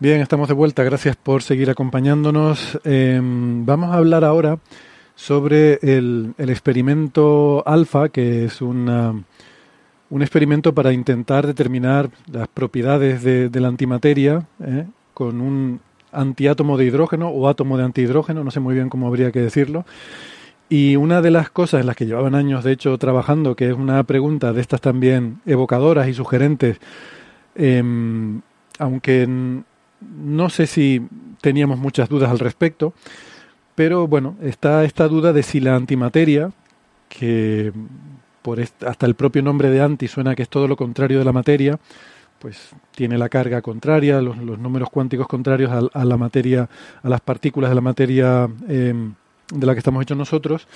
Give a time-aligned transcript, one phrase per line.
[0.00, 0.82] Bien, estamos de vuelta.
[0.82, 2.80] Gracias por seguir acompañándonos.
[2.84, 4.58] Eh, vamos a hablar ahora
[5.14, 9.22] sobre el, el experimento alfa, que es una,
[10.08, 14.86] un experimento para intentar determinar las propiedades de, de la antimateria ¿eh?
[15.12, 15.80] con un
[16.12, 19.84] antiátomo de hidrógeno o átomo de antihidrógeno, no sé muy bien cómo habría que decirlo.
[20.70, 23.74] Y una de las cosas en las que llevaban años, de hecho, trabajando, que es
[23.74, 26.78] una pregunta de estas también evocadoras y sugerentes,
[27.54, 27.82] eh,
[28.78, 29.62] aunque
[30.00, 31.06] no sé si
[31.40, 32.94] teníamos muchas dudas al respecto,
[33.74, 36.52] pero bueno, está esta duda de si la antimateria,
[37.08, 37.72] que
[38.42, 41.32] por hasta el propio nombre de anti suena que es todo lo contrario de la
[41.32, 41.78] materia,
[42.38, 46.68] pues tiene la carga contraria, los, números cuánticos contrarios a, a, la materia,
[47.02, 48.94] a las partículas de la materia eh,
[49.52, 50.66] de la que estamos hechos nosotros,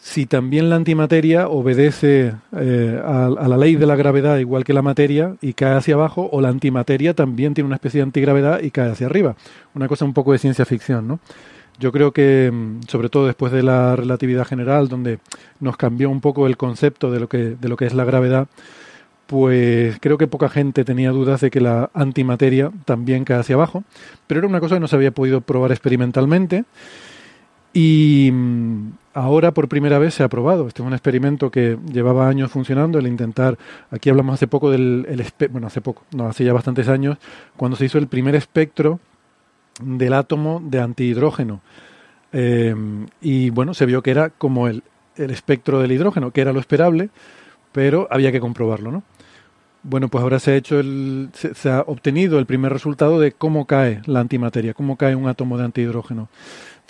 [0.00, 4.72] si también la antimateria obedece eh, a, a, la ley de la gravedad igual que
[4.72, 8.62] la materia y cae hacia abajo, o la antimateria también tiene una especie de antigravedad
[8.62, 9.36] y cae hacia arriba.
[9.74, 11.20] Una cosa un poco de ciencia ficción, ¿no?
[11.78, 15.18] Yo creo que, mm, sobre todo después de la relatividad general, donde
[15.60, 18.48] nos cambió un poco el concepto de lo que, de lo que es la gravedad,
[19.26, 23.84] pues creo que poca gente tenía dudas de que la antimateria también cae hacia abajo,
[24.26, 26.64] pero era una cosa que no se había podido probar experimentalmente.
[27.72, 30.66] Y mm, ahora por primera vez se ha probado.
[30.68, 33.58] Este es un experimento que llevaba años funcionando, el intentar,
[33.90, 37.18] aquí hablamos hace poco del, el, bueno, hace poco, no, hace ya bastantes años,
[37.56, 39.00] cuando se hizo el primer espectro
[39.82, 41.60] del átomo de antihidrógeno.
[42.32, 42.74] Eh,
[43.20, 44.82] y bueno, se vio que era como el,
[45.16, 47.10] el espectro del hidrógeno, que era lo esperable,
[47.72, 49.02] pero había que comprobarlo, ¿no?
[49.82, 53.66] Bueno, pues ahora se ha hecho el, se, ha obtenido el primer resultado de cómo
[53.66, 56.28] cae la antimateria, cómo cae un átomo de antihidrógeno.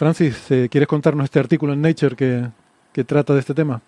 [0.00, 3.82] Francis, eh, ¿quieres contarnos este artículo en Nature que, trata de este tema?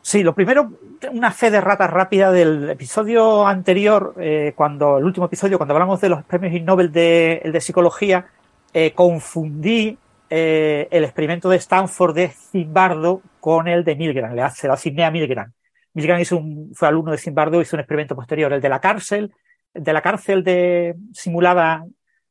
[0.00, 0.72] Sí, lo primero,
[1.10, 6.00] una fe de rata rápida del episodio anterior, eh, cuando el último episodio, cuando hablamos
[6.00, 8.28] de los premios Nobel de, de psicología,
[8.72, 9.98] eh, confundí
[10.30, 15.10] el experimento de Stanford de Zimbardo con el de Milgram, le se lo asigné a
[15.10, 15.52] Milgram.
[15.92, 19.34] Milgram hizo un, fue alumno de Zimbardo, hizo un experimento posterior, el de la cárcel,
[19.74, 21.84] de la cárcel de simulada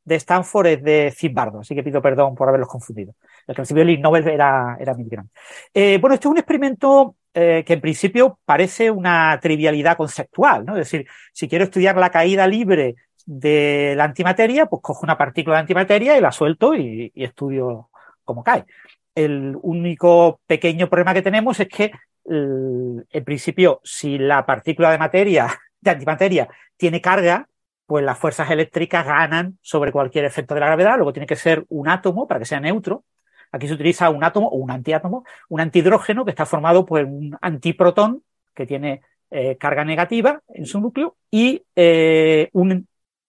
[0.03, 3.13] de Stanford es de Zimbardo, así que pido perdón por haberlos confundido.
[3.47, 5.28] El que recibió el Nobel era, era Milgram.
[5.73, 10.73] Eh, bueno, esto es un experimento eh, que en principio parece una trivialidad conceptual, ¿no?
[10.73, 12.95] Es decir, si quiero estudiar la caída libre
[13.25, 17.89] de la antimateria, pues cojo una partícula de antimateria y la suelto y, y estudio
[18.23, 18.66] cómo cae.
[19.13, 21.91] El único pequeño problema que tenemos es que,
[22.25, 25.47] en principio, si la partícula de materia,
[25.81, 26.47] de antimateria,
[26.78, 27.47] tiene carga,
[27.86, 31.66] pues las fuerzas eléctricas ganan sobre cualquier efecto de la gravedad, luego tiene que ser
[31.69, 33.03] un átomo para que sea neutro.
[33.52, 37.38] Aquí se utiliza un átomo o un antiátomo, un antihidrógeno que está formado por un
[37.42, 42.88] antiprotón que tiene eh, carga negativa en su núcleo y eh, un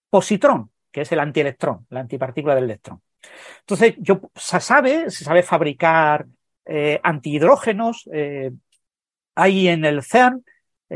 [0.09, 3.01] positrón, que es el antielectrón, la antipartícula del electrón.
[3.59, 6.25] Entonces, yo, se sabe, se sabe fabricar
[6.65, 8.09] eh, antihidrógenos.
[9.35, 10.43] hay en el CERN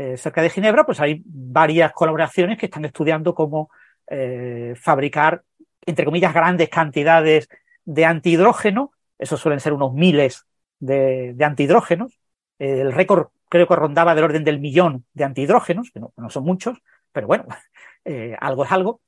[0.00, 3.68] eh, cerca de Ginebra, pues hay varias colaboraciones que están estudiando cómo
[4.06, 5.42] eh, fabricar,
[5.84, 7.48] entre comillas, grandes cantidades
[7.84, 8.92] de antihidrógeno.
[9.18, 10.46] Esos suelen ser unos miles
[10.78, 12.16] de, antihidrógenos.
[12.60, 16.78] El récord creo que rondaba del orden del millón de antihidrógenos, que no, son muchos,
[17.10, 17.46] pero bueno,
[18.04, 19.00] eh, algo es algo.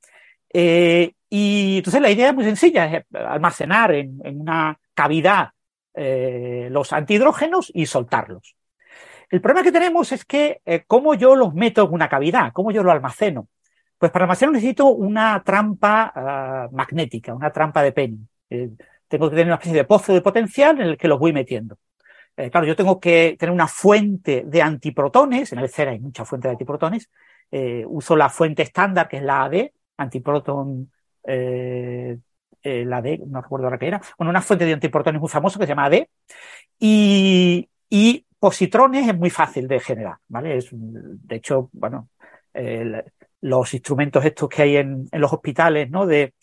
[0.53, 5.51] Y entonces la idea es muy sencilla, es almacenar en, en una cavidad
[5.93, 8.57] los antihidrógenos y soltarlos.
[9.31, 12.51] El problema que tenemos es que, eh, ¿cómo yo los meto en una cavidad?
[12.51, 13.47] ¿Cómo yo lo almaceno?
[13.97, 18.19] Pues para almacenar necesito una trampa uh, magnética, una trampa de Penny.
[18.49, 18.71] Eh,
[19.07, 21.77] tengo que tener una especie de pozo de potencial en el que los voy metiendo.
[22.35, 26.27] Eh, claro, yo tengo que tener una fuente de antiprotones, en el CERN hay muchas
[26.27, 27.09] fuentes de antiprotones.
[27.87, 30.89] Uso la fuente estándar, que es la AD, antiproton,
[31.23, 34.01] la AD, no recuerdo ahora qué era.
[34.17, 36.07] Bueno, una fuente de antiprotones muy famosa que se llama AD.
[36.79, 40.57] Y, y positrones es muy fácil de generar, ¿vale?
[40.57, 42.09] Es, de hecho, bueno,
[43.41, 46.07] los instrumentos estos que hay en, los hospitales, ¿no?
[46.07, 46.33] De,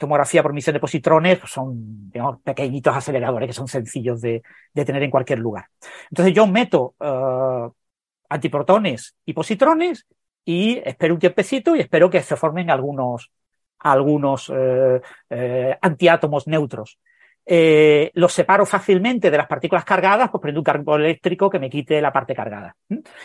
[0.00, 2.10] tomografía por emisión de positrones pues son
[2.42, 4.42] pequeñitos aceleradores que son sencillos de,
[4.74, 5.66] tener en cualquier lugar.
[6.10, 7.70] Entonces yo meto uh,
[8.28, 10.06] antiprotones y positrones
[10.44, 13.30] y espero un tiempecito y espero que se formen algunos,
[13.78, 15.00] algunos eh,
[15.30, 16.98] eh, antiátomos neutros.
[17.50, 21.70] Eh, los separo fácilmente de las partículas cargadas, pues prendo un campo eléctrico que me
[21.70, 22.76] quite la parte cargada.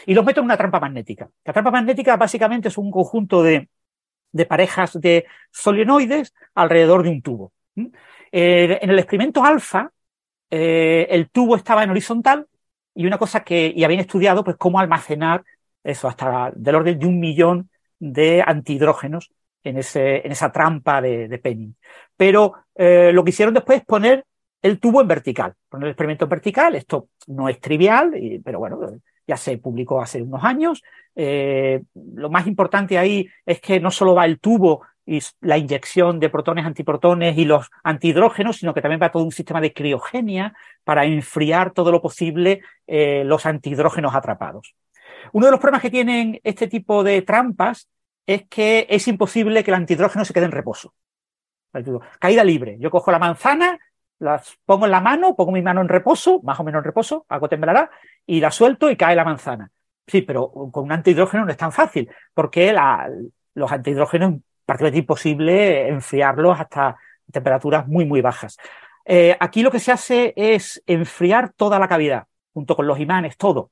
[0.06, 1.30] Y los meto en una trampa magnética.
[1.44, 3.68] La trampa magnética básicamente es un conjunto de,
[4.32, 7.52] de parejas de solenoides alrededor de un tubo.
[8.32, 9.92] Eh, en el experimento alfa,
[10.50, 12.48] eh, el tubo estaba en horizontal
[12.96, 15.44] y una cosa que, y habían estudiado, pues cómo almacenar
[15.84, 17.70] eso, hasta del orden de un millón
[18.00, 21.76] de antihidrógenos en, ese, en esa trampa de, de Penning.
[22.16, 24.26] Pero eh, lo que hicieron después es poner
[24.62, 26.76] el tubo en vertical, poner el experimento en vertical.
[26.76, 28.14] Esto no es trivial,
[28.44, 28.80] pero bueno,
[29.28, 30.82] ya se publicó hace unos años.
[31.16, 36.20] Eh, lo más importante ahí es que no solo va el tubo y la inyección
[36.20, 40.54] de protones, antiprotones y los antihidrógenos, sino que también va todo un sistema de criogenia
[40.86, 44.76] para enfriar todo lo posible eh, los antihidrógenos atrapados.
[45.34, 47.90] Uno de los problemas que tienen este tipo de trampas
[48.26, 50.94] es que es imposible que el antihidrógeno se quede en reposo.
[52.20, 52.78] Caída libre.
[52.80, 53.80] Yo cojo la manzana,
[54.20, 57.26] las pongo en la mano, pongo mi mano en reposo, más o menos en reposo,
[57.30, 57.90] algo temblará,
[58.26, 59.72] y la suelto y cae la manzana.
[60.06, 62.76] Sí, pero con un antihidrógeno no es tan fácil, porque
[63.56, 66.98] los antihidrógenos prácticamente imposible enfriarlos hasta
[67.32, 68.58] temperaturas muy, muy bajas.
[69.06, 73.38] Eh, aquí lo que se hace es enfriar toda la cavidad, junto con los imanes,
[73.38, 73.72] todo.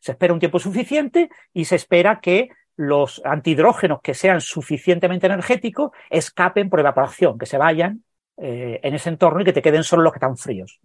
[0.00, 5.90] Se espera un tiempo suficiente y se espera que los antihidrógenos que sean suficientemente energéticos
[6.10, 8.02] escapen por evaporación, que se vayan
[8.38, 10.80] eh, en ese entorno y que te queden solo los que están fríos.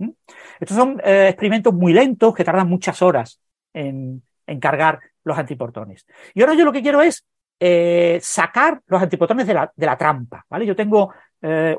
[0.59, 3.39] Estos son eh, experimentos muy lentos que tardan muchas horas
[3.73, 4.21] en,
[4.61, 6.05] cargar los antiprotones.
[6.33, 7.25] Y ahora yo lo que quiero es
[7.59, 10.45] eh, sacar los antiprotones de la, de la, trampa.
[10.49, 10.65] ¿vale?
[10.65, 11.13] Yo tengo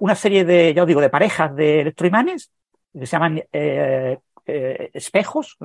[0.01, 2.51] una serie de, ya os digo, de parejas de electroimanes
[2.93, 3.43] que se llaman
[4.93, 5.59] espejos,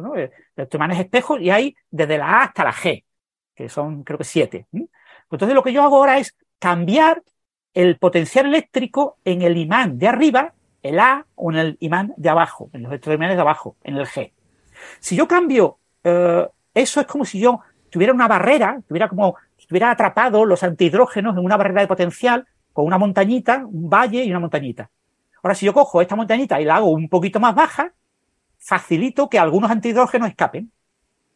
[0.56, 3.04] electroimanes espejos, y hay desde la A hasta la G,
[3.55, 4.67] que son creo que siete.
[5.31, 7.23] Entonces lo que yo hago ahora es cambiar
[7.73, 12.29] el potencial eléctrico en el imán de arriba, el A, o en el imán de
[12.29, 14.31] abajo, en los electroimanes de abajo, en el G.
[15.00, 19.67] Si yo cambio, eh, eso es como si yo tuviera una barrera, tuviera como si
[19.67, 24.29] tuviera atrapado los antihidrógenos en una barrera de potencial con una montañita, un valle y
[24.29, 24.89] una montañita.
[25.41, 27.94] Ahora, si yo cojo esta montañita y la hago un poquito más baja,
[28.57, 30.71] facilito que algunos antihidrógenos escapen.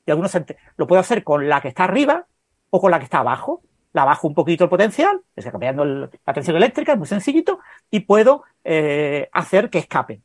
[0.08, 0.36] Y algunos
[0.78, 2.26] lo puedo hacer con la que está arriba
[2.70, 3.62] o con la que está abajo.
[3.92, 7.60] La bajo un poquito el potencial, es cambiando el, la tensión eléctrica, es muy sencillito,
[7.90, 10.24] y puedo eh, hacer que escapen.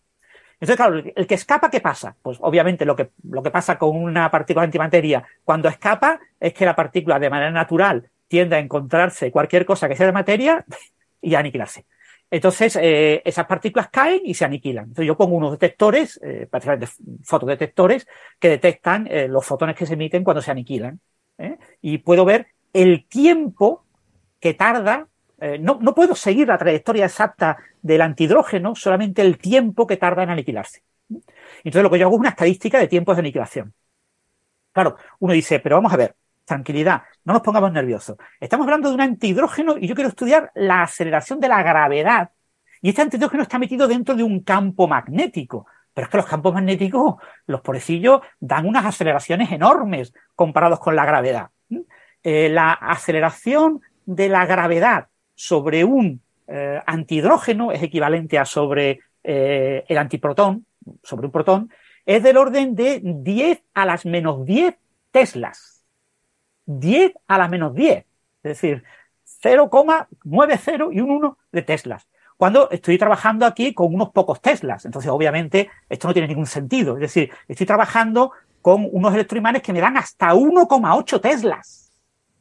[0.55, 2.15] Entonces, claro, el que escapa, ¿qué pasa?
[2.23, 6.65] Pues obviamente lo que, lo que pasa con una partícula antimateria cuando escapa es que
[6.65, 10.65] la partícula de manera natural tiende a encontrarse cualquier cosa que sea de materia
[11.21, 11.87] y a aniquilarse.
[12.33, 14.85] Entonces, eh, esas partículas caen y se aniquilan.
[14.85, 16.49] Entonces, yo pongo unos detectores, eh,
[17.23, 18.09] fotodetectores,
[18.39, 20.99] que detectan eh, los fotones que se emiten cuando se aniquilan.
[21.37, 21.59] ¿eh?
[21.83, 23.85] Y puedo ver el tiempo
[24.41, 25.09] que tarda.
[25.61, 30.31] No, no puedo seguir la trayectoria exacta del antihidrógeno, solamente el tiempo que tarda en
[30.31, 30.83] aniquilarse.
[31.65, 33.75] Entonces, lo que yo hago es una estadística de tiempos de aniquilación.
[34.73, 38.17] Claro, uno dice, pero vamos a ver, tranquilidad, no nos pongamos nerviosos.
[38.41, 42.31] Estamos hablando de un antihidrógeno y yo quiero estudiar la aceleración de la gravedad.
[42.81, 45.67] Y este antihidrógeno está metido dentro de un campo magnético.
[45.95, 51.05] Pero es que los campos magnéticos, los pobrecillos, dan unas aceleraciones enormes comparados con la
[51.05, 51.51] gravedad.
[52.23, 59.85] Eh, la aceleración de la gravedad sobre un eh, antihidrógeno es equivalente a sobre eh,
[59.87, 60.67] el antiprotón,
[61.03, 61.71] sobre un protón,
[62.05, 64.77] es del orden de 10 a las menos 10
[65.11, 65.72] teslas.
[66.67, 68.07] 10 a la menos 10, es
[68.43, 68.85] decir,
[69.43, 72.09] 0,90 y un 1 de Teslas.
[72.37, 74.85] Cuando estoy trabajando aquí con unos pocos Teslas.
[74.85, 76.95] Entonces, obviamente, esto no tiene ningún sentido.
[76.95, 81.93] Es decir, estoy trabajando con unos electroimanes que me dan hasta 1,8 Teslas,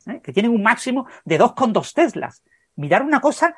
[0.08, 0.20] ¿eh?
[0.24, 2.44] que tienen un máximo de 2,2 Teslas.
[2.76, 3.56] Mirar una cosa,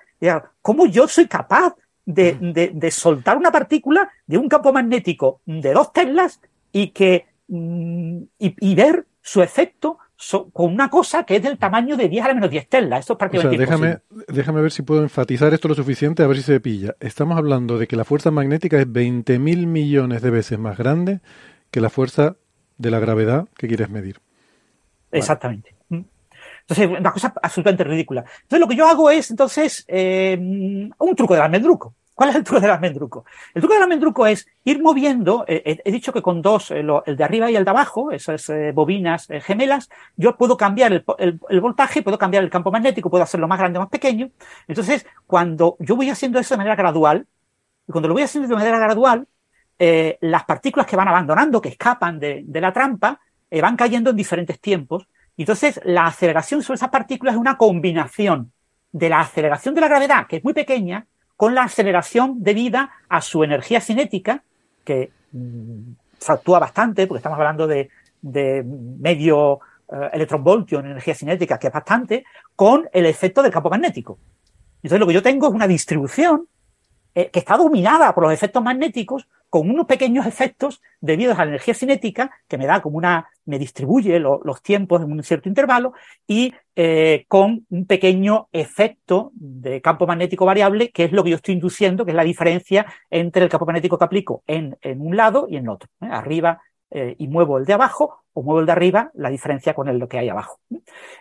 [0.62, 5.72] ¿cómo yo soy capaz de, de, de, soltar una partícula de un campo magnético de
[5.72, 6.41] 2 Teslas
[6.74, 11.58] y que mm, y, y ver su efecto so, con una cosa que es del
[11.58, 12.98] tamaño de 10 a la menos 10 Tesla.
[12.98, 16.27] Esto es prácticamente o sea, déjame, déjame ver si puedo enfatizar esto lo suficiente, a
[16.27, 16.96] ver si se pilla.
[17.00, 21.22] Estamos hablando de que la fuerza magnética es 20 mil millones de veces más grande
[21.72, 22.38] que la fuerza
[22.77, 24.20] de la gravedad que quieres medir.
[25.12, 25.20] Vale.
[25.20, 25.75] Exactamente.
[26.67, 28.24] Entonces, una cosa absolutamente ridícula.
[28.43, 31.96] Entonces, lo que yo hago es, entonces, eh, un truco del almendruco.
[32.15, 33.25] ¿Cuál es el truco del almendruco?
[33.55, 37.17] El truco del almendruco es ir moviendo, eh, he dicho que con dos, eh, el
[37.17, 42.03] de arriba y el de abajo, esas eh, bobinas gemelas, yo puedo cambiar el, voltaje,
[42.03, 44.29] puedo cambiar el campo magnético, puedo hacerlo más grande o más pequeño.
[44.67, 47.25] Entonces, cuando yo voy haciendo eso de manera gradual,
[47.88, 49.27] y cuando lo voy haciendo de manera gradual,
[50.22, 53.20] las partículas que van abandonando, que escapan de, la trampa,
[53.51, 55.08] van cayendo en diferentes tiempos.
[55.36, 58.53] Entonces, la aceleración sobre esas partículas es una combinación
[58.93, 61.05] de la aceleración de la gravedad, que es muy pequeña,
[61.36, 64.44] con la aceleración debida a su energía cinética,
[64.84, 67.90] que mm, fluctúa bastante, porque estamos hablando de,
[68.22, 69.60] medio
[69.92, 72.25] eh, electronvoltio en energía cinética, que es bastante,
[72.56, 74.18] con el efecto del campo magnético.
[74.78, 76.48] Entonces lo que yo tengo es una distribución
[77.16, 81.52] eh, que está dominada por los efectos magnéticos, con unos pequeños efectos debidos a la
[81.52, 85.94] energía cinética, que me da como una, me distribuye los tiempos en un cierto intervalo,
[86.28, 91.36] y eh, con un pequeño efecto de campo magnético variable, que es lo que yo
[91.36, 95.48] estoy induciendo, que es la diferencia entre el campo magnético que aplico en, un lado
[95.50, 95.90] y en otro.
[96.02, 96.08] ¿eh?
[96.10, 96.62] Arriba
[97.18, 100.08] y muevo el de abajo, o muevo el de arriba, la diferencia con el lo
[100.08, 100.60] que hay abajo.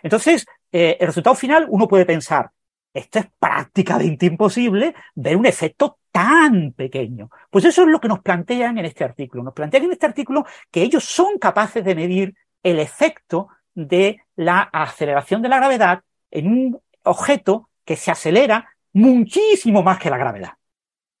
[0.03, 2.51] Entonces, el resultado final, uno puede pensar,
[2.93, 7.29] esto es prácticamente imposible ver un efecto tan pequeño.
[7.49, 9.43] Pues eso es lo que nos plantean en este artículo.
[9.43, 14.61] Nos plantean en este artículo que ellos son capaces de medir el efecto de la
[14.61, 20.53] aceleración de la gravedad en un objeto que se acelera muchísimo más que la gravedad.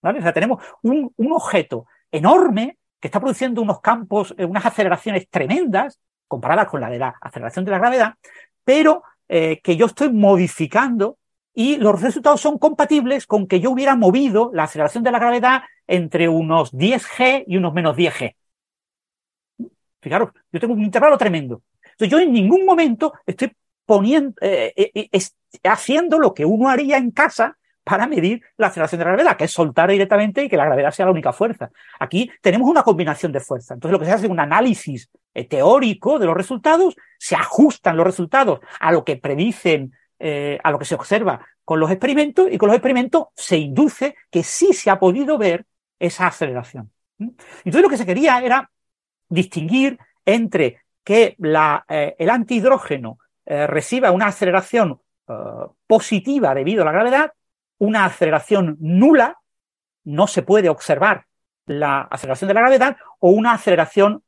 [0.01, 0.19] ¿Vale?
[0.19, 5.99] O sea, tenemos un, objeto enorme que está produciendo unos campos, eh, unas aceleraciones tremendas,
[6.27, 8.13] comparadas con la de la aceleración de la gravedad,
[8.63, 11.17] pero eh, que yo estoy modificando
[11.53, 15.63] y los resultados son compatibles con que yo hubiera movido la aceleración de la gravedad
[15.87, 18.35] entre unos 10G y unos menos 10G.
[20.01, 21.61] Fijaros, yo tengo un intervalo tremendo.
[21.83, 23.51] Entonces yo en ningún momento estoy
[23.85, 25.19] poniendo, eh, eh, eh,
[25.63, 29.43] haciendo lo que uno haría en casa para medir la aceleración de la gravedad, que
[29.43, 31.69] es soltar directamente y que la gravedad sea la única fuerza.
[31.99, 33.75] Aquí tenemos una combinación de fuerzas.
[33.75, 35.09] Entonces lo que se hace es un análisis
[35.49, 39.91] teórico de los resultados, se ajustan los resultados a lo que predicen
[40.25, 44.15] eh, a lo que se observa con los experimentos y con los experimentos se induce
[44.31, 45.65] que sí se ha podido ver
[45.99, 46.93] esa aceleración.
[47.19, 48.71] Entonces lo que se quería era
[49.27, 55.01] distinguir entre que eh, el antihidrógeno eh, reciba una aceleración
[55.87, 57.33] positiva debido a la gravedad,
[57.79, 59.39] una aceleración nula,
[60.05, 61.25] no se puede observar
[61.65, 64.23] la aceleración de la gravedad, o una aceleración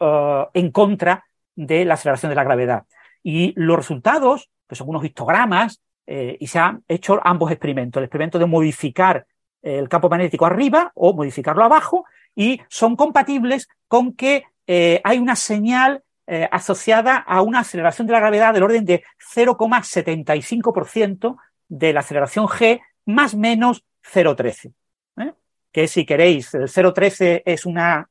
[0.00, 1.24] en contra
[1.56, 2.84] de la aceleración de la gravedad.
[3.22, 8.04] Y los resultados que son unos histogramas, eh, y se han hecho ambos experimentos, el
[8.04, 9.26] experimento de modificar
[9.62, 12.04] el campo magnético arriba o modificarlo abajo,
[12.34, 18.12] y son compatibles con que eh, hay una señal eh, asociada a una aceleración de
[18.12, 19.02] la gravedad del orden de
[19.34, 21.36] 0,75%
[21.68, 24.72] de la aceleración G más menos 0,13.
[25.72, 28.08] Que si queréis, el 0,13 es una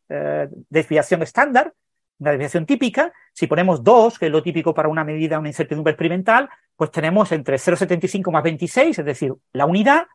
[0.70, 1.74] desviación estándar,
[2.20, 3.12] una desviación típica.
[3.34, 7.32] Si ponemos 2, que es lo típico para una medida, una incertidumbre experimental, pues tenemos
[7.32, 10.08] entre 0,75 más 26, es decir, la unidad,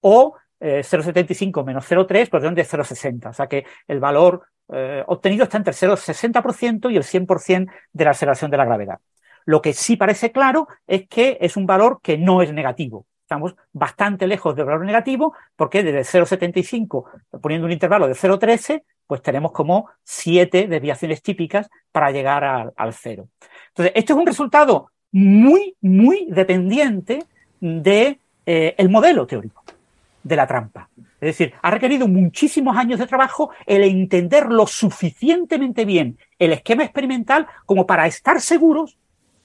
[0.00, 3.30] o 0,75 eh, menos 0,3, pues de 0,60.
[3.30, 8.10] O sea que el valor eh, obtenido está entre 0,60% y el 100% de la
[8.10, 8.98] aceleración de la gravedad.
[9.44, 13.06] Lo que sí parece claro es que es un valor que no es negativo.
[13.22, 17.04] Estamos bastante lejos del valor negativo porque desde 0,75,
[17.40, 22.44] poniendo un intervalo de 0,13, pues tenemos como siete desviaciones típicas para llegar
[22.76, 23.28] al, cero.
[23.68, 27.24] Entonces, esto es un resultado muy, muy dependiente
[27.58, 29.64] de eh, el modelo teórico
[30.22, 30.90] de la trampa.
[30.96, 36.84] Es decir, ha requerido muchísimos años de trabajo el entender lo suficientemente bien el esquema
[36.84, 38.98] experimental como para estar seguros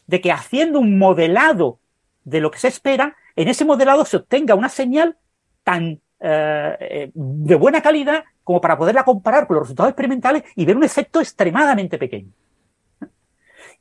[0.08, 1.79] de que haciendo un modelado
[2.25, 5.17] de lo que se espera, en ese modelado se obtenga una señal
[5.63, 10.63] tan eh, eh, de buena calidad como para poderla comparar con los resultados experimentales y
[10.63, 12.30] ver un efecto extremadamente pequeño.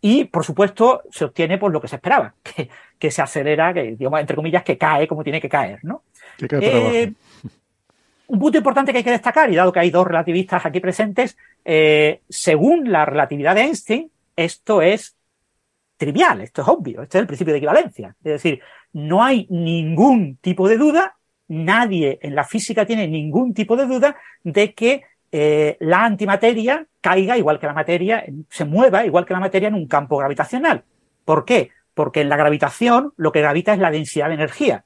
[0.01, 2.35] Y, por supuesto, se obtiene por lo que se esperaba,
[2.99, 6.03] que, se acelera, que, digamos, entre comillas, que cae como tiene que caer, ¿no?
[6.41, 7.13] Eh,
[8.27, 11.37] un punto importante que hay que destacar, y dado que hay dos relativistas aquí presentes,
[12.29, 15.15] según la relatividad de Einstein, esto es
[15.97, 18.17] trivial, esto es obvio, este es el principio de equivalencia.
[18.25, 18.61] Es decir,
[18.93, 21.17] no hay ningún tipo de duda
[21.53, 27.37] nadie en la física tiene ningún tipo de duda de que eh, la antimateria caiga
[27.37, 30.85] igual que la materia, se mueva igual que la materia en un campo gravitacional.
[31.25, 31.71] ¿Por qué?
[31.95, 34.85] Porque en la gravitación lo que gravita es la densidad de energía.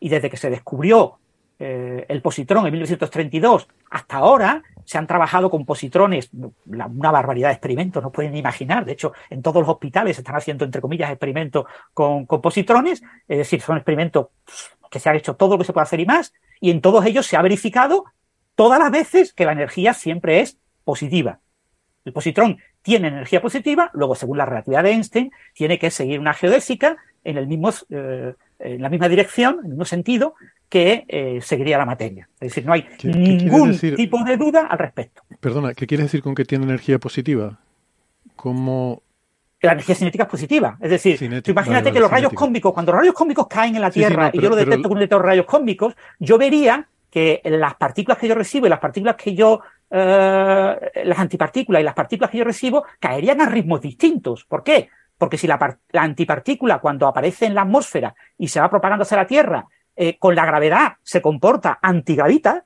[0.00, 1.18] Y desde que se descubrió
[1.60, 6.30] eh, el positrón en 1932 hasta ahora, se han trabajado con positrones,
[6.66, 8.84] una barbaridad de experimentos, no pueden imaginar.
[8.84, 13.02] De hecho, en todos los hospitales se están haciendo, entre comillas, experimentos con, con positrones,
[13.28, 14.28] es decir, son experimentos
[14.90, 17.04] que se ha hecho todo lo que se puede hacer y más, Y en todos
[17.06, 18.04] ellos se ha verificado
[18.54, 21.38] todas las veces que la energía siempre es positiva.
[22.04, 26.34] El positrón tiene energía positiva, luego según la relatividad de Einstein, tiene que seguir una
[26.34, 30.34] geodésica en, el mismo, eh, en la misma dirección, en el mismo sentido,
[30.68, 32.28] que eh, seguiría la materia.
[32.40, 35.22] Es decir, no hay ningún tipo de duda al respecto.
[35.40, 37.60] Perdona, ¿qué quieres decir con que tiene energía positiva?
[38.36, 39.02] ¿Cómo...?
[39.60, 40.78] La energía cinética es positiva.
[40.80, 44.30] Es decir, imagínate que los rayos cósmicos, cuando los rayos cósmicos caen en la Tierra
[44.32, 48.18] y yo lo detecto con un detector de rayos cósmicos, yo vería que las partículas
[48.18, 49.60] que yo recibo y las partículas que yo,
[49.90, 54.44] eh, las antipartículas y las partículas que yo recibo caerían a ritmos distintos.
[54.44, 54.90] ¿Por qué?
[55.16, 59.26] Porque si la, antipartícula cuando aparece en la atmósfera y se va propagando hacia la
[59.26, 62.64] Tierra eh, con la gravedad se comporta antigravita,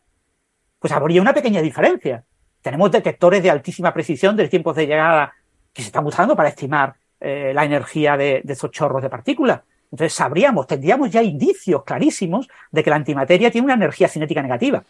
[0.78, 2.24] pues habría una pequeña diferencia.
[2.60, 5.32] Tenemos detectores de altísima precisión de tiempos de llegada
[5.72, 9.60] que se están usando para estimar eh, la energía de, esos chorros de partículas.
[9.90, 14.82] Entonces sabríamos, tendríamos ya indicios clarísimos de que la antimateria tiene una energía cinética negativa.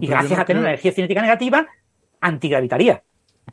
[0.00, 1.66] y gracias a tener una energía cinética negativa,
[2.20, 3.02] antigravitaría.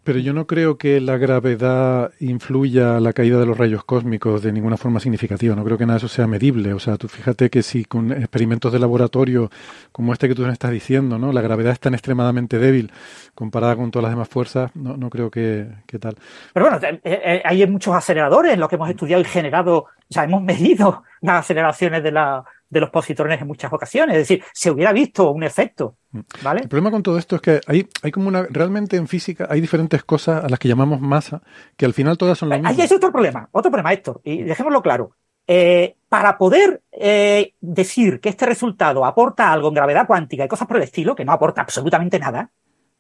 [0.04, 4.42] Pero yo no creo que la gravedad influya a la caída de los rayos cósmicos
[4.42, 5.56] de ninguna forma significativa.
[5.56, 6.74] No creo que nada de eso sea medible.
[6.74, 9.50] O sea, tú fíjate que si con experimentos de laboratorio
[9.92, 11.32] como este que tú me estás diciendo, ¿no?
[11.32, 12.92] La gravedad es tan extremadamente débil
[13.34, 15.68] comparada con todas las demás fuerzas, no, no creo que,
[16.00, 16.16] tal.
[16.54, 19.90] Pero bueno, eh, eh, hay muchos aceleradores en los que hemos estudiado y generado, o
[20.10, 24.18] sea, hemos medido las aceleraciones de la, de los positrones en muchas ocasiones.
[24.18, 25.96] Es decir, se hubiera visto un efecto.
[26.12, 26.20] Mm.
[26.44, 26.62] ¿vale?
[26.62, 28.46] El problema con todo esto es que hay, hay como una.
[28.50, 31.42] Realmente en física hay diferentes cosas a las que llamamos masa,
[31.78, 32.70] que al final todas son lo mismo.
[32.70, 35.12] Ahí hay otro problema, otro problema, Héctor, y dejémoslo claro.
[35.48, 40.68] Eh, para poder eh, decir que este resultado aporta algo en gravedad cuántica y cosas
[40.68, 42.52] por el estilo, que no aporta absolutamente nada,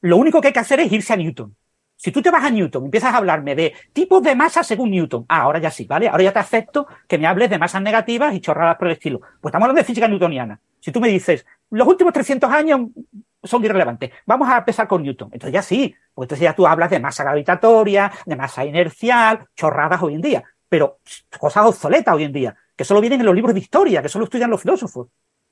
[0.01, 1.55] lo único que hay que hacer es irse a Newton.
[1.95, 4.91] Si tú te vas a Newton y empiezas a hablarme de tipos de masa según
[4.91, 6.07] Newton, ah, ahora ya sí, ¿vale?
[6.07, 9.19] Ahora ya te acepto que me hables de masas negativas y chorradas por el estilo.
[9.19, 10.59] Pues estamos hablando de física newtoniana.
[10.79, 12.81] Si tú me dices, los últimos 300 años
[13.43, 15.29] son irrelevantes, vamos a empezar con Newton.
[15.31, 20.01] Entonces ya sí, pues entonces ya tú hablas de masa gravitatoria, de masa inercial, chorradas
[20.03, 20.99] hoy en día, pero
[21.39, 24.25] cosas obsoletas hoy en día, que solo vienen en los libros de historia, que solo
[24.25, 25.07] estudian los filósofos.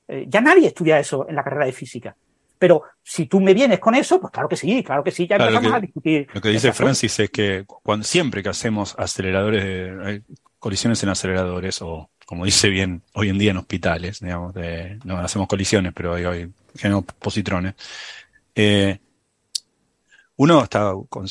[0.06, 2.14] Eh, ya nadie estudia eso en la carrera de física.
[2.58, 5.36] Pero si tú me vienes con eso, pues claro que sí, claro que sí, ya
[5.36, 6.28] empezamos a discutir.
[6.32, 10.22] Lo que dice Francis es que cuando, siempre que hacemos aceleradores,
[10.58, 14.54] colisiones en aceleradores, o como dice bien hoy en día en hospitales, digamos,
[15.04, 17.74] no hacemos colisiones, pero hoy, hoy generamos positrones,
[18.54, 18.98] eh,
[20.36, 21.26] uno está con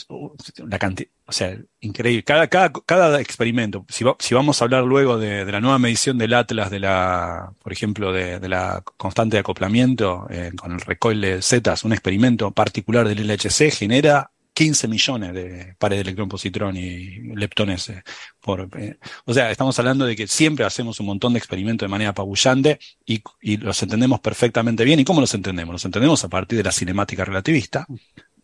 [0.67, 2.23] la cantidad, o sea, increíble.
[2.23, 6.17] Cada, cada, cada experimento, si, si, vamos a hablar luego de, de, la nueva medición
[6.17, 10.81] del Atlas, de la, por ejemplo, de, de la constante de acoplamiento eh, con el
[10.81, 16.77] recoil de zetas, un experimento particular del LHC genera 15 millones de pares de electrón-positrón
[16.77, 17.89] y leptones.
[17.89, 18.03] Eh,
[18.39, 21.91] por, eh, o sea, estamos hablando de que siempre hacemos un montón de experimentos de
[21.91, 24.99] manera apabullante y, y los entendemos perfectamente bien.
[24.99, 25.73] ¿Y cómo los entendemos?
[25.73, 27.87] Los entendemos a partir de la cinemática relativista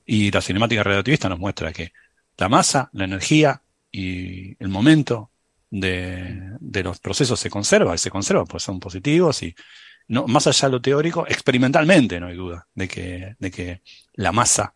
[0.05, 1.91] y la cinemática relativista nos muestra que
[2.39, 5.31] la masa, la energía y el momento
[5.69, 9.55] de, de los procesos se conserva, y se conserva, pues son positivos y
[10.07, 13.81] no, más allá de lo teórico, experimentalmente no hay duda de que, de que
[14.13, 14.73] la masa,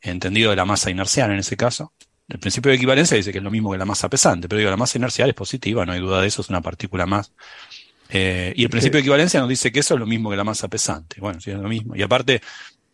[0.00, 1.92] entendido de la masa inercial en ese caso,
[2.28, 4.70] el principio de equivalencia dice que es lo mismo que la masa pesante, pero digo,
[4.70, 7.32] la masa inercial es positiva, no hay duda de eso, es una partícula más.
[8.08, 10.44] Eh, y el principio de equivalencia nos dice que eso es lo mismo que la
[10.44, 11.20] masa pesante.
[11.20, 11.94] Bueno, sí, es lo mismo.
[11.96, 12.40] Y aparte,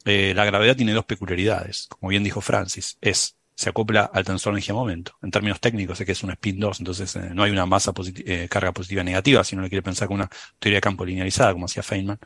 [0.05, 4.55] eh, la gravedad tiene dos peculiaridades, como bien dijo Francis, es se acopla al tensor
[4.55, 5.19] energía-momento.
[5.21, 7.93] En términos técnicos es que es un spin 2, entonces eh, no hay una masa
[8.25, 11.53] eh, carga positiva negativa, si uno le quiere pensar con una teoría de campo linearizada,
[11.53, 12.19] como hacía Feynman.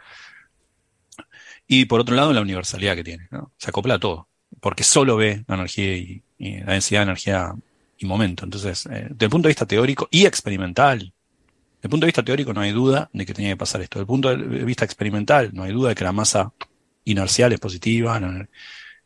[1.67, 4.29] Y por otro lado, la universalidad que tiene, se acopla a todo,
[4.61, 7.53] porque solo ve la energía y, la densidad de energía
[7.99, 8.45] y momento.
[8.45, 12.53] Entonces, desde el punto de vista teórico y experimental, desde el punto de vista teórico
[12.53, 13.99] no hay duda de que tenía que pasar esto.
[13.99, 16.53] Desde el punto de vista experimental, no hay duda de que la masa
[17.03, 18.49] inercial es positiva, la,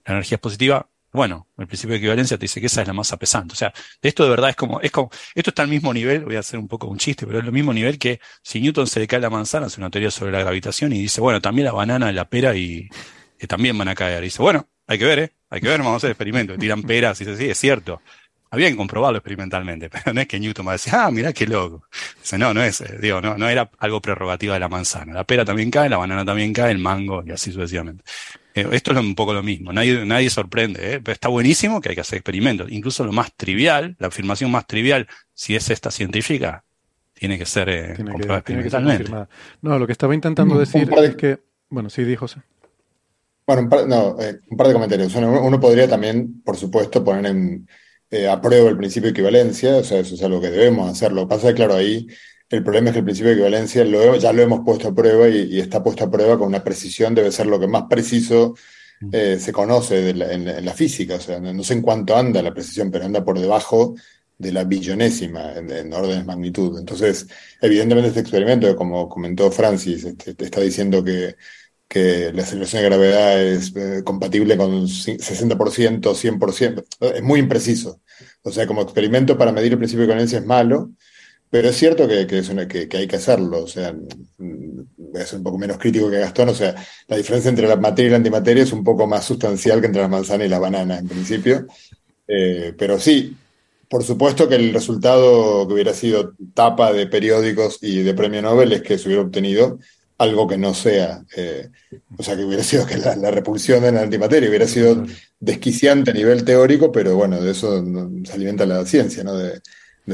[0.05, 0.91] energía es positiva.
[1.13, 3.55] Bueno, el principio de equivalencia te dice que esa es la masa pesante.
[3.55, 6.37] O sea, esto de verdad es como, es como, esto está al mismo nivel, voy
[6.37, 9.01] a hacer un poco un chiste, pero es lo mismo nivel que si Newton se
[9.01, 11.73] le cae la manzana, hace una teoría sobre la gravitación y dice, bueno, también la
[11.73, 12.89] banana, la pera y
[13.39, 14.23] que también van a caer.
[14.23, 15.33] Dice, bueno, hay que ver, ¿eh?
[15.51, 16.59] Hay que ver, vamos a hacer experimentos.
[16.59, 18.03] Tiran peras y dice, sí, es cierto.
[18.51, 21.47] Había que comprobarlo experimentalmente, pero no es que Newton va a decir, ah, mira qué
[21.47, 21.87] loco.
[22.21, 25.13] Dice, no, no es, eh, digo, no, no era algo prerrogativa de la manzana.
[25.15, 28.05] La pera también cae, la banana también cae, el mango y así sucesivamente.
[28.61, 31.01] Eh, esto es un poco lo mismo, nadie, nadie sorprende, ¿eh?
[31.03, 32.71] pero está buenísimo que hay que hacer experimentos.
[32.71, 36.65] Incluso lo más trivial, la afirmación más trivial, si es esta científica,
[37.15, 39.11] tiene que ser eh, comprobada experimentalmente.
[39.63, 42.41] no, lo que estaba intentando decir es que, bueno, sí, dijo José.
[43.47, 45.15] Bueno, un par, no, un par de comentarios.
[45.15, 47.67] uno podría también, por supuesto, poner en
[48.11, 51.13] eh, apruebo el principio de equivalencia, o sea, eso es algo que debemos hacer.
[51.13, 52.07] Lo que pasa es que, claro, ahí
[52.51, 55.29] El problema es que el principio de equivalencia lo, ya lo hemos puesto a prueba
[55.29, 58.55] y, está puesto a prueba con una precisión, debe ser lo que más preciso
[59.01, 59.11] mm.
[59.13, 61.17] eh, se conoce en, la, física.
[61.17, 63.95] O sea, no, sé en cuánto anda la precisión, pero anda por debajo
[64.39, 66.79] de la billonésima en, órdenes de magnitud.
[66.79, 67.27] Entonces,
[67.61, 71.37] evidentemente este experimento, como comentó Francis, este, te está diciendo que,
[71.87, 78.01] que la aceleración de gravedad es eh, compatible con 60%, 100%, es muy impreciso.
[78.43, 80.93] O sea, como experimento para medir el principio de equivalencia es malo,
[81.51, 83.95] pero es cierto que, es que, hay que hacerlo, o sea,
[85.15, 86.75] es un poco menos crítico que Gastón, o sea,
[87.07, 90.03] la diferencia entre la materia y la antimateria es un poco más sustancial que entre
[90.03, 91.67] la manzana y la banana, en principio.
[92.27, 93.37] Eh, pero sí,
[93.89, 98.73] por supuesto que el resultado que hubiera sido tapa de periódicos y de premio Nobel
[98.73, 99.79] es que se hubiera obtenido
[100.19, 101.71] algo que no sea, eh,
[102.17, 105.07] o sea, que hubiera sido que la, repulsión de la antimateria hubiera sido
[105.39, 107.83] desquiciante a nivel teórico, pero bueno, de eso
[108.25, 109.37] se alimenta la ciencia, ¿no?
[109.37, 109.61] De,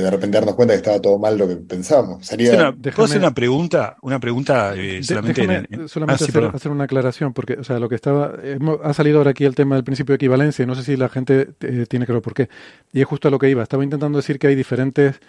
[0.02, 2.26] de repente darnos cuenta que estaba todo mal lo que pensábamos.
[2.26, 2.72] Sería...
[2.72, 3.96] ¿Puedo hacer una pregunta?
[4.02, 5.42] Una pregunta eh, solamente,
[5.88, 8.34] solamente ah, hacer, una aclaración, porque o sea, lo que estaba.
[8.82, 11.08] ha salido ahora aquí el tema del principio de equivalencia, y no sé si la
[11.08, 12.48] gente eh, tiene claro por qué.
[12.92, 13.62] Y es justo a lo que iba.
[13.62, 15.20] Estaba intentando decir que hay diferentes.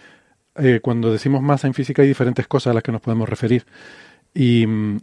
[0.58, 3.66] Eh, cuando decimos masa en física, hay diferentes cosas a las que nos podemos referir.
[4.34, 5.00] Y mm,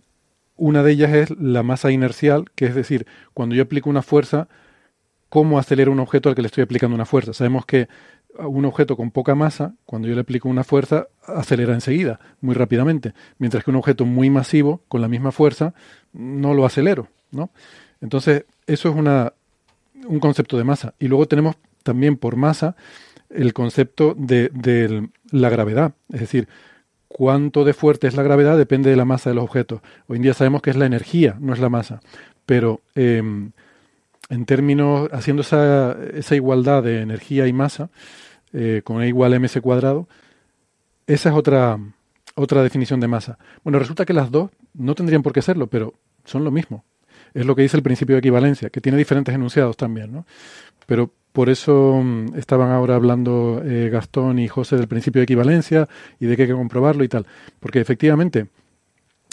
[0.57, 4.49] una de ellas es la masa inercial, que es decir, cuando yo aplico una fuerza,
[5.29, 7.33] cómo acelera un objeto al que le estoy aplicando una fuerza.
[7.33, 7.89] Sabemos que
[8.39, 13.15] un objeto con poca masa, cuando yo le aplico una fuerza, acelera enseguida, muy rápidamente,
[13.39, 15.75] mientras que un objeto muy masivo, con la misma fuerza,
[16.13, 17.51] no lo acelero, ¿no?
[18.01, 19.33] Entonces, eso es una,
[20.07, 20.95] un concepto de masa.
[20.99, 22.77] Y luego tenemos también por masa
[23.31, 26.49] el concepto de, la gravedad, es decir,
[27.09, 29.81] cuánto de fuerte es la gravedad depende de la masa de los objetos.
[30.07, 32.01] Hoy en día sabemos que es la energía, no es la masa,
[32.45, 33.53] pero em,
[34.33, 37.91] en términos, haciendo esa, esa, igualdad de energía y masa,
[38.55, 40.09] eh, con E igual a mc cuadrado,
[41.07, 41.79] esa es otra,
[42.35, 43.37] otra definición de masa.
[43.63, 45.93] Bueno, resulta que las dos no tendrían por qué serlo, pero
[46.25, 46.83] son lo mismo.
[47.35, 50.25] Es lo que dice el principio de equivalencia, que tiene diferentes enunciados también, ¿no?
[50.87, 55.91] Pero por eso mm, estaban ahora hablando eh, Gastón y José del principio de equivalencia
[56.19, 57.27] y de que hay que comprobarlo y tal.
[57.61, 58.49] Porque efectivamente,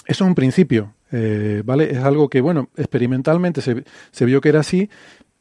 [0.05, 1.91] eso es un principio, eh, ¿vale?
[1.91, 4.89] Es algo que, bueno, experimentalmente se, se, vio que era así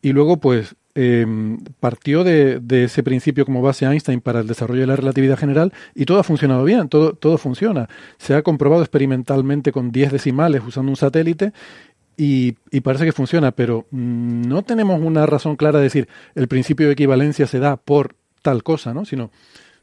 [0.01, 4.81] y luego, pues, em, partió de, de, ese principio como base Einstein para el desarrollo
[4.83, 7.89] de la relatividad general y todo ha funcionado bien, todo, todo funciona.
[8.19, 11.53] Se ha comprobado experimentalmente con 10 decimales usando un satélite
[12.17, 16.49] y, y, parece que funciona, pero mm, no tenemos una razón clara de decir el
[16.49, 19.05] principio de equivalencia se da por tal cosa, ¿no?
[19.05, 19.31] Sino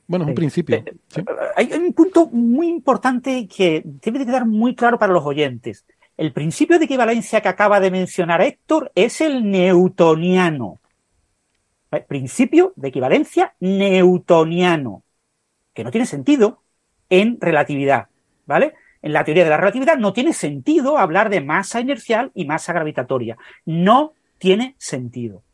[0.07, 0.75] bueno, es un principio.
[0.77, 5.85] Eh, hay un punto muy importante que debe de quedar muy claro para los oyentes.
[6.17, 10.79] El principio de equivalencia que acaba de mencionar Héctor es el newtoniano.
[11.91, 15.03] El principio de equivalencia newtoniano,
[15.73, 16.61] que no tiene sentido
[17.09, 18.07] en relatividad,
[18.45, 18.73] ¿vale?
[19.01, 22.73] En la teoría de la relatividad no tiene sentido hablar de masa inercial y masa
[22.73, 23.37] gravitatoria.
[23.65, 25.44] No tiene sentido.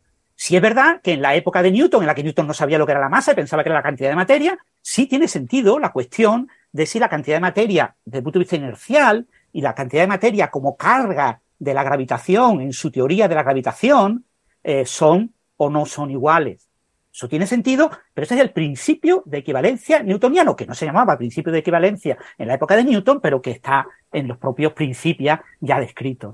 [0.44, 2.80] Si es verdad que en la época de Newton, en la que Newton no sabía
[2.80, 5.28] lo que era la masa y pensaba que era la cantidad de materia, sí tiene
[5.28, 9.28] sentido la cuestión de si la cantidad de materia desde el punto de vista inercial
[9.54, 13.44] y la cantidad de materia como carga de la gravitación en su teoría de la
[13.44, 14.26] gravitación
[14.64, 16.72] eh, son o no son iguales.
[17.14, 21.18] Eso tiene sentido, pero ese es el principio de equivalencia newtoniano, que no se llamaba
[21.18, 25.40] principio de equivalencia en la época de Newton, pero que está en los propios principios
[25.60, 26.34] ya descritos.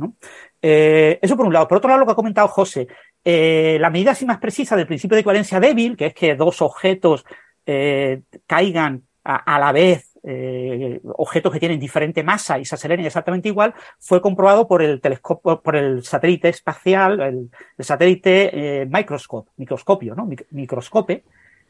[0.61, 1.67] Eh, eso por un lado.
[1.67, 2.87] Por otro lado, lo que ha comentado José,
[3.29, 6.61] eh, la medida así más precisa del principio de equivalencia débil, que es que dos
[6.61, 7.25] objetos
[7.65, 13.49] eh, caigan a, la vez, eh, objetos que tienen diferente masa y se aceleren exactamente
[13.49, 17.49] igual, fue comprobado por el telescopio, por el satélite espacial, el,
[17.83, 20.29] satélite microscope, microscopio, ¿no?
[20.51, 21.25] Microscope,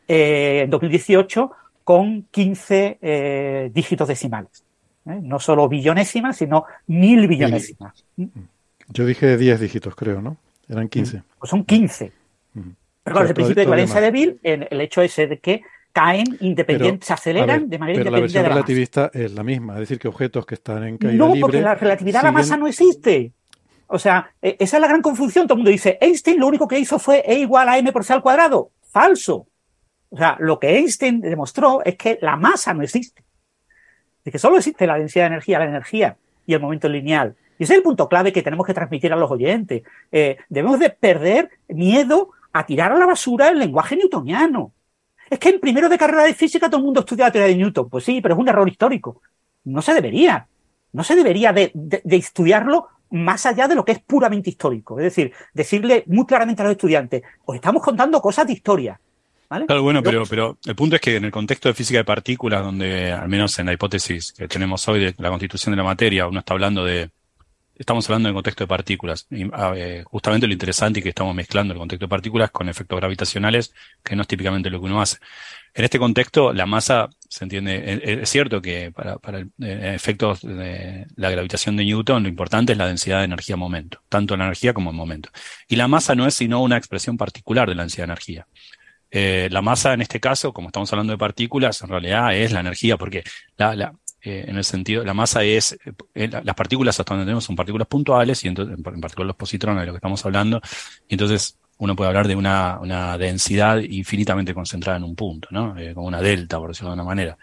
[0.07, 1.51] en 2018
[1.83, 4.63] con 15 dígitos decimales.
[5.05, 8.05] No solo billonésimas, sino mil billonésimas.
[8.89, 10.37] Yo dije 10 dígitos, creo, ¿no?
[10.69, 11.23] Eran 15.
[11.39, 12.11] Pues son 15.
[12.53, 15.61] Pero claro, el principio de equivalencia débil, el hecho ese de que
[15.93, 18.11] caen independientes, se aceleran de manera pero independiente.
[18.11, 21.27] la versión relativista es la misma, es decir, que objetos que están en caída no,
[21.27, 21.39] libre...
[21.39, 23.31] No, porque la relatividad a la masa no existe.
[23.87, 25.47] O sea, e, esa es la gran confusión.
[25.47, 28.03] Todo el mundo dice, Einstein lo único que hizo fue E igual a m por
[28.03, 28.71] c al cuadrado.
[28.91, 29.47] Falso.
[30.09, 33.23] O sea, lo que Einstein demostró es que la masa no existe.
[34.23, 37.35] Es que solo existe la densidad de energía, la energía y el momento lineal.
[37.59, 39.83] Y ese es el punto clave que tenemos que transmitir a los oyentes.
[40.11, 44.71] Eh, debemos de perder miedo a tirar a la basura el lenguaje newtoniano.
[45.29, 47.57] Es que en primero de carrera de física todo el mundo estudia la teoría de
[47.57, 47.89] Newton.
[47.89, 49.21] Pues sí, pero es un error histórico.
[49.65, 50.47] No se debería.
[50.93, 51.71] No se debería de,
[52.05, 54.99] estudiarlo más allá de lo que es puramente histórico.
[54.99, 58.99] Es decir, decirle muy claramente a los estudiantes, os estamos contando cosas de historia.
[59.49, 62.63] Claro, bueno, pero, pero el punto es que en el contexto de física de partículas,
[62.63, 66.27] donde al menos en la hipótesis que tenemos hoy de la constitución de la materia,
[66.27, 67.09] uno está hablando de,
[67.77, 69.27] estamos hablando en contexto de partículas.
[69.29, 69.49] Y,
[70.05, 74.15] justamente lo interesante es que estamos mezclando el contexto de partículas con efectos gravitacionales, que
[74.15, 75.17] no es típicamente lo que uno hace.
[75.73, 81.29] En este contexto, la masa, se entiende, es, cierto que para, para efectos de la
[81.29, 84.95] gravitación de Newton, lo importante es la densidad de energía-momento, tanto la energía como el
[84.95, 85.29] momento.
[85.67, 88.47] Y la masa no es sino una expresión particular de la densidad de energía.
[89.11, 92.59] Eh, la masa en este caso, como estamos hablando de partículas, en realidad es la
[92.59, 93.23] energía, porque
[93.55, 95.77] la, la, eh, en el sentido, la masa es,
[96.15, 99.81] eh, las partículas hasta donde tenemos son partículas puntuales, y entonces, en particular los positrones
[99.81, 100.61] de lo que estamos hablando,
[101.07, 105.75] y entonces uno puede hablar de una, una densidad infinitamente concentrada en un punto, ¿no?
[105.93, 107.37] como una delta, por decirlo de una manera.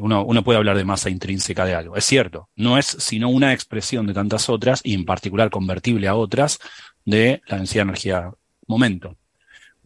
[0.00, 1.96] uno, uno puede hablar de masa intrínseca de algo.
[1.96, 6.14] Es cierto, no es sino una expresión de tantas otras, y en particular convertible a
[6.14, 6.58] otras,
[7.06, 8.30] de la densidad de energía
[8.66, 9.16] momento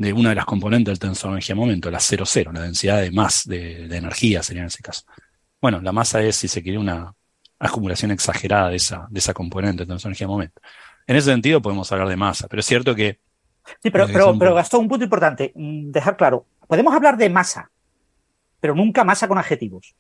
[0.01, 3.85] de una de las componentes del tensor energía-momento, la 0,0, la densidad de más de,
[3.85, 5.05] energía sería en ese caso.
[5.61, 7.15] Bueno, la masa es, si se quiere, una
[7.59, 10.61] acumulación exagerada de esa, de esa componente del tensor energía-momento.
[11.07, 13.21] En ese sentido podemos hablar de masa, pero es cierto que...
[13.83, 17.71] Sí, pero, pero, pero gastó un punto importante, mm, dejar claro, podemos hablar de masa,
[18.59, 19.95] pero nunca masa con adjetivos.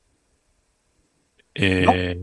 [1.55, 2.18] Eh,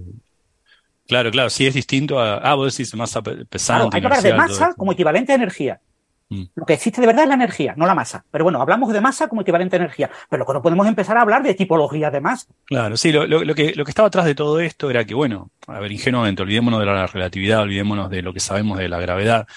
[1.07, 2.37] claro, claro, sí es distinto a...
[2.37, 3.97] Ah, vos decís masa pesante.
[3.97, 5.79] hay que hablar de masa como equivalente a energía.
[6.29, 6.43] Mm.
[6.55, 8.25] Lo que existe de verdad es la energía, no la masa.
[8.31, 10.09] Pero bueno, hablamos de masa como equivalente a energía.
[10.29, 12.47] Pero lo que no podemos empezar a hablar de tipología de masa.
[12.65, 15.79] Claro, sí, lo, que, lo que estaba atrás de todo esto era que, bueno, a
[15.79, 19.47] ver, ingenuamente, olvidémonos de la relatividad, olvidémonos de lo que sabemos de la gravedad.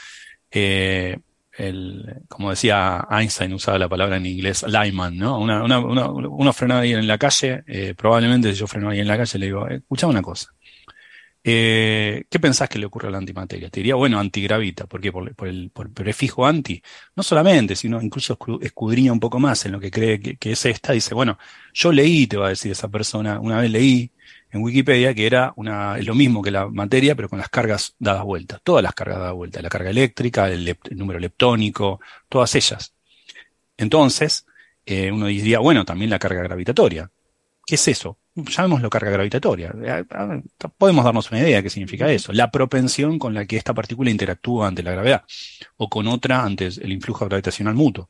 [0.50, 1.18] Eh,
[1.61, 5.38] el, como decía Einstein, usaba la palabra en inglés, Lyman, ¿no?
[5.38, 9.09] Una, una, uno frenaba ahí en la calle, eh, probablemente si yo freno ahí en
[9.09, 10.52] la calle le digo, escucha una cosa.
[11.42, 13.70] Eh, ¿Qué pensás que le ocurre a la antimateria?
[13.70, 14.87] Te diría, bueno, antigravita.
[14.87, 15.11] ¿Por qué?
[15.12, 16.83] Por, el, prefijo anti.
[17.16, 20.92] No solamente, sino incluso escudriña un poco más en lo que cree que, es esta.
[20.92, 21.38] Dice, bueno,
[21.72, 24.11] yo leí, te va a decir esa persona, una vez leí
[24.53, 28.24] en Wikipedia que era una, lo mismo que la materia, pero con las cargas dadas
[28.24, 28.61] vueltas.
[28.62, 29.62] Todas las cargas dadas vueltas.
[29.62, 32.94] La carga eléctrica, el, número leptónico, todas ellas.
[33.76, 34.46] Entonces,
[34.87, 37.11] eh, uno diría, bueno, también la carga gravitatoria.
[37.66, 38.18] ¿Qué es eso?
[38.35, 39.75] Llamémoslo carga gravitatoria.
[39.83, 40.05] Eh,
[40.77, 42.33] podemos darnos una idea de qué significa eso.
[42.33, 45.25] La propensión con la que esta partícula interactúa ante la gravedad
[45.77, 48.09] o con otra ante el influjo gravitacional mutuo.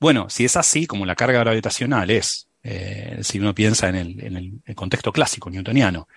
[0.00, 4.74] Bueno, si es así, como la carga gravitacional es, eh, si uno piensa en el,
[4.74, 6.08] contexto clásico newtoniano,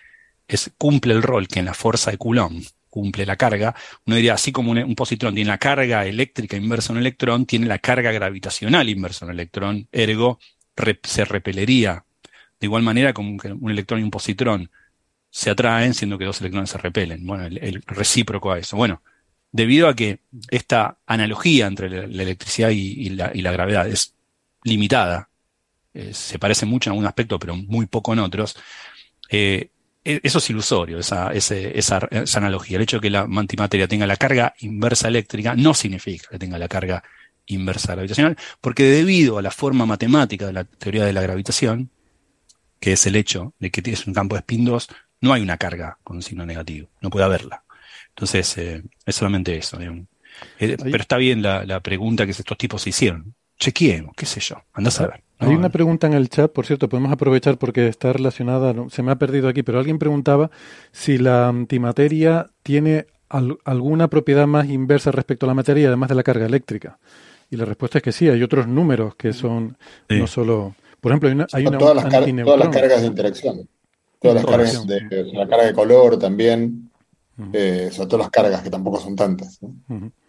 [0.48, 3.74] es, cumple el rol que en la fuerza de Coulomb cumple la carga,
[4.06, 7.66] uno diría, así como un, positrón tiene la carga eléctrica inversa en un electrón, tiene
[7.66, 10.40] la carga gravitacional inversa en un electrón, ergo
[11.04, 12.04] se repelería
[12.62, 14.70] de igual manera como que un electrón y un positrón
[15.32, 17.26] se atraen, siendo que dos electrones se repelen.
[17.26, 18.78] Bueno, el, recíproco a eso.
[18.78, 19.02] Bueno,
[19.52, 20.20] debido a que
[20.50, 24.14] esta analogía entre la, electricidad y, la, gravedad es
[24.64, 25.30] limitada,
[25.94, 28.56] eh, se parece mucho en algún aspecto, pero muy poco en otros,
[29.30, 29.72] eh,
[30.06, 32.78] e, eso es ilusorio, esa, esa, analogía.
[32.78, 36.60] El hecho de que la antimateria tenga la carga inversa eléctrica no significa que tenga
[36.60, 37.04] la carga
[37.48, 41.90] inversa gravitacional, porque debido a la forma matemática de la teoría de la gravitación,
[42.82, 44.90] que es el hecho de que tienes un campo de spin 2,
[45.22, 47.64] no hay una carga con un signo negativo, no puede haberla.
[48.10, 49.80] Entonces, eh, es solamente eso.
[49.80, 53.36] Eh, pero está bien la, pregunta que estos tipos se hicieron.
[53.60, 55.24] Chequeemos, qué sé yo, andás a ver.
[55.38, 59.12] Hay una pregunta en el chat, por cierto, podemos aprovechar porque está relacionada, se me
[59.12, 60.50] ha perdido aquí, pero alguien preguntaba
[60.92, 66.24] si la antimateria tiene alguna propiedad más inversa respecto a la materia, además de la
[66.24, 66.98] carga eléctrica.
[67.50, 69.78] Y la respuesta es que sí, hay otros números que son
[70.10, 72.10] no solo por ejemplo, hay una, hay todas, las
[72.44, 73.68] todas, las cargas de interacción.
[74.20, 76.92] Todas las cargas de la carga de color también.
[77.54, 79.60] Eh, son todas las cargas que tampoco son tantas.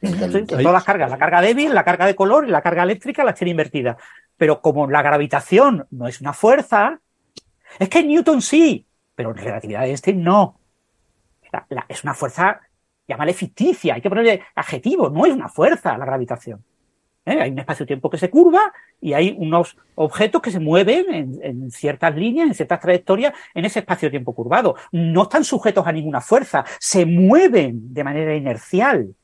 [0.01, 3.35] todas las cargas, la carga débil, la carga de color y la carga eléctrica la
[3.35, 3.99] tiene invertida.
[4.39, 7.01] Pero como la gravitación no es una fuerza,
[7.79, 10.59] es que Newton sí, pero en relatividad de Einstein no.
[11.89, 12.61] es una fuerza,
[13.07, 16.65] llámale ficticia, hay que ponerle adjetivo, no es una fuerza la gravitación.
[17.25, 17.41] ¿Eh?
[17.41, 22.15] Hay un espacio-tiempo que se curva y hay unos objetos que se mueven en, ciertas
[22.15, 24.77] líneas, en ciertas trayectorias, en ese espacio-tiempo curvado.
[24.93, 29.15] No están sujetos a ninguna fuerza, se mueven de manera inercial.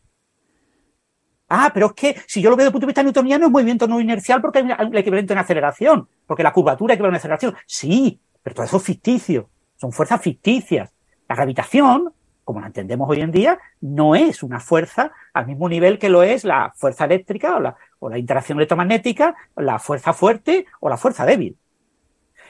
[1.49, 3.51] Ah, pero es que si yo lo veo desde el punto de vista newtoniano es
[3.51, 7.19] movimiento no inercial porque hay un equivalente en aceleración, porque la curvatura equivale a una
[7.19, 7.57] aceleración.
[7.67, 10.93] Sí, pero todo eso es ficticio, son fuerzas ficticias.
[11.27, 12.13] La gravitación
[12.49, 16.23] como la entendemos hoy en día, no es una fuerza al mismo nivel que lo
[16.23, 20.97] es la fuerza eléctrica o la, o la interacción electromagnética, la fuerza fuerte o la
[20.97, 21.57] fuerza débil.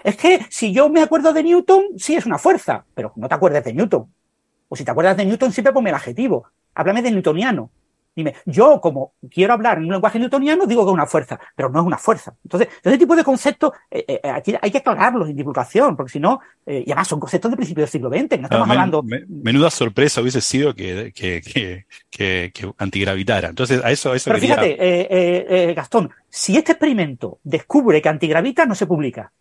[0.04, 3.34] Es que si yo me acuerdo de Newton, sí es una fuerza, pero no te
[3.34, 4.12] acuerdes de Newton.
[4.68, 6.46] O si te acuerdas de Newton, siempre ponme el adjetivo.
[6.74, 7.70] Háblame de newtoniano.
[8.18, 11.68] Dime, yo como quiero hablar en un lenguaje newtoniano, digo que es una fuerza, pero
[11.70, 12.34] no es una fuerza.
[12.42, 16.18] Entonces, ese tipo de conceptos eh, eh, aquí hay que aclararlos en divulgación, porque si
[16.18, 18.70] no, eh, y además son conceptos de principio del siglo XX, no estamos Ah, men-
[18.72, 19.02] hablando...
[19.04, 23.50] me- menuda sorpresa hubiese sido que, que, que, antigravitara.
[23.50, 27.38] Entonces, a eso, a eso Pero quería- fíjate, eh, eh, eh, Gastón, si este experimento
[27.44, 29.32] descubre que antigravita, no se publica.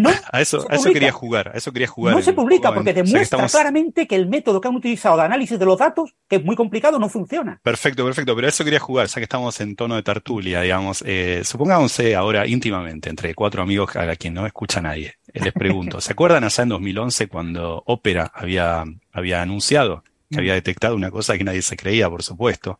[0.00, 2.12] No a eso, a eso quería jugar, a eso quería jugar.
[2.14, 4.60] No en- se publica en- porque o sea que demuestra estamos- claramente que el método
[4.60, 7.60] que han utilizado de análisis de los datos, que es muy complicado, no funciona.
[7.62, 11.02] Perfecto, perfecto, pero a eso quería jugar, ya que estamos en tono de tertulia, digamos.
[11.06, 16.00] Eh, supongamos ahora íntimamente, entre cuatro amigos a quien no escucha nadie, eh, les pregunto,
[16.00, 21.36] ¿se acuerdan allá en 2011 cuando Opera había, había anunciado que había detectado una cosa
[21.36, 22.78] que nadie se creía, por supuesto?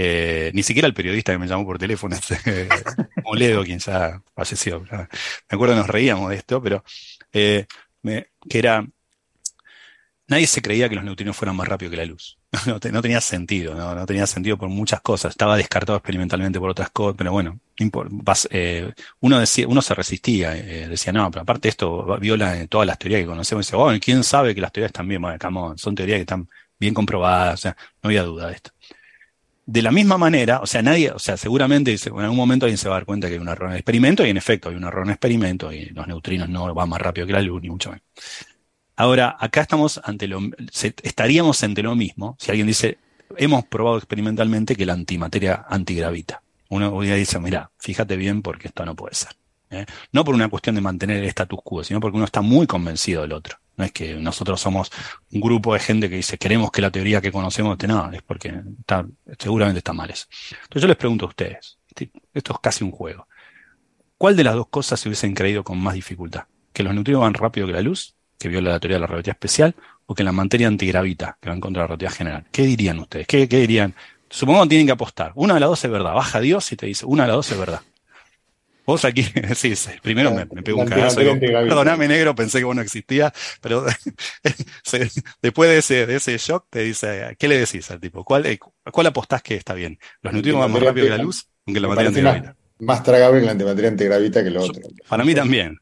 [0.00, 2.68] Eh, ni siquiera el periodista que me llamó por teléfono, este,
[3.24, 4.80] Moledo, quien ya falleció.
[4.82, 5.08] Me
[5.48, 6.84] acuerdo que nos reíamos de esto, pero
[7.32, 7.66] eh,
[8.48, 8.86] que era
[10.30, 12.38] Nadie se creía que los neutrinos fueran más rápidos que la luz.
[12.66, 14.04] No, te- no tenía sentido, ¿no?
[14.06, 15.30] Tenía sentido por muchas cosas.
[15.30, 17.58] Estaba descartado experimentalmente por otras cosas, pero bueno,
[18.50, 23.20] eh, uno decía, uno se resistía, decía, no, pero aparte esto viola todas las teorías
[23.22, 23.64] que conocemos.
[23.64, 25.20] Y dice, bueno, ¿quién sabe que las teorías están bien?
[25.22, 28.54] Bueno, come on, son teorías que están bien comprobadas, o sea, no había duda de
[28.54, 28.70] esto.
[29.70, 32.88] De la misma manera, o sea, nadie, o sea, seguramente en algún momento alguien se
[32.88, 34.76] va a dar cuenta que hay un error en el experimento, y en efecto hay
[34.76, 37.60] un error en el experimento, y los neutrinos no van más rápido que la luz,
[37.60, 38.02] ni mucho menos.
[38.96, 40.40] Ahora, acá estamos ante lo,
[41.02, 42.96] estaríamos ante lo mismo si alguien dice,
[43.36, 46.40] hemos probado experimentalmente que la antimateria antigravita.
[46.70, 49.32] Uno dice, mira, fíjate bien porque esto no puede ser.
[49.68, 49.84] ¿eh?
[50.12, 53.20] No por una cuestión de mantener el status quo, sino porque uno está muy convencido
[53.20, 53.58] del otro.
[53.78, 54.90] No es que nosotros somos
[55.32, 58.20] un grupo de gente que dice, queremos que la teoría que conocemos esté, no, es
[58.22, 59.06] porque está,
[59.38, 60.26] seguramente está mal eso.
[60.50, 61.78] Entonces yo les pregunto a ustedes,
[62.34, 63.26] esto es casi un juego.
[64.18, 66.44] ¿Cuál de las dos cosas se hubiesen creído con más dificultad?
[66.74, 68.14] ¿Que los neutrinos van rápido que la luz?
[68.38, 69.74] que viola la teoría de la relatividad especial,
[70.06, 72.44] o que la materia antigravita, que va en contra de la relatividad general.
[72.50, 73.26] ¿Qué dirían ustedes?
[73.26, 73.94] ¿Qué, qué dirían?
[74.30, 75.32] Supongamos que tienen que apostar.
[75.34, 76.14] Una de las dos es verdad.
[76.14, 77.82] Baja Dios y te dice, una de las dos es verdad.
[78.88, 79.22] Vos aquí,
[79.54, 81.20] sí, sí, primero me, me pego un cagazo.
[81.38, 83.84] Perdoname, negro, pensé que vos no existías, pero
[84.82, 85.10] se-
[85.42, 88.24] después de ese, de ese shock te dice, ¿qué le decís al tipo?
[88.24, 88.58] ¿Cuál, eh,
[88.90, 89.98] cuál apostás que está bien?
[90.22, 91.46] ¿Los neutrinos van más rápido que la luz?
[91.66, 92.56] o que la materia antigravita.
[92.78, 94.82] más tragable que la antimateria antigravita que lo otro.
[95.06, 95.76] Para mí también.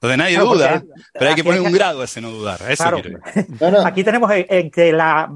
[0.00, 0.82] Entonces nadie Claro, duda,
[1.12, 2.62] pero hay que poner un grado a ese no dudar.
[2.62, 3.02] A eso Claro.
[3.02, 3.46] quiero ir.
[3.60, 5.28] No, no, Aquí tenemos en, en que la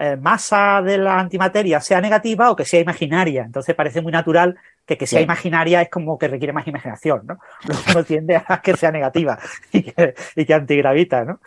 [0.00, 3.42] eh, masa de la antimateria sea negativa o que sea imaginaria.
[3.44, 7.38] Entonces parece muy natural que que sea imaginaria es como que requiere más imaginación, ¿no?
[7.92, 9.38] Uno tiende a que sea negativa
[9.72, 11.40] y que, y que antigravita, ¿no?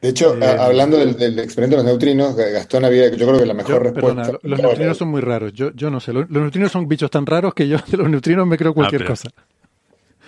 [0.00, 3.46] De hecho, Eh, hablando del, del experimento de los neutrinos, Gastón había, yo creo que
[3.46, 4.22] la mejor Yo- respuesta.
[4.22, 5.52] perdona, los neutrinos son muy raros.
[5.54, 6.12] Yo, yo no sé.
[6.12, 9.00] Los, los neutrinos son bichos tan raros que yo de los neutrinos me creo cualquier
[9.02, 9.30] pero- cosa.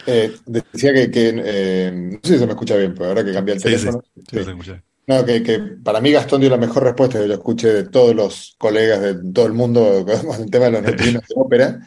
[0.06, 3.32] Eh, decía que, que, eh, no sé si se me escucha bien, pero ahora que
[3.32, 3.76] cambié el Sí, sí.
[3.76, 4.04] teléfono.
[4.30, 4.72] Sí, sí.
[5.08, 8.14] No, que, que para mí Gastón dio la mejor respuesta que yo escuché de todos
[8.14, 11.80] los colegas de todo el mundo con el tema de los neutrinos de ópera.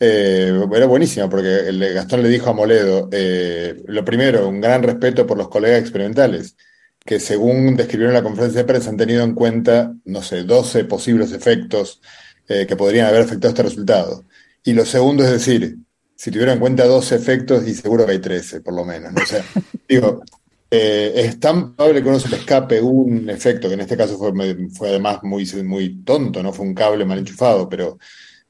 [0.00, 4.82] Eh, era buenísima porque el- Gastón le dijo a Moledo, eh, lo primero, un gran
[4.82, 6.56] respeto por los colegas experimentales,
[7.04, 10.84] que según describieron en la conferencia de prensa han tenido en cuenta, no sé, 12
[10.84, 12.00] posibles efectos
[12.48, 14.24] eh, que podrían haber afectado este resultado.
[14.62, 15.78] Y lo segundo es decir,
[16.14, 19.12] si tuvieran en cuenta 12 efectos, y seguro que hay 13, por lo menos.
[19.12, 19.22] ¿no?
[19.22, 19.44] O sea,
[19.88, 20.22] digo,
[20.70, 24.16] eh, es tan probable que uno se le escape un efecto, que en este caso
[24.18, 24.32] fue,
[24.72, 27.98] fue además muy, muy tonto, no fue un cable mal enchufado, pero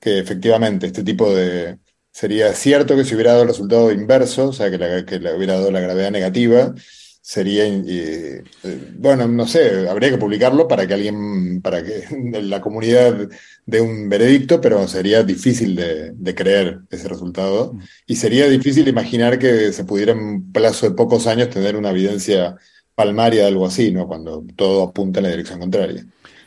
[0.01, 1.79] que efectivamente este tipo de...
[2.13, 5.35] Sería cierto que si hubiera dado el resultado inverso, o sea, que, la- que le
[5.37, 6.75] hubiera dado la gravedad negativa,
[7.23, 12.05] sería, eh, eh, bueno, no sé, habría que publicarlo para que alguien, para que
[12.43, 13.29] la comunidad
[13.67, 17.77] dé un veredicto, pero sería difícil de, de creer ese resultado.
[18.07, 21.91] Y sería difícil imaginar que se pudiera en un plazo de pocos años tener una
[21.91, 22.57] evidencia
[22.95, 24.07] palmaria de algo así, ¿no?
[24.09, 26.05] Cuando todo apunta en la dirección contraria.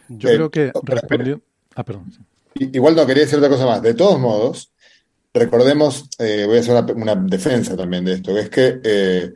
[0.09, 1.43] Yo Eh, creo que espera, respondiendo.
[1.75, 2.11] Ah, perdón.
[2.55, 3.81] Igual no quería decir otra cosa más.
[3.81, 4.71] De todos modos,
[5.33, 9.33] recordemos, eh, voy a hacer una, defensa también de esto, que es que eh,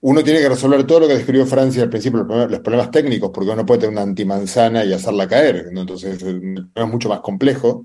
[0.00, 3.50] uno tiene que resolver todo lo que describió Francia al principio, los problemas, técnicos, porque
[3.50, 5.82] uno puede tener una antimanzana y hacerla caer, ¿no?
[5.82, 7.84] Entonces, es mucho más complejo.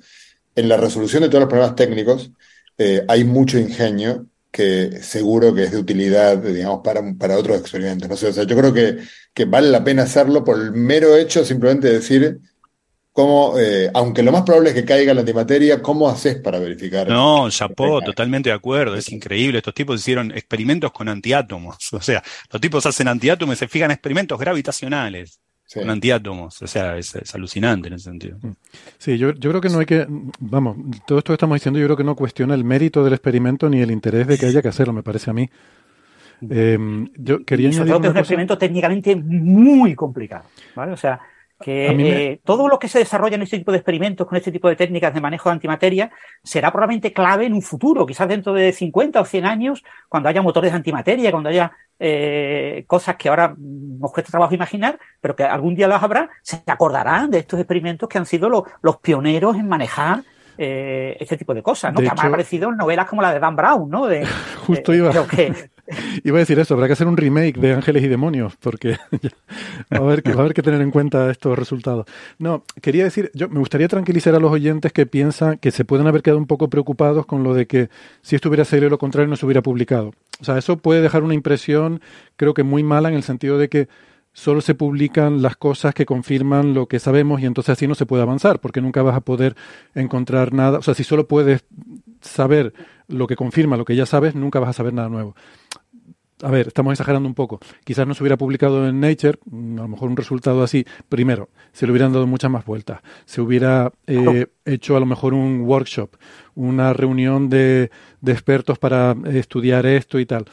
[0.55, 2.31] En la resolución de todos los problemas técnicos
[2.77, 8.09] eh, hay mucho ingenio que seguro que es de utilidad, digamos, para, para otros experimentos.
[8.09, 8.97] No sé, o sea, yo creo que,
[9.33, 12.41] que vale la pena hacerlo por el mero hecho simplemente de decir
[13.13, 17.07] cómo, eh, aunque lo más probable es que caiga la antimateria, ¿cómo haces para verificar?
[17.09, 19.57] No, Chapó, totalmente de acuerdo, es increíble.
[19.59, 21.77] Estos tipos hicieron experimentos con antiátomos.
[21.93, 25.79] O sea, los tipos hacen antiátomos y se fijan en experimentos gravitacionales Sí.
[25.79, 26.61] con antiátomos.
[26.61, 28.37] O sea, es, es alucinante en ese sentido.
[28.97, 30.05] Sí, yo, yo creo que no hay que,
[30.39, 30.75] vamos,
[31.07, 33.79] todo esto que estamos diciendo yo creo que no cuestiona el mérito del experimento ni
[33.81, 35.49] el interés de que haya que hacerlo, me parece a mí.
[36.49, 36.77] Eh,
[37.17, 38.19] yo quería Y sobre añadir todo que es un cosa.
[38.19, 40.43] experimento técnicamente muy complicado,
[40.75, 40.91] ¿vale?
[40.91, 41.19] O sea,
[41.61, 44.67] que eh, todo lo que se desarrolla en este tipo de experimentos, con este tipo
[44.67, 46.11] de técnicas de manejo de antimateria,
[46.43, 50.41] será probablemente clave en un futuro, quizás dentro de 50 o 100 años, cuando haya
[50.41, 55.43] motores de antimateria, cuando haya eh, cosas que ahora nos cuesta trabajo imaginar, pero que
[55.43, 58.49] algún día las habrá, se acordarán de estos experimentos que han sido
[58.81, 60.23] los pioneros en manejar
[60.57, 62.01] eh, este tipo de cosas, ¿no?
[62.01, 64.07] que han aparecido en novelas como la de Dan Brown, ¿no?
[64.07, 64.27] De,
[64.67, 65.11] Justo iba,
[66.23, 68.97] iba a decir eso, habrá que hacer un remake de Ángeles y Demonios, porque
[69.93, 72.05] va, a haber, que tener en cuenta estos resultados.
[72.39, 76.07] No, quería decir, yo me gustaría tranquilizar a los oyentes que piensan que se pueden
[76.07, 77.89] haber quedado un poco preocupados con lo de que
[78.21, 80.13] si esto hubiera sido lo contrario no se hubiera publicado.
[80.39, 82.01] O sea, eso puede dejar una impresión,
[82.35, 83.87] creo que muy mala en el sentido de que
[84.33, 88.05] solo se publican las cosas que confirman lo que sabemos y entonces así no se
[88.05, 89.55] puede avanzar, porque nunca vas a poder
[89.93, 90.79] encontrar nada.
[90.79, 91.63] O sea, si solo puedes
[92.21, 92.73] saber
[93.07, 95.35] lo que confirma lo que ya sabes, nunca vas a saber nada nuevo.
[96.43, 97.59] A ver, estamos exagerando un poco.
[97.83, 100.85] Quizás no se hubiera publicado en Nature, mm, a lo mejor un resultado así.
[101.07, 103.01] Primero, se le hubieran dado muchas más vueltas.
[103.25, 106.11] Se hubiera eh, hecho a lo mejor un workshop,
[106.55, 110.45] una reunión de, de expertos para estudiar esto y tal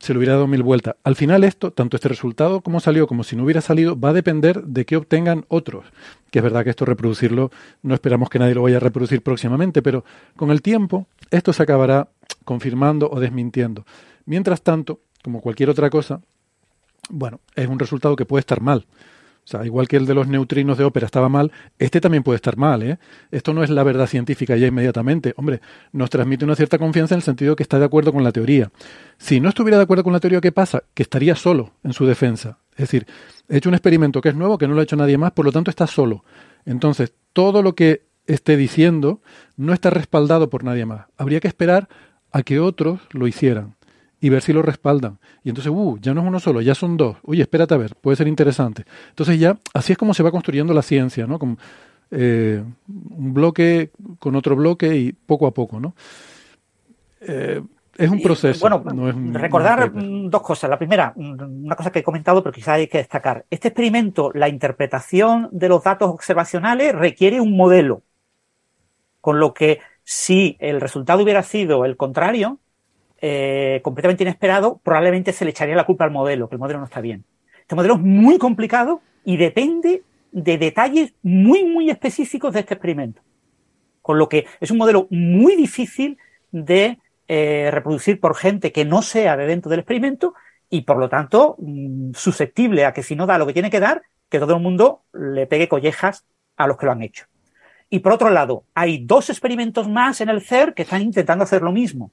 [0.00, 0.96] se le hubiera dado mil vueltas.
[1.04, 4.12] Al final esto, tanto este resultado como salió, como si no hubiera salido, va a
[4.14, 5.84] depender de qué obtengan otros.
[6.30, 7.50] Que es verdad que esto reproducirlo,
[7.82, 10.04] no esperamos que nadie lo vaya a reproducir próximamente, pero
[10.36, 12.08] con el tiempo esto se acabará
[12.46, 13.84] confirmando o desmintiendo.
[14.24, 16.20] Mientras tanto, como cualquier otra cosa,
[17.08, 18.86] bueno, es un resultado que puede estar mal.
[19.44, 22.36] O sea, igual que el de los neutrinos de ópera estaba mal, este también puede
[22.36, 22.82] estar mal.
[22.82, 22.98] ¿eh?
[23.30, 25.32] Esto no es la verdad científica ya inmediatamente.
[25.36, 25.60] Hombre,
[25.92, 28.70] nos transmite una cierta confianza en el sentido que está de acuerdo con la teoría.
[29.18, 30.84] Si no estuviera de acuerdo con la teoría, ¿qué pasa?
[30.94, 32.58] Que estaría solo en su defensa.
[32.72, 33.06] Es decir,
[33.48, 35.46] he hecho un experimento que es nuevo, que no lo ha hecho nadie más, por
[35.46, 36.24] lo tanto está solo.
[36.64, 39.20] Entonces, todo lo que esté diciendo
[39.56, 41.06] no está respaldado por nadie más.
[41.16, 41.88] Habría que esperar
[42.30, 43.74] a que otros lo hicieran
[44.20, 45.18] y ver si lo respaldan.
[45.42, 47.16] Y entonces, uh, ya no es uno solo, ya son dos.
[47.22, 48.84] Oye, espérate a ver, puede ser interesante.
[49.08, 51.38] Entonces ya, así es como se va construyendo la ciencia, ¿no?
[51.38, 51.58] Con,
[52.10, 55.94] eh, un bloque con otro bloque y poco a poco, ¿no?
[57.20, 57.62] Eh,
[57.96, 58.66] es un proceso.
[58.68, 60.70] bueno, recordar dos cosas.
[60.70, 63.44] La primera, una cosa que he comentado, pero quizás hay que destacar.
[63.50, 68.02] Este experimento, la interpretación de los datos observacionales requiere un modelo.
[69.20, 72.58] Con lo que si el resultado hubiera sido el contrario,
[73.20, 76.86] eh, completamente inesperado, probablemente se le echaría la culpa al modelo, que el modelo no
[76.86, 77.24] está bien.
[77.60, 80.02] Este modelo es muy complicado y depende
[80.32, 83.22] de detalles muy, muy específicos de este experimento.
[84.00, 86.18] Con lo que es un modelo muy difícil
[86.50, 86.98] de
[87.28, 90.34] eh, reproducir por gente que no sea de dentro del experimento
[90.68, 93.80] y por lo tanto mm, susceptible a que si no da lo que tiene que
[93.80, 96.24] dar, que todo el mundo le pegue collejas
[96.56, 97.26] a los que lo han hecho.
[97.90, 101.60] Y por otro lado, hay dos experimentos más en el CER que están intentando hacer
[101.60, 102.12] lo mismo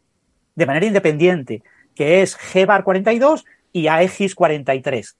[0.57, 1.61] de manera independiente,
[1.95, 5.15] que es GBAR 42 y AEGIS 43,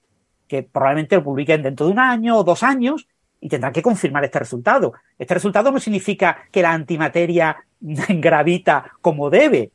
[0.48, 3.08] que probablemente lo publiquen dentro de un año o dos años
[3.40, 4.94] y tendrán que confirmar este resultado.
[5.20, 9.70] Este resultado no significa que la antimateria gravita como debe,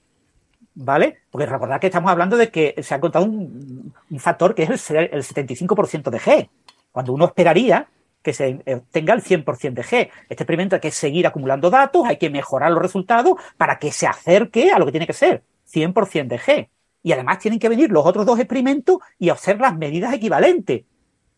[0.74, 1.18] ¿vale?
[1.30, 5.10] Porque recordad que estamos hablando de que se ha encontrado un, factor que es el,
[5.12, 6.48] el 75% de G,
[6.90, 7.86] cuando uno esperaría
[8.20, 10.10] que se eh, tenga el 100% de G.
[10.28, 14.08] Este experimento hay que seguir acumulando datos, hay que mejorar los resultados para que se
[14.08, 15.42] acerque a lo que tiene que ser.
[15.72, 16.68] 100% de G.
[17.02, 20.84] Y además tienen que venir los otros dos experimentos y hacer las medidas equivalentes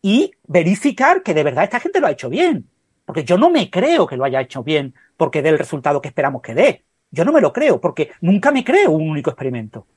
[0.01, 2.69] y verificar que de verdad esta gente lo ha hecho bien.
[3.05, 6.09] Porque yo no me creo que lo haya hecho bien porque dé el resultado que
[6.09, 6.83] esperamos que dé.
[7.09, 9.87] Yo no me lo creo porque nunca me creo un único experimento.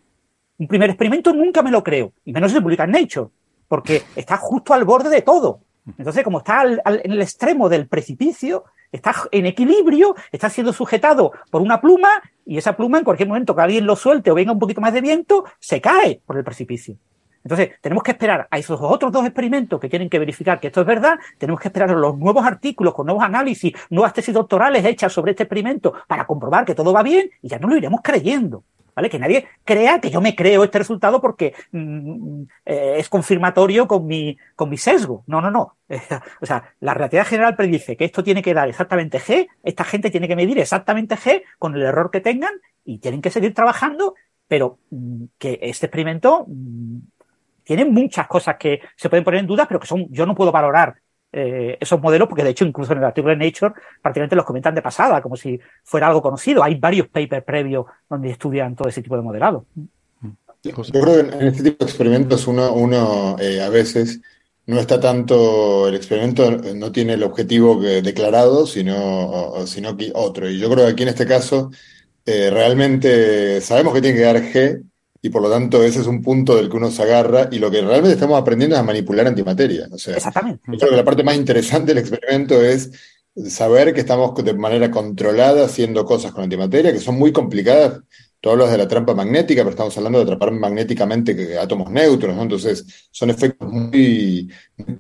[0.59, 2.13] Un primer experimento nunca me lo creo.
[2.25, 3.29] Y menos si se publica en Nature.
[3.67, 5.61] Porque está justo al borde de todo.
[5.97, 11.63] Entonces, como está en el extremo del precipicio, está en equilibrio, está siendo sujetado por
[11.63, 12.09] una pluma
[12.45, 14.93] y esa pluma en cualquier momento que alguien lo suelte o venga un poquito más
[14.93, 16.97] de viento, se cae por el precipicio.
[17.45, 20.81] Entonces, tenemos que esperar a esos otros dos experimentos que tienen que verificar que esto
[20.81, 24.85] es verdad, tenemos que esperar a los nuevos artículos con nuevos análisis, nuevas tesis doctorales
[24.85, 28.01] hechas sobre este experimento para comprobar que todo va bien y ya no lo iremos
[28.03, 28.65] creyendo.
[28.99, 29.11] ¿Vale?
[29.11, 34.05] Que nadie crea que yo me creo este resultado porque mm, eh, es confirmatorio con
[34.09, 35.23] mi, con mi sesgo.
[35.29, 35.77] No, no, no.
[36.41, 40.11] o sea, la realidad general predice que esto tiene que dar exactamente G, esta gente
[40.11, 42.51] tiene que medir exactamente G con el error que tengan
[42.85, 44.17] y tienen que seguir trabajando,
[44.49, 46.99] pero mm, que este experimento mm,
[47.63, 50.51] tiene muchas cosas que se pueden poner en duda, pero que son, yo no puedo
[50.51, 50.97] valorar
[51.33, 54.75] eh, esos modelos, porque de hecho incluso en el artículo de Nature prácticamente los comentan
[54.75, 56.63] de pasada, como si fuera algo conocido.
[56.63, 59.67] Hay varios papers previos donde estudian todo ese tipo de modelado.
[60.63, 64.21] Yo creo que en este tipo de experimentos uno, uno eh, a veces
[64.67, 70.51] no está tanto, el experimento no tiene el objetivo declarado, sino, sino que otro.
[70.51, 71.71] Y yo creo que aquí en este caso
[72.31, 74.83] eh, realmente sabemos que tiene que dar G,
[75.21, 77.71] y por lo tanto ese es un punto del que uno se agarra y lo
[77.71, 79.89] que realmente estamos aprendiendo es a manipular antimateria.
[79.91, 80.63] O sea, Exactamente.
[80.67, 82.91] Yo creo que la parte más interesante del experimento es
[83.49, 88.01] saber que estamos de manera controlada haciendo cosas con antimateria que son muy complicadas.
[88.41, 92.43] Tú hablas de la trampa magnética, pero estamos hablando de atrapar magnéticamente átomos neutros, ¿no?
[92.43, 94.49] Entonces son efectos muy,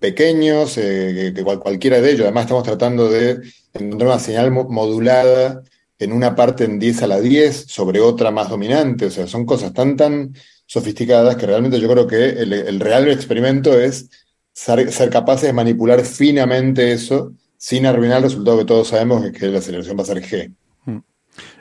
[0.00, 2.22] pequeños, eh, que, que cualquiera de ellos.
[2.22, 3.40] Además estamos tratando de
[3.74, 5.62] encontrar una señal modulada
[5.99, 9.07] en una parte en 10 a la 10 sobre otra más dominante.
[9.07, 10.34] O sea, son cosas tan, tan
[10.66, 14.09] sofisticadas que realmente yo creo que el, real experimento es
[14.53, 19.32] ser, ser, capaces de manipular finamente eso sin arruinar el resultado que todos sabemos que,
[19.32, 20.55] que la aceleración va a ser G.
[20.84, 20.99] Hmm.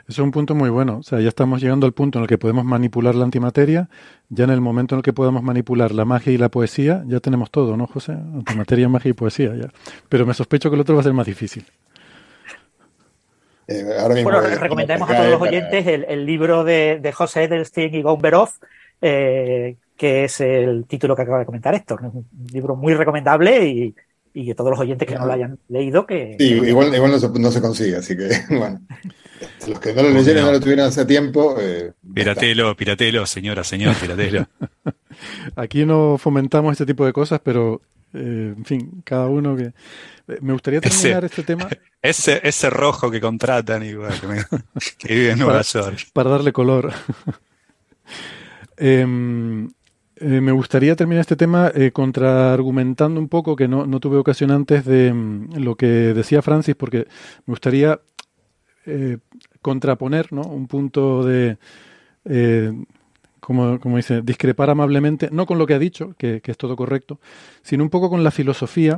[0.08, 0.98] Eso es un punto muy bueno.
[0.98, 3.88] O sea, ya estamos llegando al punto en el que podemos manipular la antimateria.
[4.28, 7.20] Ya en el momento en el que podamos manipular la magia y la poesía, ya
[7.20, 8.12] tenemos todo, ¿no, José?
[8.12, 9.54] Antimateria, magia y poesía.
[9.56, 9.70] Ya.
[10.08, 11.64] Pero me sospecho que el otro va a ser más difícil.
[13.68, 13.84] Eh,
[14.24, 18.48] bueno, recomendamos a todos los oyentes el, el libro de, de, José Edelstein y Gomberov,
[19.02, 22.00] eh, que es el título que acaba de comentar Héctor.
[22.02, 23.94] Es un libro muy recomendable y,
[24.32, 26.36] y que todos los oyentes que no lo hayan leído que...
[26.38, 28.80] Sí, igual, igual no, se, no, se, consigue, así que bueno.
[29.68, 31.56] Los que no lo leyeron no lo tuvieron hace tiempo...
[31.60, 34.46] Eh, piratelo, piratelo, señora, señor, piratelo.
[35.56, 37.82] Aquí no fomentamos este tipo de cosas, pero
[38.14, 39.72] eh, en fin, cada uno que...
[40.40, 41.68] Me gustaría terminar ese, este tema.
[42.02, 44.44] Ese, ese rojo que contratan igual, que, me,
[44.98, 45.98] que vive en Nueva para, York.
[46.12, 46.92] Para darle color.
[48.76, 49.68] eh,
[50.20, 54.50] eh, me gustaría terminar este tema eh, contraargumentando un poco, que no, no, tuve ocasión
[54.50, 57.06] antes de mm, lo que decía Francis, porque
[57.46, 58.00] me gustaría
[58.86, 59.18] eh,
[59.62, 60.42] contraponer ¿no?
[60.42, 61.56] un punto de,
[63.38, 66.74] como, como, dice, discrepar amablemente, no con lo que ha dicho, que, que, es todo
[66.74, 67.20] correcto,
[67.62, 68.96] sino un poco con la filosofía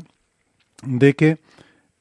[0.84, 1.38] de que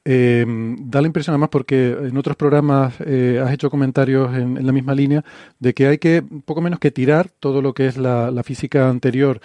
[0.04, 4.66] eh, da la impresión además porque en otros programas eh, has hecho comentarios en, en,
[4.66, 5.22] la misma línea
[5.58, 9.40] de que hay que poco menos que tirar todo lo que es la, física anterior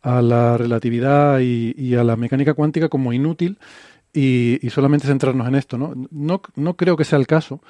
[0.00, 3.58] a la relatividad y, y, a la mecánica cuántica como inútil
[4.14, 5.76] y, y, solamente centrarnos en esto.
[5.76, 5.92] ¿no?
[6.10, 7.60] No, no creo que sea el caso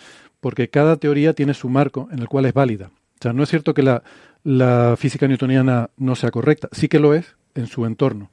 [0.41, 2.91] porque cada teoría tiene su marco en el cual es válida.
[3.19, 4.05] O sea, no es cierto que la,
[4.45, 8.31] la física newtoniana no sea correcta, sí que lo es en su entorno.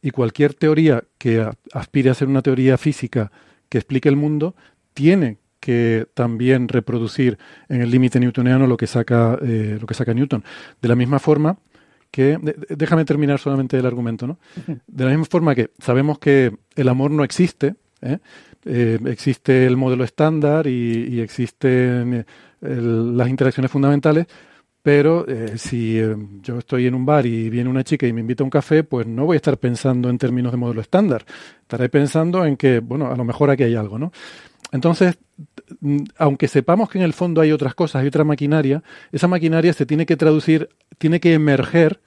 [0.00, 3.32] Y cualquier teoría que aspire a ser una teoría física
[3.68, 4.54] que explique el mundo
[4.94, 7.38] tiene que también reproducir
[7.68, 10.44] en el límite newtoniano lo que saca eh, lo que saca Newton.
[10.80, 11.58] De la misma forma
[12.10, 12.38] que
[12.70, 14.38] déjame terminar solamente el argumento, ¿no?
[14.86, 18.18] De la misma forma que sabemos que el amor no existe, ¿eh?
[18.64, 22.24] Eh, existe el modelo estándar y, y existen
[22.60, 24.26] el, las interacciones fundamentales,
[24.82, 28.20] pero eh, si eh, yo estoy en un bar y viene una chica y me
[28.20, 31.24] invita a un café, pues no voy a estar pensando en términos de modelo estándar.
[31.62, 34.12] Estaré pensando en que, bueno, a lo mejor aquí hay algo, ¿no?
[34.70, 35.18] Entonces,
[36.16, 39.86] aunque sepamos que en el fondo hay otras cosas, hay otra maquinaria, esa maquinaria se
[39.86, 40.68] tiene que traducir,
[40.98, 42.00] tiene que emerger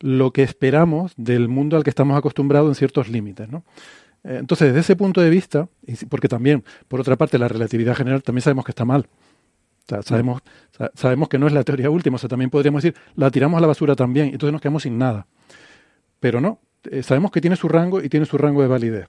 [0.00, 3.64] lo que esperamos del mundo al que estamos acostumbrados en ciertos límites, ¿no?
[4.24, 5.68] Entonces, desde ese punto de vista,
[6.08, 9.06] porque también, por otra parte, la relatividad general también sabemos que está mal.
[10.04, 10.42] Sabemos,
[10.94, 13.60] sabemos que no es la teoría última, o sea, también podríamos decir, la tiramos a
[13.62, 15.26] la basura también, entonces nos quedamos sin nada.
[16.20, 16.60] Pero no,
[16.90, 19.08] eh, sabemos que tiene su rango y tiene su rango de validez.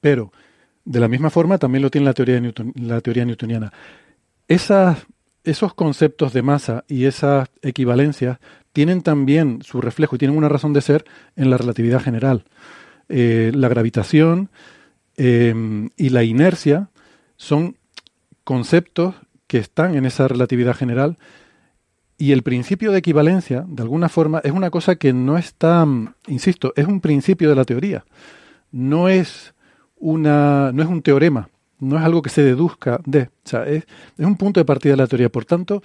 [0.00, 0.32] Pero,
[0.84, 3.72] de la misma forma, también lo tiene la teoría, Newton, la teoría newtoniana.
[4.48, 5.06] Esas,
[5.44, 8.38] esos conceptos de masa y esas equivalencias
[8.72, 11.04] tienen también su reflejo y tienen una razón de ser
[11.36, 12.44] en la relatividad general.
[13.10, 14.48] Eh, la gravitación
[15.16, 15.54] eh,
[15.96, 16.88] y la inercia
[17.36, 17.76] son
[18.44, 19.14] conceptos
[19.54, 21.16] que están en esa relatividad general
[22.18, 25.86] y el principio de equivalencia, de alguna forma, es una cosa que no está,
[26.26, 28.04] insisto, es un principio de la teoría.
[28.72, 29.54] No es,
[29.94, 33.30] una, no es un teorema, no es algo que se deduzca de.
[33.44, 33.84] O sea, es,
[34.18, 35.28] es un punto de partida de la teoría.
[35.28, 35.84] Por tanto,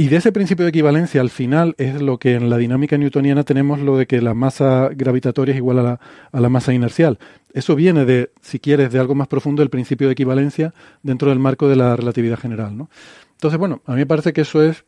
[0.00, 3.42] y de ese principio de equivalencia al final es lo que en la dinámica newtoniana
[3.42, 7.18] tenemos lo de que la masa gravitatoria es igual a la, a la, masa inercial.
[7.52, 10.72] Eso viene de, si quieres, de algo más profundo del principio de equivalencia
[11.02, 12.78] dentro del marco de la relatividad general.
[12.78, 12.88] ¿no?
[13.32, 14.84] Entonces, bueno, a mí me parece que eso es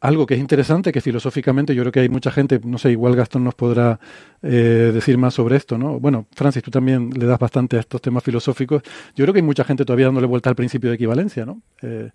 [0.00, 3.14] algo que es interesante, que filosóficamente yo creo que hay mucha gente, no sé, igual
[3.14, 4.00] Gastón nos podrá
[4.42, 6.00] eh, decir más sobre esto, ¿no?
[6.00, 8.82] Bueno, Francis, tú también le das bastante a estos temas filosóficos.
[9.14, 11.62] Yo creo que hay mucha gente todavía dándole vuelta al principio de equivalencia, ¿no?
[11.82, 12.10] Eh,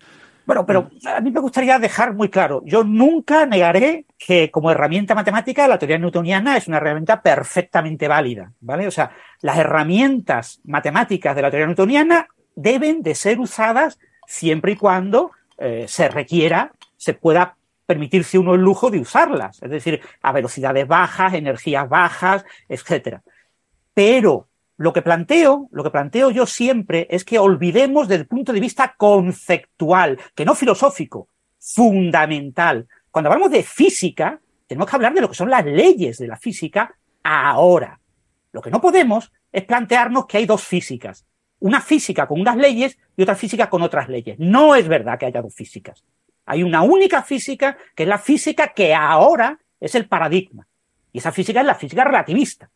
[0.50, 5.14] bueno, pero a mí me gustaría dejar muy claro, yo nunca negaré que como herramienta
[5.14, 8.88] matemática la teoría newtoniana es una herramienta perfectamente válida, ¿vale?
[8.88, 12.26] O sea, las herramientas matemáticas de la teoría newtoniana
[12.56, 17.54] deben de ser usadas siempre y cuando eh, se requiera, se pueda
[17.86, 23.22] permitirse uno el lujo de usarlas, es decir, a velocidades bajas, energías bajas, etcétera.
[23.94, 24.48] Pero
[24.80, 28.60] lo que planteo, lo que planteo yo siempre es que olvidemos desde el punto de
[28.60, 31.28] vista conceptual, que no filosófico,
[31.58, 36.28] fundamental, cuando hablamos de física, tenemos que hablar de lo que son las leyes de
[36.28, 38.00] la física ahora.
[38.52, 41.26] Lo que no podemos es plantearnos que hay dos físicas.
[41.58, 44.38] Una física con unas leyes y otra física con otras leyes.
[44.38, 46.02] No es verdad que haya dos físicas.
[46.46, 50.66] Hay una única física, que es la física que ahora es el paradigma.
[51.12, 52.70] Y esa física es la física relativista.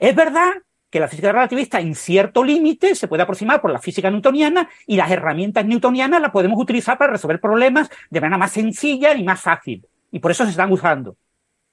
[0.00, 0.52] Es verdad
[0.90, 4.96] que la física relativista en cierto límite se puede aproximar por la física newtoniana y
[4.96, 9.40] las herramientas newtonianas las podemos utilizar para resolver problemas de manera más sencilla y más
[9.40, 9.86] fácil.
[10.12, 11.16] Y por eso se están usando.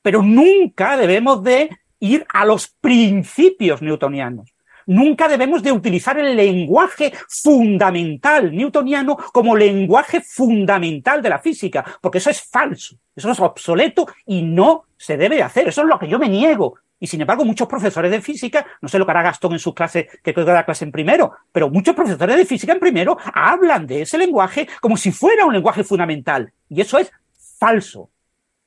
[0.01, 4.53] Pero nunca debemos de ir a los principios newtonianos.
[4.86, 12.18] Nunca debemos de utilizar el lenguaje fundamental newtoniano como lenguaje fundamental de la física, porque
[12.18, 15.70] eso es falso, eso es obsoleto y no se debe de hacer.
[15.70, 16.76] Eso es lo que yo me niego.
[17.04, 19.74] Y sin embargo, muchos profesores de física, no sé lo que hará Gastón en sus
[19.74, 23.18] clases, que creo que da clase en primero, pero muchos profesores de física en primero
[23.34, 26.54] hablan de ese lenguaje como si fuera un lenguaje fundamental.
[26.70, 27.12] Y eso es
[27.60, 28.10] falso.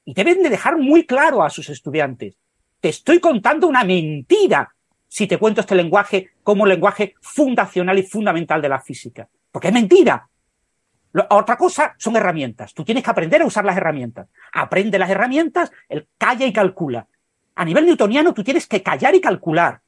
[0.05, 2.37] Y deben de dejar muy claro a sus estudiantes.
[2.79, 4.71] Te estoy contando una mentira
[5.09, 9.27] si te cuento este lenguaje como lenguaje fundacional y fundamental de la física.
[9.51, 10.29] Porque es mentira.
[11.31, 12.75] Otra cosa son herramientas.
[12.75, 14.29] Tú tienes que aprender a usar las herramientas.
[14.53, 17.07] Aprende las herramientas, el calla y calcula.
[17.57, 19.81] A nivel newtoniano tú tienes que callar y calcular.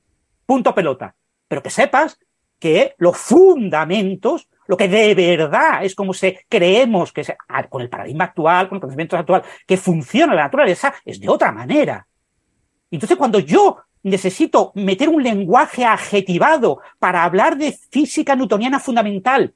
[0.46, 1.14] Punto pelota.
[1.46, 2.18] Pero que sepas
[2.58, 7.22] que los fundamentos, lo que de verdad es como se creemos que
[7.68, 11.52] con el paradigma actual, con el conocimiento actual, que funciona la naturaleza, es de otra
[11.52, 12.08] manera.
[12.90, 19.54] Entonces, cuando yo necesito meter un lenguaje adjetivado para hablar de física newtoniana fundamental,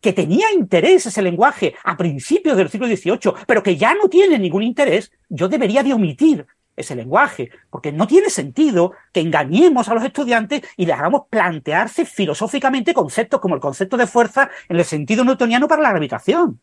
[0.00, 4.38] que tenía interés ese lenguaje a principios del siglo XVIII, pero que ya no tiene
[4.38, 6.46] ningún interés, yo debería de omitir
[6.80, 12.04] ese lenguaje, porque no tiene sentido que engañemos a los estudiantes y les hagamos plantearse
[12.04, 16.60] filosóficamente conceptos como el concepto de fuerza en el sentido newtoniano para la gravitación.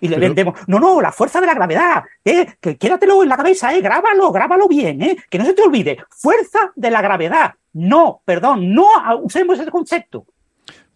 [0.00, 3.36] Y le vendemos, no, no, la fuerza de la gravedad, eh, que quédatelo en la
[3.36, 7.54] cabeza, eh, grábalo, grábalo bien, eh, que no se te olvide, fuerza de la gravedad.
[7.72, 8.86] No, perdón, no
[9.22, 10.24] usemos ese concepto.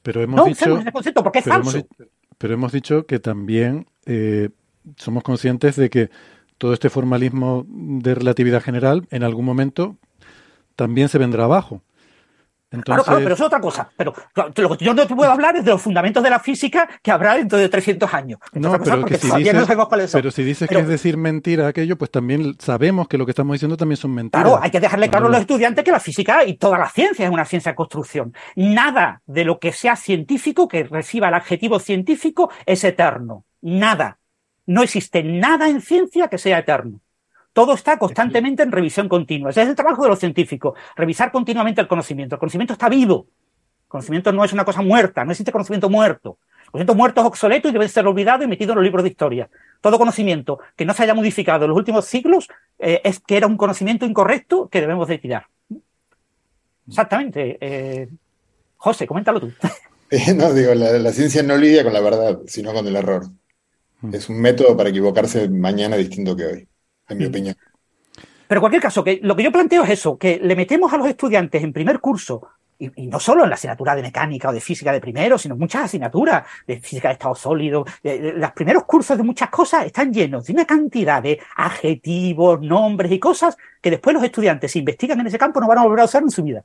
[0.03, 1.79] Pero hemos no dicho, usemos ese concepto porque es pero falso.
[1.79, 1.89] Hemos,
[2.39, 4.51] pero hemos dicho que también eh,
[4.97, 6.11] somos conscientes de que
[6.63, 9.97] todo este formalismo de relatividad general en algún momento
[10.77, 11.83] también se vendrá abajo.
[12.71, 12.85] Entonces...
[12.85, 13.91] Claro, claro, pero eso es otra cosa.
[13.97, 16.89] Pero lo que yo no te puedo hablar es de los fundamentos de la física
[17.03, 18.39] que habrá dentro de 300 años.
[18.53, 21.99] No, pero, que si dices, no pero si dices pero, que es decir mentira aquello,
[21.99, 24.45] pues también sabemos que lo que estamos diciendo también son mentiras.
[24.45, 27.25] Claro, hay que dejarle claro a los estudiantes que la física y toda la ciencia
[27.25, 28.35] es una ciencia de construcción.
[28.55, 33.47] Nada de lo que sea científico, que reciba el adjetivo científico, es eterno.
[33.63, 34.21] Nada.
[34.73, 36.99] No existe nada en ciencia que sea eterno.
[37.53, 39.51] Todo está constantemente en revisión continua.
[39.51, 42.37] Ese es el trabajo de los científicos, revisar continuamente el conocimiento.
[42.37, 43.27] El conocimiento está vivo.
[43.83, 46.39] El conocimiento no es una cosa muerta, no existe conocimiento muerto.
[46.65, 49.11] El conocimiento muerto es obsoleto y debe ser olvidado y metido en los libros de
[49.11, 49.51] historia.
[49.83, 52.49] Todo conocimiento que no se haya modificado en los últimos siglos
[52.79, 55.49] eh, es que era un conocimiento incorrecto que debemos de tirar.
[56.89, 57.59] Exactamente.
[57.61, 58.09] Eh,
[58.79, 59.53] José, coméntalo tú.
[60.35, 63.27] no, digo, la, la ciencia no lidia con la verdad, sino con el error.
[64.11, 66.69] Es un método para equivocarse mañana distinto que hoy,
[67.09, 67.55] en mi opinión.
[68.49, 70.97] Pero en cualquier caso, que lo que yo planteo es eso, que le metemos a
[70.97, 72.49] los estudiantes en primer curso,
[72.79, 75.55] y, y no solo en la asignatura de mecánica o de física de primero, sino
[75.55, 79.51] en muchas asignaturas de física de estado sólido, de, de, los primeros cursos de muchas
[79.51, 84.73] cosas están llenos de una cantidad de adjetivos, nombres y cosas que después los estudiantes,
[84.73, 86.65] si investigan en ese campo, no van a volver a usar en su vida.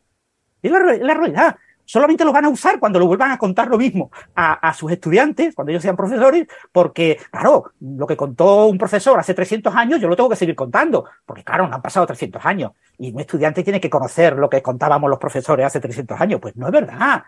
[0.61, 1.55] Es la, la realidad
[1.87, 5.55] solamente los van a usar cuando lo vuelvan a contar lo mismo a, sus estudiantes,
[5.55, 10.07] cuando ellos sean profesores, porque, claro, lo que contó un profesor hace 300 años, yo
[10.07, 13.63] lo tengo que seguir contando, porque, claro, no han pasado 300 años, y un estudiante
[13.63, 16.39] tiene que conocer lo que contábamos los profesores hace 300 años.
[16.41, 17.23] Pues no es verdad.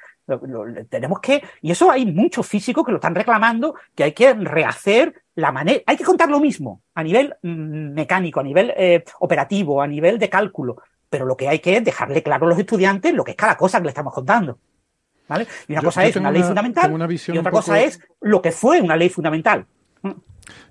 [0.90, 5.24] Tenemos que, y eso hay muchos físicos que lo están reclamando, que hay que rehacer
[5.36, 9.82] la manera, hay que contar lo mismo a nivel mmm, mecánico, a nivel eh, operativo,
[9.82, 13.14] a nivel de cálculo, pero lo que hay que es dejarle claro a los estudiantes
[13.14, 14.60] lo que es cada cosa que le estamos contando.
[15.28, 15.48] ¿Vale?
[15.68, 17.58] Y una yo, cosa yo es una ley una, fundamental una y otra poco...
[17.58, 19.66] cosa es lo que fue una ley fundamental.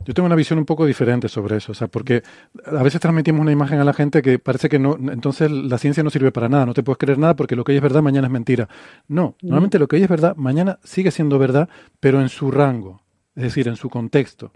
[0.05, 2.23] Yo tengo una visión un poco diferente sobre eso, o sea, porque
[2.65, 6.03] a veces transmitimos una imagen a la gente que parece que no, entonces la ciencia
[6.03, 8.03] no sirve para nada, no te puedes creer nada porque lo que hoy es verdad
[8.03, 8.69] mañana es mentira.
[9.07, 11.69] No, normalmente lo que hoy es verdad mañana sigue siendo verdad,
[12.01, 13.03] pero en su rango,
[13.37, 14.53] es decir, en su contexto.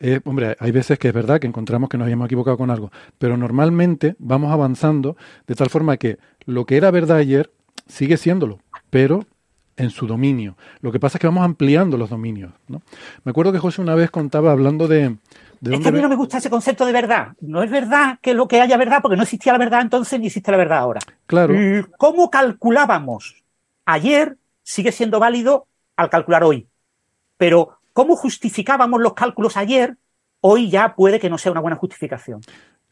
[0.00, 2.90] Eh, hombre, hay veces que es verdad que encontramos que nos habíamos equivocado con algo,
[3.18, 7.50] pero normalmente vamos avanzando de tal forma que lo que era verdad ayer
[7.86, 9.26] sigue siéndolo, pero
[9.76, 10.56] en su dominio.
[10.80, 12.52] Lo que pasa es que vamos ampliando los dominios.
[12.68, 12.82] ¿no?
[13.24, 15.16] Me acuerdo que José una vez contaba hablando de...
[15.60, 17.28] de es que a mí no me gusta ese concepto de verdad.
[17.40, 20.26] No es verdad que lo que haya verdad, porque no existía la verdad entonces ni
[20.26, 21.00] existe la verdad ahora.
[21.26, 21.54] Claro.
[21.98, 23.42] ¿Cómo calculábamos
[23.84, 26.66] ayer sigue siendo válido al calcular hoy?
[27.36, 29.96] Pero ¿cómo justificábamos los cálculos ayer
[30.40, 32.40] hoy ya puede que no sea una buena justificación.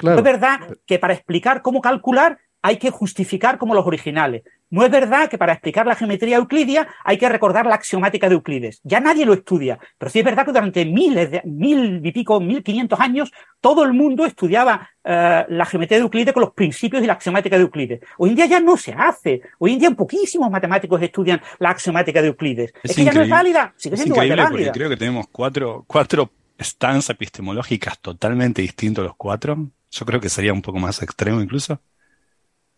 [0.02, 4.42] No es verdad que para explicar cómo calcular hay que justificar como los originales.
[4.70, 8.34] No es verdad que para explicar la geometría euclidia hay que recordar la axiomática de
[8.34, 8.80] Euclides.
[8.82, 12.38] Ya nadie lo estudia, pero sí es verdad que durante miles de mil y pico,
[12.38, 17.02] mil quinientos años, todo el mundo estudiaba eh, la geometría de Euclides con los principios
[17.02, 18.00] y la axiomática de Euclides.
[18.18, 19.40] Hoy en día ya no se hace.
[19.58, 22.74] Hoy en día poquísimos matemáticos estudian la axiomática de Euclides.
[22.82, 25.84] Es, que ya no es válida, sigue siendo es increíble Porque creo que tenemos cuatro,
[25.86, 29.70] cuatro stands epistemológicas totalmente distintos los cuatro.
[29.90, 31.80] Yo creo que sería un poco más extremo incluso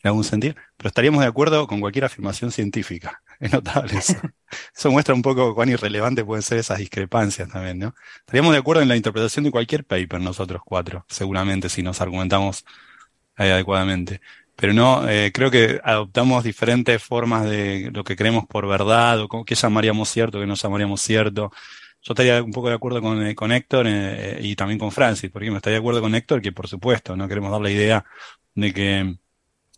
[0.03, 3.22] en algún sentido, pero estaríamos de acuerdo con cualquier afirmación científica.
[3.40, 4.14] Es notable eso.
[4.76, 7.94] Eso muestra un poco cuán irrelevante pueden ser esas discrepancias también, ¿no?
[8.18, 12.66] Estaríamos de acuerdo en la interpretación de cualquier paper nosotros cuatro, seguramente, si nos argumentamos
[13.36, 14.20] adecuadamente.
[14.57, 19.44] Pero no, eh, creo que adoptamos diferentes formas de lo que creemos por verdad, o
[19.44, 21.51] qué llamaríamos cierto, qué no llamaríamos cierto.
[22.03, 25.30] Yo estaría un poco de acuerdo con, eh, con Héctor eh, y también con Francis,
[25.30, 28.05] porque me estaría de acuerdo con Héctor que, por supuesto, no queremos dar la idea
[28.55, 29.16] de que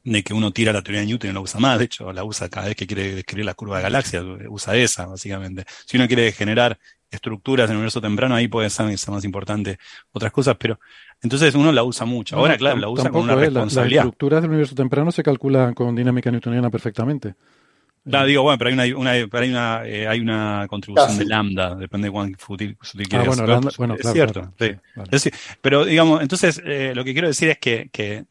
[0.05, 2.13] de que uno tira la teoría de Newton y no la usa más, de hecho
[2.13, 5.65] la usa cada vez que quiere describir la curva de galaxias, usa esa básicamente.
[5.87, 6.79] Si uno quiere generar
[7.11, 9.79] estructuras en el universo temprano, ahí puede ser, más importante
[10.13, 10.81] otras cosas, pero
[11.23, 12.37] entonces uno la usa mucho.
[12.37, 14.03] Ahora, claro, la usa con una responsabilidad.
[14.03, 17.35] las estructuras del universo temprano se calculan con dinámica newtoniana perfectamente.
[18.05, 21.25] Claro, digo, bueno, pero hay una, una, pero hay una, eh, hay una contribución de
[21.25, 22.77] lambda, depende de cuán fútil
[23.13, 25.31] ah, bueno, lambda, bueno, es cierto, sí.
[25.61, 28.25] pero digamos, entonces, eh, lo que quiero decir es que, que,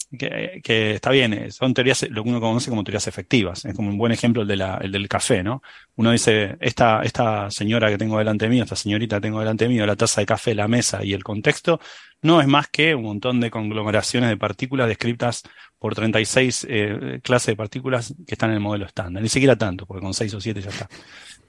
[0.61, 3.63] que, está bien, eh, son teorías, lo que uno conoce como teorías efectivas.
[3.63, 5.61] Es como un buen ejemplo el, de la, el del café, ¿no?
[5.95, 9.85] Uno dice, esta, esta señora que tengo delante mío, esta señorita que tengo delante mío,
[9.85, 11.79] la taza de café, la mesa y el contexto,
[12.21, 15.43] no es más que un montón de conglomeraciones de partículas descritas
[15.79, 19.23] por 36 eh, clases de partículas que están en el modelo estándar.
[19.23, 20.87] Ni siquiera tanto, porque con 6 o 7 ya está.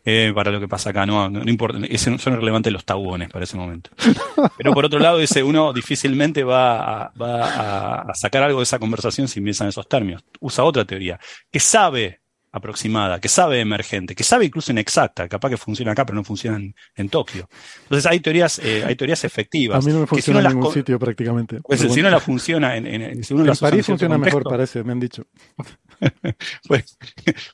[0.05, 3.57] Eh, para lo que pasa acá, no, no, importa, son relevantes los tabuones para ese
[3.57, 3.91] momento.
[4.59, 8.81] Pero por otro lado, dice, uno difícilmente va, a, va a, sacar algo de esa
[8.81, 10.25] conversación si empiezan esos términos.
[10.41, 11.21] Usa otra teoría,
[11.51, 12.22] que sabe
[12.53, 16.61] aproximada, que sabe emergente, que sabe incluso inexacta, capaz que funciona acá pero no funciona
[16.97, 17.49] en, Tokio.
[17.85, 19.83] Entonces hay teorías, eh, hay teorías efectivas.
[19.83, 21.61] A mí no me funciona en ningún sitio prácticamente.
[21.63, 24.93] Pues si uno la funciona en, en, si uno en París funciona mejor, parece, me
[24.93, 25.27] han dicho.
[26.69, 26.85] puede,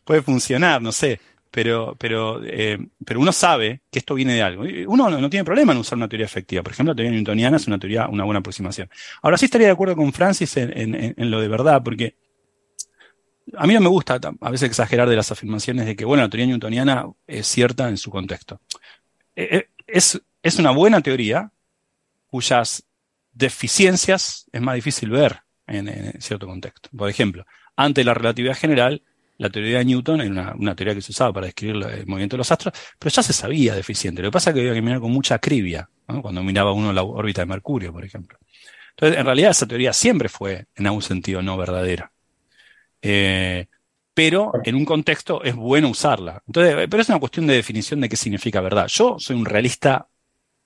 [0.04, 1.20] puede funcionar, no sé.
[1.50, 4.64] Pero, pero, eh, pero uno sabe que esto viene de algo.
[4.86, 6.62] Uno no, tiene problema en usar una teoría efectiva.
[6.62, 8.90] Por ejemplo, la teoría newtoniana es una teoría, una buena aproximación.
[9.22, 12.16] Ahora sí estaría de acuerdo con Francis en, en lo de verdad, porque
[13.56, 16.28] a mí no me gusta a veces exagerar de las afirmaciones de que, bueno, la
[16.28, 18.60] teoría newtoniana es cierta en su contexto.
[19.36, 21.50] Eh, eh, es, es una buena teoría
[22.26, 22.84] cuyas
[23.32, 26.90] deficiencias es más difícil ver en, cierto contexto.
[26.96, 27.46] Por ejemplo,
[27.76, 29.02] ante la relatividad general,
[29.38, 32.38] la teoría de Newton era una, teoría que se usaba para describir el movimiento de
[32.38, 34.20] los astros, pero ya se sabía deficiente.
[34.22, 35.88] Lo que pasa es que había que mirar con mucha acribia,
[36.20, 38.38] cuando miraba uno la órbita de Mercurio, por ejemplo.
[38.90, 42.10] Entonces, en realidad esa teoría siempre fue, en algún sentido, no verdadera.
[43.02, 43.66] Eh,
[44.18, 46.42] pero en un contexto es bueno usarla.
[46.46, 48.88] Entonces, eh, pero es una cuestión de definición de qué significa verdad.
[48.88, 50.08] Yo soy un realista,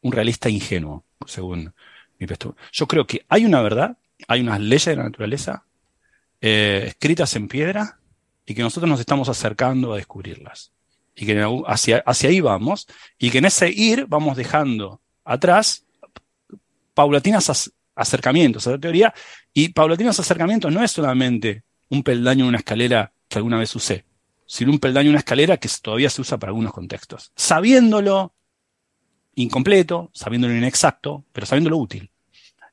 [0.00, 1.74] un realista ingenuo, según
[2.18, 2.54] mi postura.
[2.72, 5.64] Yo creo que hay una verdad, hay unas leyes de la naturaleza
[6.40, 7.98] eh, escritas en piedra
[8.46, 10.72] y que nosotros nos estamos acercando a descubrirlas.
[11.14, 15.84] Y que hacia, hacia ahí vamos, y que en ese ir vamos dejando atrás
[16.94, 19.12] paulatinas acercamientos a la teoría,
[19.52, 24.06] y paulatinos acercamientos no es solamente un peldaño en una escalera que alguna vez usé,
[24.46, 27.32] sino un peldaño en una escalera que todavía se usa para algunos contextos.
[27.36, 28.32] Sabiéndolo
[29.34, 32.10] incompleto, sabiéndolo inexacto, pero sabiéndolo útil.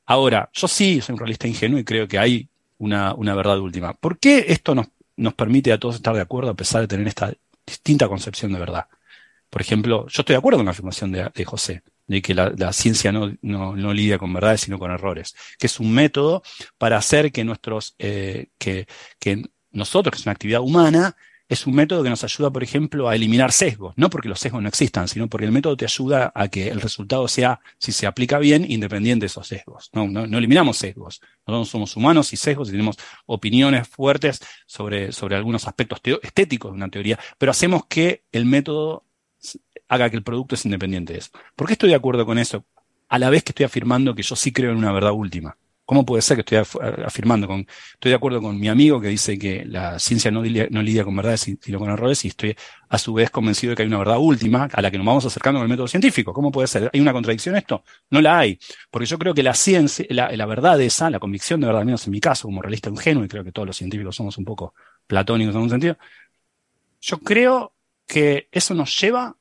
[0.06, 2.48] Ahora, yo sí soy un realista ingenuo y creo que hay
[2.78, 3.92] una, una verdad última.
[3.92, 7.06] ¿Por qué esto nos, nos permite a todos estar de acuerdo a pesar de tener
[7.06, 7.30] esta
[7.66, 8.86] distinta concepción de verdad?
[9.50, 12.72] Por ejemplo, yo estoy de acuerdo con la afirmación de, de José de que la,
[12.72, 16.42] ciencia no, no, no, lidia con verdades, sino con errores, que es un método
[16.76, 18.88] para hacer que nuestros, eh, que,
[19.20, 21.16] que nosotros, que es una actividad humana,
[21.48, 24.60] es un método que nos ayuda, por ejemplo, a eliminar sesgos, no porque los sesgos
[24.60, 28.08] no existan, sino porque el método te ayuda a que el resultado sea, si se
[28.08, 29.88] aplica bien, independiente de esos sesgos.
[29.92, 31.20] No, no, no eliminamos sesgos.
[31.46, 32.96] Nosotros somos humanos y sesgos y tenemos
[33.26, 39.04] opiniones fuertes sobre, sobre algunos aspectos estéticos de una teoría, pero hacemos que el método
[39.90, 41.30] haga que el producto es independiente de eso.
[41.56, 42.64] ¿Por qué estoy de acuerdo con eso?
[43.08, 45.56] A la vez que estoy afirmando que yo sí creo en una verdad última.
[45.84, 49.36] ¿Cómo puede ser que estoy afirmando con, estoy de acuerdo con mi amigo que dice
[49.36, 52.56] que la ciencia no lidia, con verdades sino con errores y estoy
[52.88, 55.26] a su vez convencido de que hay una verdad última a la que nos vamos
[55.26, 56.32] acercando con el método científico?
[56.32, 56.88] ¿Cómo puede ser?
[56.92, 57.82] ¿Hay una contradicción en esto?
[58.10, 58.60] No la hay.
[58.88, 62.06] Porque yo creo que la ciencia, la, verdad esa, la convicción de verdad, al menos
[62.06, 64.74] en mi caso, como realista ingenuo, y creo que todos los científicos somos un poco
[65.08, 65.98] platónicos en un sentido,
[67.00, 67.72] yo creo
[68.06, 69.36] que eso nos lleva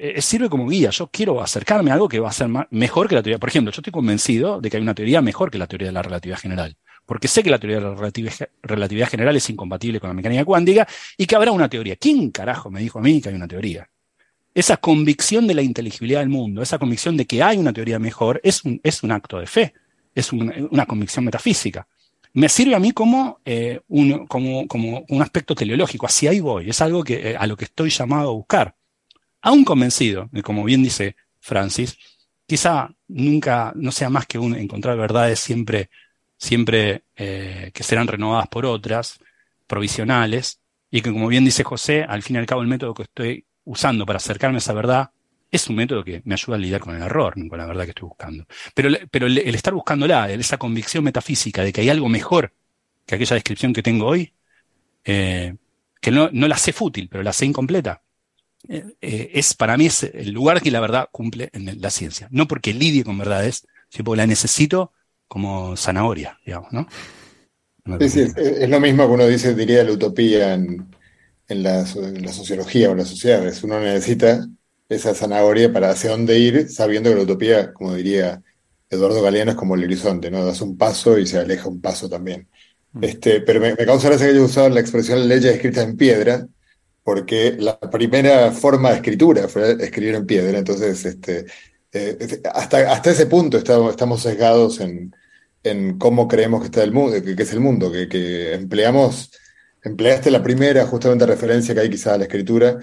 [0.00, 0.90] eh, sirve como guía.
[0.90, 3.38] Yo quiero acercarme a algo que va a ser mejor que la teoría.
[3.38, 5.92] Por ejemplo, yo estoy convencido de que hay una teoría mejor que la teoría de
[5.92, 6.76] la relatividad general.
[7.04, 7.94] Porque sé que la teoría de la
[8.62, 11.96] relatividad, general es incompatible con la mecánica cuántica y que habrá una teoría.
[11.96, 13.88] ¿Quién carajo me dijo a mí que hay una teoría?
[14.52, 18.40] Esa convicción de la inteligibilidad del mundo, esa convicción de que hay una teoría mejor,
[18.42, 18.80] es un,
[19.12, 19.74] acto de fe,
[20.14, 21.86] es una convicción metafísica
[22.36, 24.66] me sirve a mí como, eh, un, como,
[25.08, 26.04] un aspecto teleológico.
[26.04, 26.68] Así ahí voy.
[26.68, 28.75] Es algo que, eh, a lo que estoy llamado a buscar.
[29.46, 31.96] Aún convencido, como bien dice Francis,
[32.48, 35.88] quizá nunca no sea más que un encontrar verdades siempre,
[36.36, 39.20] siempre eh, que serán renovadas por otras,
[39.68, 40.58] provisionales,
[40.90, 43.44] y que como bien dice José, al fin y al cabo el método que estoy
[43.62, 45.10] usando para acercarme a esa verdad
[45.48, 47.90] es un método que me ayuda a lidiar con el error, con la verdad que
[47.90, 48.46] estoy buscando.
[48.74, 52.52] Pero, pero el, estar buscándola, esa convicción metafísica de que hay algo mejor
[53.06, 54.32] que aquella descripción que tengo hoy,
[55.04, 55.54] eh,
[56.00, 58.02] que no, no, la sé fútil, pero la sé incompleta,
[58.68, 62.28] eh, eh, es para mí es el lugar que la verdad cumple en la ciencia.
[62.30, 64.92] No porque lidie con verdades, sino porque la necesito
[65.28, 66.86] como zanahoria, digamos, ¿no?
[68.00, 70.88] es, lo mismo que uno dice, diría la utopía en,
[71.48, 73.62] en, la, en la sociología o en las sociedades.
[73.62, 74.46] Uno necesita
[74.88, 78.42] esa zanahoria para hacia dónde ir, sabiendo que la utopía, como diría
[78.88, 80.44] Eduardo Galeano, es como el horizonte, ¿no?
[80.44, 82.48] Das un paso y se aleja un paso también.
[82.92, 83.04] Mm.
[83.04, 86.46] Este, pero me, causa gracia que haya usado la expresión leyes escritas en piedra,
[87.06, 91.46] porque la primera forma de escritura fue escribir en piedra, entonces este,
[91.92, 95.14] eh, hasta, hasta ese punto estamos, estamos sesgados en,
[95.62, 99.30] en cómo creemos que está el mundo, que, es el mundo, que, que empleamos,
[99.84, 102.76] empleaste la primera justamente referencia que hay quizá a la escritura,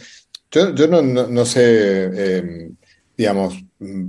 [0.50, 2.78] yo, yo no, no, sé, em,
[3.18, 3.62] digamos,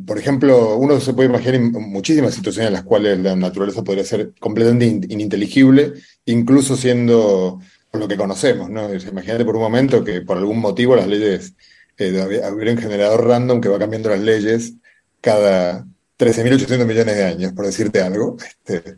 [0.06, 4.32] por ejemplo, uno se puede imaginar muchísimas situaciones en las cuales la naturaleza podría ser
[4.38, 5.94] completamente ininteligible,
[6.24, 7.58] incluso siendo
[7.98, 8.92] lo que conocemos, ¿no?
[8.92, 11.54] Imagínate por un momento que por algún motivo las leyes,
[11.96, 12.12] eh,
[12.50, 14.74] un generador random que va cambiando las leyes
[15.20, 15.86] cada
[16.18, 18.36] 13.800 millones de años, por decirte algo.
[18.38, 18.96] Este,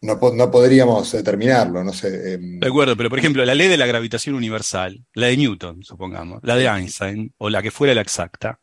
[0.00, 2.34] no, no podríamos determinarlo, no sé.
[2.34, 5.84] Em, de acuerdo, pero por ejemplo, la ley de la gravitación universal, la de Newton,
[5.84, 8.58] supongamos, la de Einstein, o la que fuera la exacta,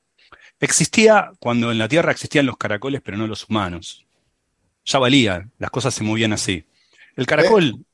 [0.60, 4.06] existía cuando en la Tierra existían los caracoles, pero no los humanos.
[4.86, 6.66] Ya valía, las cosas se movían así.
[7.16, 7.86] El caracol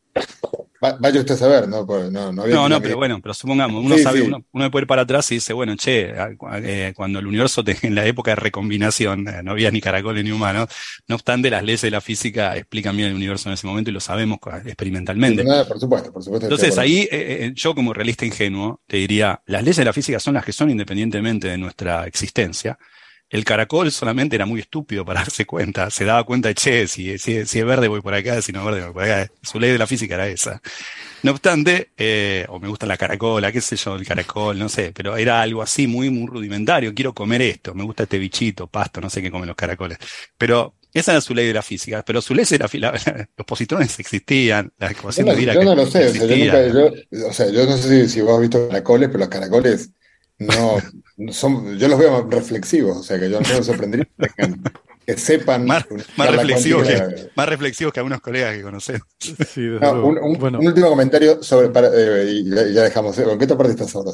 [1.00, 1.86] Vaya usted a saber, ¿no?
[1.86, 5.32] no, no, no, pero bueno, pero supongamos, uno sabe, Uno, uno, puede ir para atrás
[5.32, 6.14] y dice, bueno, che,
[6.64, 10.32] eh, cuando el universo en la época de recombinación eh, no había ni caracoles ni
[10.32, 10.70] humanos,
[11.08, 13.94] no obstante, las leyes de la física explican bien el universo en ese momento y
[13.94, 15.44] lo sabemos experimentalmente.
[15.68, 16.46] por supuesto, por supuesto.
[16.46, 20.36] Entonces ahí eh, yo como realista ingenuo te diría, las leyes de la física son
[20.36, 22.78] las que son independientemente de nuestra existencia.
[23.36, 25.90] El caracol solamente era muy estúpido para darse cuenta.
[25.90, 28.66] Se daba cuenta de, che, si, si, es verde voy por acá, si no es
[28.66, 29.30] verde voy por acá.
[29.44, 30.62] Su ley de la física era esa.
[31.22, 34.94] No obstante, eh, o me gusta la caracola, qué sé yo, el caracol, no sé,
[34.96, 36.94] pero era algo así muy, muy rudimentario.
[36.94, 39.98] Quiero comer esto, me gusta este bichito, pasto, no sé qué comen los caracoles.
[40.38, 42.70] Pero esa era su ley de la física, pero su ley era
[43.38, 47.50] los positrones existían, la ecuación de Yo no lo sé, o sea, yo, o sea,
[47.50, 49.90] yo no sé si, si, vos has visto caracoles, pero los caracoles
[50.38, 50.78] no,
[51.32, 54.08] son, yo los veo reflexivos, o sea que yo no me sorprendería
[55.06, 55.66] que, sepan.
[55.66, 59.08] Más, reflexivos que, más reflexivos que algunos colegas que conocemos.
[59.56, 64.12] un, último comentario sobre, eh, y ya, dejamos, ¿con qué otra parte estás ahora?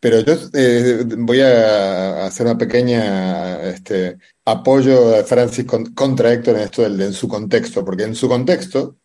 [0.00, 6.62] Pero yo eh, voy a hacer una pequeña este, apoyo de Francis contra Héctor en
[6.62, 8.96] esto del, en su contexto, porque en su contexto,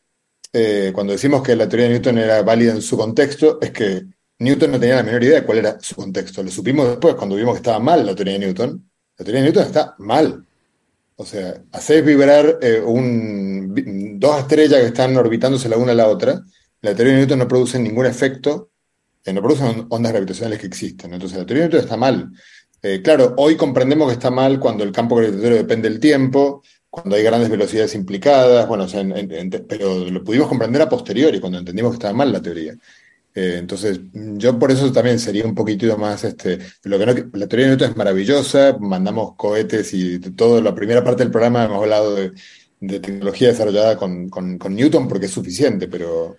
[0.52, 4.06] eh, cuando decimos que la teoría de Newton era válida en su contexto, es que
[4.40, 6.44] Newton no tenía la menor idea de cuál era su contexto.
[6.44, 8.90] Lo supimos después cuando vimos que estaba mal la teoría de Newton.
[9.18, 10.46] La teoría de Newton está mal.
[11.16, 16.42] O sea, hacer vibrar eh, dos estrellas que están orbitándose la una a la otra.
[16.82, 18.70] La teoría de Newton no produce ningún efecto,
[19.26, 21.14] eh, no produce ondas gravitacionales que existen.
[21.14, 22.32] Entonces, la teoría de Newton está mal.
[22.84, 26.62] Eh, claro, hoy comprendemos que está mal cuando el campo gravitatorio depende del tiempo,
[26.92, 28.86] cuando hay grandes velocidades implicadas, bueno,
[29.68, 32.76] pero lo pudimos comprender a posteriori, cuando entendimos que estaba mal la teoría.
[33.38, 37.46] Eh, entonces, yo por eso también sería un poquitito más, este, lo que no, la
[37.46, 41.84] teoría de Newton es maravillosa, mandamos cohetes y todo, la primera parte del programa hemos
[41.84, 42.32] hablado de,
[43.00, 44.32] tecnología desarrollada con,
[44.72, 46.36] Newton porque es suficiente, pero,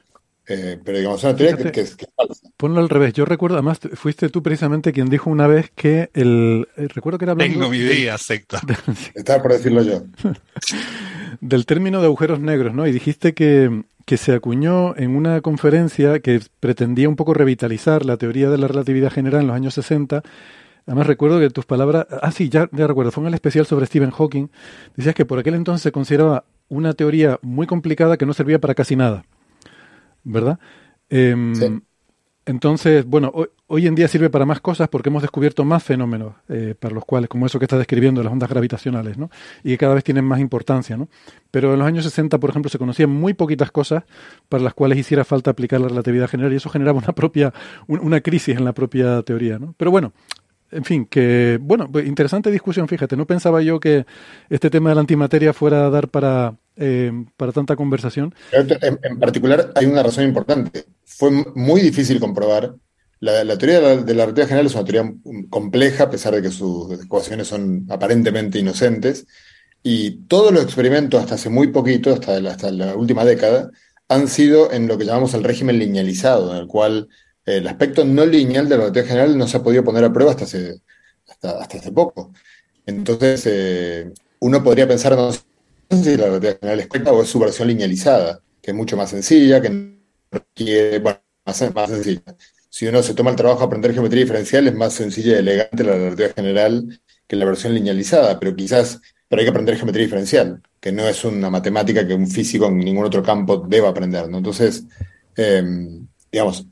[0.49, 2.49] eh, pero digamos, es una teoría que, es, falsa.
[2.57, 6.67] Ponlo al revés, yo recuerdo, además fuiste tú precisamente quien dijo una vez que el,
[6.77, 7.55] eh, recuerdo que era hablando...
[7.55, 8.61] Tengo mi idea, secta.
[9.15, 10.03] Estaba por decirlo yo.
[11.41, 12.89] del término de agujeros negros, ¿no?
[12.89, 18.17] Y dijiste que que se acuñó en una conferencia que pretendía un poco revitalizar la
[18.17, 20.23] teoría de la relatividad general en los años 60.
[20.87, 23.85] Además recuerdo que tus palabras, ah sí, ya, ya recuerdo, fue en el especial sobre
[23.85, 24.47] Stephen Hawking,
[24.97, 28.75] decías que por aquel entonces se consideraba una teoría muy complicada que no servía para
[28.75, 29.27] casi nada,
[30.25, 30.59] ¿verdad?
[31.11, 31.83] Em,
[32.47, 36.75] entonces, bueno, hoy en día sirve para más cosas porque hemos descubierto más fenómenos eh,
[36.79, 39.31] para los cuales, como eso que está describiendo, las ondas gravitacionales, ¿no?
[39.62, 41.09] Y que cada vez tienen más importancia, ¿no?
[41.51, 44.05] Pero en los años 60, por ejemplo, se conocían muy poquitas cosas
[44.49, 47.53] para las cuales hiciera falta aplicar la relatividad general y eso generaba una propia,
[47.87, 49.59] una crisis en la propia teoría.
[49.77, 50.12] Pero bueno,
[50.71, 54.05] en fin, que, bueno, pues, interesante discusión, fíjate, no pensaba yo que
[54.51, 58.35] este tema de la antimateria fuera a dar para, eh, para tanta conversación.
[58.53, 60.85] En, particular, hay una razón importante.
[61.05, 62.75] Fue muy difícil comprobar.
[63.21, 65.14] La, teoría de la, de la, relatividad general es una teoría
[65.51, 69.27] compleja, a pesar de que sus ecuaciones son aparentemente inocentes.
[69.83, 73.71] Y todos los experimentos, hasta hace muy poquito, hasta la, hasta la última década,
[74.09, 77.09] han sido en lo que llamamos el régimen linealizado, en el cual
[77.45, 80.33] el aspecto no lineal de la relatividad general no se ha podido poner a prueba
[80.33, 80.81] hasta hace,
[81.29, 82.33] hasta, hace poco.
[82.87, 85.41] Entonces, eh, uno podría pensar, no sé
[85.91, 89.11] si la relatividad general es correcta o es su versión linealizada, que es mucho más
[89.11, 89.99] sencilla, que
[90.31, 92.23] requiere, bueno, más, más sencilla.
[92.79, 95.83] Si uno se toma el trabajo de aprender geometría diferencial, es más sencilla y elegante
[95.83, 99.01] la relatividad general que la versión linealizada, pero quizás,
[99.31, 103.05] hay que aprender geometría diferencial, que no es una matemática que un físico en ningún
[103.05, 104.39] otro campo deba aprender, ¿no?
[104.39, 104.85] Entonces,
[105.37, 105.61] eh,
[106.31, 106.68] digamos,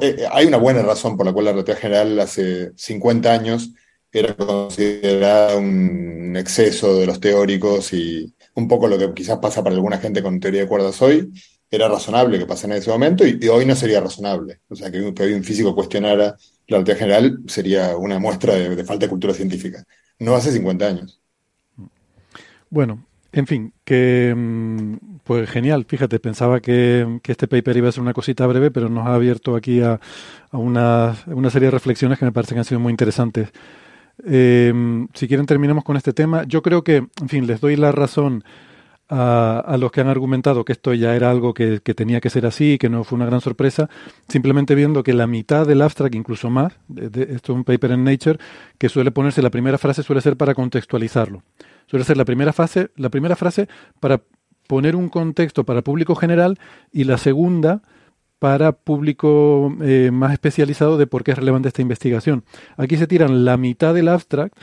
[0.00, 3.70] eh, hay una buena razón por la cual la relatividad general hace 50 años
[4.12, 9.74] era considerada un exceso de los teóricos y un poco lo que quizás pasa para
[9.74, 11.32] alguna gente con teoría de cuerdas hoy,
[11.70, 14.60] era razonable que pasara en ese momento y, hoy no sería razonable.
[14.68, 19.06] O sea, que, hoy un físico cuestionara la relatividad general sería una muestra de, falta
[19.06, 19.84] de cultura científica.
[20.18, 21.20] No hace 50 años.
[22.68, 24.94] Bueno, en fin, que mm,
[25.24, 29.06] pues genial, fíjate, pensaba que, este paper iba a ser una cosita breve, pero nos
[29.06, 30.00] ha abierto aquí a,
[30.52, 31.16] una,
[31.50, 33.50] serie de reflexiones que me parecen que han sido muy interesantes.
[34.26, 34.72] Eh,
[35.14, 36.44] si quieren terminamos con este tema.
[36.44, 38.44] Yo creo que, en fin, les doy la razón
[39.10, 42.78] a, los que han argumentado que esto ya era algo que, tenía que ser así,
[42.78, 43.90] que no fue una gran sorpresa,
[44.28, 48.38] simplemente viendo que la mitad del abstract, incluso más, esto es un paper en Nature,
[48.78, 51.42] que suele ponerse la primera frase suele ser para contextualizarlo.
[51.86, 54.22] Suele ser la primera fase, la primera frase para
[54.68, 56.58] poner un contexto para público general
[56.92, 57.82] y la segunda
[58.38, 62.44] para público eh, más especializado de por qué es relevante esta investigación.
[62.76, 64.56] Aquí se tiran la mitad del abstract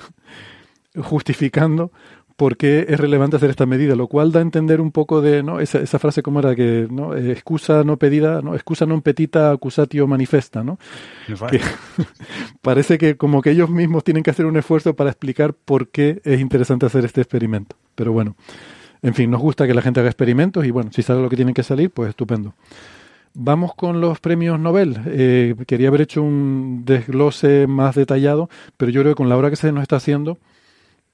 [0.96, 1.92] justificando
[2.38, 5.42] por qué es relevante hacer esta medida, lo cual da a entender un poco de
[5.42, 5.60] ¿no?
[5.60, 9.50] esa, esa frase como era que no eh, excusa no pedida, no excusa non petita
[9.50, 10.78] accusatio manifesta, ¿no?
[12.62, 16.22] parece que como que ellos mismos tienen que hacer un esfuerzo para explicar por qué
[16.24, 17.76] es interesante hacer este experimento.
[17.96, 18.38] Pero bueno,
[19.02, 21.36] en fin, nos gusta que la gente haga experimentos y bueno, si sale lo que
[21.36, 22.54] tienen que salir, pues estupendo.
[23.34, 25.02] Vamos con los premios Nobel.
[25.08, 29.50] Eh, quería haber hecho un desglose más detallado, pero yo creo que con la hora
[29.50, 30.38] que se nos está haciendo,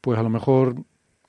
[0.01, 0.75] pues a lo mejor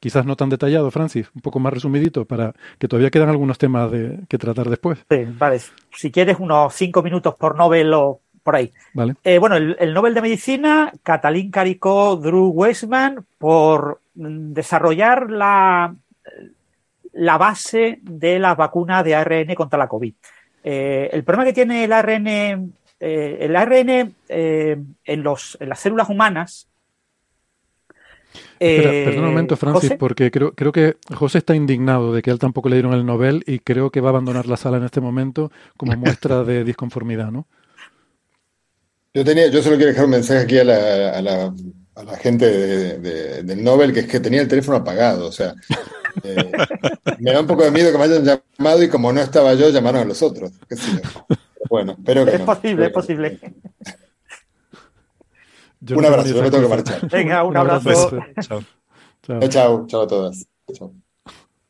[0.05, 3.91] quizás no tan detallado, Francis, un poco más resumidito, para que todavía quedan algunos temas
[3.91, 4.99] de, que tratar después.
[5.09, 5.59] Sí, vale.
[5.97, 8.71] Si quieres, unos cinco minutos por Nobel o por ahí.
[8.93, 9.15] Vale.
[9.25, 15.95] Eh, bueno, el, Nobel de Medicina, Catalín Caricó, Drew Weissman, por desarrollar la,
[17.15, 20.13] la base de la vacuna de ARN contra la COVID.
[20.65, 26.11] Eh, el problema que tiene el ARN, eh, el ARN en, los, en las células
[26.11, 26.69] humanas
[28.61, 32.39] eh, perdón un momento, Francis, porque creo, creo que José está indignado de que él
[32.39, 35.01] tampoco le dieron el Nobel y creo que va a abandonar la sala en este
[35.01, 37.47] momento como muestra de disconformidad, ¿no?
[39.13, 41.55] Yo, tenía, yo solo quiero dejar un mensaje aquí a la, a la,
[41.95, 42.47] a la gente
[43.43, 45.55] del Nobel, que es que tenía el teléfono apagado, o sea,
[46.25, 46.53] eh,
[47.21, 49.71] me da un poco de miedo que me hayan llamado y como no estaba yo,
[49.71, 50.53] llamaron a los otros.
[51.71, 53.41] Bueno, pero que Es posible, es posible
[55.91, 57.09] un abrazo, yo me tengo que marchar.
[57.09, 58.19] Venga, un, abrazo.
[58.41, 58.63] Chao.
[59.49, 59.87] Chao.
[59.87, 60.03] chao.
[60.03, 60.47] a todas.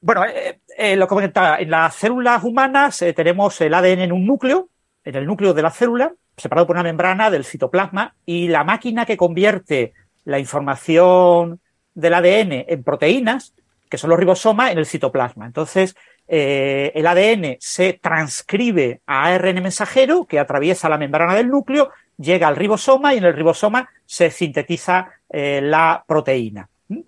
[0.01, 4.27] Bueno, eh, eh, lo comentaba, en las células humanas eh, tenemos el ADN en un
[4.27, 4.69] núcleo,
[5.03, 9.07] en el núcleo de la célula, separado por una membrana del citoplasma, y la máquina
[9.07, 9.95] que convierte
[10.25, 11.59] la información
[11.95, 13.55] del ADN en proteínas,
[13.89, 15.47] que son los ribosomas, en el citoplasma.
[15.47, 15.95] Entonces,
[16.27, 22.57] el ADN se transcribe a ARN mensajero que atraviesa la membrana del núcleo llega al
[22.57, 26.69] ribosoma y en el ribosoma se sintetiza eh, la proteína.
[26.89, 27.01] ¿Mm?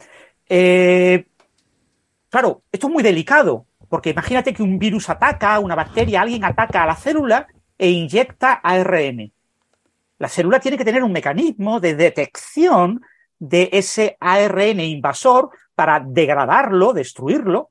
[0.49, 1.27] Eh,
[2.29, 6.83] claro, esto es muy delicado, porque imagínate que un virus ataca, una bacteria, alguien ataca
[6.83, 7.47] a la célula
[7.79, 9.33] e inyecta ARN.
[10.19, 13.03] La célula tiene que tener un mecanismo de detección
[13.39, 17.71] de ese ARN invasor para degradarlo, destruirlo,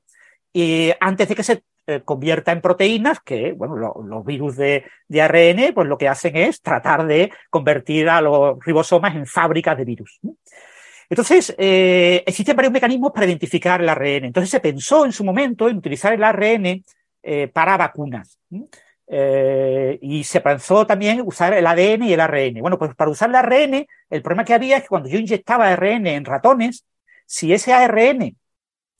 [0.52, 4.84] y antes de que se eh, convierta en proteínas que, bueno, los virus de,
[5.20, 9.84] ARN, pues lo que hacen es tratar de convertir a los ribosomas en fábricas de
[9.84, 10.18] virus.
[11.08, 14.24] Entonces, eh, existen varios mecanismos para identificar el ARN.
[14.24, 16.82] Entonces se pensó en su momento en utilizar el ARN
[17.22, 18.36] eh, para vacunas.
[19.08, 22.54] Y se pensó también usar el ADN y el ARN.
[22.62, 25.68] Bueno, pues para usar el ARN, el problema que había es que cuando yo inyectaba
[25.68, 26.84] ARN en ratones,
[27.26, 28.36] si ese ARN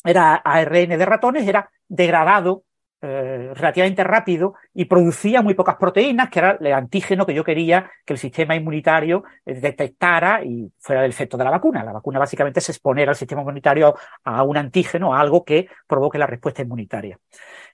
[0.04, 2.62] era ARN de ratones, era degradado
[3.02, 7.90] eh, relativamente rápido y producía muy pocas proteínas, que era el antígeno que yo quería
[8.06, 11.84] que el sistema inmunitario eh, detectara y fuera del efecto de la vacuna.
[11.84, 13.94] La vacuna básicamente es exponer al sistema inmunitario
[14.24, 17.18] a un antígeno, a algo que provoque la respuesta inmunitaria.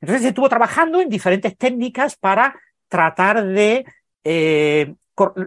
[0.01, 2.59] Entonces se estuvo trabajando en diferentes técnicas para
[2.89, 3.85] tratar de
[4.25, 4.93] eh,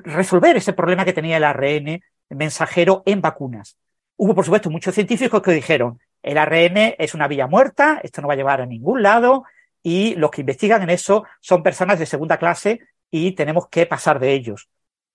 [0.05, 3.77] resolver ese problema que tenía el ARN mensajero en vacunas.
[4.15, 8.27] Hubo, por supuesto, muchos científicos que dijeron, el ARN es una vía muerta, esto no
[8.27, 9.43] va a llevar a ningún lado,
[9.85, 12.79] y los que investigan en eso son personas de segunda clase
[13.11, 14.67] y tenemos que pasar de ellos.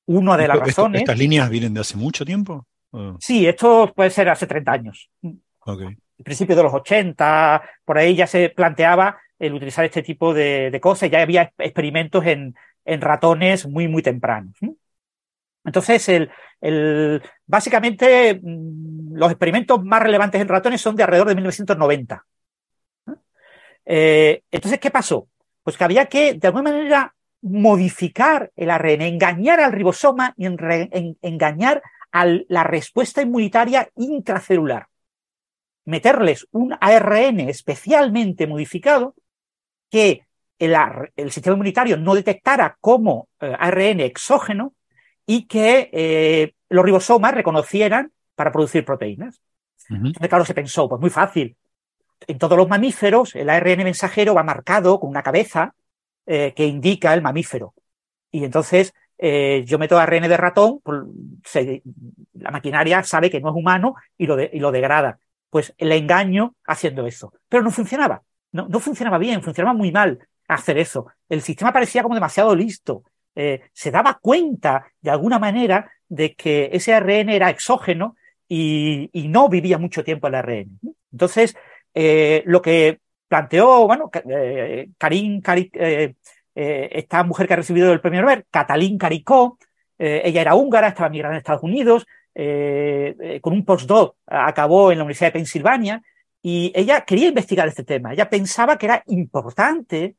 [0.06, 1.00] Una de las razones.
[1.00, 2.64] ¿Estas líneas vienen de hace mucho tiempo?
[3.18, 5.10] Sí, esto puede ser hace 30 años.
[5.58, 5.88] Okay.
[5.88, 10.78] En principio de los 80, por ahí ya se planteaba el utilizar este tipo de,
[10.80, 12.54] cosas, ya había experimentos en,
[12.84, 14.54] en, ratones muy, muy tempranos.
[15.64, 21.34] Entonces, el, el, básicamente, mm, los experimentos más relevantes en ratones son de alrededor de
[21.34, 22.24] 1990.
[23.92, 25.26] Eh, entonces, ¿qué pasó?
[25.64, 31.82] Pues que había que, de alguna manera, modificar el ARN, engañar al ribosoma y engañar
[32.12, 34.86] a la respuesta inmunitaria intracelular.
[35.86, 39.16] Meterles un ARN especialmente modificado
[39.90, 40.24] que
[40.60, 44.72] el, sistema inmunitario no detectara como eh, ARN exógeno
[45.26, 49.40] y que eh, los ribosomas reconocieran para producir proteínas.
[49.88, 51.56] Entonces, claro, se pensó, pues muy fácil,
[52.26, 55.74] en todos los mamíferos el ARN mensajero va marcado con una cabeza
[56.26, 57.74] eh, que indica el mamífero.
[58.30, 61.02] Y entonces eh, yo meto ARN de ratón, pues,
[62.32, 65.18] la maquinaria sabe que no es humano y lo, y lo degrada.
[65.50, 67.32] Pues le engaño haciendo eso.
[67.48, 68.22] Pero no funcionaba.
[68.52, 70.18] No, no funcionaba bien, funcionaba muy mal
[70.48, 71.06] hacer eso.
[71.28, 73.04] El sistema parecía como demasiado listo.
[73.34, 78.16] Eh, se daba cuenta de alguna manera de que ese ARN era exógeno
[78.48, 80.80] y, y no vivía mucho tiempo el ARN.
[81.12, 81.56] Entonces,
[81.94, 86.14] eh, lo que planteó, bueno, eh, Karim, eh,
[86.54, 89.58] esta mujer que ha recibido el premio Nobel, Catalín Caricó,
[89.98, 95.28] ella era húngara, estaba migrando en Estados Unidos, con un postdoc acabó en la Universidad
[95.28, 96.02] de Pensilvania
[96.40, 98.14] y ella quería investigar este tema.
[98.14, 100.16] Ella pensaba que era importante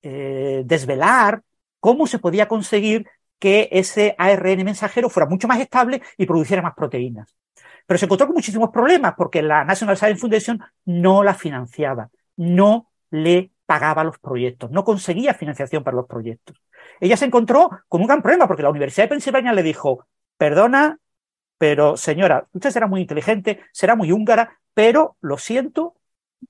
[0.00, 1.42] desvelar
[1.80, 3.08] cómo se podía conseguir
[3.40, 7.34] que ese ARN mensajero fuera mucho más estable y produciera más proteínas.
[7.86, 12.90] Pero se encontró con muchísimos problemas porque la National Science Foundation no la financiaba, no
[13.10, 16.56] le pagaba los proyectos, no conseguía financiación para los proyectos.
[17.00, 20.06] Ella se encontró con un gran problema porque la Universidad de Pensilvania le dijo,
[20.36, 20.98] perdona,
[21.58, 25.94] pero señora, usted será muy inteligente, será muy húngara, pero lo siento,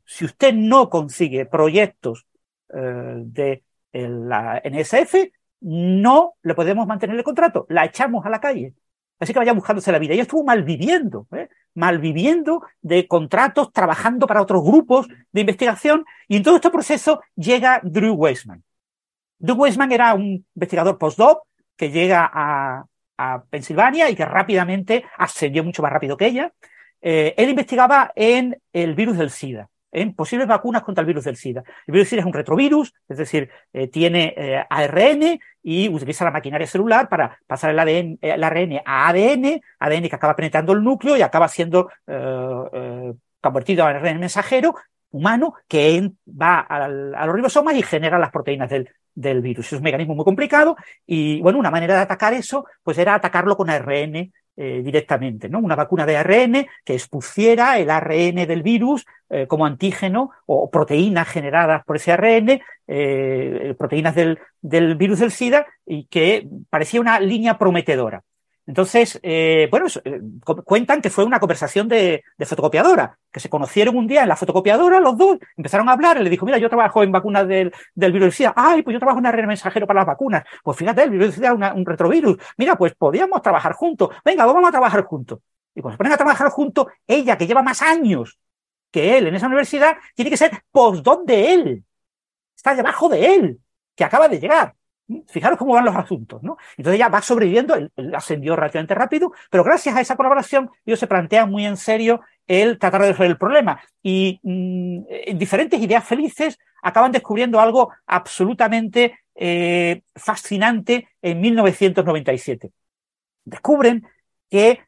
[0.04, 2.26] si usted no consigue proyectos
[2.74, 3.62] eh, de
[3.92, 5.14] la NSF,
[5.60, 8.74] no le podemos mantener el contrato, la echamos a la calle.
[9.20, 10.14] Así que vaya buscándose la vida.
[10.14, 11.48] Ella estuvo malviviendo, ¿eh?
[11.74, 16.04] malviviendo de contratos, trabajando para otros grupos de investigación.
[16.28, 18.62] Y en todo este proceso llega Drew Weissman.
[19.38, 21.44] Drew Weissman era un investigador postdoc
[21.76, 22.84] que llega a,
[23.48, 26.52] Pensilvania y que rápidamente ascendió mucho más rápido que ella.
[27.00, 31.36] Eh, él investigaba en el virus del SIDA en posibles vacunas contra el virus del
[31.36, 31.62] SIDA.
[31.86, 36.24] El virus del SIDA es un retrovirus, es decir, eh, tiene eh, ARN y utiliza
[36.24, 40.72] la maquinaria celular para pasar el, ADN, el ARN a ADN, ADN que acaba penetrando
[40.72, 44.74] el núcleo y acaba siendo eh, convertido a ARN mensajero
[45.10, 49.66] humano que va a, los ribosomas y genera las proteínas del, del virus.
[49.66, 50.76] Es un mecanismo muy complicado
[51.06, 55.58] y, bueno, una manera de atacar eso, pues era atacarlo con ARN eh, directamente, ¿no?
[55.58, 61.26] Una vacuna de ARN que expusiera el ARN del virus eh, como antígeno o proteínas
[61.28, 67.18] generadas por ese ARN, eh, proteínas del, del virus del SIDA, y que parecía una
[67.18, 68.22] línea prometedora.
[68.66, 70.20] Entonces, eh, bueno, eh,
[70.64, 75.00] cuentan que fue una conversación de, fotocopiadora, que se conocieron un día en la fotocopiadora
[75.00, 78.12] los dos, empezaron a hablar, y le dijo, mira, yo trabajo en vacunas del, del
[78.12, 81.10] virus SIDA, ay, pues yo trabajo en red mensajero para las vacunas, pues fíjate, el
[81.10, 85.40] virus SIDA es un retrovirus, mira, pues podíamos trabajar juntos, venga, vamos a trabajar juntos.
[85.74, 88.38] Y cuando se ponen a trabajar juntos, ella, que lleva más años
[88.90, 91.84] que él en esa universidad, tiene que ser postdoc de él,
[92.56, 93.60] está debajo de él,
[93.94, 94.74] que acaba de llegar.
[95.26, 96.56] Fijaros cómo van los asuntos, ¿no?
[96.78, 101.06] Entonces ya va sobreviviendo, él, ascendió relativamente rápido, pero gracias a esa colaboración ellos se
[101.06, 103.80] plantean muy en serio el tratar de resolver el problema.
[104.02, 112.70] Y mm, en diferentes ideas felices acaban descubriendo algo absolutamente eh, fascinante en 1997.
[113.44, 114.06] Descubren
[114.48, 114.80] que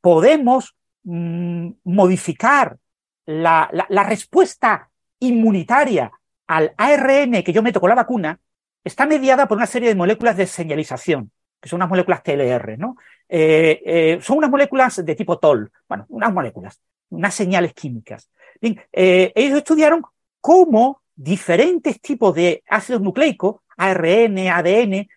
[0.00, 2.76] podemos mm, modificar
[3.24, 4.90] la, la respuesta
[5.20, 6.10] inmunitaria
[6.46, 8.38] al ARN que yo meto con la vacuna
[8.84, 11.30] está mediada por una serie de moléculas de señalización,
[11.60, 12.96] que son unas moléculas TLR, ¿no?
[13.28, 16.80] Eh, eh, son unas moléculas de tipo TOL, bueno, unas moléculas,
[17.10, 18.28] unas señales químicas.
[18.60, 20.02] Bien, eh, ellos estudiaron
[20.40, 25.08] cómo diferentes tipos de ácidos nucleicos, ARN, ADN,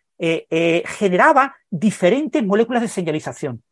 [0.85, 3.63] generaba diferentes moléculas de señalización.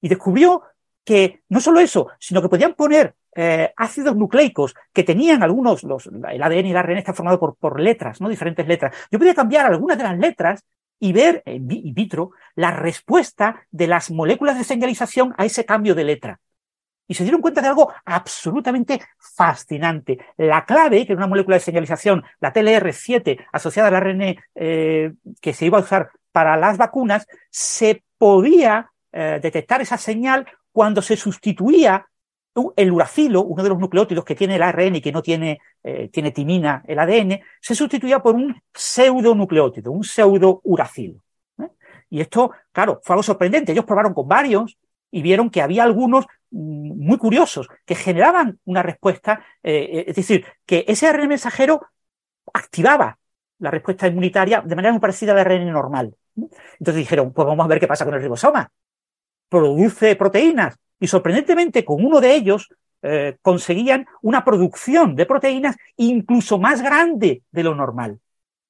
[0.00, 0.62] Y descubrió
[1.06, 6.06] que no solo eso, sino que podían poner eh, ácidos nucleicos que tenían algunos, los,
[6.06, 8.28] el ADN y el ARN está formado por, por letras, ¿no?
[8.28, 8.94] Diferentes letras.
[9.10, 10.64] Yo podía cambiar algunas de las letras
[10.98, 16.04] y ver in vitro la respuesta de las moléculas de señalización a ese cambio de
[16.04, 16.40] letra.
[17.06, 20.18] Y se dieron cuenta de algo absolutamente fascinante.
[20.36, 25.52] La clave, que era una molécula de señalización, la TLR7, asociada al ARN eh, que
[25.52, 30.46] se iba a usar para las vacunas, se podía eh, detectar esa señal
[30.76, 32.06] cuando se sustituía
[32.76, 36.10] el uracilo, uno de los nucleótidos que tiene el ARN y que no tiene, eh,
[36.12, 41.18] tiene timina, el ADN, se sustituía por un pseudonucleótido, un pseudouracilo.
[41.62, 41.68] ¿eh?
[42.10, 43.72] Y esto, claro, fue algo sorprendente.
[43.72, 44.76] Ellos probaron con varios
[45.10, 50.44] y vieron que había algunos mm, muy curiosos que generaban una respuesta, eh, es decir,
[50.66, 51.86] que ese ARN mensajero
[52.52, 53.18] activaba
[53.60, 56.14] la respuesta inmunitaria de manera muy parecida al ARN normal.
[56.36, 58.70] Entonces dijeron, pues vamos a ver qué pasa con el ribosoma.
[59.48, 62.68] Produce proteínas, y sorprendentemente, con uno de ellos
[63.02, 68.18] eh, conseguían una producción de proteínas incluso más grande de lo normal.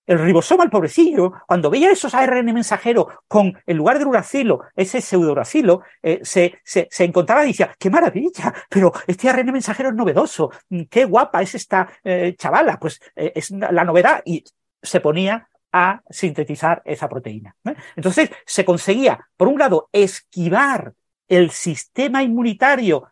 [0.04, 5.00] El ribosoma, el pobrecillo, cuando veía esos ARN mensajeros con, en lugar del uracilo, ese
[5.00, 10.50] pseudouracilo, eh, se, se, encontraba y decía, qué maravilla, pero este ARN mensajero es novedoso,
[10.68, 14.44] mm, qué guapa es esta eh, chavala, pues es la novedad y
[14.82, 17.56] se ponía a sintetizar esa proteína.
[17.96, 20.94] Entonces se conseguía, por un lado, esquivar
[21.28, 23.08] el sistema inmunitario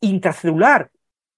[0.00, 0.90] intracelular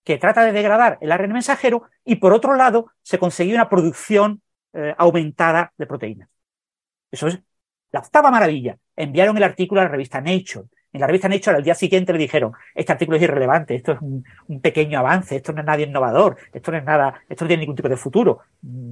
[0.05, 4.43] que trata de degradar el ARN mensajero y por otro lado se conseguía una producción
[4.73, 6.29] eh, aumentada de proteínas.
[7.11, 7.39] Eso es
[7.93, 8.77] la octava maravilla.
[8.97, 10.69] Enviaron el artículo a la revista Nature.
[10.93, 14.01] En la revista Nature al día siguiente le dijeron, este artículo es irrelevante, esto es
[14.01, 17.49] un, un, pequeño avance, esto no es nada innovador, esto no es nada, esto no
[17.49, 18.41] tiene ningún tipo de futuro.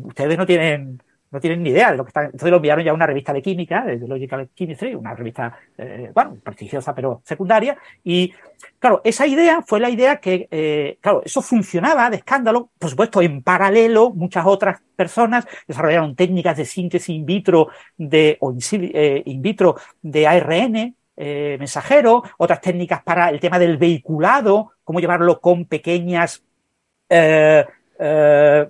[0.04, 2.24] Ustedes no tienen no tienen ni idea de lo que están.
[2.26, 6.10] Entonces lo enviaron ya a una revista de química, de Logical Chemistry, una revista, eh,
[6.14, 7.76] bueno, prestigiosa pero secundaria.
[8.02, 8.32] Y
[8.78, 12.70] claro, esa idea fue la idea que, eh, claro, eso funcionaba de escándalo.
[12.78, 18.52] Por supuesto, en paralelo, muchas otras personas desarrollaron técnicas de síntesis in vitro de, o
[18.52, 25.40] in, eh, vitro de ARN, mensajero, otras técnicas para el tema del vehiculado, cómo llevarlo
[25.40, 26.44] con pequeñas
[28.00, 28.68] eh,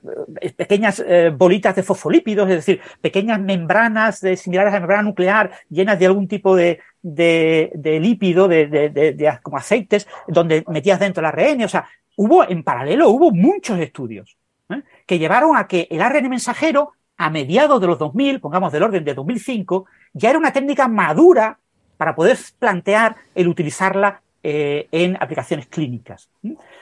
[0.56, 5.50] pequeñas eh, bolitas de fosfolípidos, es decir, pequeñas membranas de, similares a la membrana nuclear
[5.68, 11.26] llenas de algún tipo de, de, lípido, de, de, como aceites, donde metías dentro el
[11.26, 11.64] ARN.
[11.64, 11.86] O sea,
[12.16, 14.36] hubo en paralelo, hubo muchos estudios
[14.70, 14.82] ¿eh?
[15.06, 19.05] que llevaron a que el ARN mensajero, a mediados de los 2000, pongamos del orden
[19.05, 21.59] de 2005, ya era una técnica madura
[21.96, 26.30] para poder plantear el utilizarla eh, en aplicaciones clínicas.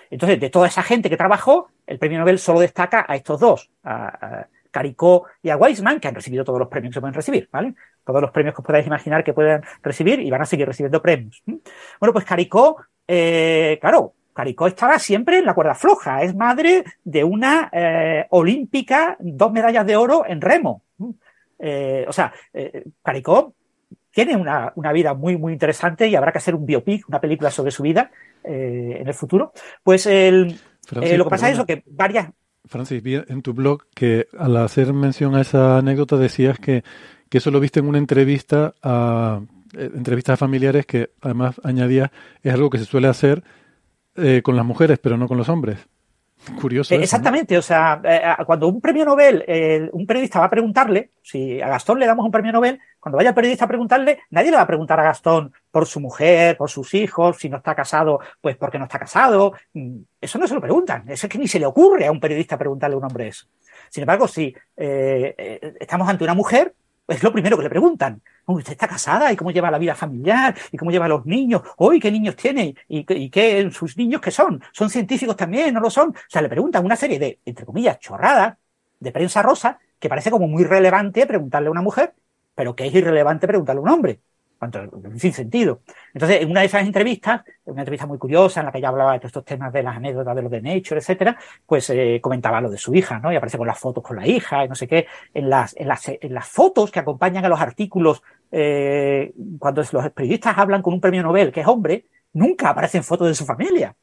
[0.09, 3.69] Entonces, de toda esa gente que trabajó, el premio Nobel solo destaca a estos dos,
[3.83, 7.75] a, Caricó y a Weizmann, que han recibido todos los premios que pueden recibir, ¿vale?
[8.05, 11.03] Todos los premios que os podáis imaginar que pueden recibir y van a seguir recibiendo
[11.03, 11.43] premios.
[11.45, 17.25] Bueno, pues Caricó, eh, claro, Caricó estaba siempre en la cuerda floja, es madre de
[17.25, 20.83] una eh, olímpica, dos medallas de oro en remo.
[21.59, 22.33] O sea,
[23.03, 23.55] Caricó
[24.17, 27.51] tiene una, una, vida muy, muy interesante y habrá que hacer un biopic, una película
[27.51, 28.11] sobre su vida
[28.43, 29.53] eh, en el futuro.
[29.83, 31.49] Pues el, Francis, eh, lo que pasa perdona.
[31.49, 32.31] es eso, que varias...
[32.65, 36.83] Francis, vi en tu blog que al hacer mención a esa anécdota decías que,
[37.29, 39.43] que eso lo viste en una entrevista a
[39.75, 42.11] eh, entrevistas a familiares que además añadía
[42.43, 43.45] es algo que se suele hacer
[44.17, 45.79] eh, con las mujeres, pero no con los hombres.
[46.55, 46.95] Curioso.
[46.95, 47.61] Eh, exactamente, ¿no?
[47.61, 51.69] o sea, eh, cuando un premio Nobel, eh, un periodista va a preguntarle, si a
[51.69, 54.63] Gastón le damos un premio Nobel, cuando vaya el periodista a preguntarle, nadie le va
[54.63, 58.57] a preguntar a Gastón por su mujer, por sus hijos, si no está casado, pues
[58.57, 59.55] porque no está casado.
[59.73, 62.21] Mm, eso no se lo preguntan, eso es que ni se le ocurre a un
[62.21, 63.47] periodista preguntarle a un hombre eso.
[63.89, 66.75] Sin embargo, si eh, estamos ante una mujer,
[67.09, 68.23] es lo primero que le preguntan.
[68.47, 69.33] ¿Usted está casada?
[69.33, 70.55] ¿Y cómo lleva la vida familiar?
[70.73, 71.63] ¿Y cómo lleva los niños?
[71.79, 72.75] ¿Hoy qué niños tiene?
[72.89, 74.63] ¿Y, y qué sus niños qué son?
[74.73, 75.75] ¿Son científicos también?
[75.75, 76.11] ¿No lo son?
[76.11, 78.57] O sea, le preguntan una serie de, entre comillas, chorradas
[79.01, 82.15] de prensa rosa que parece como muy relevante preguntarle a una mujer,
[82.55, 84.21] pero que es irrelevante preguntarle a un hombre
[85.17, 85.81] sin sentido.
[86.15, 89.13] Entonces, en una de esas entrevistas, una entrevista muy curiosa en la que ella hablaba
[89.13, 92.61] de todos estos temas de las anécdotas de los de Nature, etcétera, pues eh, comentaba
[92.61, 93.33] lo de su hija, ¿no?
[93.33, 95.07] Y aparece con las fotos con la hija y no sé qué.
[95.35, 100.11] En las, en las, en las fotos que acompañan a los artículos, eh, cuando los
[100.11, 103.95] periodistas hablan con un premio Nobel que es hombre, nunca aparecen fotos de su familia.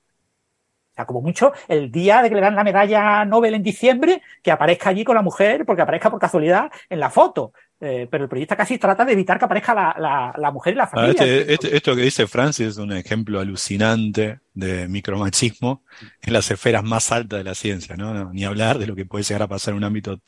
[0.93, 4.21] O sea, como mucho, el día de que le dan la medalla Nobel en diciembre,
[4.43, 7.51] que aparezca allí con la mujer, porque aparezca por casualidad en la foto.
[7.85, 10.77] Eh, pero el periodista casi trata de evitar que aparezca la, la, la mujer y
[10.77, 11.11] la Ah, familia.
[11.23, 15.83] este- este- esto que dice Francis es un ejemplo alucinante de micromachismo
[16.21, 18.13] en las esferas más altas de la ciencia, ¿no?
[18.13, 20.19] No, Ni hablar de lo que puede llegar a pasar en un ámbito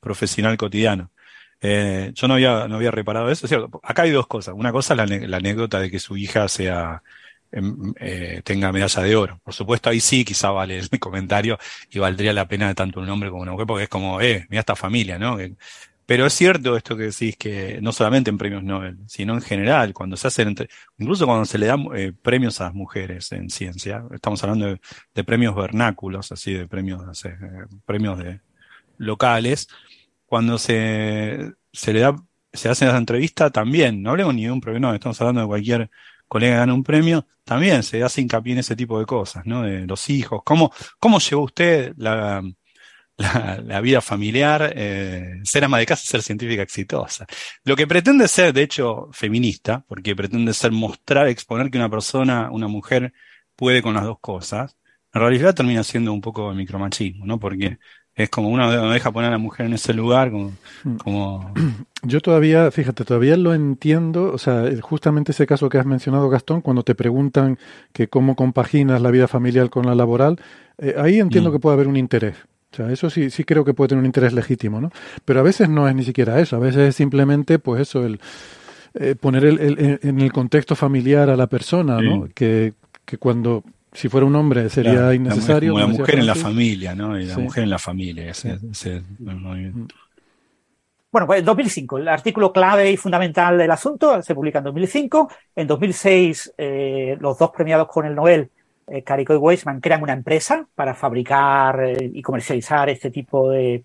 [0.00, 1.10] profesional cotidiano.
[1.60, 3.46] Eh, yo no había, no había reparado eso.
[3.46, 4.54] Es cierto, acá hay dos cosas.
[4.56, 7.02] Una cosa es la, anécdota de que su hija sea,
[7.52, 9.40] em, eh, tenga medalla de oro.
[9.44, 11.58] Por supuesto, ahí sí quizá vale el comentario
[11.90, 14.60] y valdría la pena tanto un hombre como una mujer, porque es como, eh, mira
[14.60, 15.36] esta familia, ¿no?
[15.36, 15.54] Que-
[16.06, 19.92] pero es cierto esto que decís que no solamente en premios Nobel, sino en general,
[19.94, 20.68] cuando se hacen, entre-
[20.98, 24.66] incluso cuando se le dan eh, premios a las mujeres en ciencia, estamos hablando
[25.14, 27.36] de, premios vernáculos, así de premios, eh,
[27.86, 28.40] premios de
[28.98, 29.68] locales,
[30.26, 32.16] cuando se, se le da,
[32.52, 35.46] se hace esa entrevista también, no hablemos ni de un premio Nobel, estamos hablando de
[35.46, 35.90] cualquier
[36.28, 39.62] colega que gana un premio, también se hace hincapié en ese tipo de cosas, ¿no?
[39.62, 42.42] De los hijos, cómo, cómo llevó usted la,
[43.16, 47.26] la, la vida familiar, eh, ser ama de casa ser científica exitosa.
[47.64, 52.48] Lo que pretende ser, de hecho, feminista, porque pretende ser mostrar, exponer que una persona,
[52.50, 53.12] una mujer,
[53.56, 54.76] puede con las dos cosas,
[55.12, 57.38] en realidad termina siendo un poco de micromachismo, ¿no?
[57.38, 57.78] Porque
[58.16, 60.52] es como uno no deja poner a la mujer en ese lugar, como,
[61.02, 61.52] como
[62.02, 66.60] Yo todavía, fíjate, todavía lo entiendo, o sea, justamente ese caso que has mencionado, Gastón,
[66.60, 67.58] cuando te preguntan
[67.92, 70.38] que cómo compaginas la vida familiar con la laboral,
[70.78, 71.52] eh, ahí entiendo Mm.
[71.52, 72.36] que puede haber un interés.
[72.74, 74.90] O sea, eso sí, sí creo que puede tener un interés legítimo, ¿no?
[75.24, 78.18] Pero a veces no es ni siquiera eso, a veces es simplemente, pues eso, el
[78.94, 82.26] eh, poner el, el- en- en el contexto familiar a la persona, ¿no?
[82.26, 82.32] Sí.
[82.34, 82.72] Que,
[83.04, 85.72] que cuando, si fuera un hombre, sería Claro, la- innecesario.
[85.72, 87.18] como la mujer en la familia, ¿no?
[87.18, 87.40] Y la Sí.
[87.42, 89.94] mujer en la familia, ese, ese movimiento.
[91.12, 95.30] Bueno, pues 2005, el artículo clave y fundamental del asunto se publica en 2005.
[95.54, 98.50] En 2006, eh, los dos premiados con el Nobel,
[99.04, 103.84] Carico y Weissman, crean una empresa para fabricar eh, y comercializar este tipo de,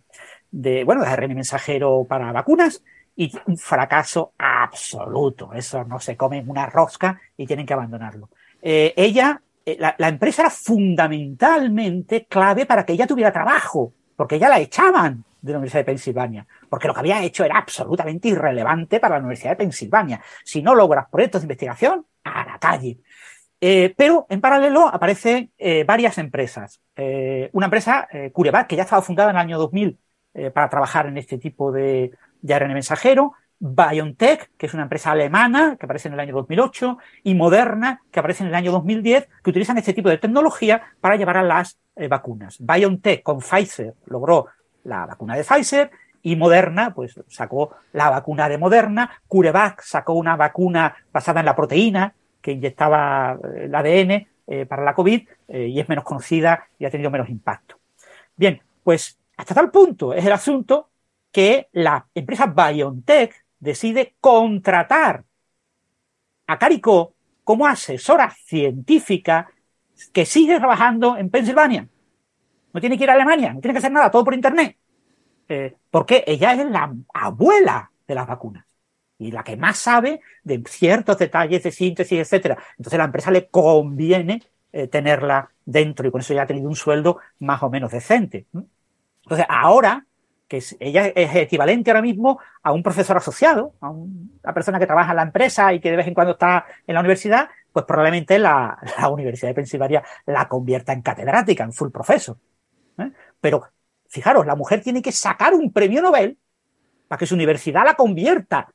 [0.52, 2.84] de, bueno, de mensajero para vacunas.
[3.16, 5.52] Y un fracaso absoluto.
[5.54, 8.30] Eso no se comen una rosca y tienen que abandonarlo.
[8.62, 14.36] Eh, ella, eh, la, la empresa era fundamentalmente clave para que ella tuviera trabajo, porque
[14.36, 18.30] ella la echaban de la Universidad de Pensilvania, porque lo que había hecho era absolutamente
[18.30, 20.22] irrelevante para la Universidad de Pensilvania.
[20.46, 23.00] Si no logras proyectos de investigación, a la calle.
[23.62, 26.82] Eh, pero en paralelo aparecen eh, varias empresas.
[26.96, 30.00] Eh, una empresa, CureVac, que ya estaba fundada en el año 2000
[30.34, 32.12] eh, para trabajar en este tipo de,
[32.42, 36.98] de ARN mensajero, BioNTech, que es una empresa alemana que aparece en el año 2008,
[37.24, 41.18] y Moderna, que aparece en el año 2010, que utilizan este tipo de tecnología para
[41.18, 41.78] llevar a las
[42.10, 42.56] vacunas.
[42.60, 44.48] BioNTech con Pfizer logró
[44.86, 45.92] la vacuna de Pfizer
[46.22, 51.56] y Moderna, pues sacó la vacuna de Moderna, CureVac sacó una vacuna basada en la
[51.56, 56.68] proteína que inyectaba eh, el ADN eh, para la COVID eh, y es menos conocida
[56.78, 57.78] y ha tenido menos impacto.
[58.36, 60.90] Bien, pues hasta tal punto es el asunto
[61.32, 65.24] que la empresa BioNTech decide contratar
[66.48, 67.14] a Carico
[67.44, 69.52] como asesora científica
[70.14, 71.88] que sigue trabajando en Pensilvania.
[72.74, 74.78] No tiene que ir a Alemania, no tiene que hacer nada, todo por Internet.
[75.48, 78.69] Eh, porque ella es la abuela de las vacunas
[79.20, 82.58] y la que más sabe de ciertos detalles de síntesis, etcétera.
[82.78, 84.42] Entonces a la empresa le conviene
[84.72, 88.48] eh, tenerla dentro y con eso ya ha tenido un sueldo más o menos decente.
[89.24, 90.06] Entonces ahora
[90.48, 94.88] que ella es equivalente ahora mismo a un profesor asociado, a un- una persona que
[94.88, 97.86] trabaja en la empresa y que de vez en cuando está en la universidad, pues
[97.86, 98.80] probablemente la,
[99.12, 102.38] Universidad de Pensilvania la convierta en catedrática, en full professor.
[102.98, 103.12] ¿eh?
[103.40, 103.64] Pero
[104.08, 106.38] fijaros, la mujer tiene que sacar un premio Nobel
[107.08, 108.70] para que su universidad la convierta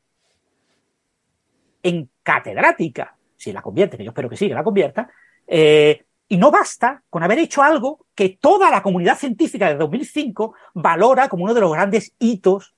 [1.84, 5.08] en catedrática, si la convierte, que yo espero que sí, que la convierta,
[5.46, 10.54] eh, y no basta con haber hecho algo que toda la comunidad científica de 2005
[10.72, 12.74] valora como uno de los grandes hitos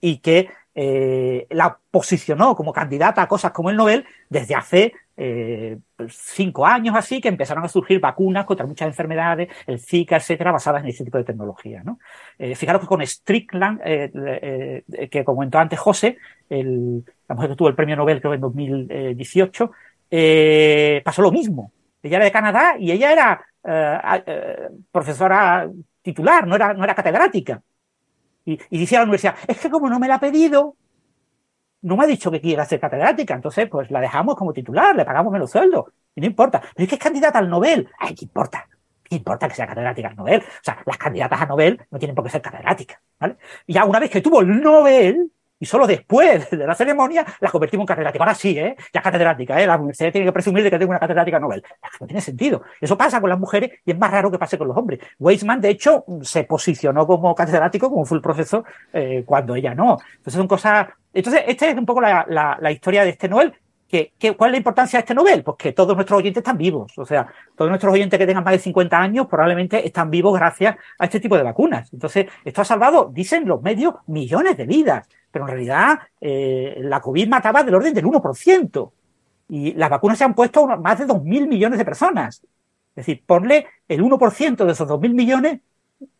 [0.00, 5.78] y que eh, la posicionó como candidata a cosas como el Nobel desde hace eh,
[6.08, 10.82] cinco años así, que empezaron a surgir vacunas contra muchas enfermedades, el Zika, etcétera, basadas
[10.82, 11.82] en este tipo de tecnología.
[11.84, 11.98] ¿no?
[12.38, 16.18] Eh, fijaros que con Strickland, eh, eh, que comentó antes José,
[16.48, 19.70] la mujer que tuvo el premio Nobel creo en 2018,
[20.10, 21.72] eh, pasó lo mismo.
[22.02, 25.68] Ella era de Canadá y ella era eh, eh, profesora
[26.02, 27.62] titular, no era, no era catedrática.
[28.44, 30.76] Y, y decía a la universidad, es que como no me la ha pedido,
[31.84, 35.04] no me ha dicho que quiera ser catedrática, entonces pues la dejamos como titular, le
[35.04, 36.60] pagamos menos sueldo, y no importa.
[36.74, 37.88] Pero es que es candidata al Nobel.
[37.98, 38.66] Ay, ¿qué importa?
[39.02, 40.40] ¿Qué importa que sea catedrática al Nobel?
[40.40, 43.36] O sea, las candidatas a Nobel no tienen por qué ser catedráticas, ¿vale?
[43.66, 47.50] Y ya una vez que tuvo el Nobel, y solo después de la ceremonia la
[47.50, 48.24] convertimos en catedrática.
[48.24, 48.76] Ahora sí, ¿eh?
[48.92, 49.66] ya catedrática, ¿eh?
[49.66, 51.62] la universidad tiene que presumir de que tengo una catedrática Nobel.
[52.00, 52.62] No tiene sentido.
[52.80, 55.00] Eso pasa con las mujeres y es más raro que pase con los hombres.
[55.18, 59.98] Weizmann, de hecho, se posicionó como catedrático, como full profesor, eh, cuando ella no.
[60.16, 60.88] Entonces son cosas...
[61.14, 63.54] Entonces, esta es un poco la, la, la historia de este Nobel.
[63.88, 65.44] ¿Qué, cuál es la importancia de este Nobel?
[65.44, 66.92] Pues que todos nuestros oyentes están vivos.
[66.98, 70.76] O sea, todos nuestros oyentes que tengan más de 50 años probablemente están vivos gracias
[70.98, 71.92] a este tipo de vacunas.
[71.92, 77.00] Entonces, esto ha salvado, dicen los medios, millones de vidas pero en realidad eh, la
[77.00, 78.92] COVID mataba del orden del 1%.
[79.48, 82.36] Y las vacunas se han puesto a más de 2.000 millones de personas.
[82.90, 85.58] Es decir, ponle el 1% de esos 2.000 millones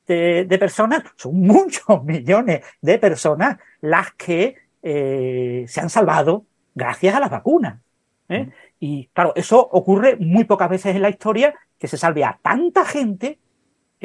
[0.08, 6.44] de, personas, son muchos millones de personas las que eh, se han salvado
[6.74, 7.81] gracias a las vacunas.
[8.28, 8.51] ¿eh?
[8.78, 12.85] Y claro, eso ocurre muy pocas veces en la historia, que se salve a tanta
[12.85, 13.39] gente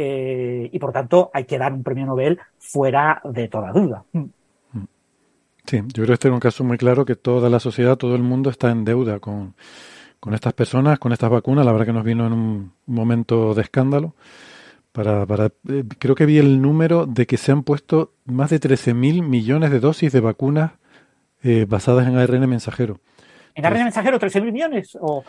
[0.01, 4.05] y por tanto hay que dar un premio Nobel fuera de toda duda.
[5.69, 8.15] Sí, yo creo que este es un caso muy claro que toda la sociedad, todo
[8.15, 9.53] el mundo está en deuda con,
[10.31, 11.63] estas personas, con estas vacunas.
[11.63, 14.15] La verdad que nos vino en un momento de escándalo.
[14.91, 18.59] Para, para, eh, creo que vi el número de que se han puesto más de
[18.59, 20.71] 13.000 millones de dosis de vacunas
[21.43, 22.99] eh, basadas en ARN mensajero.
[23.55, 24.97] ¿En ARN mensajero 13.000 millones?
[24.99, 25.23] ¿O,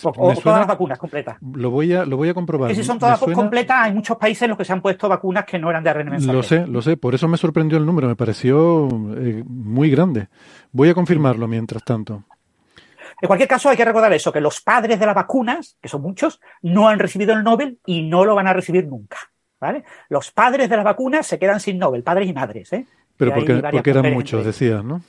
[0.00, 1.36] todas las vacunas completas?
[1.40, 2.74] Lo voy a, lo voy a comprobar.
[2.74, 5.58] si son todas completas, hay muchos países en los que se han puesto vacunas que
[5.58, 6.32] no eran de ARN mensajero.
[6.32, 6.96] Lo sé, lo sé.
[6.96, 8.08] Por eso me sorprendió el número.
[8.08, 10.28] Me pareció eh, muy grande.
[10.72, 12.24] Voy a confirmarlo mientras tanto.
[13.20, 16.02] En cualquier caso, hay que recordar eso, que los padres de las vacunas, que son
[16.02, 19.18] muchos, no han recibido el Nobel y no lo van a recibir nunca.
[19.60, 19.84] ¿vale?
[20.08, 22.72] Los padres de las vacunas se quedan sin Nobel, padres y madres.
[22.72, 22.86] ¿eh?
[23.16, 25.00] Pero porque, porque eran muchos, decías, ¿no?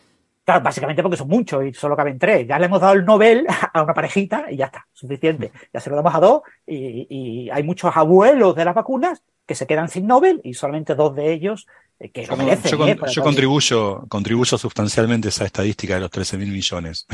[0.46, 2.48] Claro, básicamente porque son muchos y solo caben tres.
[2.48, 5.52] Ya le hemos dado el Nobel a una parejita y ya está, suficiente.
[5.74, 9.68] Ya se lo damos a dos y, hay muchos abuelos de las vacunas que se
[9.68, 11.68] quedan sin Nobel y solamente dos de ellos
[12.14, 12.98] que yo, merecen, yo, ¿eh?
[13.12, 17.08] yo contribuyo, contribuyo sustancialmente a esa estadística de los 13 mil millones.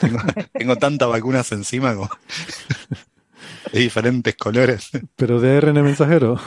[0.52, 2.10] tengo, tantas vacunas encima como
[3.72, 4.90] de diferentes colores.
[5.16, 6.40] Pero de ARN mensajero.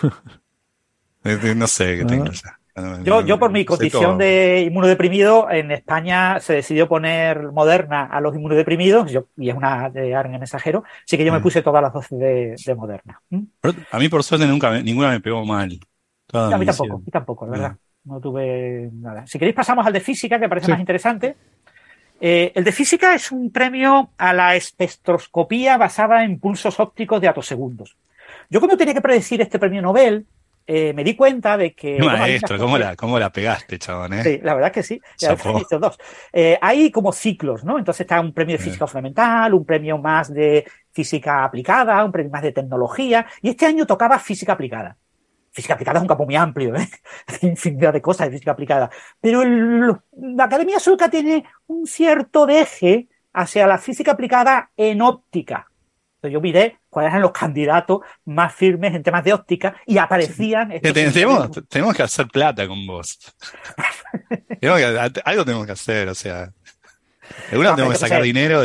[1.56, 2.60] no sé qué tengo ya.
[3.06, 8.36] Yo, yo por mi condición de inmunodeprimido, en España se decidió poner Moderna a los
[8.36, 11.42] inmunodeprimidos, yo, y es una de ARN mensajero, así que yo me mm.
[11.42, 13.22] puse todas las dosis de, Moderna.
[13.92, 15.80] a mí por suerte nunca ninguna me pegó mal.
[16.36, 17.76] A mí tampoco, tampoco, la verdad.
[18.04, 19.26] No tuve nada.
[19.26, 21.36] Si queréis pasamos al de física, que parece más interesante.
[22.22, 27.28] Eh, el de física es un premio a la espectroscopía basada en pulsos ópticos de
[27.28, 27.98] atosegundos.
[28.50, 30.26] Yo como tenía que predecir este premio Nobel,
[30.68, 32.00] eh, me di cuenta de que...
[32.00, 34.14] Maestro, ¿cómo la, ¿cómo la pegaste, chabón?
[34.14, 34.24] Eh?
[34.24, 35.02] Sí, la verdad que sí.
[35.80, 35.98] Dos.
[36.62, 37.78] Hay como ciclos, ¿no?
[37.78, 42.32] Entonces está un premio de física fundamental, un premio más de física aplicada, un premio
[42.32, 44.96] más de tecnología, y este año tocaba física aplicada.
[45.56, 46.90] Física aplicada es un campo muy amplio, ¿eh?
[47.42, 48.90] infinidad de cosas de física aplicada.
[49.22, 55.68] Pero la Academia Sueca tiene un cierto deje hacia la física aplicada en óptica
[56.30, 60.72] yo miré cuáles eran los candidatos más firmes en temas de óptica y aparecían.
[60.82, 63.20] Tenemos, que hacer plata con vos.
[65.26, 66.52] algo tenemos que hacer, o sea.
[67.52, 68.62] Alguna tenemos que sacar dinero.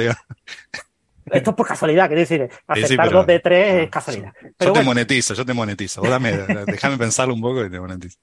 [1.32, 4.32] Esto es por casualidad, quiero decir, aceptar dos de tres es casualidad.
[4.58, 6.02] yo te monetizo, yo te monetizo.
[6.08, 6.32] Dame,
[6.66, 8.18] déjame pensarlo un poco y te monetizo.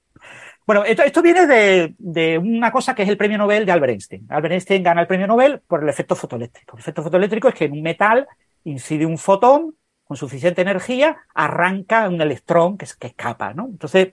[0.66, 3.92] Bueno, esto, esto viene de, de, una cosa que es el premio Nobel de Albert
[3.92, 4.26] Einstein.
[4.28, 6.76] Albert Einstein gana el premio Nobel por el efecto fotoeléctrico.
[6.76, 8.28] El efecto fotoeléctrico es que en un metal
[8.64, 13.66] incide un fotón con suficiente energía, arranca un electrón que, que escapa, ¿no?
[13.66, 14.12] Entonces,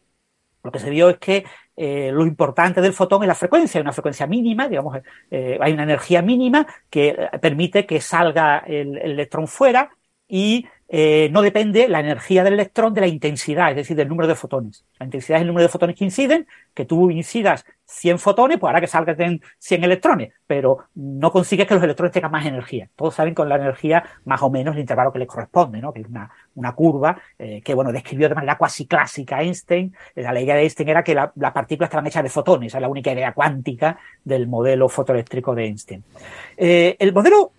[0.64, 1.46] lo que se vio es que
[1.76, 4.98] eh, lo importante del fotón es la frecuencia, hay una frecuencia mínima, digamos,
[5.32, 9.90] eh, hay una energía mínima que permite que salga el, el electrón fuera
[10.28, 14.28] y eh, no depende la energía del electrón de la intensidad, es decir, del número
[14.28, 14.86] de fotones.
[15.00, 16.46] La intensidad es el número de fotones que inciden,
[16.76, 21.74] que tú incidas 100 fotones, pues hará que salgan 100 electrones, pero no consigues que
[21.74, 22.88] los electrones tengan más energía.
[22.96, 25.92] Todos saben con la energía más o menos el intervalo que les corresponde, ¿no?
[25.92, 29.94] que es una, curva eh, que, bueno, describió de manera cuasi clásica Einstein.
[30.16, 33.12] La ley de Einstein era que las partículas estaban hechas de fotones, es la única
[33.12, 36.04] idea cuántica del modelo fotoeléctrico de Einstein.
[36.58, 37.52] Eh, el modelo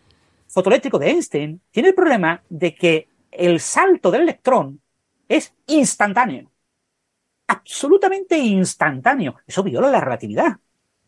[0.48, 4.80] fotoeléctrico de Einstein tiene el problema de que el salto del electrón
[5.28, 6.50] es instantáneo.
[7.48, 9.36] Absolutamente instantáneo.
[9.46, 10.56] Eso viola la relatividad.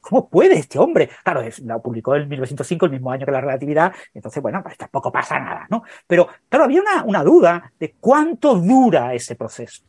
[0.01, 1.11] ¿Cómo puede este hombre?
[1.25, 5.11] Claro, lo publicó en 1905, el mismo año que la relatividad, entonces, bueno, pues tampoco
[5.11, 5.83] pasa nada, ¿no?
[6.07, 9.83] Pero, claro, había una, una duda de cuánto dura ese proceso.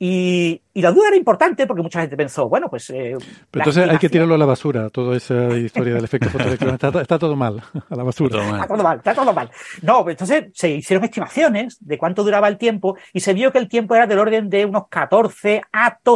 [0.00, 2.88] Y, la duda era importante porque mucha gente pensó, bueno, pues...
[2.90, 3.16] Eh,
[3.50, 6.72] Pero entonces hay que tirarlo a la basura, toda esa historia del efecto fotoeléctrico.
[6.72, 7.60] Está, está, todo mal,
[7.90, 8.44] a la basura.
[8.44, 9.50] Está todo mal, está todo mal.
[9.82, 13.68] No, entonces se hicieron estimaciones de cuánto duraba el tiempo y se vio que el
[13.68, 15.62] tiempo era del orden de unos 14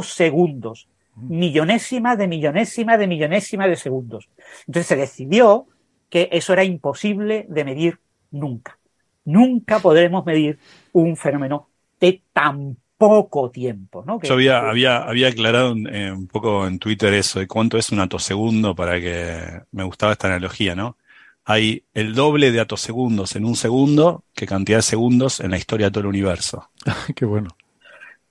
[0.05, 0.87] segundos
[1.17, 4.29] millonésima de millonésima de millonésima de segundos.
[4.67, 5.67] Entonces se decidió
[6.09, 8.01] que eso era imposible de medir
[8.31, 8.79] nunca.
[9.25, 10.59] Nunca podremos medir
[10.93, 11.69] un fenómeno
[12.01, 12.77] de tan
[13.09, 14.05] poco tiempo.
[14.07, 14.20] ¿no?
[14.23, 18.01] Yo había, había, había aclarado un, un, poco en Twitter eso de cuánto es un
[18.01, 20.97] atosegundo para que me gustaba esta analogía, ¿no?
[21.45, 25.87] Hay el doble de atosegundos en un segundo que cantidad de segundos en la historia
[25.87, 26.70] de todo el universo.
[27.16, 27.49] Qué bueno.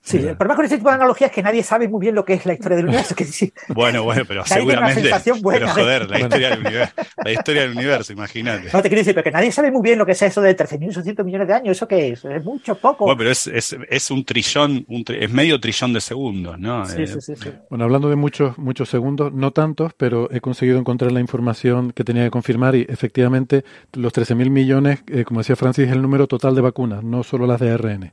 [0.04, 2.24] Sí, el problema con este tipo de analogías es que nadie sabe muy bien lo
[2.24, 3.14] que es la historia del universo.
[3.14, 5.08] Que sí, bueno, bueno, pero seguramente.
[5.22, 8.68] Pero joder, la historia, del universo, la historia del universo, imagínate.
[8.72, 10.56] No te quiero decir, pero que nadie sabe muy bien lo que es eso de
[10.56, 11.76] 13.800 millones de años.
[11.76, 12.24] ¿Eso qué es?
[12.24, 13.04] Es mucho, poco.
[13.04, 16.84] Bueno, pero es, es, es un trillón, un tri, es medio trillón de segundos, ¿no?
[16.84, 20.40] Sí, eh, sí, sí, sí, Bueno, hablando de muchos, muchos segundos, no tantos, pero he
[20.40, 25.40] conseguido encontrar la información que tenía que confirmar y efectivamente los 13.000 millones, eh, como
[25.40, 28.12] decía Francis, es el número total de vacunas, no solo las de ARN.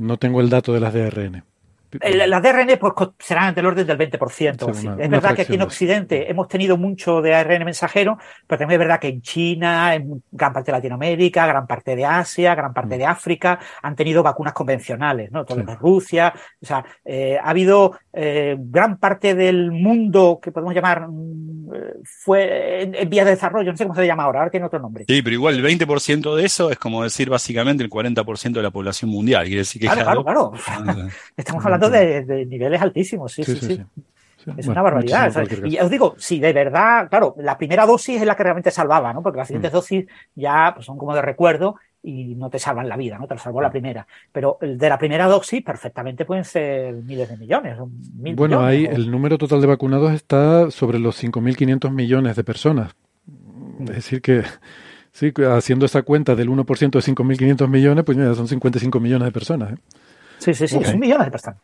[0.00, 0.94] No tengo el dato de las
[1.90, 2.30] de ARN.
[2.30, 4.74] Las DRN pues, serán del orden del 20%.
[4.74, 8.58] Sí, una, es verdad que aquí en Occidente hemos tenido mucho de ARN mensajero, pero
[8.58, 12.54] también es verdad que en China, en gran parte de Latinoamérica, gran parte de Asia,
[12.54, 12.98] gran parte mm.
[12.98, 15.44] de África, han tenido vacunas convencionales, ¿no?
[15.44, 15.66] Todo sí.
[15.80, 16.32] Rusia.
[16.60, 21.08] O sea, eh, ha habido eh, gran parte del mundo que podemos llamar
[22.04, 24.66] fue en, en vías de desarrollo, no sé cómo se le llama ahora, ahora tiene
[24.66, 25.04] otro nombre.
[25.06, 28.70] Sí, pero igual el 20% de eso es como decir básicamente el 40% de la
[28.70, 29.44] población mundial.
[29.44, 31.08] Quiere decir que claro, claro, claro.
[31.36, 33.66] Estamos hablando de, de, niveles altísimos, sí, sí, sí.
[33.66, 33.76] sí.
[33.76, 33.84] sí.
[34.46, 35.46] Es bueno, una barbaridad.
[35.64, 39.12] Y os digo, si de verdad, claro, la primera dosis es la que realmente salvaba,
[39.12, 39.22] ¿no?
[39.22, 39.74] Porque las siguientes mm.
[39.74, 43.26] dosis ya pues, son como de recuerdo y no te salvan la vida, ¿no?
[43.26, 44.06] Te lo salvó la primera.
[44.32, 47.76] Pero de la primera dosis perfectamente pueden ser miles de millones.
[48.14, 48.96] Mil bueno, millones, ahí o...
[48.96, 52.94] el número total de vacunados está sobre los 5.500 millones de personas.
[53.80, 54.42] Es decir que,
[55.12, 59.32] sí, haciendo esa cuenta del 1% de 5.500 millones, pues mira, son 55 millones de
[59.32, 59.72] personas.
[59.72, 59.76] ¿eh?
[60.40, 60.90] Sí, sí, sí, okay.
[60.90, 61.60] son millones de personas.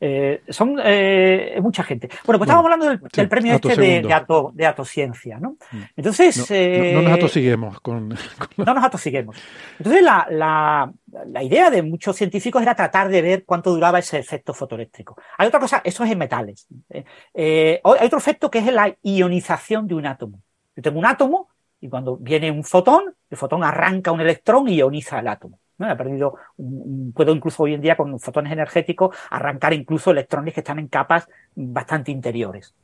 [0.00, 2.08] Eh, son eh, mucha gente.
[2.26, 5.56] Bueno, pues estábamos hablando del, sí, del premio este de, de, ato, de atociencia, ¿no?
[5.96, 6.50] Entonces.
[6.50, 8.08] No, eh, no, no nos atosiguemos con.
[8.56, 9.36] con No nos atosiguemos.
[9.78, 10.92] Entonces, la, la,
[11.26, 15.16] la, idea de muchos científicos era tratar de ver cuánto duraba ese efecto fotoeléctrico.
[15.38, 16.66] Hay otra cosa, eso es en metales.
[17.32, 20.42] Eh, hay otro efecto que es la ionización de un átomo.
[20.76, 21.48] Yo tengo un átomo
[21.80, 25.60] y cuando viene un fotón, el fotón arranca un electrón y ioniza el átomo.
[25.78, 25.88] ¿No?
[25.88, 30.60] Ha perdido, un, puedo incluso hoy en día con fotones energéticos arrancar incluso electrones que
[30.60, 32.74] están en capas bastante interiores.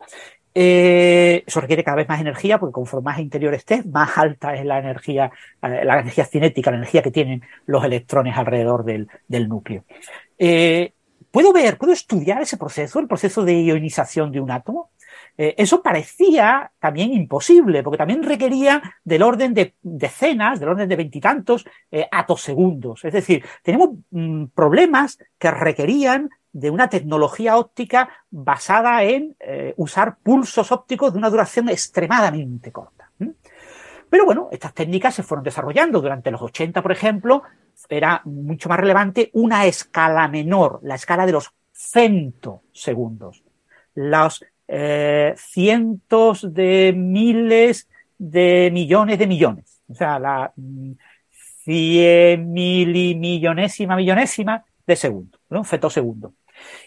[0.52, 4.64] Eh, eso requiere cada vez más energía porque conforme más interior estés, más alta es
[4.64, 5.30] la energía,
[5.62, 9.84] eh, la energía cinética, la energía que tienen los electrones alrededor del, del núcleo.
[10.38, 10.92] Eh,
[11.30, 14.90] ¿Puedo ver, puedo estudiar ese proceso, el proceso de ionización de un átomo?
[15.36, 20.96] Eh, eso parecía también imposible, porque también requería del orden de decenas, del orden de
[20.96, 23.04] veintitantos eh, atosegundos.
[23.04, 30.18] Es decir, tenemos mmm, problemas que requerían de una tecnología óptica basada en eh, usar
[30.22, 33.10] pulsos ópticos de una duración extremadamente corta.
[33.18, 33.30] ¿Mm?
[34.08, 36.00] Pero bueno, estas técnicas se fueron desarrollando.
[36.00, 37.44] Durante los 80, por ejemplo,
[37.88, 43.44] era mucho más relevante una escala menor, la escala de los femtosegundos.
[43.94, 47.88] Los eh, cientos de miles
[48.18, 49.80] de millones de millones.
[49.88, 50.52] O sea, la
[51.64, 53.96] cien mil y millonésima
[54.86, 55.58] de segundo, ¿no?
[55.58, 56.34] Un fetosegundo.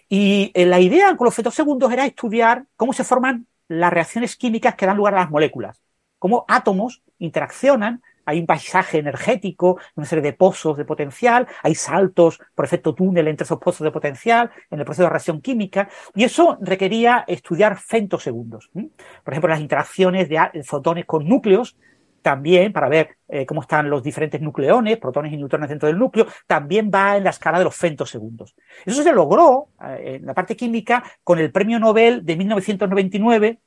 [0.08, 4.76] Y eh, la idea con los fetosegundos era estudiar cómo se forman las reacciones químicas
[4.76, 5.82] que dan lugar a las moléculas,
[6.20, 12.40] cómo átomos interaccionan hay un paisaje energético, una serie de pozos de potencial, hay saltos
[12.56, 16.24] por efecto túnel entre esos pozos de potencial en el proceso de reacción química, y
[16.24, 18.70] eso requería estudiar femtosegundos.
[18.74, 21.78] Por ejemplo, las interacciones de fotones con núcleos,
[22.22, 26.26] también para ver eh, cómo están los diferentes nucleones, protones y neutrones dentro del núcleo,
[26.48, 28.56] también va en la escala de los femtosegundos.
[28.86, 33.60] Eso se logró eh, en la parte química con el premio Nobel de 1999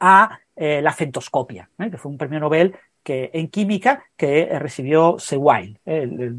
[0.00, 2.74] a eh, la fentoscopia, que fue un premio Nobel
[3.06, 6.32] que, en química que recibió Sewell, ¿eh?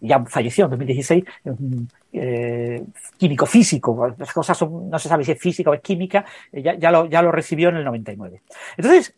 [0.00, 2.82] ya falleció en 2016, un eh,
[3.18, 6.78] químico físico, las cosas son, no se sabe si es física o es química, ya,
[6.78, 8.40] ya, lo, ya lo recibió en el 99.
[8.78, 9.14] Entonces,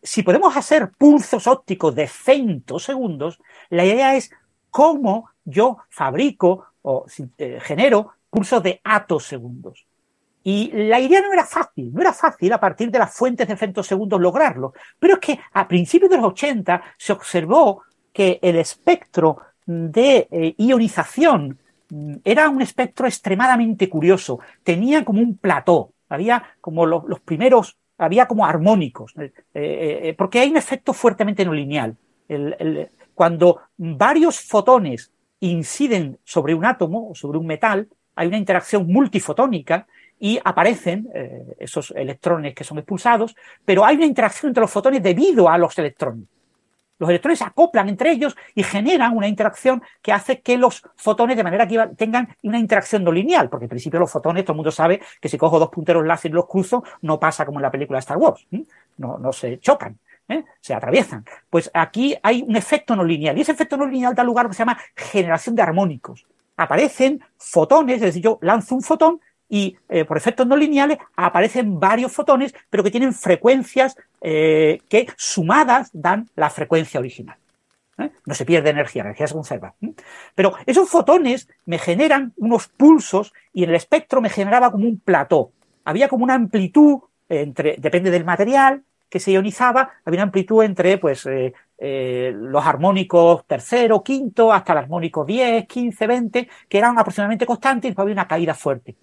[0.00, 3.40] si podemos hacer pulsos ópticos de femtosegundos,
[3.70, 4.30] la idea es
[4.70, 7.06] cómo yo fabrico o
[7.62, 9.86] genero pulsos de atosegundos.
[10.44, 13.56] Y la idea no era fácil, no era fácil a partir de las fuentes de
[13.56, 17.82] femtosegundos lograrlo, pero es que a principios de los 80 se observó
[18.12, 21.58] que el espectro de eh, ionización
[22.24, 28.46] era un espectro extremadamente curioso, tenía como un plató, había como los, primeros, había como
[28.46, 31.96] armónicos, eh, eh, porque hay un efecto fuertemente no lineal.
[33.14, 39.86] Cuando varios fotones inciden sobre un átomo o sobre un metal, hay una interacción multifotónica
[40.22, 43.34] y aparecen eh, esos electrones que son expulsados,
[43.64, 46.28] pero hay una interacción entre los fotones debido a los electrones.
[46.96, 51.36] Los electrones se acoplan entre ellos y generan una interacción que hace que los fotones
[51.36, 54.58] de manera que tengan una interacción no lineal, porque en principio los fotones, todo el
[54.58, 57.62] mundo sabe que si cojo dos punteros láser y los cruzo, no pasa como en
[57.62, 58.46] la película de Star Wars,
[58.98, 59.98] no, no se chocan.
[60.28, 60.44] ¿eh?
[60.60, 61.24] se atraviesan.
[61.50, 64.44] Pues aquí hay un efecto no lineal y ese efecto no lineal da lugar a
[64.44, 66.24] lo que se llama generación de armónicos.
[66.56, 69.20] Aparecen fotones, es decir, yo lanzo un fotón
[69.52, 75.08] y eh, por efectos no lineales aparecen varios fotones, pero que tienen frecuencias eh, que
[75.18, 77.36] sumadas dan la frecuencia original.
[77.98, 78.12] ¿eh?
[78.24, 79.74] No se pierde energía, la energía se conserva.
[80.34, 84.98] Pero esos fotones me generan unos pulsos y en el espectro me generaba como un
[84.98, 85.52] plató.
[85.84, 90.96] Había como una amplitud entre, depende del material que se ionizaba, había una amplitud entre
[90.96, 91.28] pues
[91.78, 97.88] los armónicos tercero, quinto, hasta el armónico 10, 15, 20, que eran aproximadamente constantes y
[97.90, 98.96] después había una caída fuerte.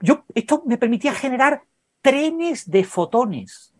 [0.00, 1.62] Yo, esto me permitía generar
[2.02, 3.72] trenes de fotones,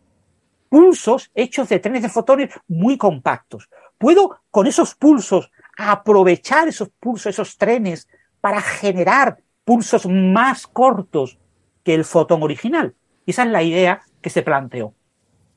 [0.69, 3.69] pulsos hechos de trenes de fotones muy compactos.
[3.97, 8.07] Puedo, con esos pulsos, aprovechar esos pulsos, esos trenes,
[8.39, 11.39] para generar pulsos más cortos
[11.83, 12.95] que el fotón original.
[13.25, 14.93] Y esa es la idea que se planteó.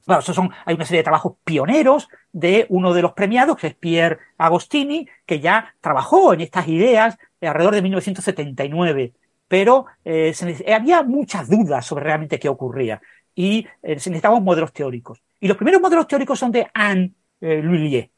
[0.06, 3.74] Bueno, son, hay una serie de trabajos pioneros de uno de los premiados, que es
[3.74, 9.14] Pierre Agostini, que ya trabajó en estas ideas alrededor de 1979
[9.54, 10.34] pero eh,
[10.74, 13.00] había muchas dudas sobre realmente qué ocurría
[13.36, 15.22] y eh, se necesitaban modelos teóricos.
[15.38, 18.10] Y los primeros modelos teóricos son de Anne eh, Lhuillier.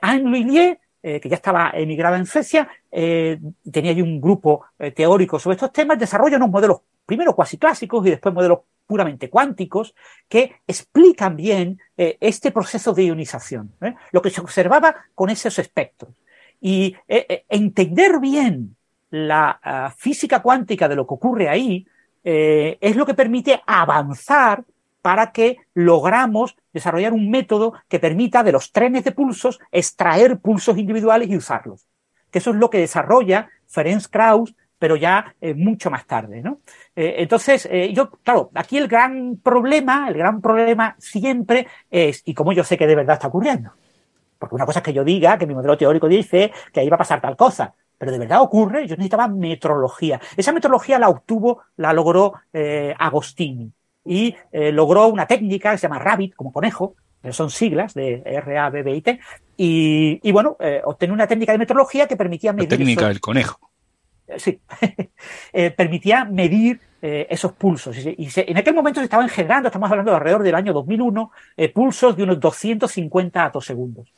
[0.00, 4.64] Anne Lhuillier, que ya estaba emigrada en Suecia, tenía allí un grupo
[4.96, 9.94] teórico sobre estos temas, desarrolla unos modelos primero cuasi clásicos y después modelos puramente cuánticos
[10.26, 13.72] que explican bien este proceso de ionización,
[14.10, 16.14] lo que se observaba con esos espectros.
[16.60, 18.77] Y entender bien
[19.10, 21.86] la ah, física cuántica de lo que ocurre ahí
[22.24, 24.64] eh, es lo que permite avanzar
[25.00, 30.76] para que logramos desarrollar un método que permita de los trenes de pulsos extraer pulsos
[30.76, 31.86] individuales y usarlos.
[32.30, 36.60] Que eso es lo que desarrolla Ferenc Krauss, pero ya eh, mucho más tarde, ¿no?
[36.94, 42.52] Eh, entonces, yo, claro, aquí el gran problema, el gran problema siempre es, y como
[42.52, 43.72] yo sé que de verdad está ocurriendo,
[44.38, 46.96] porque una cosa es que yo diga, que mi modelo teórico dice que ahí va
[46.96, 50.20] a pasar tal cosa, pero de verdad ocurre, yo necesitaba metrología.
[50.36, 53.72] Esa metrología la obtuvo, la logró eh, Agostini
[54.04, 56.94] y eh, logró una técnica que se llama Rabbit, como conejo,
[57.30, 59.18] son siglas de R-A-B-B-I-T,
[59.56, 62.70] y, y bueno, eh, obtenía una técnica de metrología que permitía medir.
[62.70, 63.58] La técnica del conejo.
[64.36, 64.60] Sí,
[65.76, 67.96] permitía medir esos pulsos.
[67.98, 71.30] Y, en aquel momento se estaban generando, estamos hablando de alrededor del año 2001,
[71.74, 74.08] pulsos de unos 250 atosegundos.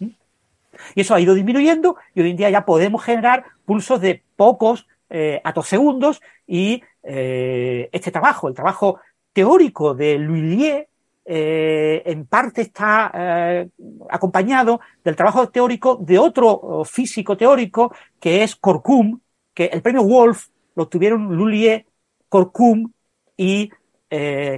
[0.94, 4.86] Y eso ha ido disminuyendo y hoy en día ya podemos generar pulsos de pocos
[5.08, 9.00] eh, atosegundos y eh, este trabajo, el trabajo
[9.32, 10.88] teórico de Lhuillier,
[11.24, 13.68] eh, en parte está eh,
[14.08, 19.20] acompañado del trabajo teórico de otro físico teórico que es Corcum,
[19.54, 21.86] que el premio Wolf lo tuvieron Lhuillier,
[22.28, 22.90] Corcum
[23.36, 23.70] y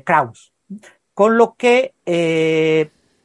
[0.05, 0.53] Krauss.
[1.13, 1.93] Con lo que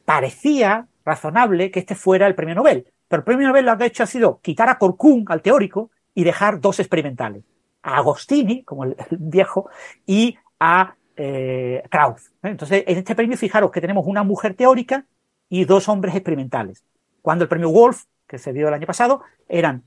[0.04, 2.86] parecía razonable que este fuera el premio Nobel.
[3.08, 5.90] Pero el premio Nobel lo que ha hecho ha sido quitar a Corcún, al teórico,
[6.14, 7.44] y dejar dos experimentales.
[7.82, 9.70] A Agostini, como el, viejo,
[10.06, 12.28] y a eh, Krauss.
[12.42, 12.50] ¿eh?
[12.50, 15.06] Entonces, en este premio, fijaros que tenemos una mujer teórica
[15.48, 16.84] y dos hombres experimentales.
[17.22, 19.84] Cuando el premio Wolf, que se dio el año pasado, eran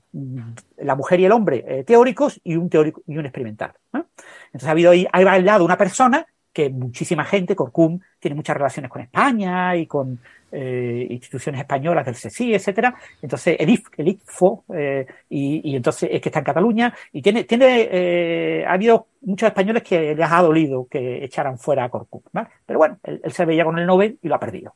[0.76, 3.72] la mujer y el hombre eh, teóricos y un teórico y un experimental.
[3.92, 8.90] Entonces ha habido ahí, ha bailado una persona que muchísima gente, Corcum, tiene muchas relaciones
[8.90, 10.20] con España y con
[10.54, 12.94] eh, instituciones españolas del CSI, etcétera.
[13.22, 17.44] Entonces, el, IF, el IFO, eh, y, entonces es que está en Cataluña, y tiene,
[17.44, 22.20] tiene, eh, ha habido muchos españoles que les ha dolido que echaran fuera a Corcum,
[22.32, 22.48] ¿vale?
[22.66, 24.74] Pero bueno, él, se veía con el Nobel y lo ha perdido.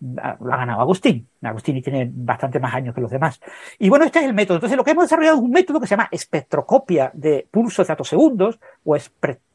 [0.00, 1.28] Lo ha ganado Agustín.
[1.42, 3.40] Agustín tiene bastante más años que los demás.
[3.78, 4.56] Y bueno, este es el método.
[4.56, 7.96] Entonces, lo que hemos desarrollado es un método que se llama espectroscopia de pulsos de
[8.04, 9.49] segundos o espectroscopia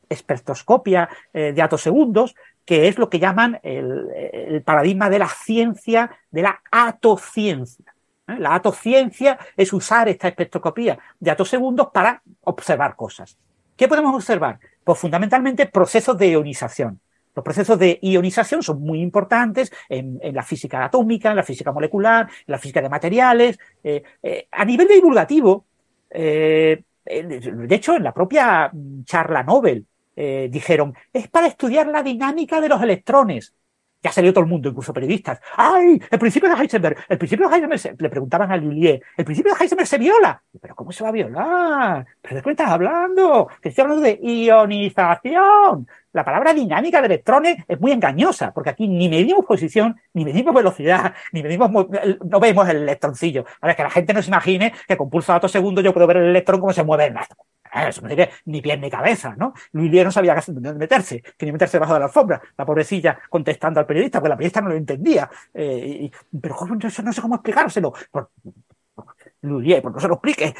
[1.33, 7.93] de atosegundos, que es lo que llaman el, paradigma de la ciencia, de la atociencia.
[8.27, 8.35] ¿eh?
[8.39, 13.37] La atociencia es usar esta espectroscopía de atosegundos para observar cosas.
[13.77, 14.59] ¿Qué podemos observar?
[14.83, 16.99] Pues fundamentalmente procesos de ionización.
[17.35, 22.27] Los procesos de ionización son muy importantes en, la física atómica, en la física molecular,
[22.29, 23.59] en la física de materiales.
[23.83, 25.65] Eh, eh, a nivel divulgativo,
[26.09, 26.81] de
[27.69, 28.71] hecho, en la propia
[29.03, 29.85] charla Nobel
[30.15, 33.53] eh, dijeron, es para estudiar la dinámica de los electrones.
[34.01, 35.39] ya salió todo el mundo, incluso periodistas.
[35.57, 35.99] ¡Ay!
[36.11, 39.63] El principio de Heisenberg, el principio de Heisenberg, le preguntaban a Lullier, el principio de
[39.63, 40.43] Heisenberg se viola.
[40.61, 42.05] ¿Pero cómo se va a violar?
[42.21, 43.47] ¿Pero de qué estás hablando?
[43.61, 45.87] Que estoy hablando de ionización.
[46.13, 50.53] La palabra dinámica de electrones es muy engañosa, porque aquí ni medimos posición, ni medimos
[50.53, 53.43] velocidad, ni medimos, no vemos el electroncillo.
[53.59, 56.17] Para que la gente no se imagine que con pulso de segundo yo puedo ver
[56.17, 57.15] el electrón cómo se mueve el.
[57.75, 59.53] Eso no tiene ni pie ni cabeza, ¿no?
[59.73, 63.85] Luis no sabía dónde meterse, quería meterse debajo de la alfombra, la pobrecilla contestando al
[63.85, 65.29] periodista, porque la periodista no lo entendía.
[65.53, 66.09] Eh,
[66.41, 67.93] pero no sé cómo explicárselo.
[68.11, 68.29] Por,
[69.41, 70.53] Luis pues no se lo explique.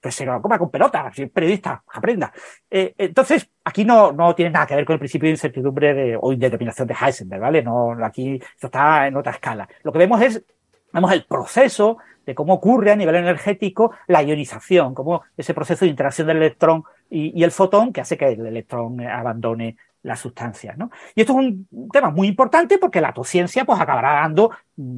[0.00, 2.32] Pues se lo coma con pelota, si es periodista, aprenda.
[2.70, 6.32] Eh, entonces, aquí no, no tiene nada que ver con el principio de incertidumbre o
[6.32, 7.62] indeterminación de Heisenberg, ¿vale?
[7.62, 9.68] No, aquí esto está en otra escala.
[9.82, 10.44] Lo que vemos es,
[10.92, 15.90] vemos el proceso de cómo ocurre a nivel energético la ionización, como ese proceso de
[15.90, 20.76] interacción del electrón y, el fotón que hace que el electrón abandone las sustancias.
[20.76, 20.90] ¿no?
[21.14, 24.50] Y esto es un tema muy importante porque la atociencia pues, acabará dando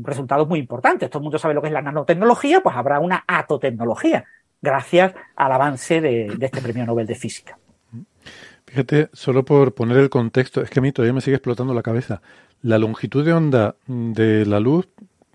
[0.03, 1.11] resultados muy importantes.
[1.11, 4.25] Todo el mundo sabe lo que es la nanotecnología, pues habrá una atotecnología
[4.61, 7.59] gracias al avance de, de este premio Nobel de Física.
[8.67, 11.83] Fíjate, solo por poner el contexto, es que a mí todavía me sigue explotando la
[11.83, 12.21] cabeza.
[12.61, 14.89] La longitud de onda de la luz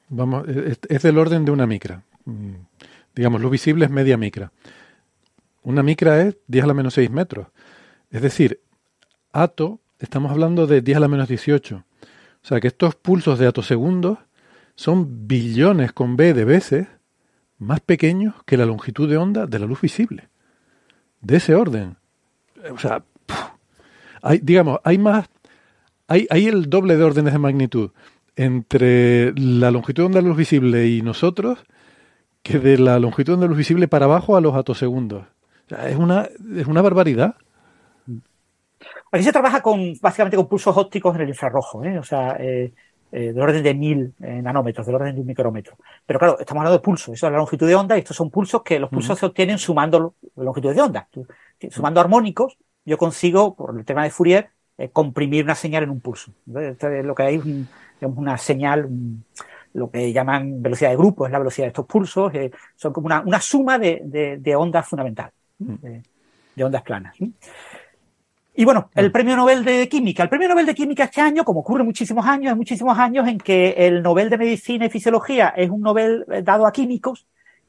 [0.09, 2.03] vamos, es, del orden de una micra.
[2.25, 2.53] Mm,
[3.15, 4.51] digamos, luz visible es media micra.
[5.63, 7.47] Una micra es 10 a la menos 6 metros.
[8.11, 8.59] Es decir,
[9.31, 11.75] ato, estamos hablando de 10 a la menos 18.
[11.75, 14.19] O sea que estos pulsos de atosegundos
[14.75, 16.87] son billones con B de veces
[17.57, 20.29] más pequeños que la longitud de onda de la luz visible.
[21.21, 21.95] De ese orden.
[22.71, 23.03] O sea,
[24.21, 25.29] hay, digamos, hay más,
[26.07, 27.91] hay, hay el doble de órdenes de magnitud
[28.35, 31.63] entre la longitud de onda de luz visible y nosotros
[32.41, 35.25] que de la longitud de onda de luz visible para abajo a los atosegundos.
[35.69, 37.35] es, una, es una barbaridad.
[39.11, 41.97] Aquí se trabaja con básicamente con pulsos ópticos en el infrarrojo, ¿eh?
[41.99, 42.73] o sea, eh,
[43.11, 45.77] eh, del orden de mil nanómetros, del orden de un micrómetro.
[46.05, 48.29] Pero claro, estamos hablando de pulsos, eso es la longitud de onda, y estos son
[48.29, 51.07] pulsos que los pulsos se obtienen sumando longitudes de onda.
[51.69, 54.49] Sumando armónicos, yo consigo, por el tema de Fourier,
[54.91, 56.31] comprimir una señal en un pulso.
[56.47, 57.67] Entonces, lo que hay es un,
[58.05, 58.89] una señal,
[59.73, 63.07] lo que llaman velocidad de grupo, es la velocidad de estos pulsos, eh, son como
[63.07, 65.73] una, suma de, ondas fundamental, mm.
[66.55, 67.15] de, ondas planas.
[68.55, 69.11] Y bueno, el mm.
[69.11, 70.23] premio Nobel de Química.
[70.23, 73.39] El premio Nobel de Química este año, como ocurre muchísimos años, hay muchísimos años en
[73.39, 77.25] que el Nobel de Medicina y Fisiología es un Nobel eh, dado a químicos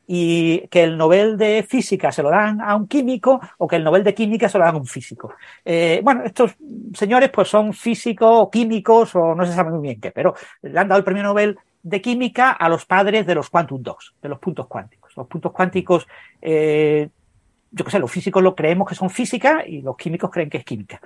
[0.06, 3.84] y que el Nobel de Física se lo dan a un químico o que el
[3.84, 5.34] Nobel de Química se lo dan a un físico.
[5.64, 6.52] Eh, bueno, estos
[6.94, 10.88] señores pues son físicos químicos o no se sabe muy bien qué, pero le han
[10.88, 14.38] dado el premio Nobel de Química a los padres de los quantum dots, de los
[14.38, 15.16] puntos cuánticos.
[15.16, 16.06] Los puntos cuánticos,
[16.40, 17.08] eh,
[17.70, 20.58] yo qué sé, los físicos lo creemos que son física y los químicos creen que
[20.58, 21.00] es química.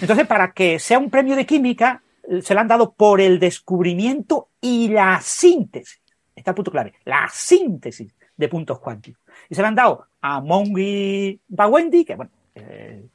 [0.00, 2.02] Entonces, para que sea un premio de química,
[2.42, 6.00] se le han dado por el descubrimiento y la síntesis.
[6.34, 9.22] Está el punto clave, la síntesis de puntos cuánticos.
[9.48, 13.06] Y se le han dado a Mongi Bawendi, que bueno, eh,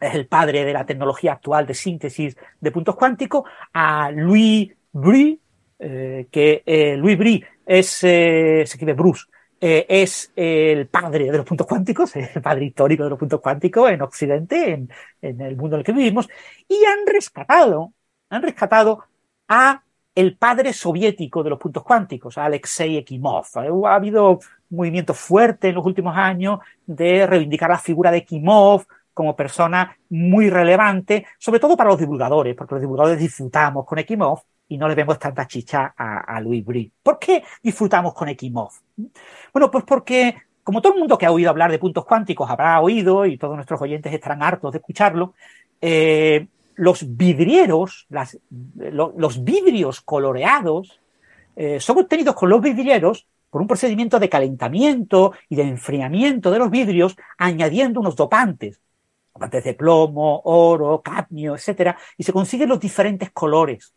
[0.00, 5.38] es el padre de la tecnología actual de síntesis de puntos cuánticos, a Louis Brie,
[5.78, 9.24] eh, que eh, Louis Brie es, se escribe Bruce,
[9.60, 14.02] es el padre de los puntos cuánticos, el padre histórico de los puntos cuánticos en
[14.02, 14.90] Occidente, en,
[15.22, 16.28] en el mundo en el que vivimos,
[16.68, 17.94] y han rescatado,
[18.28, 19.04] han rescatado
[19.48, 19.82] a
[20.14, 23.46] el padre soviético de los puntos cuánticos, Alexei Ekimov.
[23.54, 24.38] Ha habido
[24.76, 30.50] movimiento fuerte en los últimos años de reivindicar la figura de Ekimov como persona muy
[30.50, 34.94] relevante, sobre todo para los divulgadores, porque los divulgadores disfrutamos con Ekimov y no le
[34.94, 36.90] vemos tanta chicha a, Louis Brie.
[37.02, 38.70] ¿Por qué disfrutamos con Ekimov?
[39.52, 42.80] Bueno, pues porque, como todo el mundo que ha oído hablar de puntos cuánticos habrá
[42.80, 45.34] oído, y todos nuestros oyentes estarán hartos de escucharlo,
[45.80, 46.46] eh,
[46.76, 51.00] los vidrieros, los vidrios coloreados,
[51.56, 56.58] eh, son obtenidos con los vidrieros por un procedimiento de calentamiento y de enfriamiento de
[56.58, 58.80] los vidrios, añadiendo unos dopantes,
[59.32, 63.94] dopantes de plomo, oro, cadmio, etcétera, y se consiguen los diferentes colores.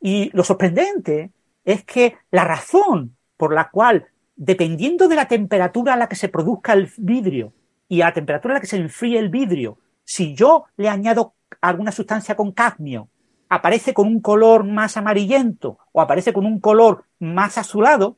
[0.00, 1.32] Y lo sorprendente
[1.66, 4.06] es que la razón por la cual,
[4.36, 7.52] dependiendo de la temperatura a la que se produzca el vidrio
[7.90, 11.34] y a la temperatura a la que se enfríe el vidrio, si yo le añado
[11.60, 13.10] alguna sustancia con cadmio
[13.50, 18.16] aparece con un color más amarillento o aparece con un color más azulado,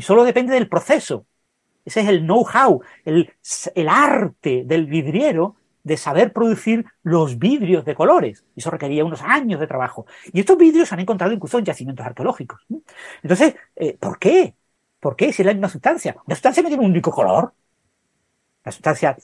[0.00, 1.26] y solo depende del proceso.
[1.84, 3.34] Ese es el know-how, el,
[3.74, 8.46] el, arte del vidriero de saber producir los vidrios de colores.
[8.56, 10.06] Eso requería unos años de trabajo.
[10.32, 12.66] Y estos vidrios se han encontrado incluso en yacimientos arqueológicos.
[13.22, 14.54] Entonces, eh, ¿por qué?
[15.00, 16.16] ¿Por qué si es la misma sustancia?
[16.26, 17.52] Una sustancia no tiene un único color.
[18.64, 19.18] La sustancia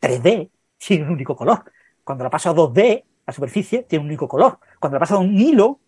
[0.00, 1.70] 3D tiene un único color.
[2.02, 4.58] Cuando la paso a 2D, la superficie tiene un único color.
[4.80, 5.78] Cuando la paso a un hilo,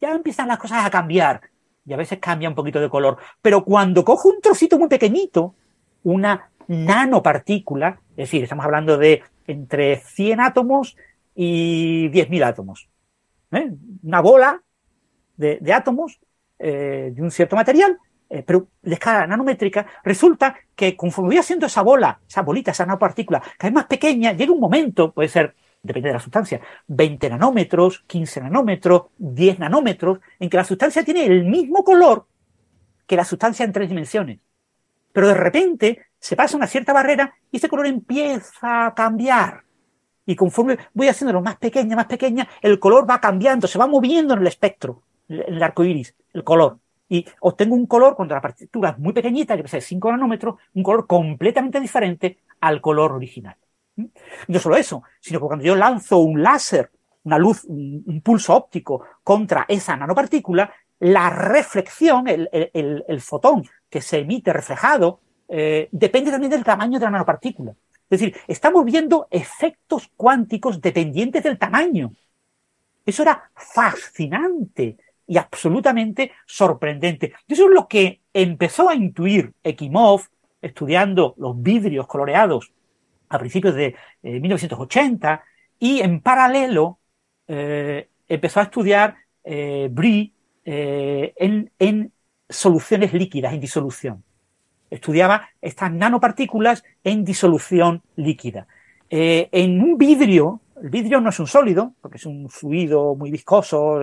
[0.00, 1.49] ya empiezan las cosas a cambiar
[1.90, 3.16] y a veces cambia un poquito de color.
[3.42, 5.56] Pero cuando cojo un trocito muy pequeñito,
[6.04, 10.96] una nanopartícula, es decir, estamos hablando de entre 100 átomos
[11.34, 12.88] y 10.000 átomos,
[13.50, 13.72] ¿eh?
[14.04, 14.62] una bola
[15.36, 16.20] de, átomos
[16.60, 17.98] eh, de un cierto material,
[18.28, 22.86] eh, pero de escala nanométrica, resulta que conforme voy haciendo esa bola, esa bolita, esa
[22.86, 27.30] nanopartícula, cada vez más pequeña, llega un momento, puede ser depende de la sustancia, 20
[27.30, 32.26] nanómetros, 15 nanómetros, 10 nanómetros, en que la sustancia tiene el mismo color
[33.06, 34.38] que la sustancia en tres dimensiones.
[35.12, 39.64] Pero de repente se pasa una cierta barrera y ese color empieza a cambiar.
[40.26, 44.34] Y conforme voy haciéndolo más pequeña, más pequeña, el color va cambiando, se va moviendo
[44.34, 46.78] en el espectro, en el arco iris, el color.
[47.08, 50.84] Y obtengo un color, cuando la partitura es muy pequeñita, que pesa 5 nanómetros, un
[50.84, 53.56] color completamente diferente al color original.
[54.48, 56.90] No solo eso, sino que cuando yo lanzo un láser,
[57.24, 64.52] una luz, un, pulso óptico contra esa nanopartícula, la reflexión, el, fotón que se emite
[64.52, 67.72] reflejado, eh, depende también del tamaño de la nanopartícula.
[68.10, 72.12] Es decir, estamos viendo efectos cuánticos dependientes del tamaño.
[73.06, 74.96] Eso era fascinante
[75.26, 77.34] y absolutamente sorprendente.
[77.46, 80.22] Eso es lo que empezó a intuir Ekimov
[80.60, 82.72] estudiando los vidrios coloreados
[83.30, 85.38] a principios de 1980 eh,
[85.78, 86.98] y en paralelo
[87.46, 90.32] eh, empezó a estudiar eh, Brie
[90.64, 92.12] en,
[92.48, 94.24] soluciones líquidas, en disolución.
[94.90, 98.66] Estudiaba estas nanopartículas en disolución líquida.
[99.08, 104.00] en un vidrio, el vidrio no es un sólido, porque es un fluido muy viscoso,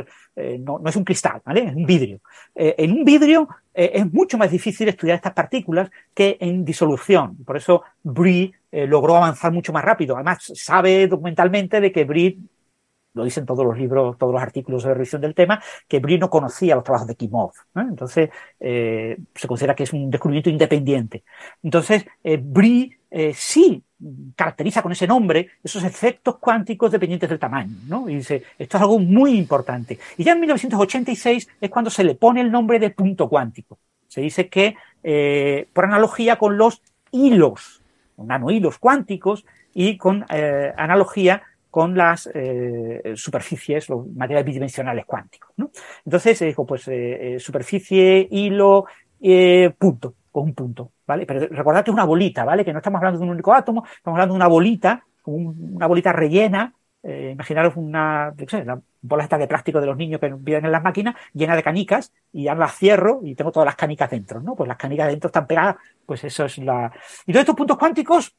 [0.60, 1.66] no, no, es un cristal, ¿vale?
[1.66, 2.22] Es un vidrio.
[2.56, 7.38] en un vidrio es mucho más difícil estudiar estas partículas que en disolución.
[7.46, 10.16] Por eso Brie eh, logró avanzar mucho más rápido.
[10.16, 12.38] Además, sabe documentalmente de que Brie,
[13.14, 16.30] lo dicen todos los libros, todos los artículos de revisión del tema, que Brie no
[16.30, 17.54] conocía los trabajos de Kimov.
[17.76, 18.30] Entonces,
[18.60, 21.24] eh, se considera que es un descubrimiento independiente.
[21.64, 23.00] Entonces, eh, Brie
[23.34, 23.82] sí
[24.36, 28.10] caracteriza con ese nombre esos efectos cuánticos dependientes del tamaño, ¿no?
[28.10, 29.98] Y dice, esto es algo muy importante.
[30.18, 33.80] Y ya en 1986 es cuando se le pone el nombre de punto cuántico.
[34.08, 34.76] Se dice que,
[35.74, 36.82] por analogía con los
[37.12, 37.82] hilos
[38.18, 45.52] nanohilos cuánticos y con eh, analogía con las eh, superficies, los materiales bidimensionales cuánticos.
[46.06, 48.86] Entonces se dijo, pues, eh, superficie, hilo,
[49.78, 51.26] punto, con un punto, ¿vale?
[51.26, 52.66] Pero recordad que es una bolita, ¿vale?
[52.66, 56.12] Que no estamos hablando de un único átomo, estamos hablando de una bolita, una bolita
[56.14, 56.74] rellena,
[57.08, 58.34] imaginaros una,
[59.02, 62.12] bola esta de plástico de los niños que viven en las máquinas, llena de canicas,
[62.34, 64.56] y ya las cierro y tengo todas las canicas dentro, ¿no?
[64.56, 66.92] Pues las canicas dentro están pegadas pues eso es la...
[67.26, 68.34] Y todos estos puntos cuánticos,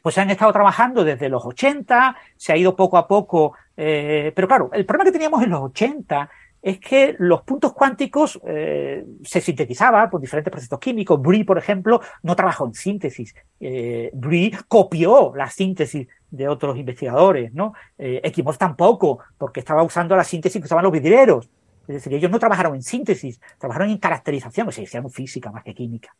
[0.00, 4.32] pues se han estado trabajando desde los 80, se ha ido poco a poco, eh,
[4.34, 6.30] pero claro, el problema que teníamos en los 80
[6.62, 11.20] es que los puntos cuánticos eh, se sintetizaban por diferentes procesos químicos.
[11.20, 13.34] Brie, por ejemplo, no trabajó en síntesis.
[13.58, 17.74] Eh, Brie copió la síntesis de otros investigadores, ¿no?
[17.98, 18.22] Eh,
[18.56, 21.50] tampoco, porque estaba usando la síntesis que usaban los vidrieros.
[21.92, 25.62] Es decir, ellos no trabajaron en síntesis, trabajaron en caracterización, pues se hicieron física más
[25.62, 26.14] que química.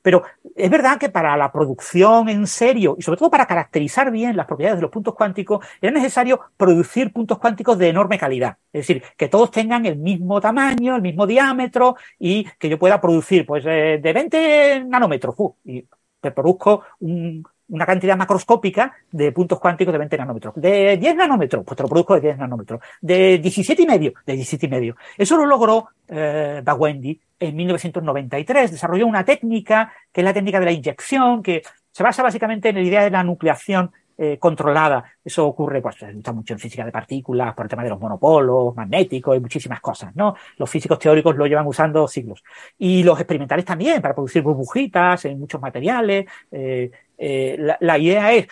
[0.00, 0.22] Pero
[0.54, 4.46] es verdad que para la producción en serio y sobre todo para caracterizar bien las
[4.46, 8.58] propiedades de los puntos cuánticos, era necesario producir puntos cuánticos de enorme calidad.
[8.72, 13.00] Es decir, que todos tengan el mismo tamaño, el mismo diámetro y que yo pueda
[13.00, 15.34] producir pues eh, de 20 nanómetros.
[15.64, 15.84] y
[16.20, 20.54] te produzco un, una cantidad macroscópica de puntos cuánticos de 20 nanómetros.
[20.56, 22.80] De 10 nanómetros, pues te lo produzco de 10 nanómetros.
[23.00, 24.96] De 17 y medio, de 17 y medio.
[25.16, 28.72] Eso lo logró eh, Bawendi en 1993.
[28.72, 31.62] Desarrolló una técnica, que es la técnica de la inyección, que
[31.92, 33.90] se basa básicamente en la idea de la nucleación
[34.20, 35.04] eh, controlada.
[35.24, 38.00] Eso ocurre, pues, se usa mucho en física de partículas, por el tema de los
[38.00, 40.34] monopolos, magnéticos y muchísimas cosas, ¿no?
[40.56, 42.42] Los físicos teóricos lo llevan usando siglos.
[42.78, 46.26] Y los experimentales también, para producir burbujitas en muchos materiales.
[46.50, 48.46] Eh, eh, la, idea es,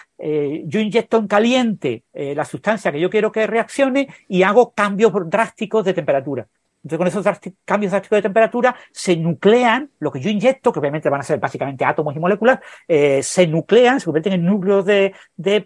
[0.65, 5.85] yo inyecto en caliente la sustancia que yo quiero que reaccione y hago cambios drásticos
[5.85, 6.49] de temperatura.
[6.87, 11.09] Entonces, con esos cambios drásticos de temperatura, se nuclean, lo que yo inyecto, que obviamente
[11.09, 15.13] van a ser básicamente átomos y moléculas, eh, se nuclean, se convierten en núcleos de,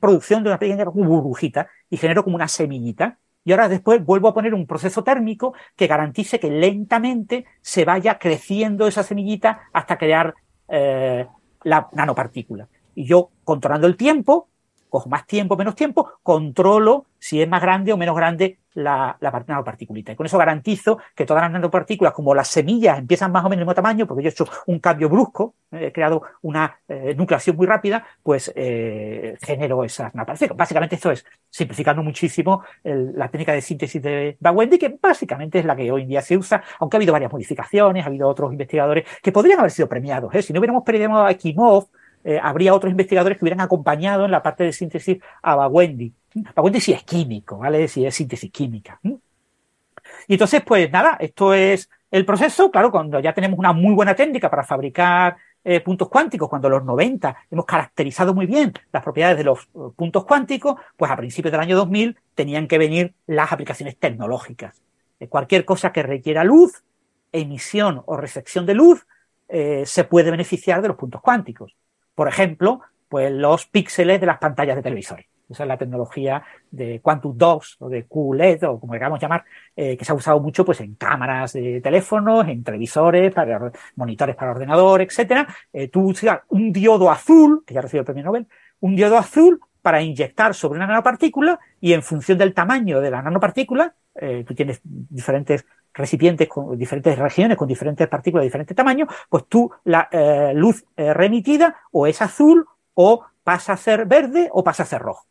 [0.00, 3.18] producción de una pequeña burbujita y genero como una semillita.
[3.44, 8.18] Y ahora después vuelvo a poner un proceso térmico que garantice que lentamente se vaya
[8.18, 10.34] creciendo esa semillita hasta crear
[10.68, 11.26] eh,
[11.64, 12.66] la nanopartícula.
[12.94, 14.48] Y yo, controlando el tiempo,
[14.90, 19.76] cojo más tiempo, menos tiempo, controlo si es más grande o menos grande la, la.
[19.78, 23.58] Y con eso garantizo que todas las nanopartículas, como las semillas, empiezan más o menos
[23.58, 27.14] del mismo tamaño, porque yo he hecho un cambio brusco, eh, he creado una eh,
[27.16, 30.56] nucleación muy rápida, pues eh, genero esas nanopartículas.
[30.56, 35.64] Básicamente esto es simplificando muchísimo el, la técnica de síntesis de Bawendi, que básicamente es
[35.64, 38.52] la que hoy en día se usa, aunque ha habido varias modificaciones, ha habido otros
[38.52, 40.34] investigadores que podrían haber sido premiados.
[40.34, 40.42] ¿eh?
[40.42, 41.88] Si no hubiéramos premiado a Kimov,
[42.24, 46.12] eh, habría otros investigadores que hubieran acompañado en la parte de síntesis a Bawendi.
[46.54, 47.88] Bawendi sí es químico, ¿vale?
[47.88, 49.00] Sí es síntesis química.
[49.02, 52.70] Y entonces, pues nada, esto es el proceso.
[52.70, 56.72] Claro, cuando ya tenemos una muy buena técnica para fabricar eh, puntos cuánticos, cuando en
[56.72, 61.16] los 90 hemos caracterizado muy bien las propiedades de los uh, puntos cuánticos, pues a
[61.16, 64.80] principios del año 2000 tenían que venir las aplicaciones tecnológicas.
[65.18, 66.82] Eh, cualquier cosa que requiera luz,
[67.30, 69.06] emisión o recepción de luz,
[69.48, 71.76] eh, se puede beneficiar de los puntos cuánticos.
[72.20, 75.24] Por ejemplo, pues los píxeles de las pantallas de televisores.
[75.48, 79.42] Esa es la tecnología de Quantum Dots o de QLED o como queramos llamar,
[79.74, 84.36] eh, que se ha usado mucho pues en cámaras de teléfonos, en televisores, para monitores
[84.36, 85.48] para ordenador, etcétera.
[85.72, 88.46] Eh, tú usas un diodo azul, que ya recibió el premio Nobel,
[88.80, 93.22] un diodo azul para inyectar sobre una nanopartícula y en función del tamaño de la
[93.22, 95.64] nanopartícula, eh, tú tienes diferentes
[95.94, 100.84] recipientes con diferentes regiones, con diferentes partículas de diferente tamaño, pues tú la eh, luz
[100.96, 105.26] eh, remitida o es azul o pasa a ser verde o pasa a ser rojo.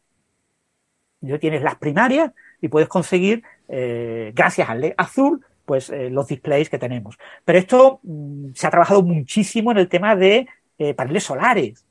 [1.21, 2.31] Ya tienes las primarias
[2.61, 7.17] y puedes conseguir, eh, gracias al azul, pues los displays que tenemos.
[7.45, 10.47] Pero esto mm, se ha trabajado muchísimo en el tema de
[10.95, 11.85] paneles solares.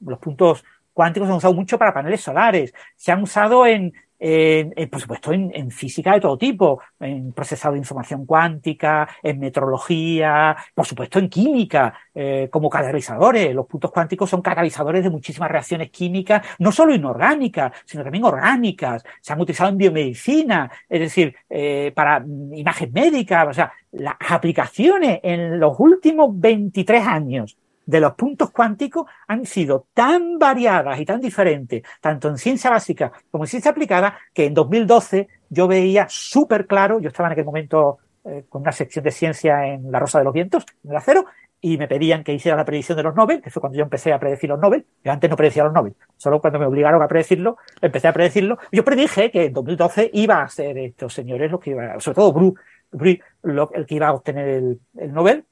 [0.00, 0.64] Los puntos
[0.94, 2.74] cuánticos se han usado mucho para paneles solares.
[2.96, 7.74] Se han usado en, en, por supuesto, en, en, física de todo tipo, en procesado
[7.74, 13.54] de información cuántica, en metrología, por supuesto, en química, eh, como catalizadores.
[13.54, 19.04] Los puntos cuánticos son catalizadores de muchísimas reacciones químicas, no solo inorgánicas, sino también orgánicas.
[19.20, 25.20] Se han utilizado en biomedicina, es decir, eh, para imagen médica, o sea, las aplicaciones
[25.22, 27.57] en los últimos 23 años
[27.88, 33.10] de los puntos cuánticos han sido tan variadas y tan diferentes, tanto en ciencia básica
[33.30, 37.46] como en ciencia aplicada, que en 2012 yo veía súper claro, yo estaba en aquel
[37.46, 37.96] momento
[38.26, 41.24] eh, con una sección de ciencia en La Rosa de los Vientos, en el acero,
[41.62, 44.12] y me pedían que hiciera la predicción de los Nobel, que fue cuando yo empecé
[44.12, 44.84] a predecir los Nobel.
[45.02, 48.58] Yo antes no predecía los Nobel, solo cuando me obligaron a predecirlo, empecé a predecirlo.
[48.70, 52.34] Yo predije que en 2012 iba a ser estos señores los que iban, sobre todo
[52.34, 52.54] Bru,
[52.92, 55.46] Bru lo, el que iba a obtener el, el Nobel,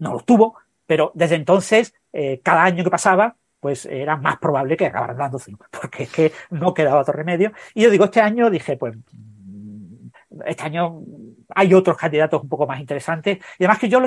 [0.00, 0.56] no lo tuvo,
[0.88, 5.52] pero desde entonces, eh, cada año que pasaba, pues era más probable que acabaran dándose,
[5.70, 7.52] porque es que no quedaba otro remedio.
[7.74, 8.96] Y yo digo, este año dije, pues,
[10.46, 11.02] este año
[11.54, 13.36] hay otros candidatos un poco más interesantes.
[13.58, 14.00] Y además que yo,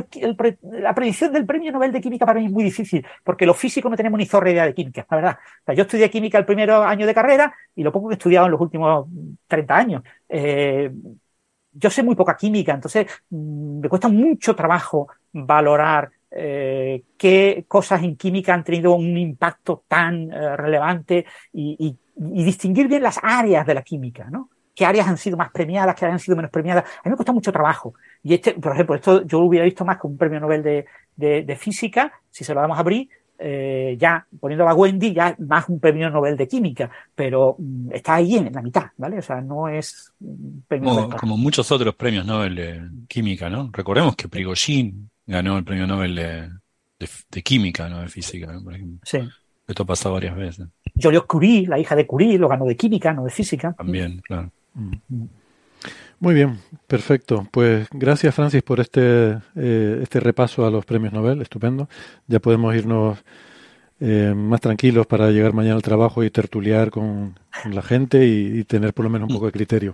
[0.61, 3.91] la predicción del premio Nobel de Química para mí es muy difícil, porque los físicos
[3.91, 5.37] no tenemos ni zorra idea de química, la verdad.
[5.61, 8.17] O sea, yo estudié química el primer año de carrera y lo poco que he
[8.17, 9.07] estudiado en los últimos
[9.47, 10.03] 30 años.
[10.27, 10.91] Eh,
[11.73, 18.15] yo sé muy poca química, entonces me cuesta mucho trabajo valorar eh, qué cosas en
[18.15, 21.97] química han tenido un impacto tan eh, relevante y, y,
[22.39, 24.49] y, distinguir bien las áreas de la química, ¿no?
[24.73, 26.85] ¿Qué áreas han sido más premiadas, qué áreas han sido menos premiadas?
[26.85, 27.93] A mí me cuesta mucho trabajo.
[28.23, 30.85] Y este, por ejemplo, esto yo lo hubiera visto más como un premio Nobel de,
[31.15, 33.09] de, de física, si se lo damos a abrir,
[33.43, 38.15] eh, ya poniendo a Wendy, ya más un premio Nobel de química, pero mm, está
[38.15, 39.17] ahí en, en, la mitad, ¿vale?
[39.17, 41.19] O sea, no es un premio como, Nobel.
[41.19, 43.69] Como muchos otros premios Nobel de química, ¿no?
[43.73, 44.93] Recordemos que Prigogine
[45.31, 46.49] ganó el premio Nobel de,
[46.99, 48.63] de, de química, no de física, ¿no?
[48.63, 48.99] por ejemplo.
[49.03, 49.19] Sí.
[49.67, 50.67] Esto ha pasado varias veces.
[51.01, 53.73] Joliot Curie, la hija de Curie, lo ganó de química, no de física.
[53.73, 54.51] También, claro.
[56.19, 57.47] Muy bien, perfecto.
[57.51, 61.87] Pues gracias Francis por este, eh, este repaso a los premios Nobel, estupendo.
[62.27, 63.23] Ya podemos irnos
[64.01, 68.59] eh, más tranquilos para llegar mañana al trabajo y tertuliar con, con la gente y,
[68.59, 69.93] y tener por lo menos un poco de criterio.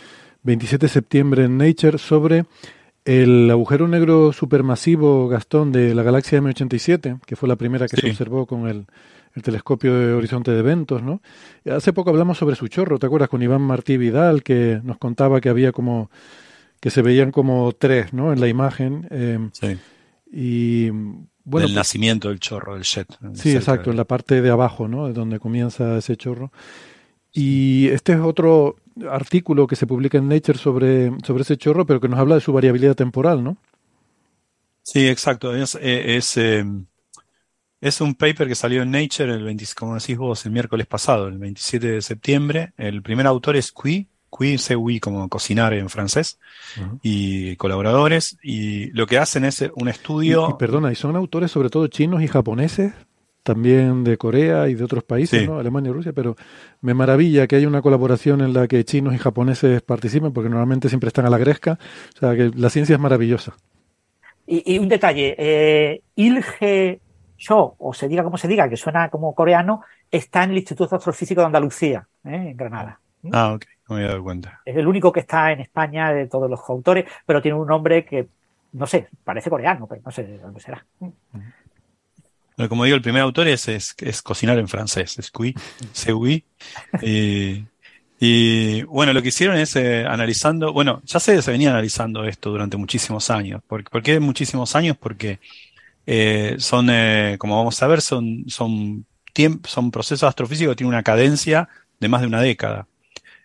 [0.43, 2.45] 27 de septiembre en Nature sobre
[3.05, 8.09] el agujero negro supermasivo Gastón de la galaxia M87, que fue la primera que se
[8.09, 8.85] observó con el,
[9.43, 11.21] telescopio de horizonte de eventos, ¿no?
[11.65, 13.29] Hace poco hablamos sobre su chorro, ¿te acuerdas?
[13.29, 16.11] Con Iván Martí Vidal, que nos contaba que había como,
[16.79, 18.33] que se veían como tres, ¿no?
[18.33, 19.07] En la imagen.
[19.09, 19.77] Em, sí.
[20.31, 23.07] Y bueno, el pues nacimiento del chorro, del jet.
[23.33, 25.07] Sí, exacto, en la parte de abajo, ¿no?
[25.07, 26.51] De donde comienza ese chorro.
[27.31, 28.75] Y este es otro
[29.09, 32.41] artículo que se publica en Nature sobre, sobre ese chorro, pero que nos habla de
[32.41, 33.57] su variabilidad temporal, ¿no?
[34.83, 35.55] Sí, exacto.
[35.55, 36.65] Es, eh, es, eh,
[37.79, 41.27] es, un paper que salió en Nature, el 20, como decís vos, el miércoles pasado,
[41.27, 42.73] el 27 de septiembre.
[42.77, 46.39] El primer autor es Cui, Cui, C-U-I, como cocinar en francés,
[47.01, 48.37] y colaboradores.
[48.41, 50.49] Y lo que hacen es un estudio.
[50.49, 52.93] y, perdona, ¿y son autores sobre todo chinos y japoneses?
[53.43, 55.59] También de Corea y de otros países, ¿no?
[55.59, 56.35] Alemania y Rusia, pero
[56.81, 60.89] me maravilla que haya una colaboración en la que chinos y japoneses participen, porque normalmente
[60.89, 61.79] siempre están a la gresca,
[62.15, 63.53] o sea que la ciencia es maravillosa.
[64.45, 66.99] Y, un detalle, eh, Ilge
[67.37, 70.89] Cho, o se diga como se diga, que suena como coreano, está en el Instituto
[70.89, 72.49] de Astrofísica de Andalucía, ¿eh?
[72.49, 72.99] en Granada.
[73.31, 74.61] Ah, ok, no me he dado cuenta.
[74.65, 78.03] Es el único que está en España de todos los autores, pero tiene un nombre
[78.03, 78.27] que,
[78.73, 80.85] no sé, parece coreano, pero no sé de dónde será.
[82.69, 85.55] Como digo, el primer autor es, es, cocinar en francés, es Cui,
[85.93, 86.13] c'est
[88.23, 92.51] y, bueno, lo que hicieron es eh, analizando, bueno, ya se, se venía analizando esto
[92.51, 93.63] durante muchísimos años.
[93.67, 94.95] ¿Por, ¿por qué muchísimos años?
[94.95, 95.39] Porque
[96.05, 99.07] eh, son, eh, como vamos a ver, son, son,
[99.65, 101.67] son procesos astrofísicos que tienen una cadencia
[101.99, 102.87] de más de una década.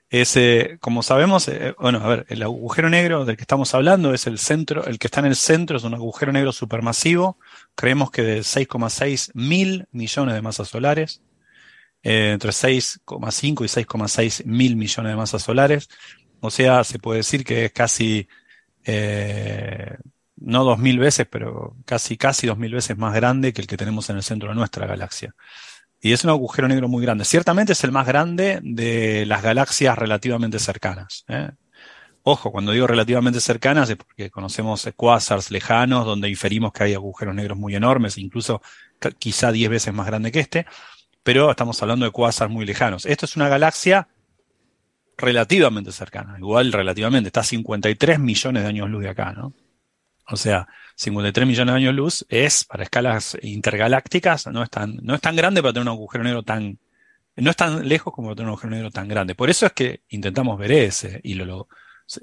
[0.09, 1.51] Ese, como sabemos,
[1.81, 5.09] bueno, a ver, el agujero negro del que estamos hablando es el centro, el que
[5.09, 7.39] está en el centro es un agujero negro supermasivo
[7.77, 11.23] creemos que de 6,6 mil millones de masas solares,
[12.03, 15.89] eh, entre 6,5 y 6,6 mil millones de masas solares.
[16.41, 18.29] O sea, se puede decir que es casi,
[18.85, 19.97] eh,
[20.37, 23.77] no dos mil veces, pero casi, casi dos mil veces más grande que el que
[23.77, 25.35] tenemos en el centro de nuestra galaxia.
[26.07, 27.25] Y es un agujero negro muy grande.
[27.25, 31.25] Ciertamente es el más grande de las galaxias relativamente cercanas.
[31.27, 31.51] ¿eh?
[32.23, 37.35] Ojo, cuando digo relativamente cercanas es porque conocemos quasars lejanos donde inferimos que hay agujeros
[37.35, 38.63] negros muy enormes, incluso
[39.19, 40.65] quizá 10 veces más grande que este,
[41.25, 43.05] pero estamos hablando de quasars muy lejanos.
[43.05, 44.07] Esto es una galaxia
[45.19, 49.55] relativamente cercana, igual relativamente, está a 53 millones de años luz de acá, ¿no?
[50.29, 55.15] O sea, 53 millones de años luz es, para escalas intergalácticas, no es tan, no
[55.15, 56.79] es tan grande para tener un agujero negro tan,
[57.37, 59.35] no es tan lejos como para tener un agujero negro tan grande.
[59.35, 61.69] Por eso es que intentamos ver ese y lo, lo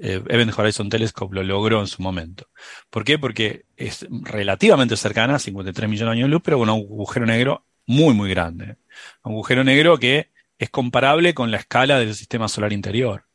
[0.00, 2.48] eh, Event Horizon Telescope lo logró en su momento.
[2.90, 3.18] ¿Por qué?
[3.18, 8.12] Porque es relativamente cercana, 53 millones de años luz, pero con un agujero negro muy,
[8.12, 8.76] muy grande.
[9.22, 13.26] Un agujero negro que es comparable con la escala del sistema solar interior.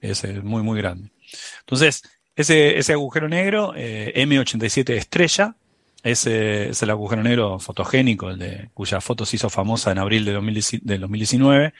[0.00, 1.10] Es muy, muy grande.
[1.60, 2.02] Entonces,
[2.36, 5.56] ese, ese agujero negro, eh, M87 estrella,
[6.02, 10.24] ese es el agujero negro fotogénico, el de, cuya foto se hizo famosa en abril
[10.24, 10.32] de,
[10.82, 11.72] de 2019.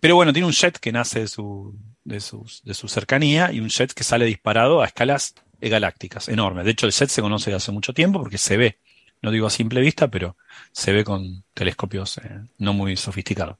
[0.00, 1.74] Pero bueno, tiene un jet que nace de su,
[2.04, 2.22] de,
[2.62, 6.64] de su cercanía y un jet que sale disparado a escalas galácticas enormes.
[6.64, 8.78] De hecho, el jet se conoce desde hace mucho tiempo porque se ve,
[9.22, 10.36] no digo a simple vista, pero
[10.70, 13.56] se ve con telescopios eh, no muy sofisticados.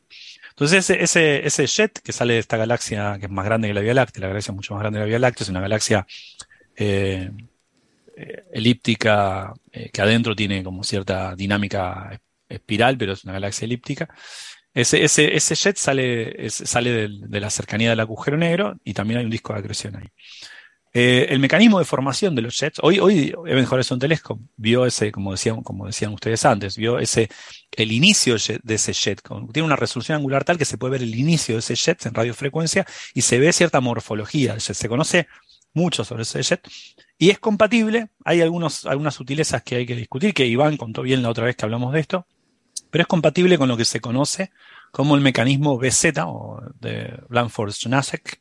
[0.59, 3.75] Entonces, ese, ese, ese, jet que sale de esta galaxia que es más grande que
[3.75, 5.61] la Vía Láctea, la galaxia es mucho más grande que la Vía Láctea, es una
[5.61, 6.05] galaxia
[6.75, 7.31] eh,
[8.17, 14.09] eh, elíptica que adentro tiene como cierta dinámica espiral, pero es una galaxia elíptica.
[14.75, 19.27] Ese, ese, ese jet sale, sale de, la cercanía del agujero negro y también hay
[19.27, 20.09] un disco de acreción ahí.
[20.93, 25.13] Eh, el mecanismo de formación de los jets, hoy, hoy Event Horizon Telescope vio ese,
[25.13, 27.29] como decían, como decían ustedes antes, vio ese,
[27.73, 29.23] el inicio de ese jet.
[29.53, 32.15] Tiene una resolución angular tal que se puede ver el inicio de ese jet en
[32.15, 35.29] radiofrecuencia y se ve cierta morfología Se conoce
[35.75, 36.67] mucho sobre ese jet
[37.19, 38.09] y es compatible.
[38.25, 41.57] Hay algunos, algunas sutilezas que hay que discutir, que Iván contó bien la otra vez
[41.57, 42.27] que hablamos de esto
[42.91, 44.51] pero es compatible con lo que se conoce
[44.91, 48.41] como el mecanismo BZ o de Blanford-Schnasek,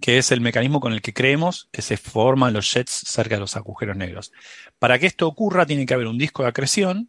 [0.00, 3.40] que es el mecanismo con el que creemos que se forman los jets cerca de
[3.40, 4.32] los agujeros negros.
[4.78, 7.08] Para que esto ocurra tiene que haber un disco de acreción,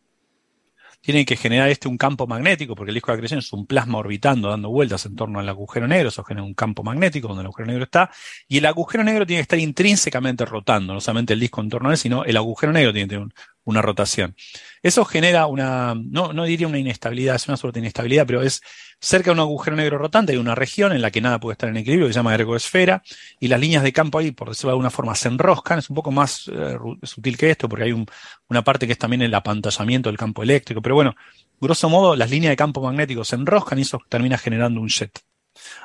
[1.02, 4.00] tiene que generar este un campo magnético, porque el disco de acreción es un plasma
[4.00, 7.48] orbitando, dando vueltas en torno al agujero negro, eso genera un campo magnético donde el
[7.48, 8.10] agujero negro está,
[8.48, 11.90] y el agujero negro tiene que estar intrínsecamente rotando, no solamente el disco en torno
[11.90, 13.30] a él, sino el agujero negro tiene que tener
[13.68, 14.34] una rotación.
[14.82, 18.62] Eso genera una, no, no diría una inestabilidad, es una suerte de inestabilidad, pero es
[19.02, 21.70] cerca de un agujero negro rotante, hay una región en la que nada puede estar
[21.70, 23.04] en equilibrio, que se llama ergoesfera,
[23.42, 25.98] y las líneas de campo ahí, por decirlo de alguna forma, se enroscan, es un
[25.98, 28.06] poco más eh, sutil que esto, porque hay
[28.48, 31.14] una parte que es también el apantallamiento del campo eléctrico, pero bueno,
[31.60, 35.20] grosso modo, las líneas de campo magnético se enroscan y eso termina generando un jet.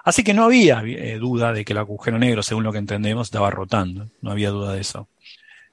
[0.04, 3.26] Así que no había eh, duda de que el agujero negro, según lo que entendemos,
[3.26, 4.10] estaba rotando.
[4.20, 5.08] No había duda de eso.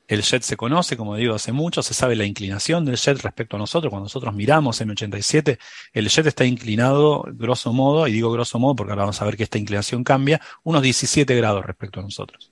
[0.09, 3.57] El jet se conoce, como digo, hace mucho, se sabe la inclinación del jet respecto
[3.57, 3.91] a nosotros.
[3.91, 5.59] Cuando nosotros miramos M87,
[5.93, 9.37] el jet está inclinado, grosso modo, y digo grosso modo porque ahora vamos a ver
[9.37, 12.51] que esta inclinación cambia, unos 17 grados respecto a nosotros.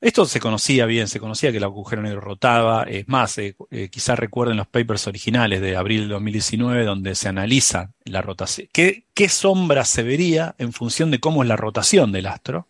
[0.00, 2.84] Esto se conocía bien, se conocía que el agujero negro rotaba.
[2.84, 7.28] Es más, eh, eh, quizás recuerden los papers originales de abril de 2019, donde se
[7.28, 8.68] analiza la rotación.
[8.72, 12.68] ¿Qué, ¿Qué sombra se vería en función de cómo es la rotación del astro?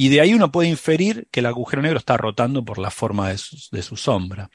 [0.00, 3.28] Y de ahí uno puede inferir que el agujero negro está rotando por la forma
[3.28, 4.48] de su sombra.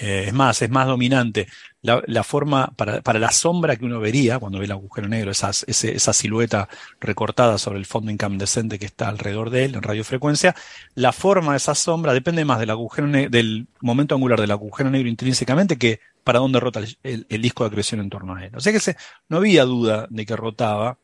[0.00, 1.46] Eh, es más, es más dominante
[1.80, 6.68] la, forma para, la sombra que uno vería cuando ve el agujero negro, esa silueta
[6.98, 10.56] recortada sobre el fondo incandescente que está alrededor de él en radiofrecuencia.
[10.94, 16.00] La forma de esa sombra depende más del momento angular del agujero negro intrínsecamente que
[16.24, 18.56] para dónde rota el, disco de acreción en torno a él.
[18.56, 18.96] O sea que se,
[19.28, 20.98] no había duda de que rotaba,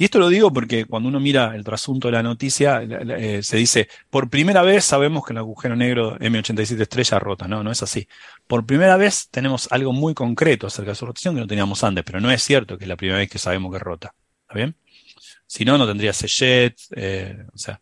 [0.00, 3.56] y esto lo digo porque cuando uno mira el trasunto de la noticia, eh, se
[3.56, 7.48] dice, por primera vez sabemos que el agujero negro M87 estrella rota.
[7.48, 8.06] No, no es así.
[8.46, 12.04] Por primera vez tenemos algo muy concreto acerca de su rotación que no teníamos antes,
[12.04, 14.14] pero no es cierto que es la primera vez que sabemos que rota.
[14.42, 14.76] ¿Está bien?
[15.48, 17.80] Si no, no tendría ese eh, o sea,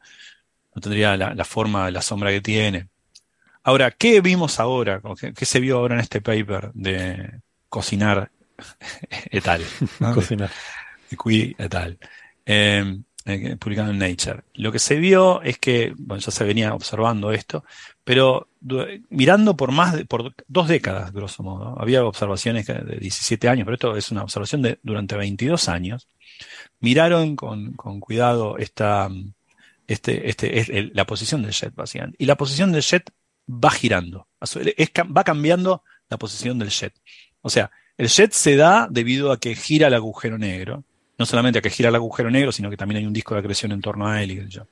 [0.74, 2.88] no tendría la, forma de la sombra que tiene.
[3.62, 5.02] Ahora, ¿qué vimos ahora?
[5.36, 8.30] ¿Qué, se vio ahora en este paper de cocinar
[9.30, 9.62] et al?
[10.14, 10.50] Cocinar
[12.44, 14.44] Em, eh, publicado en Nature.
[14.54, 17.64] Lo que se vio es que, bueno, ya se venía observando esto,
[18.04, 18.48] pero
[19.08, 23.74] mirando por más de, por dos décadas, grosso modo, había observaciones de 17 años, pero
[23.74, 26.08] esto es una observación de durante 22 años,
[26.78, 29.10] miraron con, con cuidado esta,
[29.88, 32.16] este, este, la posición del jet, básicamente.
[32.20, 33.10] Y la posición del jet
[33.48, 36.94] va girando, va cambiando la posición del jet.
[37.42, 40.84] O sea, el jet se da debido a que gira el agujero negro
[41.18, 43.40] no solamente a que gira el agujero negro, sino que también hay un disco de
[43.40, 44.32] acreción en torno a él.
[44.32, 44.66] Y yo.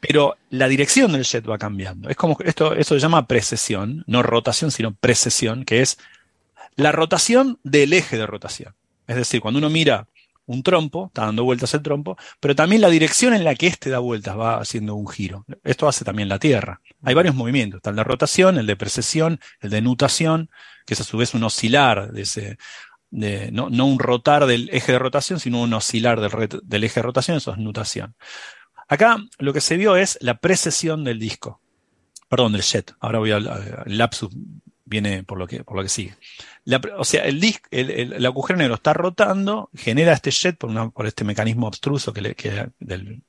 [0.00, 2.08] Pero la dirección del jet va cambiando.
[2.08, 5.98] Es como esto, eso se llama precesión, no rotación, sino precesión, que es
[6.74, 8.74] la rotación del eje de rotación.
[9.06, 10.08] Es decir, cuando uno mira
[10.46, 13.90] un trompo, está dando vueltas el trompo, pero también la dirección en la que éste
[13.90, 15.44] da vueltas va haciendo un giro.
[15.62, 16.80] Esto hace también la Tierra.
[17.02, 17.78] Hay varios movimientos.
[17.78, 20.50] Está el de rotación, el de precesión, el de nutación,
[20.84, 22.58] que es a su vez un oscilar de ese
[23.12, 27.52] no, un rotar del eje de rotación, sino un oscilar del, eje de rotación, eso
[27.52, 28.16] es nutación.
[28.88, 31.60] Acá lo que se vio es la precesión del disco,
[32.28, 32.94] perdón, del jet.
[33.00, 34.30] Ahora voy a el lapsus
[34.84, 36.14] viene por lo que, por lo que sigue.
[36.96, 41.24] o sea, el, disc, el, agujero negro está rotando, genera este jet por, por este
[41.24, 43.22] mecanismo abstruso que, le, que del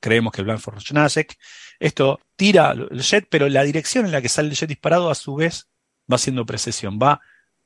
[0.00, 1.36] creemos que el blanford nasek
[1.78, 5.14] Esto tira el jet, pero la dirección en la que sale el jet disparado a
[5.14, 5.68] su vez
[6.10, 7.20] va haciendo precesión, va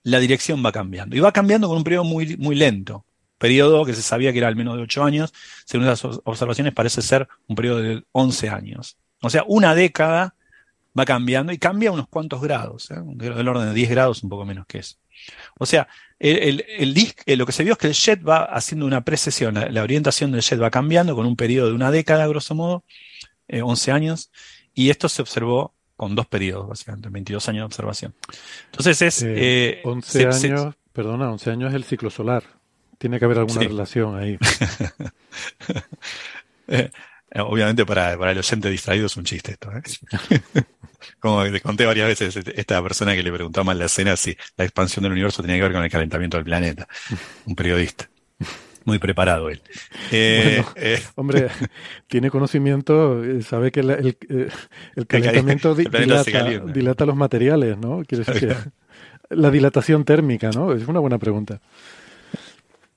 [0.04, 1.16] la dirección va cambiando.
[1.16, 3.04] Y va cambiando con un periodo muy, muy lento.
[3.38, 5.32] Periodo que se sabía que era al menos de 8 años,
[5.64, 8.96] según las observaciones parece ser un periodo de 11 años.
[9.20, 10.34] O sea, una década
[10.98, 12.96] va cambiando y cambia unos cuantos grados, ¿eh?
[13.04, 14.96] del orden de 10 grados, un poco menos que eso.
[15.58, 15.88] O sea,
[16.18, 19.54] el, el, eh, lo que se vio es que el jet va haciendo una precesión,
[19.54, 22.84] la, orientación del jet va cambiando con un periodo de una década, grosso modo,
[23.48, 24.30] 11 eh, años,
[24.74, 28.12] y esto se observó con dos periodos, básicamente, 22 años de observación.
[28.72, 29.22] Entonces es...
[29.22, 32.42] 11 eh, eh, años, perdona, 11 años es el ciclo solar.
[32.98, 34.36] Tiene que haber alguna relación ahí.
[37.34, 39.70] Eh, obviamente para, para el oyente distraído es un chiste esto.
[41.18, 44.64] Como te conté varias veces, esta persona que le preguntaba en la escena si la
[44.64, 46.86] expansión del universo tenía que ver con el calentamiento del planeta.
[47.44, 48.08] Un periodista.
[48.84, 49.60] Muy preparado él.
[50.10, 51.48] Eh, eh, hombre,
[52.08, 54.16] tiene conocimiento, eh, sabe que el,
[55.06, 58.02] calentamiento dilata, los materiales, ¿no?
[58.06, 58.56] Quiere decir que
[59.34, 60.72] la dilatación térmica, ¿no?
[60.72, 61.60] Es una buena pregunta.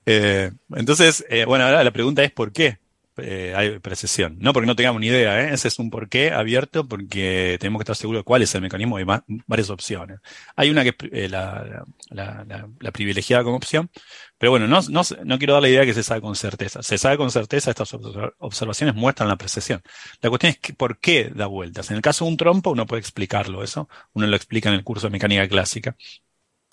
[0.06, 2.78] entonces, bueno, ahora la pregunta es ¿por qué?
[3.16, 4.36] Hay precesión.
[4.40, 5.54] No porque no tengamos ni idea, ¿eh?
[5.54, 8.96] ese es un porqué abierto porque tenemos que estar seguros de cuál es el mecanismo.
[8.96, 9.04] Hay
[9.46, 10.20] varias opciones.
[10.54, 13.90] Hay una que es la, la, privilegiada como opción,
[14.38, 16.82] pero bueno, no, no, no, quiero dar la idea que se sabe con certeza.
[16.82, 17.92] Se sabe con certeza, estas
[18.38, 19.82] observaciones muestran la precesión.
[20.20, 21.90] La cuestión es que, por qué da vueltas.
[21.90, 23.88] En el caso de un trompo, uno puede explicarlo eso.
[24.12, 25.96] Uno lo explica en el curso de mecánica clásica.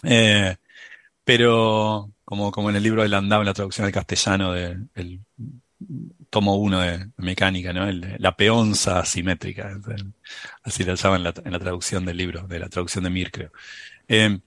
[0.04, 0.56] Eh,
[1.24, 4.90] pero, como, como en el libro de Landau, la traducción al castellano del
[6.34, 7.86] tomo uno de mecánica, ¿no?
[7.92, 9.80] la peonza simétrica,
[10.64, 13.30] así lo llaman en la, en la, traducción del libro, de la traducción de Mir,
[13.30, 13.52] creo.
[14.08, 14.40] Eh,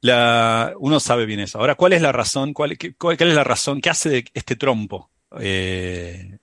[0.00, 1.60] la, uno sabe bien eso.
[1.60, 2.54] Ahora, ¿cuál es la razón?
[2.54, 3.80] ¿Cuál, cuál, es la razón?
[3.80, 6.38] ¿Qué hace de este trompo eh,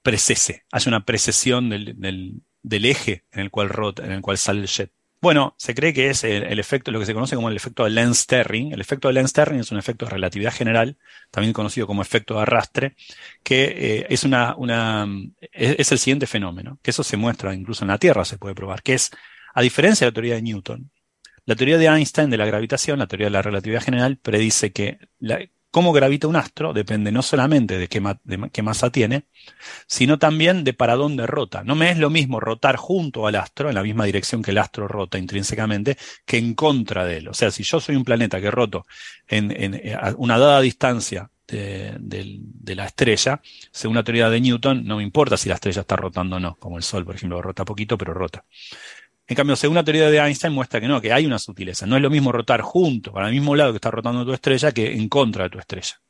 [0.00, 0.64] precese?
[0.72, 4.62] Hace una precesión del, del, del, eje en el cual rota, en el cual sale
[4.62, 4.90] el jet.
[5.22, 7.90] Bueno, se cree que es el, efecto, lo que se conoce como el efecto de
[7.90, 8.72] Lenz-Terring.
[8.72, 10.96] El efecto de Lenz-Terring es un efecto de relatividad general,
[11.30, 12.96] también conocido como efecto de arrastre,
[13.42, 15.06] que eh, es, una, una
[15.52, 18.82] es, el siguiente fenómeno, que eso se muestra incluso en la Tierra, se puede probar,
[18.82, 19.10] que es,
[19.54, 20.90] a diferencia de la teoría de Newton,
[21.44, 24.98] la teoría de Einstein de la gravitación, la teoría de la relatividad general, predice que
[25.18, 25.40] la,
[25.70, 29.24] cómo gravita un astro depende no solamente de qué, masa tiene,
[29.86, 31.62] sino también de para dónde rota.
[31.64, 34.58] No me es lo mismo rotar junto al astro, en la misma dirección que el
[34.58, 37.28] astro rota intrínsecamente, que en contra de él.
[37.28, 38.86] O sea, si yo soy un planeta que roto
[39.28, 43.40] en, en a una dada distancia de, la estrella,
[43.72, 46.56] según la teoría de Newton, no me importa si la estrella está rotando o no,
[46.56, 48.44] como el Sol, por ejemplo, rota poquito, pero rota.
[49.30, 51.86] En cambio, según la teoría de Einstein, muestra que no, que hay una sutileza.
[51.86, 54.72] No es lo mismo rotar junto, para el mismo lado que está rotando tu estrella,
[54.72, 56.00] que en contra de tu estrella.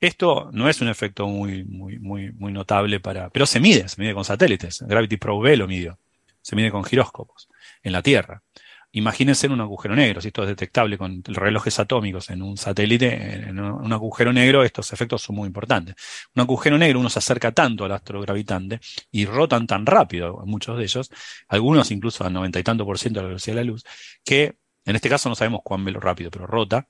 [0.00, 2.00] Esto no es un efecto muy, muy,
[2.32, 3.30] muy, notable para.
[3.30, 4.82] Pero se mide, se mide con satélites.
[4.82, 6.00] Gravity Probe lo midió.
[6.42, 7.48] Se mide con giróscopos
[7.84, 8.42] en la Tierra.
[8.92, 13.48] Imagínense en un agujero negro, si esto es detectable con relojes atómicos en un satélite,
[13.48, 15.94] en un agujero negro, estos efectos son muy importantes.
[16.34, 18.80] Un agujero negro, uno se acerca tanto al astro gravitante
[19.12, 21.10] y rotan tan rápido, muchos de ellos,
[21.48, 23.84] algunos incluso al noventa y tanto por ciento de la velocidad de la luz,
[24.24, 26.88] que en este caso no sabemos cuán rápido, pero rota.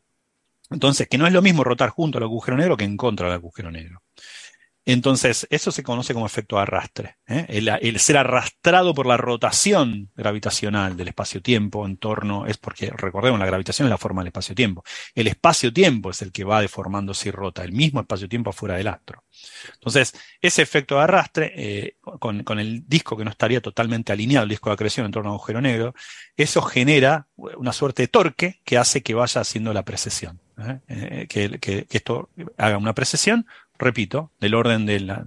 [0.70, 3.34] Entonces, que no es lo mismo rotar junto al agujero negro que en contra del
[3.34, 4.02] agujero negro.
[4.86, 7.16] Entonces, eso se conoce como efecto arrastre.
[7.26, 7.46] ¿eh?
[7.48, 13.46] El, ser arrastrado por la rotación gravitacional del espacio-tiempo en torno, es porque, recordemos, la
[13.46, 14.82] gravitación es la forma del espacio-tiempo.
[15.14, 19.22] El espacio-tiempo es el que va deformándose y rota, el mismo espacio-tiempo afuera del astro.
[19.74, 24.50] Entonces, ese efecto de arrastre, eh, con, el disco que no estaría totalmente alineado, el
[24.50, 25.94] disco de acreción en torno a un agujero negro,
[26.36, 30.40] eso genera una suerte de torque que hace que vaya haciendo la precesión.
[30.58, 31.26] ¿eh?
[31.28, 33.46] que, esto haga una precesión,
[33.80, 35.24] repito, del orden de, la,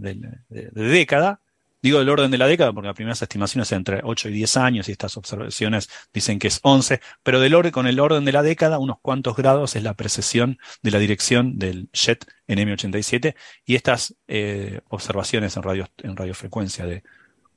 [0.50, 1.40] década.
[1.82, 4.58] Digo del orden de la década porque las primeras estimaciones son entre 8 y 10
[4.58, 8.32] años y estas observaciones dicen que es 11, pero del orden, con el orden de
[8.32, 13.36] la década, unos cuantos grados es la precesión de la dirección del jet en M87
[13.66, 17.04] y estas eh, observaciones en, radio, en radiofrecuencia de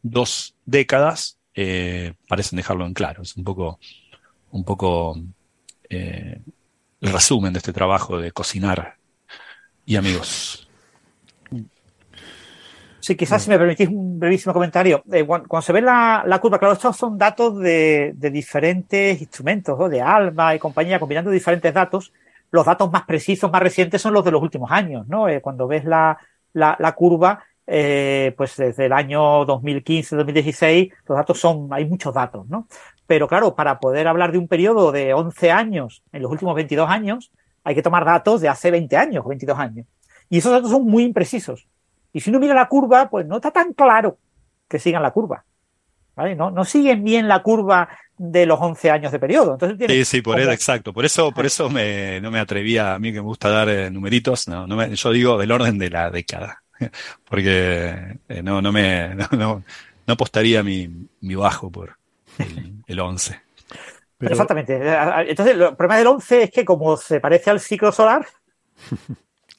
[0.03, 3.23] dos décadas eh, parecen dejarlo en claro.
[3.23, 3.79] Es un poco,
[4.51, 5.21] un poco
[5.89, 6.41] eh,
[7.01, 8.97] el resumen de este trabajo de cocinar
[9.87, 10.66] y amigos.
[13.07, 15.05] Sí, quizás si me permitís un brevísimo comentario.
[15.13, 20.57] Eh, cuando, se ve la, curva, claro, estos son datos de, diferentes instrumentos, de ALMA
[20.57, 22.13] y compañía, combinando diferentes datos.
[22.51, 25.29] Los datos más precisos, más recientes son los de los últimos años, ¿no?
[25.29, 26.19] Eh, cuando ves la,
[26.97, 32.67] curva, eh, pues desde el año 2015-2016, los datos son, hay muchos datos, ¿no?
[33.07, 36.91] Pero claro, para poder hablar de un periodo de 11 años, en los últimos 22
[36.91, 37.31] años,
[37.63, 39.87] hay que tomar datos de hace 20 años, 22 años.
[40.29, 41.69] Y esos datos son muy imprecisos.
[42.17, 44.17] Y si uno mira la curva, pues no está tan claro
[44.67, 45.45] que sigan la curva.
[46.15, 46.35] ¿Vale?
[46.35, 49.53] No, no siguen bien la curva de los 11 años de periodo.
[49.53, 50.95] Entonces sí, sí, por eso, exacto.
[50.95, 53.91] Por eso, por eso me, no me atrevía, a mí que me gusta dar eh,
[53.91, 56.63] numeritos, no, no me, yo digo del orden de la década.
[57.29, 59.63] Porque eh, no, no me, no, no,
[60.07, 60.89] apostaría mi,
[61.21, 61.99] mi bajo por
[62.39, 63.39] el, el 11.
[64.21, 64.81] Exactamente.
[65.29, 68.27] Entonces, el problema del 11 es que como se parece al ciclo solar,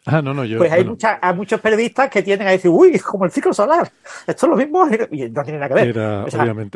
[0.09, 0.57] Ah, no, no, yo.
[0.57, 0.85] Pues hay,
[1.21, 3.91] hay muchos periodistas que tienden a decir, uy, es como el ciclo solar.
[4.25, 5.97] Esto es lo mismo y no tiene nada que ver.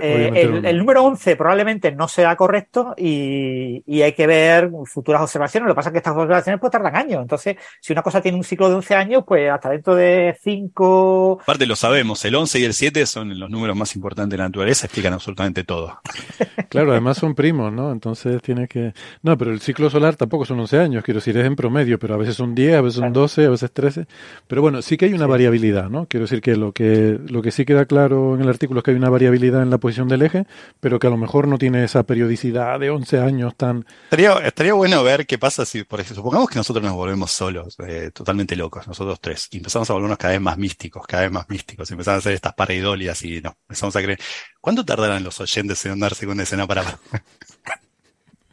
[0.01, 5.67] Eh, el, número 11 probablemente no sea correcto y, y, hay que ver futuras observaciones.
[5.67, 7.21] Lo que pasa es que estas observaciones pues tardan años.
[7.21, 11.39] Entonces, si una cosa tiene un ciclo de 11 años, pues hasta dentro de 5.
[11.43, 14.49] Aparte, lo sabemos, el 11 y el 7 son los números más importantes de la
[14.49, 16.01] naturaleza, explican absolutamente todo.
[16.69, 17.93] claro, además son primos, ¿no?
[17.93, 18.93] Entonces tiene que.
[19.21, 22.15] No, pero el ciclo solar tampoco son 11 años, quiero decir, es en promedio, pero
[22.15, 24.07] a veces son 10, a veces son 12 12, a veces 13.
[24.48, 26.07] Pero bueno, sí que hay una variabilidad, ¿no?
[26.07, 28.91] Quiero decir que lo, que lo que sí queda claro en el artículo es que
[28.91, 30.45] hay una variabilidad en la posición del eje,
[30.80, 33.85] pero que a lo mejor no tiene esa periodicidad de 11 años tan...
[34.06, 37.77] Estaría, estaría bueno ver qué pasa si, por ejemplo, supongamos que nosotros nos volvemos solos,
[37.88, 41.31] eh, totalmente locos, nosotros tres, y empezamos a volvernos cada vez más místicos, cada vez
[41.31, 44.19] más místicos, y empezamos a hacer estas pareidolias y no, empezamos a creer.
[44.60, 46.84] ¿Cuánto tardarán los oyentes en darse con escena para...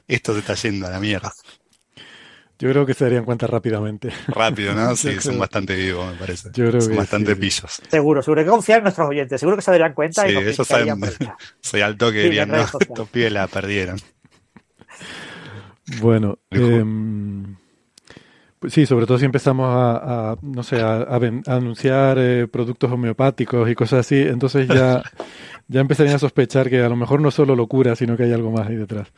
[0.09, 1.33] Esto se está yendo a la mierda.
[2.59, 4.11] Yo creo que se darían cuenta rápidamente.
[4.27, 4.97] Rápido, ¿no?
[4.97, 6.51] Sí, son bastante vivos, me parece.
[6.53, 7.81] Yo creo son bastante pillos.
[7.89, 9.39] Seguro, seguro que confiar en nuestros oyentes.
[9.41, 10.27] Seguro que se darían cuenta.
[10.27, 11.01] Sí, y eso saben.
[11.61, 13.99] Soy alto que dirían, no, estos pibes la perdieron.
[16.01, 16.85] Bueno, eh,
[18.59, 21.07] Pues sí, sobre todo si empezamos a, no sé, a,
[21.47, 25.01] anunciar eh, productos homeopáticos y cosas así, entonces ya,
[25.69, 28.51] ya empezarían a sospechar que a lo mejor no solo locura, sino que hay algo
[28.51, 29.13] más ahí detrás.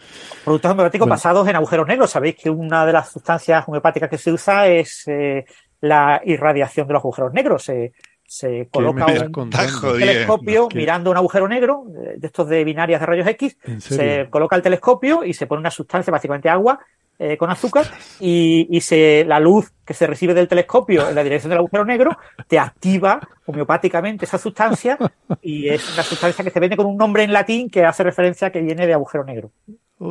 [0.44, 2.10] Productos homeopáticos basados en agujeros negros.
[2.10, 5.46] Sabéis que una de las sustancias homeopáticas que se usa es eh,
[5.80, 7.64] la irradiación de los agujeros negros.
[7.64, 9.06] se coloca
[9.36, 14.54] un telescopio mirando un agujero negro, de estos de binarias de rayos X, se coloca
[14.54, 16.78] el telescopio y se pone una sustancia, básicamente agua,
[17.22, 17.84] eh, con azúcar
[18.18, 22.16] y, se, la luz que se recibe del telescopio en la dirección del agujero negro
[22.48, 24.97] te activa homeopáticamente esa sustancia
[25.42, 28.48] y es una sustancia que se vende con un nombre en latín que hace referencia
[28.48, 29.51] a que viene de agujero negro.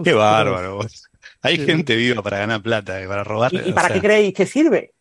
[0.03, 0.81] Qué bárbaro.
[1.41, 3.51] Hay gente viva para ganar plata, y para robar.
[3.55, 4.91] ¿Y, para qué creéis que sirve?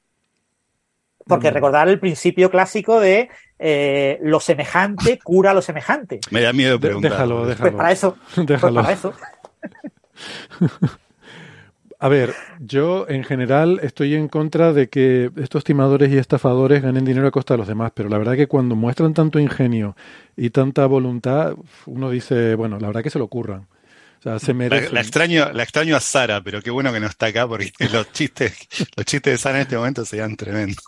[1.26, 1.55] Porque mm.
[1.55, 3.28] recordar el principio clásico de
[3.59, 6.20] eh, lo semejante cura lo semejante.
[6.30, 7.10] Me da miedo preguntar.
[7.10, 7.70] Déjalo, déjalo.
[7.70, 8.16] Pues para eso.
[8.35, 9.12] Pues para eso.
[12.00, 17.04] A ver, yo en general estoy en contra de que estos timadores y estafadores ganen
[17.04, 19.96] dinero a costa de los demás, pero la verdad que cuando muestran tanto ingenio
[20.36, 21.56] y tanta voluntad,
[21.86, 23.66] uno dice, bueno, la verdad que se lo ocurran.
[24.20, 24.92] O sea, se merece.
[24.92, 28.12] La, extraño, la extraño a Sara, pero qué bueno que no está acá porque los
[28.12, 28.52] chistes,
[28.96, 30.84] los chistes de Sara en este momento serían tremendos.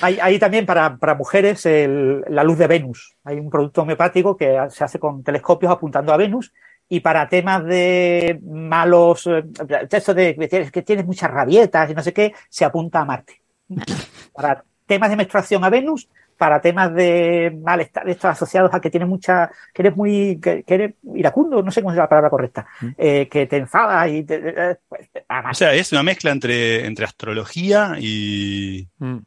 [0.00, 3.14] Hay, hay también para, para mujeres el, la luz de Venus.
[3.24, 6.50] Hay un producto homeopático que se hace con telescopios apuntando a Venus
[6.92, 9.42] y para temas de malos, eh,
[9.90, 13.40] esto de que tienes muchas rabietas y no sé qué, se apunta a Marte.
[14.34, 16.06] Para temas de menstruación a Venus,
[16.36, 20.94] para temas de malestar, estos asociados a que tienes mucha, que eres muy, que, eres
[21.14, 22.88] iracundo, no sé cómo es la palabra correcta, mm.
[22.98, 25.08] eh, que te enfadas y te, pues,
[25.50, 29.18] O sea, es una mezcla entre, entre astrología y, mm.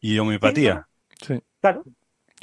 [0.00, 0.86] y homeopatía.
[1.22, 1.40] Sí.
[1.60, 1.84] Claro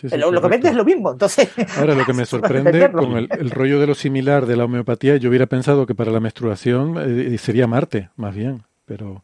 [0.01, 1.49] lo, que vende es lo mismo, entonces...
[1.77, 5.29] Ahora, lo que me sorprende con el, rollo de lo similar de la homeopatía, yo
[5.29, 9.23] hubiera pensado que para la menstruación eh, sería Marte, más bien, pero...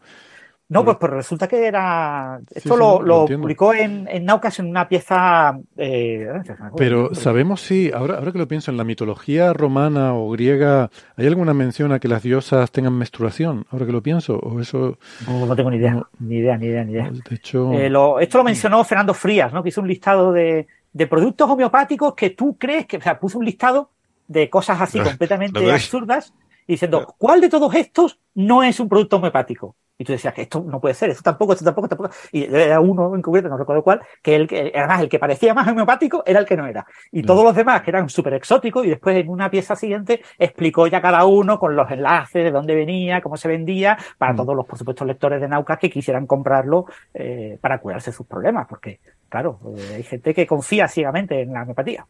[0.74, 2.40] No, pues, pues, resulta que era.
[2.54, 5.58] Esto lo, publicó en, en, Naucas en una pieza.
[5.78, 6.28] Eh,
[6.76, 11.28] Pero sabemos si, ahora, ahora que lo pienso, en la mitología romana o griega, ¿hay
[11.28, 13.66] alguna mención a que las diosas tengan menstruación?
[13.70, 14.98] Ahora que lo pienso, o eso.
[15.28, 17.12] No, tengo ni idea, ni idea, ni idea, ni idea.
[17.12, 17.72] De hecho.
[17.74, 17.92] Eh,
[18.22, 19.62] esto lo mencionó Fernando Frías, ¿no?
[19.62, 22.98] Que hizo un listado de, de productos homeopáticos que tú crees que.
[22.98, 23.92] O sea, puso un listado
[24.28, 26.34] de cosas así completamente absurdas
[26.68, 29.76] diciendo, ¿cuál de todos estos no es un producto homeopático?
[29.98, 32.10] Y tú decías que esto no puede ser, esto tampoco, esto tampoco, tampoco.
[32.32, 35.54] Y era uno en concreto, no recuerdo cuál, que, el, que además el que parecía
[35.54, 36.86] más homeopático era el que no era.
[37.12, 40.88] Y todos los demás que eran súper exóticos y después en una pieza siguiente explicó
[40.88, 44.38] ya cada uno con los enlaces de dónde venía, cómo se vendía, para mm.
[44.38, 48.68] todos los, por supuesto, lectores de Naucas que quisieran comprarlo eh, para curarse sus problemas,
[48.68, 49.00] porque,
[49.30, 52.08] claro, eh, hay gente que confía ciegamente en la homeopatía.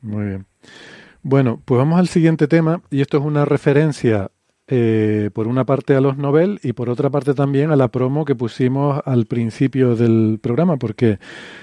[0.00, 0.46] Muy bien.
[1.22, 4.30] Bueno, pues vamos al siguiente tema y esto es una referencia
[4.68, 8.24] eh, por una parte a los Nobel y por otra parte también a la promo
[8.24, 11.18] que pusimos al principio del programa, porque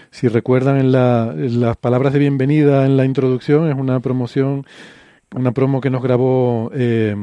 [0.09, 4.65] si recuerdan en, las palabras de bienvenida en la introducción es una promoción,
[5.35, 7.15] una promo que nos grabó eh,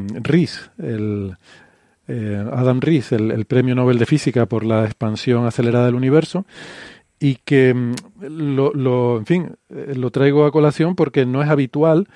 [0.79, 1.37] el,
[2.07, 6.47] eh, Adam Rees, el, el, premio Nobel de Física por la expansión acelerada del universo
[7.23, 11.49] y que mm, lo, lo, en fin, eh, lo traigo a colación porque no es
[11.49, 12.09] habitual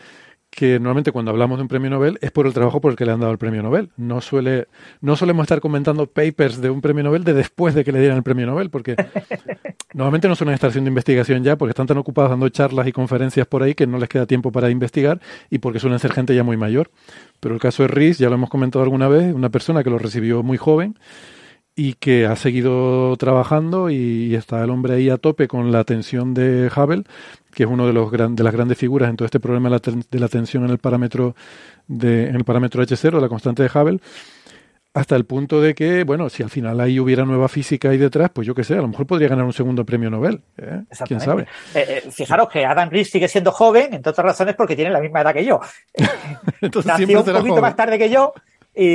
[0.57, 3.05] que normalmente cuando hablamos de un premio Nobel es por el trabajo por el que
[3.05, 3.91] le han dado el premio Nobel.
[3.99, 4.69] No suele,
[5.03, 8.17] no solemos estar comentando papers de un premio Nobel de después de que le dieran
[8.17, 8.97] el premio Nobel, porque
[9.93, 13.47] normalmente no suelen estar haciendo investigación ya, porque están tan ocupados dando charlas y conferencias
[13.47, 15.21] por ahí que no les queda tiempo para investigar
[15.51, 16.91] y porque suelen ser gente ya muy mayor.
[17.39, 19.99] Pero el caso de Rees, ya lo hemos comentado alguna vez, una persona que lo
[19.99, 20.97] recibió muy joven
[21.79, 26.33] y que ha seguido trabajando y, está el hombre ahí a tope con la tensión
[26.33, 27.05] de Hubble,
[27.57, 30.29] que es uno de los de las grandes figuras en todo este problema de la,
[30.29, 31.35] tensión en el parámetro
[31.87, 33.99] de en el parámetro H0, la constante de Hubble,
[34.93, 38.29] hasta el punto de que, bueno, si al final ahí hubiera nueva física ahí detrás,
[38.29, 40.43] pues yo qué sé, a lo mejor podría ganar un segundo premio Nobel.
[40.59, 40.83] ¿eh?
[41.07, 41.45] ¿Quién sabe?
[41.75, 45.01] Eh, eh, fijaros que Adam Rees sigue siendo joven, entre otras razones porque tiene la
[45.01, 45.59] misma edad que yo.
[46.61, 48.35] Entonces, Nació un poquito más tarde que yo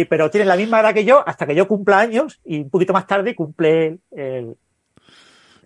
[0.08, 2.94] pero tiene la misma edad que yo hasta que yo cumpla años y un poquito
[2.94, 4.56] más tarde cumple el,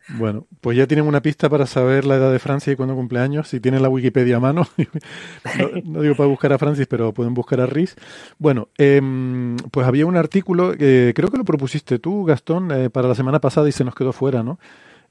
[0.10, 3.20] Bueno, pues ya tienen una pista para saber la edad de Francia y cuándo cumple
[3.20, 3.48] años.
[3.48, 4.68] Si tienen la Wikipedia a mano,
[5.84, 7.96] no, digo para buscar a Francis, pero pueden buscar a Riz.
[8.38, 13.08] Bueno, em, pues había un artículo, que creo que lo propusiste tú, Gastón, eh, para
[13.08, 14.60] la semana pasada y se nos quedó fuera, ¿no?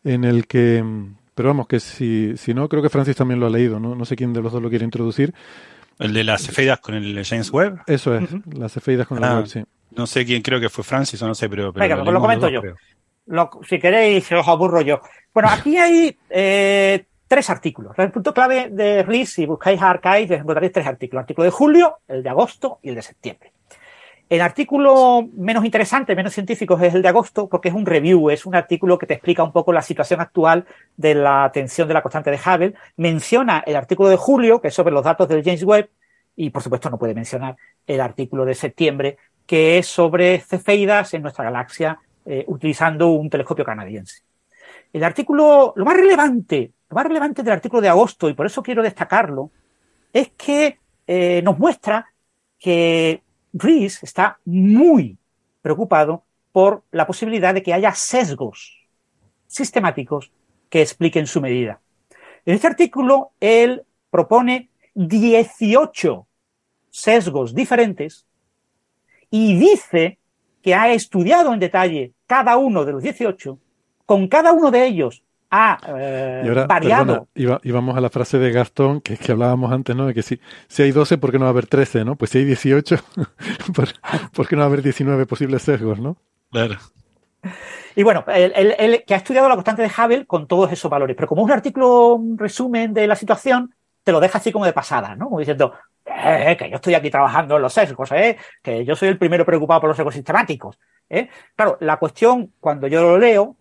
[0.05, 3.47] En el que, em, pero vamos, que si, si no, creo que Francis también lo
[3.47, 3.95] ha leído, ¿no?
[3.95, 5.35] No sé quién de los dos lo quiere introducir
[5.99, 7.83] el de las cefeidas con el James Webb.
[7.87, 9.63] Eso es, las cefeidas con el ah, Webb, sí.
[9.97, 11.73] No sé quién, creo que fue Francis o no sé, pero.
[11.73, 12.63] Venga, pues lo comento yo.
[13.63, 15.01] Si queréis, os aburro yo.
[15.33, 17.99] Bueno, aquí hay eh, tres artículos.
[17.99, 21.21] El punto clave de RIS, si buscáis Archive, encontraréis tres artículos.
[21.21, 23.53] El artículo de julio, el de agosto y el de septiembre.
[24.31, 28.47] El artículo menos interesante, menos científico es el de agosto, porque es un review, es
[28.47, 30.65] un artículo que te explica un poco la situación actual
[30.97, 32.75] de la tensión de la constante de Hubble.
[32.97, 35.91] Menciona el artículo de julio, que es sobre los datos del James Webb,
[36.37, 37.57] y por supuesto no puede mencionar
[37.87, 43.65] el artículo de septiembre, que es sobre cefeidas en nuestra galaxia eh, utilizando un telescopio
[43.65, 44.23] canadiense.
[44.93, 48.63] El artículo, lo más relevante, lo más relevante del artículo de agosto, y por eso
[48.63, 49.51] quiero destacarlo,
[50.13, 52.13] es que eh, nos muestra
[52.59, 53.23] que
[53.53, 55.19] Reese está muy
[55.61, 58.87] preocupado por la posibilidad de que haya sesgos
[59.47, 60.33] sistemáticos
[60.71, 61.81] que expliquen su medida.
[62.47, 66.27] En este artículo, él propone 18
[66.91, 68.27] sesgos diferentes
[69.31, 70.19] y dice
[70.63, 73.59] que ha estudiado en detalle cada uno de los 18,
[74.07, 77.29] con cada uno de ellos ha eh, variado.
[77.35, 80.07] y vamos a la frase de Gastón, que es que hablábamos antes, ¿no?
[80.07, 82.17] De que si, si hay 12, ¿por qué no va a haber 13, no?
[82.17, 82.97] Pues si hay 18,
[84.33, 86.17] ¿por, qué no va a haber 19 posibles sesgos, no?
[86.51, 86.77] Claro.
[87.95, 91.29] Y bueno, él, que ha estudiado la constante de Hubble con todos esos valores, pero
[91.29, 93.73] como es un artículo, un resumen de la situación,
[94.03, 95.27] te lo deja así como de pasada, ¿no?
[95.27, 95.73] Como diciendo,
[96.17, 98.37] eh, que yo estoy aquí trabajando en los sesgos, ¿eh?
[98.63, 100.79] que yo soy el primero preocupado por los sesgos.
[101.11, 101.29] ¿eh?
[101.57, 103.57] Claro, la cuestión, cuando yo lo leo,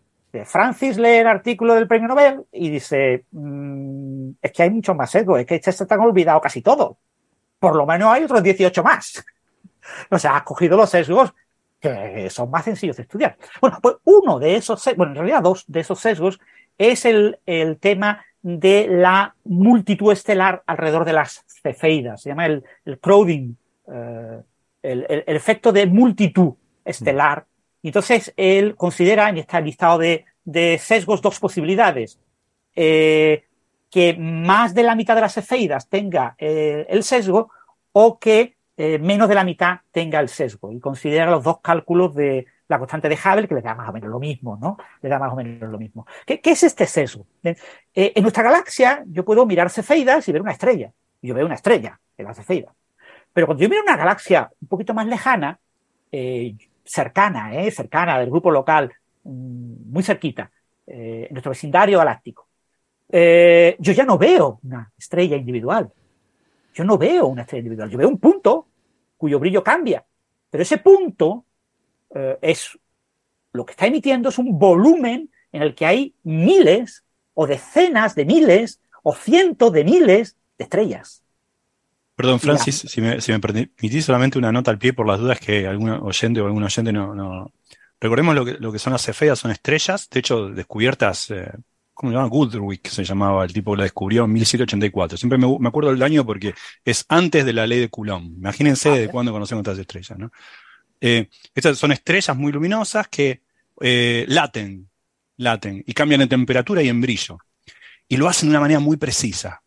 [0.45, 5.11] Francis lee el artículo del premio Nobel y dice, mm, es que hay muchos más
[5.11, 6.97] sesgos, es que este se están olvidado casi todos.
[7.59, 9.23] Por lo menos hay otros 18 más.
[10.09, 11.33] O sea, has cogido los sesgos
[11.81, 13.35] que son más sencillos de estudiar.
[13.59, 16.39] Bueno, pues uno de esos, bueno, en realidad dos de esos sesgos
[16.77, 22.21] es el, el tema de la multitud estelar alrededor de las cefeidas.
[22.21, 23.55] Se llama el, el crowding,
[23.87, 24.41] eh,
[24.83, 26.53] el, el, efecto de multitud
[26.85, 27.45] estelar
[27.83, 32.19] y entonces él considera en este listado de, de sesgos dos posibilidades.
[32.75, 33.43] Eh,
[33.91, 37.51] que más de la mitad de las cefeidas tenga eh, el sesgo
[37.91, 40.71] o que eh, menos de la mitad tenga el sesgo.
[40.71, 43.93] Y considera los dos cálculos de la constante de Hubble, que le da más o
[43.93, 44.77] menos lo mismo, ¿no?
[45.01, 46.07] Le da más o menos lo mismo.
[46.25, 47.27] ¿Qué, qué es este sesgo?
[47.43, 50.91] en nuestra galaxia yo puedo mirar cefeidas y ver una estrella.
[51.23, 52.73] Yo veo una estrella en la cefeida.
[53.33, 55.59] Pero cuando yo miro una galaxia un poquito más lejana,
[56.83, 57.71] cercana, ¿eh?
[57.71, 58.93] cercana del grupo local,
[59.23, 60.51] mm, muy cerquita,
[60.85, 62.47] eh, en nuestro vecindario galáctico.
[63.09, 65.91] Eh, yo ya no veo una estrella individual.
[66.73, 67.89] Yo no veo una estrella individual.
[67.89, 68.67] Yo veo un punto
[69.17, 70.03] cuyo brillo cambia.
[70.49, 71.45] Pero ese punto
[72.41, 72.77] es
[73.53, 78.25] lo que está emitiendo es un volumen en el que hay miles o decenas de
[78.25, 81.23] miles o cientos de miles estrellas.
[82.15, 85.39] Perdón, Francis, si me, si me, permitís solamente una nota al pie por las dudas
[85.39, 87.15] que algún oyente o algún oyente no.
[87.15, 87.51] no...
[87.99, 91.49] Recordemos lo que, lo que son las cefeas, son estrellas, de hecho, descubiertas, eh,
[91.93, 92.27] ¿cómo se llama?
[92.27, 95.17] Goodrick se llamaba, el tipo que la descubrió en 1784.
[95.17, 96.53] Siempre me, me, acuerdo del año porque
[96.83, 98.37] es antes de la ley de Coulomb.
[98.37, 100.31] Imagínense de cuándo conocemos estas estrellas, ¿no?
[101.05, 103.41] Eh, estas son estrellas muy luminosas que
[103.81, 104.89] eh, laten,
[105.35, 107.39] laten y cambian en temperatura y en brillo.
[108.07, 109.62] Y lo hacen de una manera muy precisa.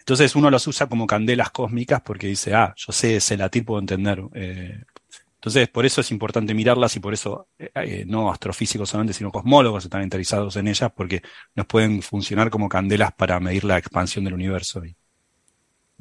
[0.00, 3.80] Entonces uno los usa como candelas cósmicas porque dice, ah, yo sé ese latir, puedo
[3.80, 4.22] entender.
[4.34, 4.82] Eh,
[5.34, 9.30] entonces, por eso es importante mirarlas y por eso eh, eh, no astrofísicos solamente, sino
[9.30, 11.22] cosmólogos están interesados en ellas porque
[11.54, 14.82] nos pueden funcionar como candelas para medir la expansión del universo.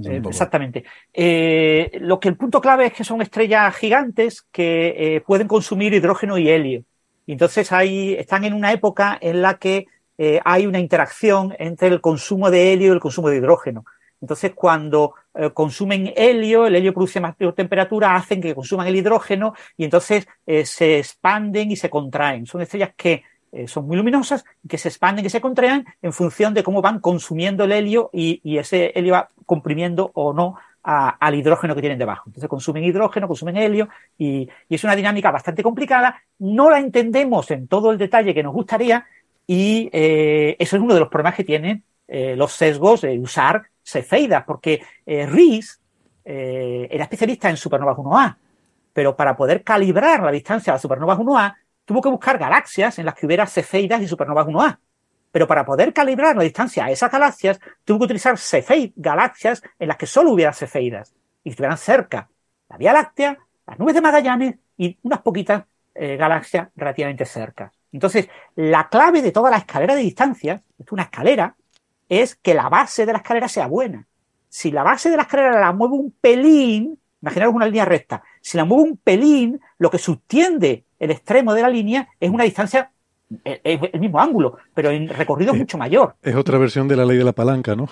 [0.01, 0.85] Exactamente.
[1.13, 6.49] lo que el punto clave es que son estrellas gigantes que pueden consumir hidrógeno y
[6.49, 6.83] helio.
[7.27, 9.87] Entonces ahí están en una época en la que
[10.43, 13.85] hay una interacción entre el consumo de helio y el consumo de hidrógeno.
[14.21, 19.53] Entonces, cuando eh, consumen helio, el helio produce mayor temperatura, hacen que consuman el hidrógeno
[19.77, 22.45] y entonces eh, se expanden y se contraen.
[22.45, 26.53] Son estrellas que eh, son muy luminosas, que se expanden y se contraen en función
[26.53, 31.75] de cómo van consumiendo el helio y, ese helio va comprimiendo o no al hidrógeno
[31.75, 32.23] que tienen debajo.
[32.27, 36.21] Entonces consumen hidrógeno, consumen helio y, es una dinámica bastante complicada.
[36.39, 39.05] No la entendemos en todo el detalle que nos gustaría
[39.51, 44.83] y eso es uno de los problemas que tienen los sesgos de usar Cefeidas, porque
[45.05, 45.81] eh, Rees
[46.23, 48.37] eh, era especialista en supernovas 1A,
[48.93, 51.55] pero para poder calibrar la distancia a las supernovas 1A,
[51.85, 54.77] tuvo que buscar galaxias en las que hubiera cefeidas y supernovas 1A.
[55.31, 59.87] Pero para poder calibrar la distancia a esas galaxias, tuvo que utilizar cefeidas, galaxias en
[59.87, 61.13] las que solo hubiera cefeidas
[61.43, 62.29] y estuvieran cerca.
[62.67, 65.63] La Vía Láctea, las nubes de Magallanes y unas poquitas
[65.95, 67.78] eh, galaxias relativamente cercas.
[67.91, 71.55] Entonces, la clave de toda la escalera de distancias, es una escalera,
[72.07, 74.07] es que la base de la escalera sea buena.
[74.47, 78.57] Si la base de la escalera la mueve un pelín, imaginaros una línea recta, si
[78.57, 82.91] la mueve un pelín, lo que subtiende el extremo de la línea es una distancia,
[83.43, 86.15] es el mismo ángulo, pero en recorrido mucho mayor.
[86.21, 87.87] Es otra versión de la ley de la palanca, ¿no?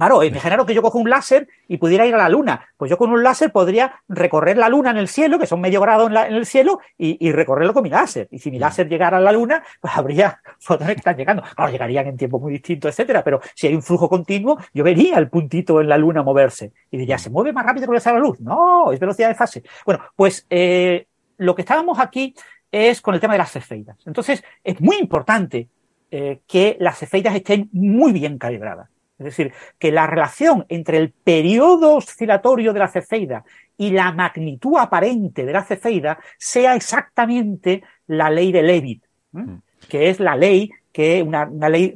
[0.00, 2.68] Claro, imaginaros que yo cojo un láser y pudiera ir a la Luna.
[2.78, 5.78] Pues yo con un láser podría recorrer la Luna en el cielo, que son medio
[5.82, 8.26] grado en, el cielo, y, recorrerlo con mi láser.
[8.30, 11.42] Y si mi láser llegara a la Luna, pues habría fotones que están llegando.
[11.54, 13.22] Claro, llegarían en tiempos muy distintos, etcétera.
[13.22, 16.72] Pero si hay un flujo continuo, yo vería el puntito en la Luna moverse.
[16.90, 18.40] Y diría, ¿se mueve más rápido que la luz?
[18.40, 19.62] No, es velocidad de fase.
[19.84, 22.34] Bueno, pues eh, lo que estábamos aquí
[22.72, 23.98] es con el tema de las cefeidas.
[24.06, 25.68] Entonces, es muy importante
[26.10, 28.88] eh, que las cefeidas estén muy bien calibradas.
[29.20, 33.44] Es decir, que la relación entre el periodo oscilatorio de la cefeida
[33.76, 39.54] y la magnitud aparente de la cefeida sea exactamente la ley de Levitt, mm.
[39.90, 41.94] que es la ley que una, una ley,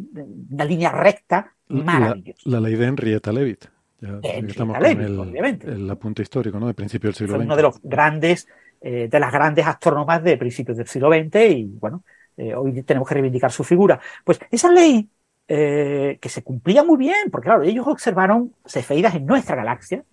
[0.51, 2.42] una línea recta maravillosa.
[2.44, 3.64] La, ley de Henrietta Leavitt.
[4.01, 5.66] Ya, estamos con el, obviamente.
[5.66, 6.66] el apunte histórico, ¿no?
[6.66, 7.46] De principios del siglo XX.
[7.46, 8.46] Uno de los grandes,
[8.82, 12.05] eh, de las grandes astrónomas de principios del siglo XX y bueno,
[12.36, 13.98] eh, hoy tenemos que reivindicar su figura.
[14.24, 15.09] Pues esa ley
[15.48, 20.04] eh, que se cumplía muy bien, porque claro, ellos observaron cefeidas en nuestra galaxia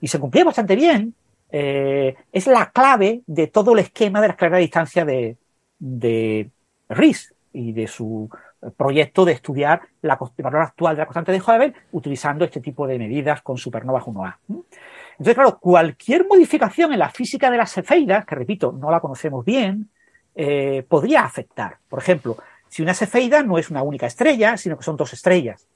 [0.00, 1.14] y se cumplía bastante bien.
[1.50, 5.36] Eh, es la clave de todo el esquema de la escalera de distancia de,
[5.78, 6.50] de
[7.52, 8.28] y de su
[8.76, 12.98] proyecto de estudiar la, valor actual de la constante de Hubble utilizando este tipo de
[12.98, 14.36] medidas con supernovas 1A.
[14.48, 19.44] Entonces, claro, cualquier modificación en la física de las cefeidas, que repito, no la conocemos
[19.44, 19.90] bien,
[20.34, 21.76] eh, podría afectar.
[21.88, 22.36] Por ejemplo,
[22.74, 25.68] si una cefeida no es una única estrella, sino que son dos estrellas.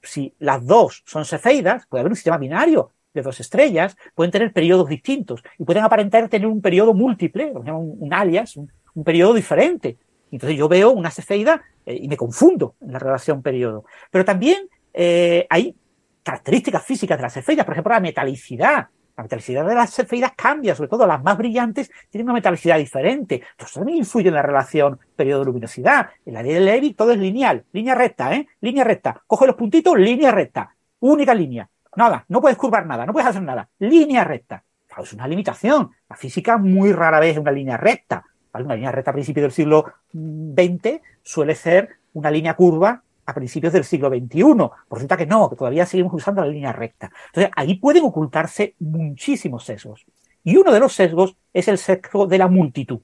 [0.00, 4.50] Si las dos son cefeidas, puede haber un sistema binario de dos estrellas, pueden tener
[4.50, 8.70] periodos distintos y pueden aparentar tener un periodo múltiple, lo un, alias, un,
[9.04, 9.98] periodo diferente.
[10.32, 13.84] Entonces yo veo una cefeida eh, y me confundo en la relación periodo.
[14.10, 15.76] Pero también eh, hay
[16.22, 18.88] características físicas de las cefeidas, por ejemplo, la metalicidad.
[19.20, 23.42] La metalicidad de las cefeidas cambia, sobre todo las más brillantes tienen una metalicidad diferente.
[23.50, 26.08] Entonces también influye en la relación periodo-luminosidad.
[26.24, 28.48] En la ley de Levy todo es lineal, línea recta, ¿eh?
[28.62, 29.20] Línea recta.
[29.26, 30.74] Coge los puntitos, línea recta.
[31.00, 31.68] Única línea.
[31.96, 33.68] Nada, no puedes curvar nada, no puedes hacer nada.
[33.78, 34.64] Línea recta.
[34.86, 35.90] Claro, es una limitación.
[36.08, 38.24] La física muy rara vez es una línea recta.
[38.54, 39.84] Una línea recta a principios del siglo
[40.14, 44.42] XX suele ser una línea curva a principios del siglo XXI.
[44.44, 47.10] Por resulta que no, que todavía seguimos usando la línea recta.
[47.26, 50.04] Entonces, ahí pueden ocultarse muchísimos sesgos.
[50.44, 53.00] Y uno de los sesgos es el sesgo de la multitud.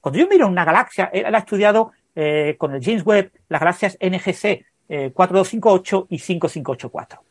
[0.00, 3.96] Cuando yo miro una galaxia, él ha estudiado eh, con el James Webb las galaxias
[4.00, 4.64] NGC
[5.14, 7.22] 4258 eh, y 5584.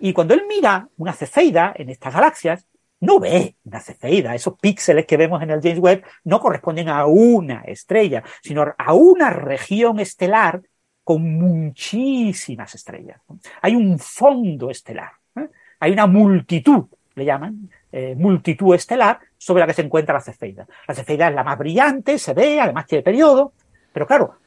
[0.00, 2.66] Y cuando él mira una cefeida en estas galaxias,
[3.00, 4.34] no ve una cefeida.
[4.34, 8.94] Esos píxeles que vemos en el James Webb no corresponden a una estrella, sino a
[8.94, 10.62] una región estelar
[11.04, 13.20] con muchísimas estrellas.
[13.60, 15.48] Hay un fondo estelar, ¿eh?
[15.78, 20.66] hay una multitud, le llaman, eh, multitud estelar sobre la que se encuentra la cefeida.
[20.88, 23.52] La cefeida es la más brillante, se ve, además tiene periodo,
[23.92, 24.38] pero claro,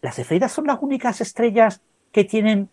[0.00, 2.70] ¿las cefeidas son las únicas estrellas que tienen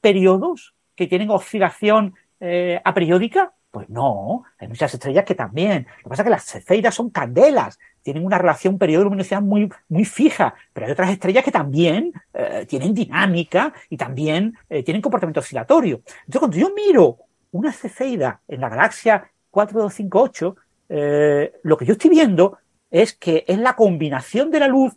[0.00, 3.52] periodos, que tienen oscilación eh, aperiódica?
[3.70, 5.86] Pues no, hay muchas estrellas que también.
[5.98, 10.06] Lo que pasa es que las cefeidas son candelas, tienen una relación periodo-luminosidad muy, muy
[10.06, 15.40] fija, pero hay otras estrellas que también eh, tienen dinámica y también eh, tienen comportamiento
[15.40, 15.96] oscilatorio.
[16.20, 17.18] Entonces, cuando yo miro
[17.50, 20.56] una cefeida en la galaxia 4258,
[20.88, 22.58] eh, lo que yo estoy viendo
[22.90, 24.94] es que es la combinación de la luz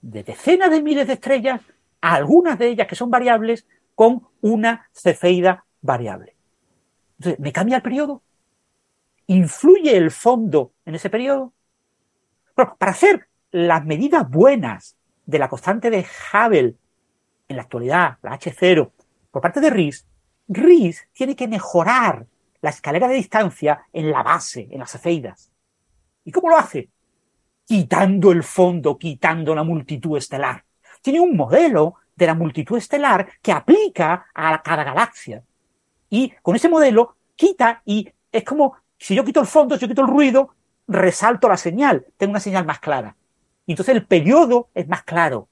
[0.00, 1.60] de decenas de miles de estrellas,
[2.00, 6.37] algunas de ellas que son variables, con una cefeida variable.
[7.18, 8.22] Entonces, ¿me cambia el periodo?
[9.26, 11.52] ¿Influye el fondo en ese periodo?
[12.54, 14.96] para hacer las medidas buenas
[15.26, 16.74] de la constante de Hubble
[17.46, 18.90] en la actualidad, la H0,
[19.30, 20.06] por parte de RIS,
[20.48, 22.26] RIS tiene que mejorar
[22.60, 25.52] la escalera de distancia en la base, en las cefeidas.
[26.24, 26.90] ¿Y cómo lo hace?
[27.64, 30.64] Quitando el fondo, quitando la multitud estelar.
[31.00, 35.44] Tiene un modelo de la multitud estelar que aplica a cada galaxia.
[36.10, 39.88] Y con ese modelo quita y es como si yo quito el fondo, si yo
[39.88, 40.54] quito el ruido,
[40.86, 43.16] resalto la señal, tengo una señal más clara.
[43.66, 45.48] Y entonces el periodo es más claro.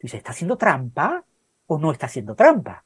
[0.00, 1.24] Dice, ¿está haciendo trampa
[1.66, 2.84] o no está haciendo trampa?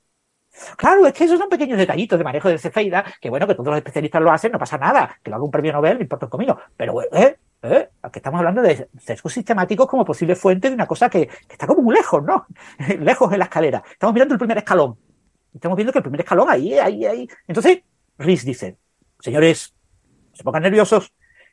[0.76, 3.68] Claro, es que esos son pequeños detallitos de manejo de cefeida, que bueno, que todos
[3.68, 6.26] los especialistas lo hacen, no pasa nada, que lo haga un premio Nobel, no importa
[6.26, 6.58] el comino.
[6.76, 11.08] Pero, eh, eh, aquí estamos hablando de sesgos sistemáticos como posible fuente de una cosa
[11.08, 12.46] que, está como muy lejos, ¿no?
[12.98, 13.82] lejos en la escalera.
[13.90, 14.98] Estamos mirando el primer escalón.
[15.55, 17.28] Estamos viendo que el primer escalón ahí, ahí, ahí.
[17.47, 17.82] Entonces,
[18.18, 18.76] Rhys dice,
[19.20, 19.74] señores,
[20.32, 21.12] se pongan nerviosos,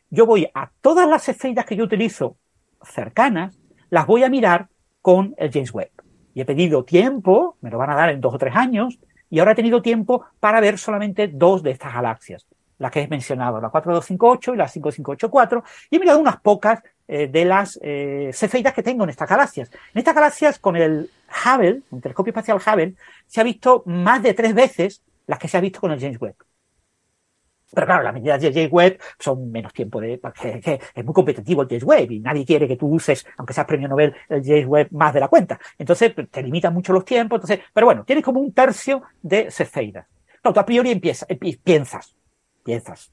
[0.10, 2.38] yo voy a todas las cefeidas que yo utilizo
[2.84, 4.69] cercanas, las voy a mirar
[5.02, 5.92] con el James Webb.
[6.34, 9.40] Y he pedido tiempo, me lo van a dar en dos o tres años, y
[9.40, 12.48] ahora he tenido tiempo para ver solamente dos de estas galaxias,
[12.78, 17.28] las que he mencionado, la 4258 y la 5584, y he mirado unas pocas eh,
[17.28, 18.32] de las eh,
[18.76, 19.69] que tengo en estas galaxias.
[19.94, 22.95] En estas galaxias, con el Hubble, un telescopio espacial Hubble,
[23.27, 26.19] se ha visto más de tres veces las que se ha visto con el James
[26.19, 26.35] Webb.
[27.72, 30.19] Pero claro, las medidas de James Webb son menos tiempo de.
[30.41, 33.67] Que, es muy competitivo el James Webb y nadie quiere que tú uses, aunque seas
[33.67, 35.59] premio Nobel, el James Webb más de la cuenta.
[35.77, 37.41] Entonces te limitan mucho los tiempos.
[37.74, 40.08] Pero bueno, tienes como un tercio de cefeidas.
[40.41, 41.27] Claro, tú a priori empieza,
[41.64, 42.16] piensas,
[42.64, 43.11] piensas.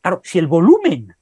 [0.00, 1.16] Claro, si el volumen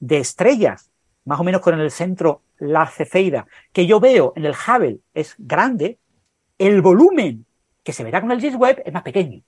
[0.00, 0.90] de estrellas,
[1.24, 5.34] más o menos con el centro la cefeida, que yo veo en el Hubble es
[5.38, 5.98] grande,
[6.58, 7.46] el volumen
[7.82, 9.42] que se verá con el James Webb es más pequeño.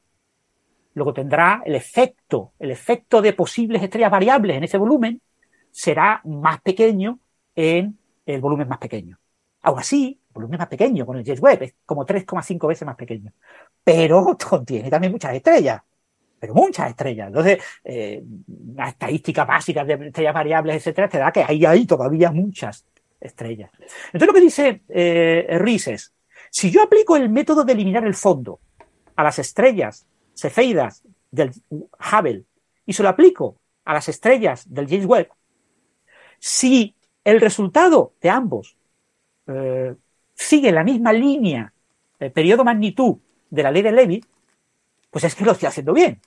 [0.94, 5.20] Luego tendrá el efecto, el efecto de posibles estrellas variables en ese volumen
[5.70, 7.20] será más pequeño
[7.55, 9.18] en el volumen más pequeño.
[9.62, 12.97] Aún así, el volumen más pequeño con el James Webb es como 3,5 veces más
[12.97, 13.32] pequeño.
[13.84, 15.82] Pero contiene también muchas estrellas.
[16.39, 17.28] Pero muchas estrellas.
[17.28, 18.24] Entonces, eh,
[18.74, 22.86] las estadísticas básicas de estrellas variables, etcétera, te da que hay ahí todavía muchas
[23.20, 23.70] estrellas.
[24.12, 25.47] Entonces, lo que dice eh,
[25.86, 26.12] es,
[26.50, 28.60] si yo aplico el método de eliminar el fondo
[29.16, 32.44] a las estrellas cefeidas del Hubble
[32.86, 35.28] y se lo aplico a las estrellas del James Webb,
[36.39, 38.76] si el resultado de ambos
[39.47, 39.94] eh,
[40.34, 41.73] sigue la misma línea,
[42.18, 43.18] el periodo magnitud
[43.50, 44.24] de la ley de Levy,
[45.10, 46.20] pues es que lo estoy haciendo bien.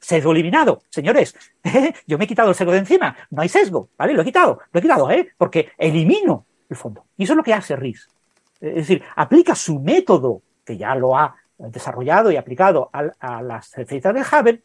[0.00, 0.82] Sesgo eliminado.
[0.88, 1.36] Señores,
[2.06, 3.16] yo me he quitado el sesgo de encima.
[3.30, 4.14] No hay sesgo, ¿vale?
[4.14, 5.30] Lo he quitado, lo he quitado, ¿eh?
[5.36, 7.04] Porque elimino el fondo.
[7.16, 8.08] Y eso es lo que hace RIS.
[8.60, 14.14] Es decir, aplica su método, que ya lo ha desarrollado y aplicado a, las cefeidas
[14.14, 14.62] de Hubble,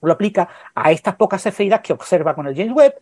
[0.00, 2.94] lo aplica a estas pocas cefeidas que observa con el James Webb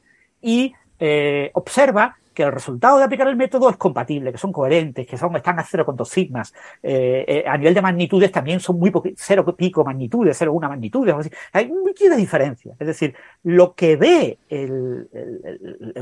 [0.43, 5.07] y eh, observa que el resultado de aplicar el método es compatible, que son coherentes,
[5.07, 6.55] que son, están a 0,2 sigmas.
[6.83, 11.31] Eh, eh, a nivel de magnitudes también son muy cero pico magnitudes, 0,1 magnitudes.
[11.53, 12.75] Hay mucha diferencia.
[12.79, 15.09] Es decir, lo que ve el,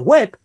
[0.01, 0.39] web,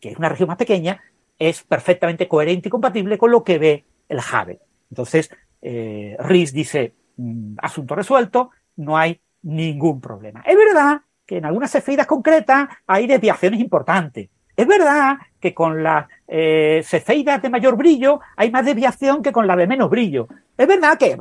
[0.00, 1.00] que es una región más pequeña,
[1.38, 4.60] es perfectamente coherente y compatible con lo que ve el Hubble.
[4.90, 5.30] Entonces,
[5.62, 10.42] eh, Riz dice, mm, asunto resuelto, no hay ningún problema.
[10.44, 14.28] Es verdad que en algunas cefeidas concretas hay desviaciones importantes.
[14.60, 19.46] Es verdad que con las eh, cefeidas de mayor brillo hay más desviación que con
[19.46, 20.28] la de menos brillo.
[20.54, 21.16] Es verdad que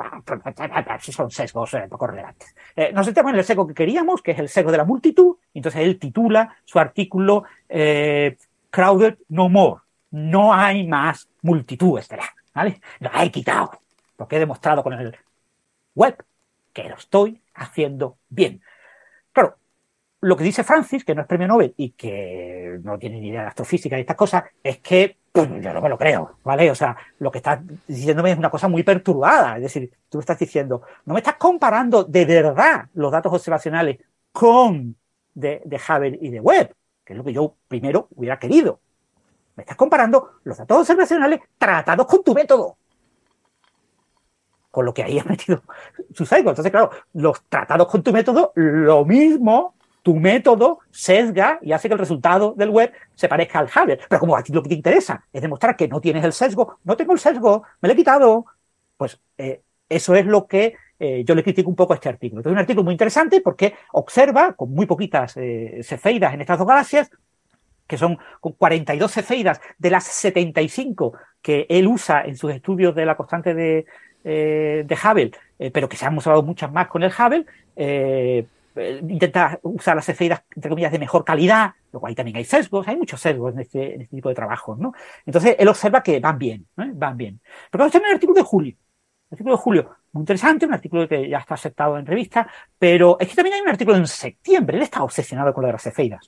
[1.09, 2.53] son sesgos eh, poco relevantes.
[2.75, 5.37] Eh, nos centramos en el sesgo que queríamos, que es el sesgo de la multitud.
[5.53, 8.35] Entonces él titula su artículo eh,
[8.69, 9.83] Crowded No More.
[10.11, 12.27] No hay más multitud estelar.
[12.53, 12.81] ¿vale?
[12.99, 13.71] Lo he quitado
[14.17, 15.15] porque he demostrado con el
[15.95, 16.25] web
[16.73, 18.61] que lo estoy haciendo bien.
[19.31, 19.55] Claro,
[20.21, 23.41] lo que dice Francis, que no es premio Nobel y que no tiene ni idea
[23.41, 26.69] de astrofísica y estas cosas, es que pues, yo no me lo creo, ¿vale?
[26.71, 29.55] O sea, lo que estás diciéndome es una cosa muy perturbada.
[29.55, 33.99] Es decir, tú estás diciendo, no me estás comparando de verdad los datos observacionales
[34.31, 34.95] con
[35.33, 36.75] de, de Hubble y de Webb,
[37.05, 38.81] que es lo que yo primero hubiera querido.
[39.55, 42.77] Me estás comparando los datos observacionales tratados con tu método
[44.71, 45.63] con lo que ahí ha metido
[46.13, 46.27] su.
[46.29, 51.93] Entonces, claro, los tratados con tu método, lo mismo, tu método sesga y hace que
[51.93, 53.99] el resultado del web se parezca al Hubble.
[54.07, 56.95] Pero como aquí lo que te interesa es demostrar que no tienes el sesgo, no
[56.95, 58.45] tengo el sesgo, me lo he quitado,
[58.97, 62.39] pues eh, eso es lo que eh, yo le critico un poco a este artículo.
[62.39, 66.57] Entonces, es un artículo muy interesante porque observa, con muy poquitas eh, cefeidas en estas
[66.57, 67.09] dos galaxias,
[67.87, 73.05] que son con 42 cefeidas de las 75 que él usa en sus estudios de
[73.05, 73.85] la constante de,
[74.23, 75.31] eh, de Hubble,
[75.73, 77.45] pero que se han mostrado muchas más con el Hubble,
[78.75, 82.87] eh, intenta usar las cefeidas, entre comillas, de mejor calidad, luego ahí también hay sesgos,
[82.87, 84.93] hay muchos sesgos en este, en este tipo de trabajos, ¿no?
[85.25, 87.39] Entonces, él observa que van bien, van bien.
[87.71, 88.75] Pero vamos a tener el artículo de Julio.
[89.29, 92.47] El artículo de Julio, muy interesante, un artículo que ya está aceptado en revista,
[92.79, 95.73] pero es que también hay un artículo en septiembre, él está obsesionado con lo de
[95.73, 96.27] las cefeidas,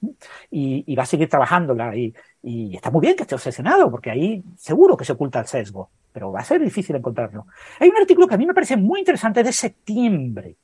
[0.52, 2.14] y, va a seguir trabajándola, y,
[2.44, 5.90] y está muy bien que esté obsesionado, porque ahí seguro que se oculta el sesgo
[6.11, 7.48] pero va a ser difícil encontrarlo.
[7.80, 10.58] Hay un artículo que a mí me parece muy interesante de septiembre,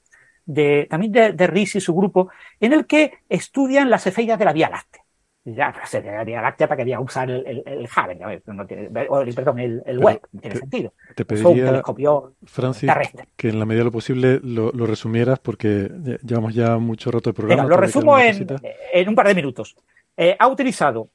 [0.47, 4.45] de, también de, de Riz y su grupo, en el que estudian las efeidas de
[4.45, 5.03] la Vía Láctea.
[5.45, 8.89] Ya, de la Vía Láctea para que había usar el, el, el Hubble, no tiene,
[8.89, 10.93] perdón, el, el web, no tiene sentido.
[11.15, 11.81] Te pediría,
[12.43, 12.91] Francis,
[13.37, 15.89] que en la medida de lo posible lo, lo, resumieras porque
[16.23, 17.63] llevamos ya mucho rato de programa.
[17.63, 18.45] Venga, lo resumo en,
[18.91, 19.77] en, un par de minutos.
[20.17, 21.11] Eh, ha utilizado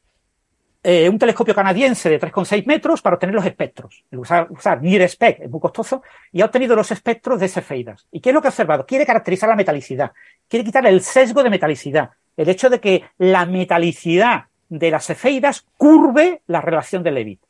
[0.83, 4.05] eh, un telescopio canadiense de 3,6 metros para obtener los espectros.
[4.11, 6.03] Usar, usar Near Spec es muy costoso
[6.33, 8.07] y ha obtenido los espectros de cefeidas.
[8.11, 8.85] ¿Y qué es lo que ha observado?
[8.85, 10.13] Quiere caracterizar la metalicidad,
[10.49, 15.67] quiere quitar el sesgo de metalicidad, el hecho de que la metalicidad de las cefeidas
[15.77, 17.43] curve la relación de Levitt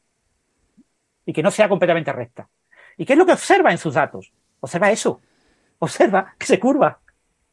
[1.25, 2.49] y que no sea completamente recta.
[2.97, 4.33] ¿Y qué es lo que observa en sus datos?
[4.61, 5.20] Observa eso.
[5.78, 7.01] Observa que se curva.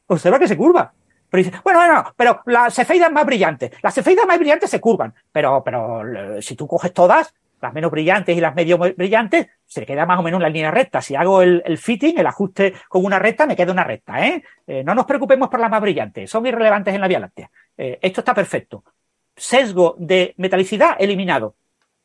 [0.06, 0.92] Observa que se curva.
[1.30, 5.14] Pero dice, bueno, bueno, pero las cefeidas más brillantes, las cefeidas más brillantes se curvan,
[5.32, 10.06] pero, pero si tú coges todas, las menos brillantes y las medio brillantes, se queda
[10.06, 11.02] más o menos en la línea recta.
[11.02, 14.26] Si hago el, fitting, el ajuste con una recta, me queda una recta.
[14.26, 14.42] ¿eh?
[14.66, 14.82] ¿eh?
[14.84, 17.50] no nos preocupemos por las más brillantes, son irrelevantes en la Vía Láctea.
[17.76, 18.82] Eh, esto está perfecto.
[19.36, 21.54] Sesgo de metalicidad eliminado.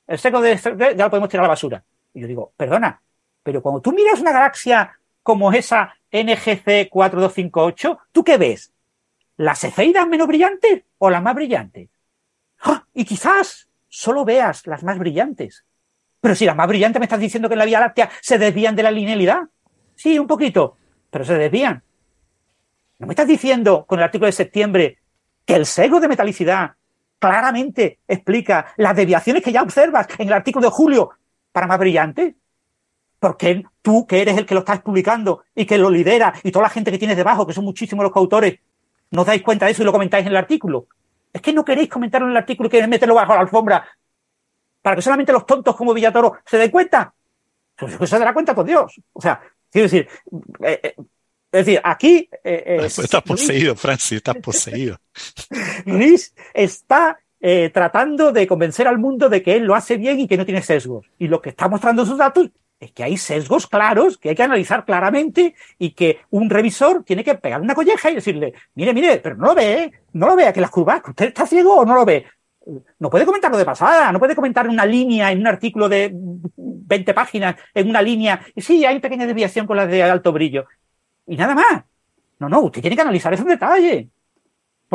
[0.08, 1.84] El sesgo de, ya lo podemos tirar a la basura.
[2.14, 3.02] Y yo digo, perdona,
[3.42, 8.72] pero cuando tú miras una galaxia como esa NGC 4258, ¿tú qué ves?
[9.38, 11.90] ¿Las cefeidas menos brillantes o las más brillantes?
[12.94, 15.66] Y quizás solo veas las más brillantes.
[16.22, 18.76] Pero si las más brillantes me estás diciendo que en la Vía Láctea se desvían
[18.76, 19.44] de la linealidad.
[19.96, 20.78] Sí, un poquito,
[21.10, 21.84] pero se desvían.
[22.98, 25.00] ¿No me estás diciendo con el artículo de septiembre
[25.46, 26.72] que el sesgo de metalicidad
[27.20, 31.12] claramente explica las desviaciones que ya observas en el artículo de julio
[31.52, 32.36] para más brillantes?
[33.20, 36.64] Porque tú, que eres el que lo estás publicando y que lo lidera, y toda
[36.64, 38.60] la gente que tienes debajo, que son muchísimos los coautores,
[39.16, 40.88] no dais cuenta de eso y lo comentáis en el artículo.
[41.32, 43.86] Es que no queréis comentarlo en el artículo y queréis meterlo bajo la alfombra
[44.82, 47.12] para que solamente los tontos como Villatoro se den cuenta.
[47.76, 49.02] Pues se dará cuenta por Dios.
[49.14, 50.08] O sea, quiero decir,
[50.64, 50.94] eh, eh,
[51.52, 52.30] es decir, aquí.
[52.44, 54.98] Eh, estás poseído, Francis, estás poseído.
[55.86, 57.20] Luis está
[57.74, 60.62] tratando de convencer al mundo de que él lo hace bien y que no tiene
[60.62, 61.08] sesgos.
[61.18, 64.44] Y lo que está mostrando sus datos es que hay sesgos claros que hay que
[64.44, 69.18] analizar claramente y que un revisor tiene que pegar una colleja y decirle, mire, mire,
[69.18, 71.86] pero no lo ve, no lo ve, que las curvas, que usted está ciego o
[71.86, 72.26] no lo ve.
[73.00, 77.14] No puede comentarlo de pasada, no puede comentar una línea en un artículo de 20
[77.14, 80.66] páginas, en una línea, y sí, hay pequeña desviación con las de alto brillo.
[81.28, 81.84] Y nada más.
[82.40, 84.10] No, no, usted tiene que analizar eso en detalle.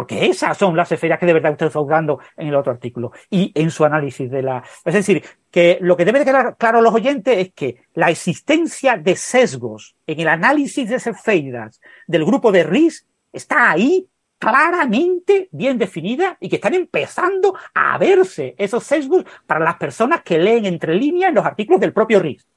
[0.00, 1.78] Porque esas son las esferas que de verdad usted está
[2.38, 4.64] en el otro artículo y en su análisis de la.
[4.82, 8.08] Es decir, que lo que debe de quedar claro a los oyentes es que la
[8.08, 15.50] existencia de sesgos en el análisis de cefeidas del grupo de RIS está ahí claramente
[15.52, 20.64] bien definida y que están empezando a verse esos sesgos para las personas que leen
[20.64, 22.48] entre líneas los artículos del propio RIS.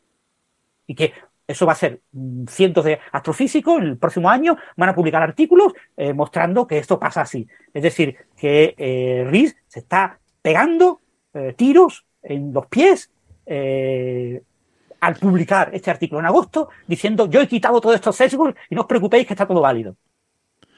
[0.87, 1.11] Y que
[1.47, 5.73] eso va a ser mm, cientos de astrofísicos el próximo año van a publicar artículos
[5.97, 7.47] eh, mostrando que esto pasa así.
[7.73, 11.01] Es decir, que eh, se está pegando
[11.33, 13.09] eh, tiros en los pies
[13.45, 18.81] al publicar este artículo en agosto, diciendo yo he quitado todos estos sesgos y no
[18.81, 19.97] os preocupéis que está todo válido.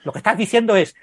[0.04, 0.96] Lo que estás diciendo es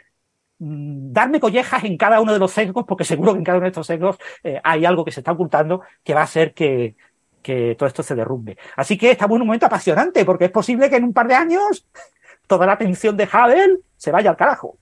[0.58, 3.66] mm, darme collejas en cada uno de los sesgos, porque seguro que en cada uno
[3.66, 4.18] de estos sesgos
[4.65, 6.97] hay algo que se está ocultando que va a hacer que,
[7.43, 8.57] que todo esto se derrumbe.
[8.77, 11.35] Así que estamos en un momento apasionante, porque es posible que en un par de
[11.35, 11.87] años
[12.47, 14.79] toda la atención de Hubble se vaya al carajo.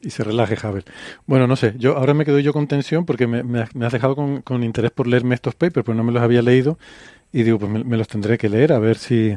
[0.00, 0.84] Y se relaje Hubble.
[1.26, 4.62] Bueno, no sé, yo ahora me quedo yo con tensión porque me, has dejado con,
[4.62, 6.78] interés por leerme estos papers, pero no me los había leído
[7.32, 9.36] y digo, pues me, los tendré que leer a ver si,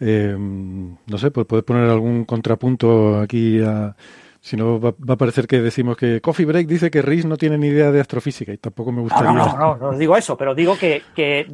[0.00, 3.94] eh, no sé, pues puedes poner algún contrapunto aquí a,
[4.42, 7.56] si no, va, a parecer que decimos que Coffee Break dice que Riz no tiene
[7.56, 9.30] ni idea de astrofísica y tampoco me gustaría.
[9.30, 11.46] No, no, no, no, digo eso, pero digo que, que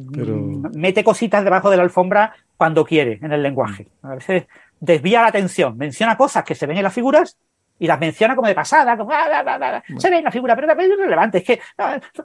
[0.73, 3.89] mete cositas debajo de la alfombra cuando quiere en el lenguaje.
[4.01, 4.47] A veces
[4.79, 7.37] desvía la atención, menciona cosas que se ven en las figuras
[7.79, 10.89] y las menciona como de pasada, como ah, se ve en la figura, pero es
[10.89, 11.59] irrelevante, es que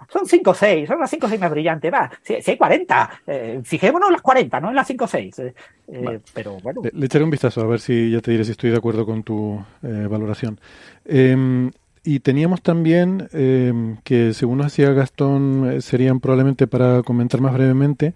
[0.08, 3.10] son 5 o 6, son las 5 o 6 más brillantes, va, si, hay 40,
[3.26, 5.38] eh, fijémonos en las 40, no en las 5 o 6.
[5.38, 5.54] Eh,
[5.88, 6.82] eh, pero bueno.
[6.92, 9.22] Le, echaré un vistazo a ver si ya te diré si estoy de acuerdo con
[9.22, 10.58] tu valoración.
[11.04, 11.70] Em,
[12.02, 18.14] y teníamos también, em, que según nos decía Gastón, serían probablemente para comentar más brevemente,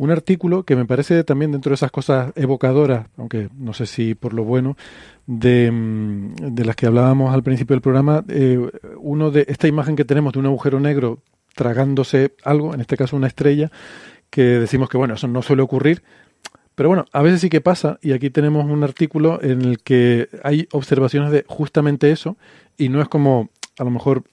[0.00, 4.14] un artículo que me parece también dentro de esas cosas evocadoras, aunque no sé si
[4.14, 4.78] por lo bueno,
[5.26, 8.58] de, mm, de las que hablábamos al principio del programa, eh,
[8.96, 11.18] uno de esta imagen que tenemos de un agujero negro
[11.54, 13.70] tragándose algo, en este caso una estrella,
[14.30, 16.02] que decimos que bueno, eso no suele ocurrir,
[16.74, 20.30] pero bueno, a veces sí que pasa, y aquí tenemos un artículo en el que
[20.42, 22.38] hay observaciones de justamente eso,
[22.78, 24.24] y no es como a lo mejor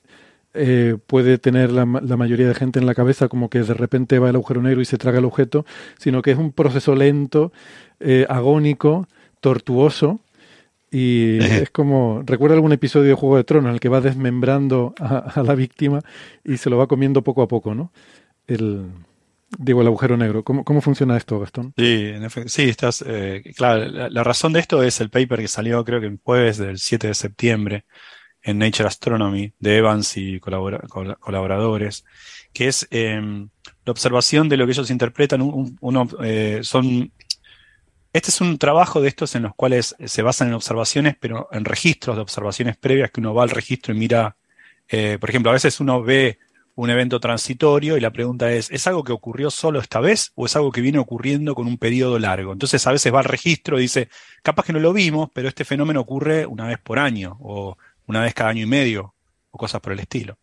[0.58, 4.30] eh, puede tener la, mayoría de gente en la cabeza como que de repente va
[4.30, 5.66] el agujero negro y se traga el objeto,
[5.98, 7.52] sino que es un proceso lento,
[8.00, 9.08] eh, agónico,
[9.40, 10.20] tortuoso.
[10.90, 14.96] Y es como, recuerda algún episodio de Juego de Tronos en el que va desmembrando
[15.00, 16.02] a, la víctima
[16.44, 17.92] y se lo va comiendo poco a poco, ¿no?
[18.48, 18.86] El,
[19.58, 20.44] digo, el agujero negro.
[20.44, 21.74] ¿Cómo, cómo funciona esto, Gastón?
[21.78, 25.40] Sí, en efecto, sí, estás, eh, claro, la, la, razón de esto es el paper
[25.40, 27.86] que salió creo que el jueves del 7 de septiembre,
[28.48, 32.06] en Nature Astronomy de Evans y colaboradores,
[32.54, 33.50] que es em,
[33.86, 35.42] la observación de lo que ellos interpretan.
[35.42, 37.12] uno, eh, son,
[38.14, 41.66] este es un trabajo de estos en los cuales se basan en observaciones, pero en
[41.66, 44.38] registros de observaciones previas que uno va al registro y mira,
[44.88, 46.40] eh, por ejemplo, a veces uno ve
[46.76, 50.46] un evento transitorio y la pregunta es, ¿es algo que ocurrió solo esta vez o
[50.46, 52.54] es algo que viene ocurriendo con un periodo largo?
[52.54, 54.08] Entonces a veces va al registro y dice,
[54.42, 57.36] capaz que no lo vimos, pero este fenómeno ocurre una vez por año
[58.08, 59.14] una vez cada año y medio
[59.52, 60.40] o cosas por el estilo.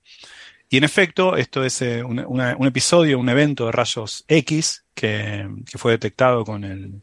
[0.69, 5.93] Y en efecto, esto es eh, un episodio, un evento de rayos X que, fue
[5.93, 7.03] detectado con el,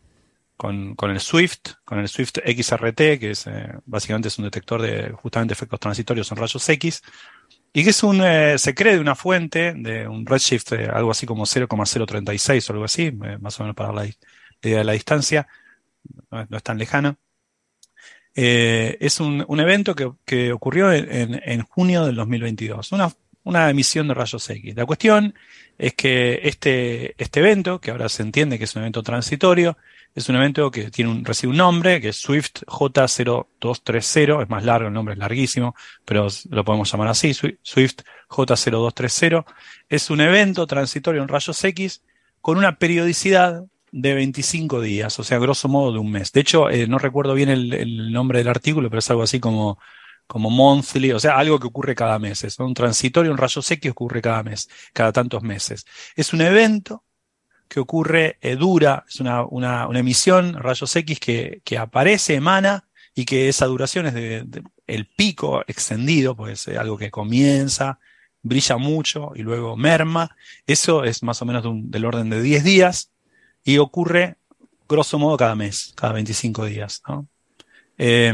[0.58, 5.12] con, el Swift, con el Swift XRT, que es eh, básicamente es un detector de
[5.12, 7.02] justamente efectos transitorios en rayos X,
[7.74, 11.26] y que es un, eh, se cree de una fuente de un redshift algo así
[11.26, 14.10] como 0,036 o algo así, más o menos para la
[14.62, 15.48] de la distancia,
[16.30, 17.18] no es, tan lejana.
[18.34, 22.92] Es un, evento que, ocurrió en, en, junio del 2022.
[22.92, 23.12] Una,
[23.44, 24.76] una emisión de rayos X.
[24.76, 25.34] La cuestión
[25.78, 29.78] es que este, este evento, que ahora se entiende que es un evento transitorio,
[30.14, 34.66] es un evento que tiene un, recibe un nombre, que es Swift J0230, es más
[34.66, 35.74] largo, el nombre es larguísimo,
[36.06, 39.46] pero lo podemos llamar así, Swift J0230.
[39.88, 42.04] Es un evento transitorio en rayos X
[42.42, 46.32] con una periodicidad de 25 días, o sea, grosso modo de un mes.
[46.32, 49.78] De hecho, eh, no recuerdo bien el nombre del artículo, pero es algo así como
[50.32, 52.46] como monthly, o sea, algo que ocurre cada mes.
[52.46, 55.86] Es un transitorio, un rayo X que ocurre cada mes, cada tantos meses.
[56.16, 57.04] Es un evento
[57.68, 62.88] que ocurre, eh, dura, es una, una, una, emisión, rayos X, que, que, aparece, emana,
[63.14, 68.00] y que esa duración es de, el pico extendido, pues es algo que comienza,
[68.42, 70.38] brilla mucho y luego merma.
[70.66, 73.12] Eso es más o menos del orden de 10 días
[73.64, 74.38] y ocurre
[74.88, 77.02] grosso modo cada mes, cada 25 días.
[77.08, 77.28] ¿no?
[77.98, 78.34] Eh,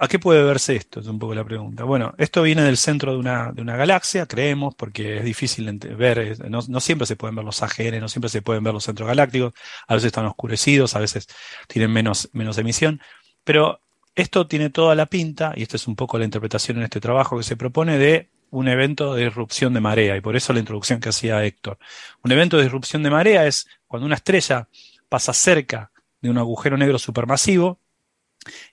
[0.00, 1.00] ¿A qué puede verse esto?
[1.00, 1.84] Es un poco la pregunta.
[1.84, 6.38] Bueno, esto viene del centro de una, de una galaxia, creemos, porque es difícil ver,
[6.50, 9.52] no, siempre se pueden ver los AGN, no siempre se pueden ver los centros galácticos,
[9.86, 11.28] a veces están oscurecidos, a veces
[11.66, 13.00] tienen menos, menos emisión,
[13.44, 13.80] pero
[14.14, 17.36] esto tiene toda la pinta, y esta es un poco la interpretación en este trabajo
[17.36, 21.00] que se propone de un evento de disrupción de marea, y por eso la introducción
[21.00, 21.78] que hacía Héctor.
[22.24, 24.68] Un evento de disrupción de marea es cuando una estrella
[25.08, 27.80] pasa cerca de un agujero negro supermasivo,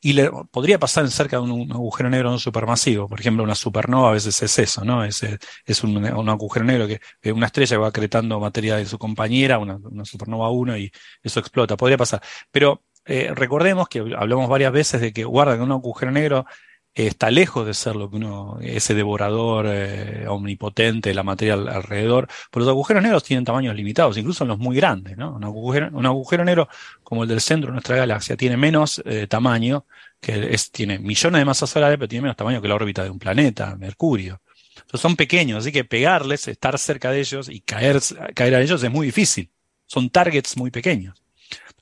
[0.02, 3.08] y le, podría pasar cerca de un, agujero negro no supermasivo.
[3.08, 5.04] Por ejemplo, una supernova a veces es eso, ¿no?
[5.04, 5.26] Es,
[5.66, 10.50] es un, agujero negro que una estrella va acretando materia de su compañera, una, supernova
[10.50, 10.92] 1, y
[11.24, 11.78] eso explota.
[11.78, 12.22] Podría pasar.
[12.52, 16.46] Pero eh, recordemos que hablamos varias veces de que guarda que un agujero negro
[16.96, 22.28] está lejos de ser lo que uno, ese devorador eh, omnipotente de la materia alrededor,
[22.50, 25.36] pero los agujeros negros tienen tamaños limitados, incluso los muy grandes, ¿no?
[25.36, 26.70] Un agujero, un agujero negro
[27.04, 29.86] como el del centro de nuestra galaxia tiene menos eh, tamaño,
[30.22, 33.10] que es, tiene millones de masas solares, pero tiene menos tamaño que la órbita de
[33.10, 34.42] un planeta, Mercurio.
[34.76, 38.00] Entonces son pequeños, así que pegarles, estar cerca de ellos y caer,
[38.34, 39.52] caer a ellos es muy difícil.
[39.86, 41.25] Son targets muy pequeños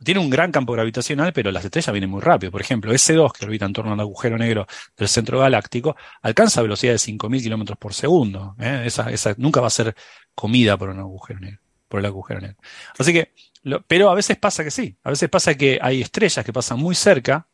[0.04, 2.52] tiene un gran campo gravitacional, pero las estrellas vienen muy rápido.
[2.52, 4.68] Por ejemplo, S2, que orbita en torno al agujero negro
[4.98, 8.56] del centro galáctico, alcanza velocidad de 5.000 kilómetros por segundo.
[8.60, 8.84] ¿eh?
[8.86, 9.96] Esa, esa, nunca va a ser
[10.36, 12.58] comida por un agujero negro, por el agujero negro.
[12.98, 13.34] Así que,
[13.88, 14.96] pero a veces pasa que sí.
[15.04, 17.48] A veces pasa que hay estrellas que pasan muy cerca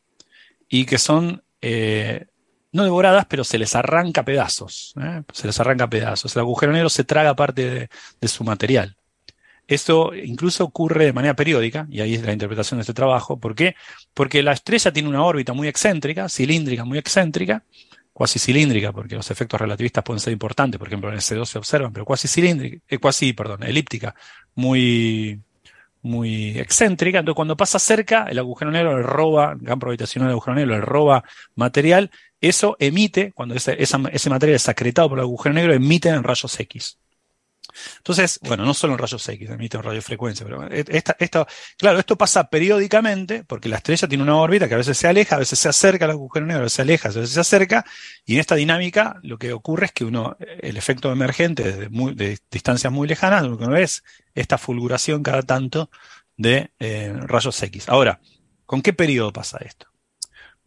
[0.68, 2.26] y que son eh,
[2.72, 4.94] no devoradas, pero se les arranca pedazos.
[5.02, 5.24] ¿eh?
[5.34, 6.36] Se les arranca pedazos.
[6.36, 8.96] El agujero negro se traga parte de su material.
[9.70, 13.40] Esto incluso ocurre de manera periódica, y ahí es la interpretación de este trabajo.
[13.40, 13.76] ¿Por qué?
[14.16, 17.64] Porque la estrella tiene una órbita muy excéntrica, cilíndrica, muy excéntrica,
[18.12, 21.60] cuasi cilíndrica, porque los efectos relativistas pueden ser importantes, por ejemplo en el C2 se
[21.60, 24.16] observan, pero cuasi cilíndrica, eh, perdón, elíptica,
[24.56, 25.40] muy,
[26.02, 27.20] muy excéntrica.
[27.20, 30.76] Entonces, cuando pasa cerca, el agujero negro le roba, el campo gravitacional del agujero negro
[30.78, 31.24] le roba
[31.54, 32.10] material.
[32.42, 33.78] Eso emite, cuando ese,
[34.30, 36.98] material es acretado por el agujero negro, emite en rayos X.
[37.98, 41.16] Entonces, bueno, no solo en rayos X, emite en radiofrecuencia, pero esta,
[41.78, 45.36] claro, esto pasa periódicamente porque la estrella tiene una órbita que a veces se aleja,
[45.36, 47.86] a veces se acerca al agujero negro, a veces se aleja, a veces se acerca,
[48.26, 52.92] y en esta dinámica lo que ocurre es que uno, el efecto emergente de distancias
[52.92, 54.04] muy lejanas, lo que uno es
[54.36, 55.90] esta fulguración cada tanto
[56.38, 57.90] de eh, rayos X.
[57.90, 58.20] Ahora,
[58.66, 59.88] ¿con qué periodo pasa esto?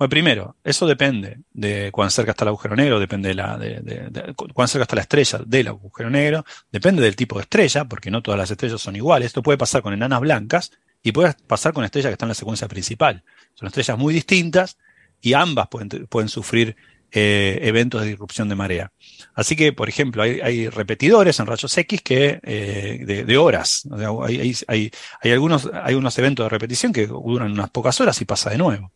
[0.02, 4.34] Bueno, primero, eso depende de cuán cerca está el agujero negro, depende de, la, de,
[4.52, 8.20] cuán cerca está la estrella del agujero negro, depende del tipo de estrella, porque no
[8.20, 9.26] todas las estrellas son iguales.
[9.26, 10.72] Esto puede pasar con enanas blancas
[11.04, 13.22] y puede pasar con estrellas que están en la secuencia principal.
[13.54, 14.76] Son estrellas muy distintas
[15.20, 16.74] y ambas pueden, sufrir
[17.12, 18.90] eh, eventos de disrupción de marea.
[19.34, 23.86] Así que, por ejemplo, hay, repetidores en rayos X que eh, de, horas.
[24.26, 24.90] hay, hay,
[25.20, 28.58] hay, algunos, hay unos eventos de repetición que duran unas pocas horas y pasa de
[28.58, 28.90] nuevo.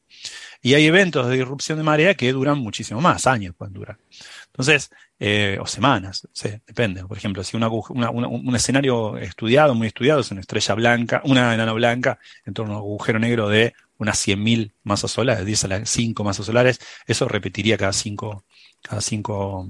[0.63, 3.99] Y hay eventos de irrupción de marea que duran muchísimo más, años pueden durar.
[4.47, 6.27] Entonces, eh, o semanas,
[6.67, 7.05] depende.
[7.05, 12.19] Por ejemplo, si un escenario estudiado, muy estudiado, es una estrella blanca, una enana blanca
[12.45, 16.23] en torno a un agujero negro de unas 100.000 masas solares, 10 a las 5
[16.25, 18.45] masas solares, eso repetiría cada 5
[18.87, 19.69] cada cinco,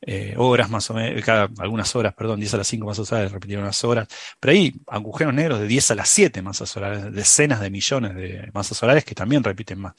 [0.00, 3.32] eh, horas más o menos, cada algunas horas, perdón, 10 a las 5 masas solares,
[3.32, 7.60] repitieron unas horas, pero hay agujeros negros de 10 a las 7 masas solares, decenas
[7.60, 9.94] de millones de masas solares que también repiten más.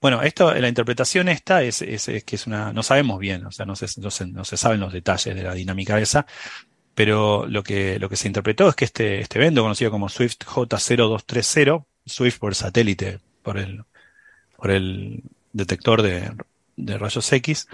[0.00, 3.66] Bueno, esto, la interpretación esta es, es, que es una, no sabemos bien, o sea,
[3.66, 6.24] no se, no se, no se saben los detalles de la dinámica esa,
[6.94, 10.38] pero lo que, lo que se interpretó es que este, este evento, conocido como Swift
[10.44, 13.82] J0230, Swift por satélite, por el,
[14.56, 16.32] por el detector de,
[16.76, 17.66] de rayos X,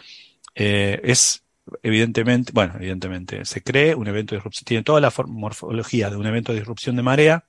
[0.54, 1.43] eh, es
[1.82, 6.26] evidentemente, bueno, evidentemente, se cree un evento de disrupción, tiene toda la morfología de un
[6.26, 7.44] evento de disrupción de marea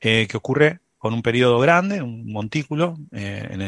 [0.00, 3.60] eh, que ocurre con un periodo grande, un montículo eh, en,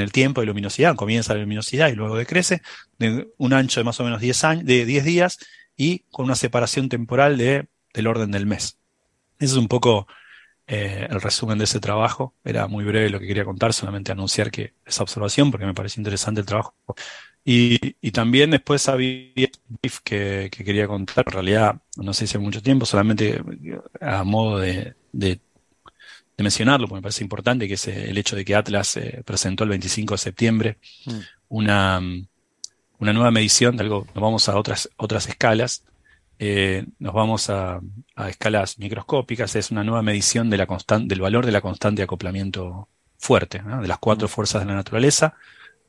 [0.00, 2.62] el, tiempo de luminosidad, comienza la luminosidad y luego decrece,
[2.98, 5.38] de un ancho de más o menos 10, años, de 10 días
[5.76, 8.78] y con una separación temporal de, del orden del mes.
[9.38, 10.08] Ese es un poco
[10.66, 12.34] eh, el resumen de ese trabajo.
[12.44, 16.00] Era muy breve lo que quería contar, solamente anunciar que esa observación, porque me parece
[16.00, 16.74] interesante el trabajo.
[17.50, 19.48] Y, y también después había
[20.04, 23.40] que, que quería contar, en realidad no sé si hace mucho tiempo, solamente
[24.00, 25.40] a modo de, de
[26.38, 29.22] de mencionarlo, porque me parece importante, que es eh, el hecho de que Atlas eh,
[29.26, 31.18] presentó el 25 de septiembre mm.
[31.48, 32.00] una,
[33.00, 35.84] una nueva medición de algo, nos vamos a otras, otras escalas,
[36.38, 37.80] eh, nos vamos a,
[38.14, 40.68] a, escalas microscópicas, es una nueva medición de la
[41.00, 44.30] del valor de la constante de acoplamiento fuerte, de las cuatro mm.
[44.30, 45.34] fuerzas de la naturaleza,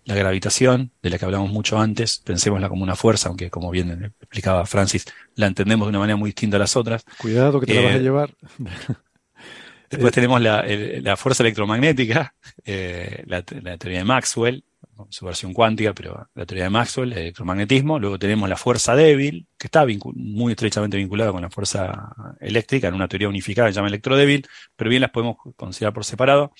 [0.09, 4.11] la gravitación, de la que hablamos mucho antes, pensémosla como una fuerza, aunque como bien
[4.19, 5.05] explicaba Francis,
[5.35, 7.03] la entendemos de una manera muy distinta a las otras.
[7.19, 8.35] Cuidado que te la vas a llevar.
[9.89, 10.65] Después tenemos la,
[11.01, 12.33] la fuerza electromagnética,
[12.65, 14.63] eh, la, la, teoría de Maxwell,
[15.09, 17.99] su versión cuántica, pero la teoría de Maxwell, el electromagnetismo.
[17.99, 22.95] Luego tenemos la fuerza débil, que está muy estrechamente vinculada con la fuerza eléctrica, en
[22.95, 26.51] una teoría unificada que se llama electrodébil, pero bien las podemos considerar por separado.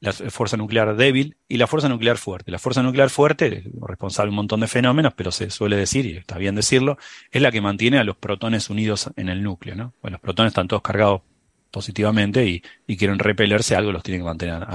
[0.00, 2.52] La fuerza nuclear débil y la fuerza nuclear fuerte.
[2.52, 6.06] La fuerza nuclear fuerte, es responsable de un montón de fenómenos, pero se suele decir,
[6.06, 6.98] y está bien decirlo,
[7.30, 9.74] es la que mantiene a los protones unidos en el núcleo.
[9.74, 9.94] ¿no?
[10.00, 11.22] Bueno, los protones están todos cargados
[11.70, 14.66] positivamente y, quieren repelerse, algo los tiene que mantener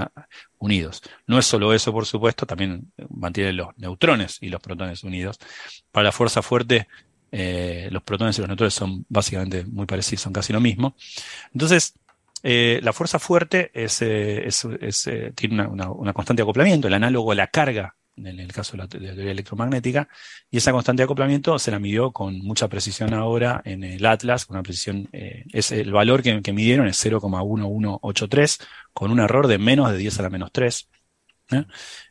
[0.58, 1.02] unidos.
[1.26, 5.38] No es solo eso, por supuesto, también mantiene los neutrones y los protones unidos.
[5.90, 6.88] Para la fuerza fuerte,
[7.32, 10.94] eh, los protones y los neutrones son básicamente muy parecidos, son casi lo mismo.
[11.52, 11.94] Entonces,
[12.44, 17.32] eh, la fuerza fuerte es, eh, es, es tiene una, una, constante acoplamiento, el análogo
[17.32, 20.08] a la carga en el caso de la, teoría electromagnética,
[20.50, 24.46] y esa constante de acoplamiento se la midió con mucha precisión ahora en el Atlas,
[24.46, 28.60] con una precisión, eh, es el valor que, que midieron es 0,1183,
[28.92, 30.88] con un error de menos de 10 a la menos 3.
[31.50, 31.64] ¿Eh?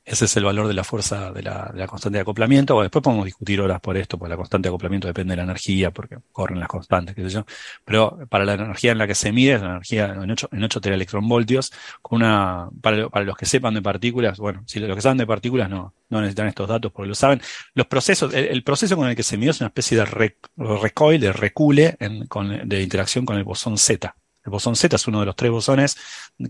[0.06, 2.76] Ese es el valor de la fuerza de la, constante de acoplamiento.
[2.76, 5.44] O después podemos discutir horas por esto, porque la constante de acoplamiento depende de la
[5.44, 7.45] energía, porque corren las constantes, qué sé yo.
[7.86, 10.64] Pero para la energía en la que se mide, es la energía en 8, en
[10.64, 11.72] 8 teraelectronvoltios,
[12.02, 15.70] con una, para, los que sepan de partículas, bueno, si los que saben de partículas
[15.70, 17.42] no, no necesitan estos datos porque lo saben.
[17.74, 21.32] Los procesos, el, proceso con el que se mide es una especie de recoil, de
[21.32, 21.98] recule
[22.28, 24.16] con, de interacción con el bosón Z.
[24.45, 25.98] El bosón Z es uno de los tres bosones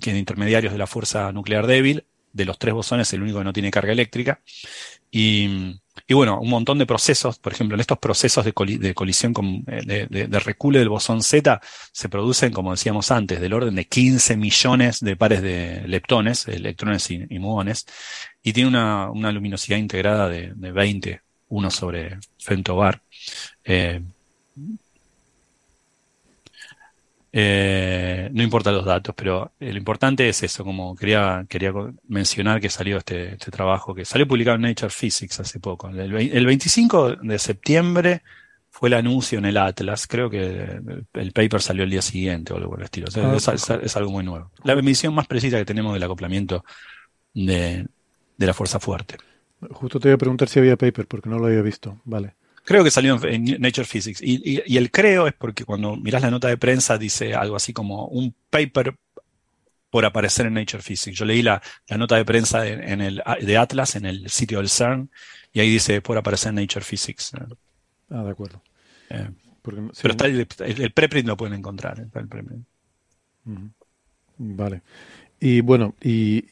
[0.01, 3.53] que intermediarios de la fuerza nuclear débil de los tres bosones el único que no
[3.53, 4.41] tiene carga eléctrica.
[5.09, 8.53] Y, y bueno, un montón de procesos, por ejemplo, en estos procesos de,
[8.93, 13.53] colisión con, de, de, de, recule del bosón Z se producen, como decíamos antes, del
[13.53, 17.85] orden de 15 millones de pares de leptones, electrones y, muones,
[18.41, 23.01] y tiene una, una luminosidad integrada de, de 20, uno sobre femtobar.
[23.63, 24.01] Eh,
[27.35, 31.73] eh, no importa los datos, pero lo importante es eso, como quería, quería
[32.07, 35.89] mencionar que salió este, este trabajo, que salió publicado en Nature Physics hace poco.
[35.89, 38.21] El, el 25 de septiembre
[38.69, 40.79] fue el anuncio en el Atlas, creo que
[41.13, 43.07] el paper salió el día siguiente o algo por el estilo.
[43.15, 44.51] Ah, es, es, es, algo muy nuevo.
[44.63, 46.63] La medición más precisa que tenemos del acoplamiento
[47.33, 47.87] de,
[48.37, 49.17] de la fuerza fuerte.
[49.71, 51.99] Justo te iba a preguntar si había paper, porque no lo había visto.
[52.05, 52.35] Vale.
[52.63, 54.21] Creo que salió en, Nature Physics.
[54.21, 57.55] Y, y, y, el creo es porque cuando miras la nota de prensa dice algo
[57.55, 58.95] así como un paper
[59.89, 61.17] por aparecer en Nature Physics.
[61.17, 64.57] Yo leí la, la nota de prensa en, en, el, de Atlas en el sitio
[64.57, 65.09] del CERN
[65.51, 67.33] y ahí dice por aparecer en Nature Physics.
[68.09, 68.61] Ah, de acuerdo.
[69.09, 69.29] Eh,
[69.61, 71.99] porque, pero está el, el, preprint lo pueden encontrar.
[71.99, 72.65] Está el preprint.
[74.37, 74.81] Vale.
[75.39, 76.45] Y bueno, y,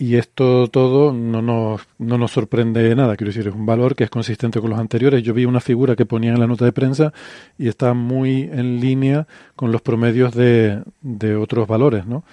[0.00, 4.04] y esto todo no nos, no nos sorprende nada, quiero decir, es un valor que
[4.04, 5.22] es consistente con los anteriores.
[5.22, 7.12] Yo vi una figura que ponía en la nota de prensa
[7.58, 12.24] y está muy en línea con los promedios de, de otros valores, ¿no?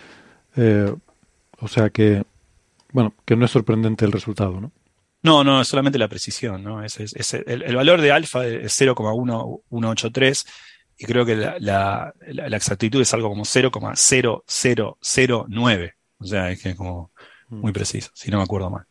[0.56, 0.96] Eh,
[1.60, 2.24] o sea que,
[2.94, 4.72] bueno, que no es sorprendente el resultado, ¿no?
[5.24, 6.82] No, no, solamente la precisión, ¿no?
[6.82, 10.46] Es, es, es el, el, valor de alfa es 0,183
[11.00, 15.94] y creo que la, la, la, exactitud es algo como 0,0009.
[16.20, 17.12] O sea, es que como
[17.50, 18.86] muy preciso, si no me acuerdo mal.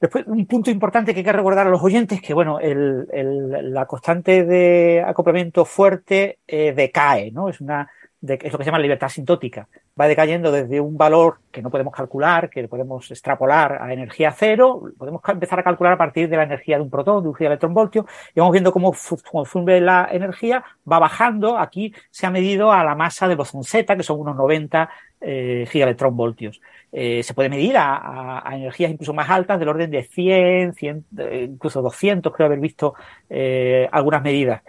[0.00, 3.72] Después, un punto importante que hay que recordar a los oyentes que, bueno, el, el,
[3.72, 7.48] la constante de acoplamiento fuerte eh, decae, ¿no?
[7.48, 7.88] Es una
[8.20, 9.68] de, es lo que se llama libertad sintótica.
[10.00, 14.82] Va decayendo desde un valor que no podemos calcular, que podemos extrapolar a energía cero,
[14.96, 18.06] podemos empezar a calcular a partir de la energía de un protón, de un electronvoltio,
[18.34, 18.94] y vamos viendo cómo
[19.30, 21.58] consume la energía, va bajando.
[21.58, 24.88] Aquí se ha medido a la masa de bosón Z, que son unos 90
[25.22, 26.60] eh, gigaelectronvoltios.
[26.94, 31.46] Eh, se puede medir a, energías incluso más altas, del orden de 100, 100 eh,
[31.48, 32.94] incluso 200, creo haber visto
[33.30, 34.62] eh, algunas medidas.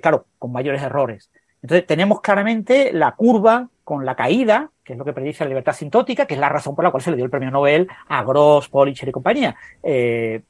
[0.00, 1.30] Claro, con mayores errores.
[1.60, 5.74] Entonces, tenemos claramente la curva con la caída, que es lo que predice la libertad
[5.74, 8.24] sintótica, que es la razón por la cual se le dio el premio Nobel a
[8.24, 9.54] Gross, Policher y compañía,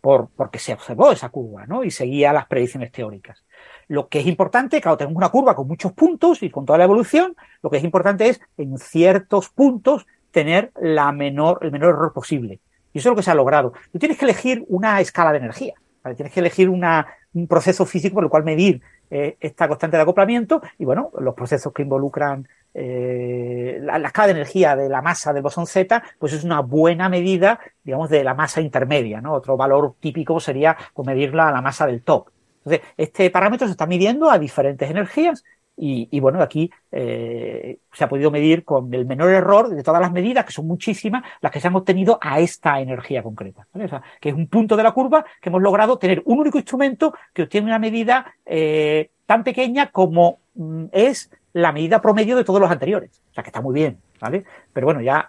[0.00, 1.66] por, porque se observó esa curva.
[1.84, 3.42] Y seguía las predicciones teóricas.
[3.88, 6.84] Lo que es importante, claro, tenemos una curva con muchos puntos y con toda la
[6.84, 12.12] evolución, lo que es importante es, en ciertos puntos, tener la menor, el menor error
[12.12, 12.60] posible.
[12.92, 13.72] Y eso es lo que se ha logrado.
[13.92, 15.74] Tú tienes que elegir una escala de energía.
[16.16, 18.80] Tienes que elegir un proceso físico por el cual medir
[19.10, 24.28] eh, esta constante de acoplamiento y, bueno, los procesos que involucran eh, la, la, escala
[24.28, 28.22] de energía de la masa del bosón Z, pues es una buena medida, digamos, de
[28.22, 29.34] la masa intermedia, ¿no?
[29.34, 32.28] Otro valor típico sería pues, medirla a la masa del top.
[32.64, 35.44] Entonces, este parámetro se está midiendo a diferentes energías
[35.82, 40.12] y, bueno, aquí eh, se ha podido medir con el menor error de todas las
[40.12, 43.66] medidas, que son muchísimas, las que se han obtenido a esta energía concreta.
[43.72, 46.58] O sea, que es un punto de la curva que hemos logrado tener un único
[46.58, 52.44] instrumento que obtiene una medida eh, tan pequeña como mm, es la medida promedio de
[52.44, 53.22] todos los anteriores.
[53.30, 54.44] O sea, que está muy bien, ¿vale?
[54.74, 55.28] Pero bueno, ya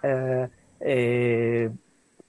[0.80, 1.70] eh,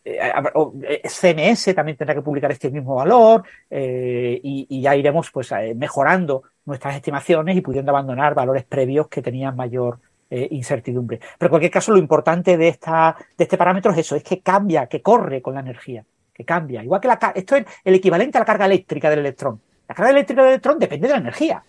[0.03, 6.43] CMS también tendrá que publicar este mismo valor eh, y, ya iremos pues eh, mejorando
[6.65, 9.99] nuestras estimaciones y pudiendo abandonar valores previos que tenían mayor
[10.30, 11.19] eh, incertidumbre.
[11.38, 14.41] Pero en cualquier caso, lo importante de, esta, de este parámetro es eso, es que
[14.41, 16.83] cambia, que corre con la energía, que cambia.
[16.83, 19.61] Igual que la, esto es el equivalente a la carga eléctrica del electrón.
[19.88, 21.64] La carga eléctrica del electrón depende de la energía.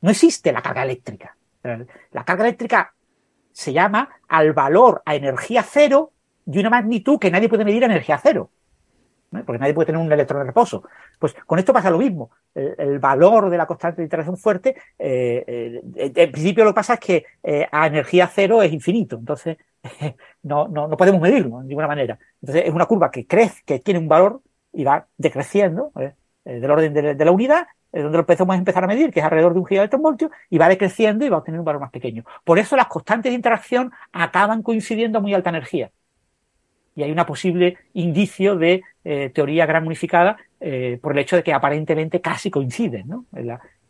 [0.00, 1.36] No existe la carga eléctrica.
[2.12, 2.94] La carga eléctrica
[3.52, 6.12] se llama al valor a energía cero
[6.48, 8.50] de una magnitud que nadie puede medir energía cero.
[9.30, 10.82] Porque nadie puede tener un electrón en reposo.
[11.18, 12.30] Pues con esto pasa lo mismo.
[12.54, 16.94] El, valor de la constante de interacción fuerte, eh, eh, en principio lo que pasa
[16.94, 19.16] es que eh, a energía cero es infinito.
[19.16, 19.58] Entonces,
[20.42, 22.18] no, no, no podemos medirlo de ninguna manera.
[22.40, 24.40] Entonces, es una curva que crece, que tiene un valor
[24.72, 25.92] y va decreciendo
[26.44, 29.54] del orden de, la unidad es donde lo a empezar a medir, que es alrededor
[29.54, 32.24] de un gigaelectronvoltio, y va decreciendo y va a obtener un valor más pequeño.
[32.44, 35.90] Por eso las constantes de interacción acaban coincidiendo a muy alta energía.
[36.98, 41.44] Y hay una posible indicio de eh, teoría gran unificada eh, por el hecho de
[41.44, 43.06] que aparentemente casi coinciden.
[43.06, 43.24] ¿no?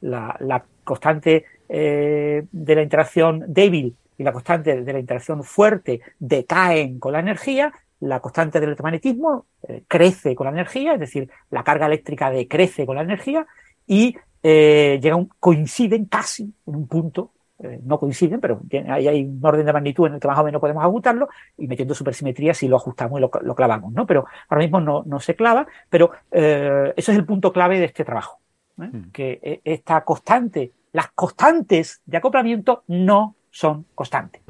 [0.03, 6.99] La, constante eh, de la interacción débil y la constante de la interacción fuerte decaen
[6.99, 9.47] con la energía, la constante del electromagnetismo
[9.87, 13.47] crece con la energía, es decir, la carga eléctrica decrece con la energía,
[13.87, 17.31] y llegan, coinciden casi en un punto,
[17.61, 20.45] eh, no coinciden, pero ahí hay un orden de magnitud en el que más o
[20.45, 24.07] menos podemos ajustarlo y metiendo supersimetría si lo ajustamos y lo, lo clavamos, ¿no?
[24.07, 27.87] Pero ahora mismo no, no se clava, pero eh, eso es el punto clave de
[27.87, 28.39] este trabajo,
[28.77, 29.11] mm.
[29.12, 34.43] que esta constante, las constantes de acoplamiento no son constantes,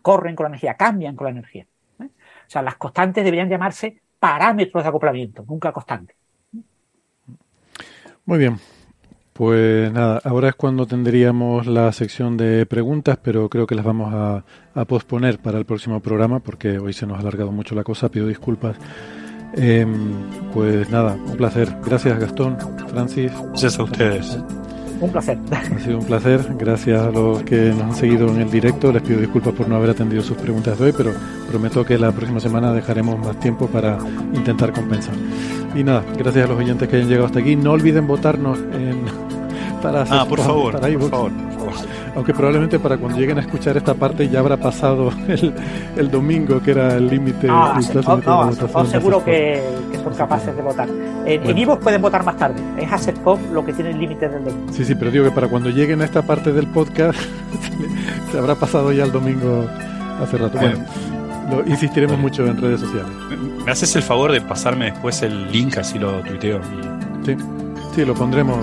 [0.00, 1.66] corren con la energía, cambian con la energía.
[1.98, 6.16] O sea, las constantes deberían llamarse parámetros de acoplamiento, nunca constantes.
[8.24, 8.60] Muy bien.
[9.32, 14.12] Pues nada, ahora es cuando tendríamos la sección de preguntas, pero creo que las vamos
[14.12, 14.44] a,
[14.74, 18.10] a posponer para el próximo programa porque hoy se nos ha alargado mucho la cosa,
[18.10, 18.76] pido disculpas.
[19.54, 19.86] Eh,
[20.52, 21.68] pues nada, un placer.
[21.84, 22.56] Gracias Gastón,
[22.88, 23.32] Francis.
[23.48, 24.38] Gracias a ustedes.
[25.02, 25.36] Un placer.
[25.50, 26.46] Ha sido un placer.
[26.56, 28.92] Gracias a los que nos han seguido en el directo.
[28.92, 31.12] Les pido disculpas por no haber atendido sus preguntas de hoy, pero
[31.48, 33.98] prometo que la próxima semana dejaremos más tiempo para
[34.32, 35.14] intentar compensar.
[35.74, 37.56] Y nada, gracias a los oyentes que hayan llegado hasta aquí.
[37.56, 39.02] No olviden votarnos en,
[39.82, 41.72] para hacer, ah, por favor, para por favor, por favor.
[42.14, 45.52] Aunque probablemente para cuando lleguen a escuchar esta parte ya habrá pasado el,
[45.96, 47.48] el domingo, que era el límite.
[47.50, 50.88] Ah, no, no, no, seguro que, que, son capaces de votar.
[51.24, 51.60] En bueno.
[51.60, 52.60] Ivos pueden votar más tarde.
[52.78, 54.72] Es ASETCOM lo que tiene el límite del domingo.
[54.72, 57.18] Sí, sí, pero digo que para cuando lleguen a esta parte del podcast
[58.32, 59.66] se habrá pasado ya el domingo
[60.20, 60.58] hace rato.
[60.58, 60.78] Bueno,
[61.50, 63.12] lo insistiremos mucho en redes sociales.
[63.64, 66.60] ¿Me haces el favor de pasarme después el link así lo tuiteo?
[67.24, 67.36] Sí,
[67.94, 68.58] sí, lo pondremos,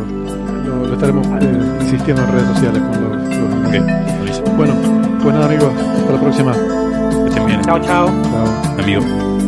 [0.66, 3.82] lo, lo estaremos eh, insistiendo en redes sociales con los, los okay.
[4.58, 4.74] Bueno,
[5.22, 6.54] pues nada amigos, hasta la próxima.
[6.54, 7.62] Que estén bien.
[7.62, 8.08] Chao, chao.
[8.08, 8.82] Chao.
[8.82, 9.39] Amigo.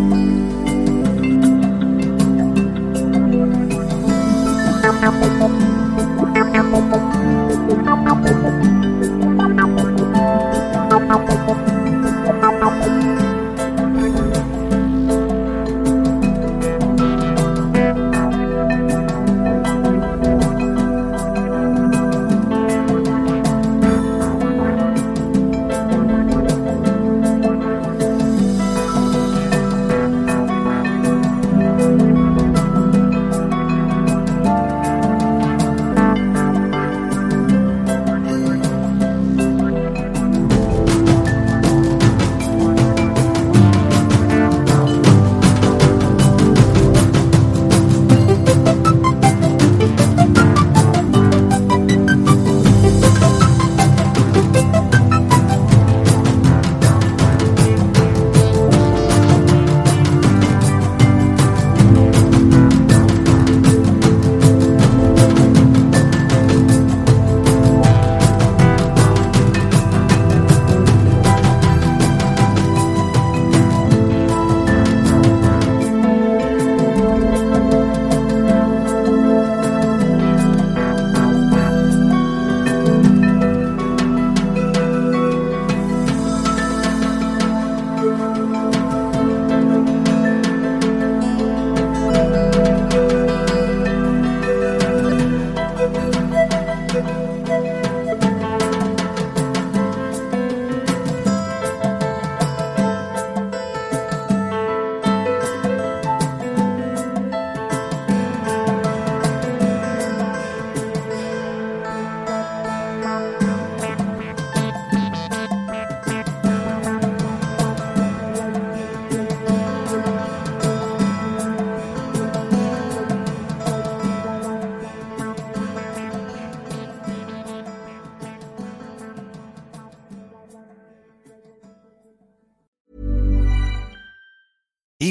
[5.02, 5.41] Thank.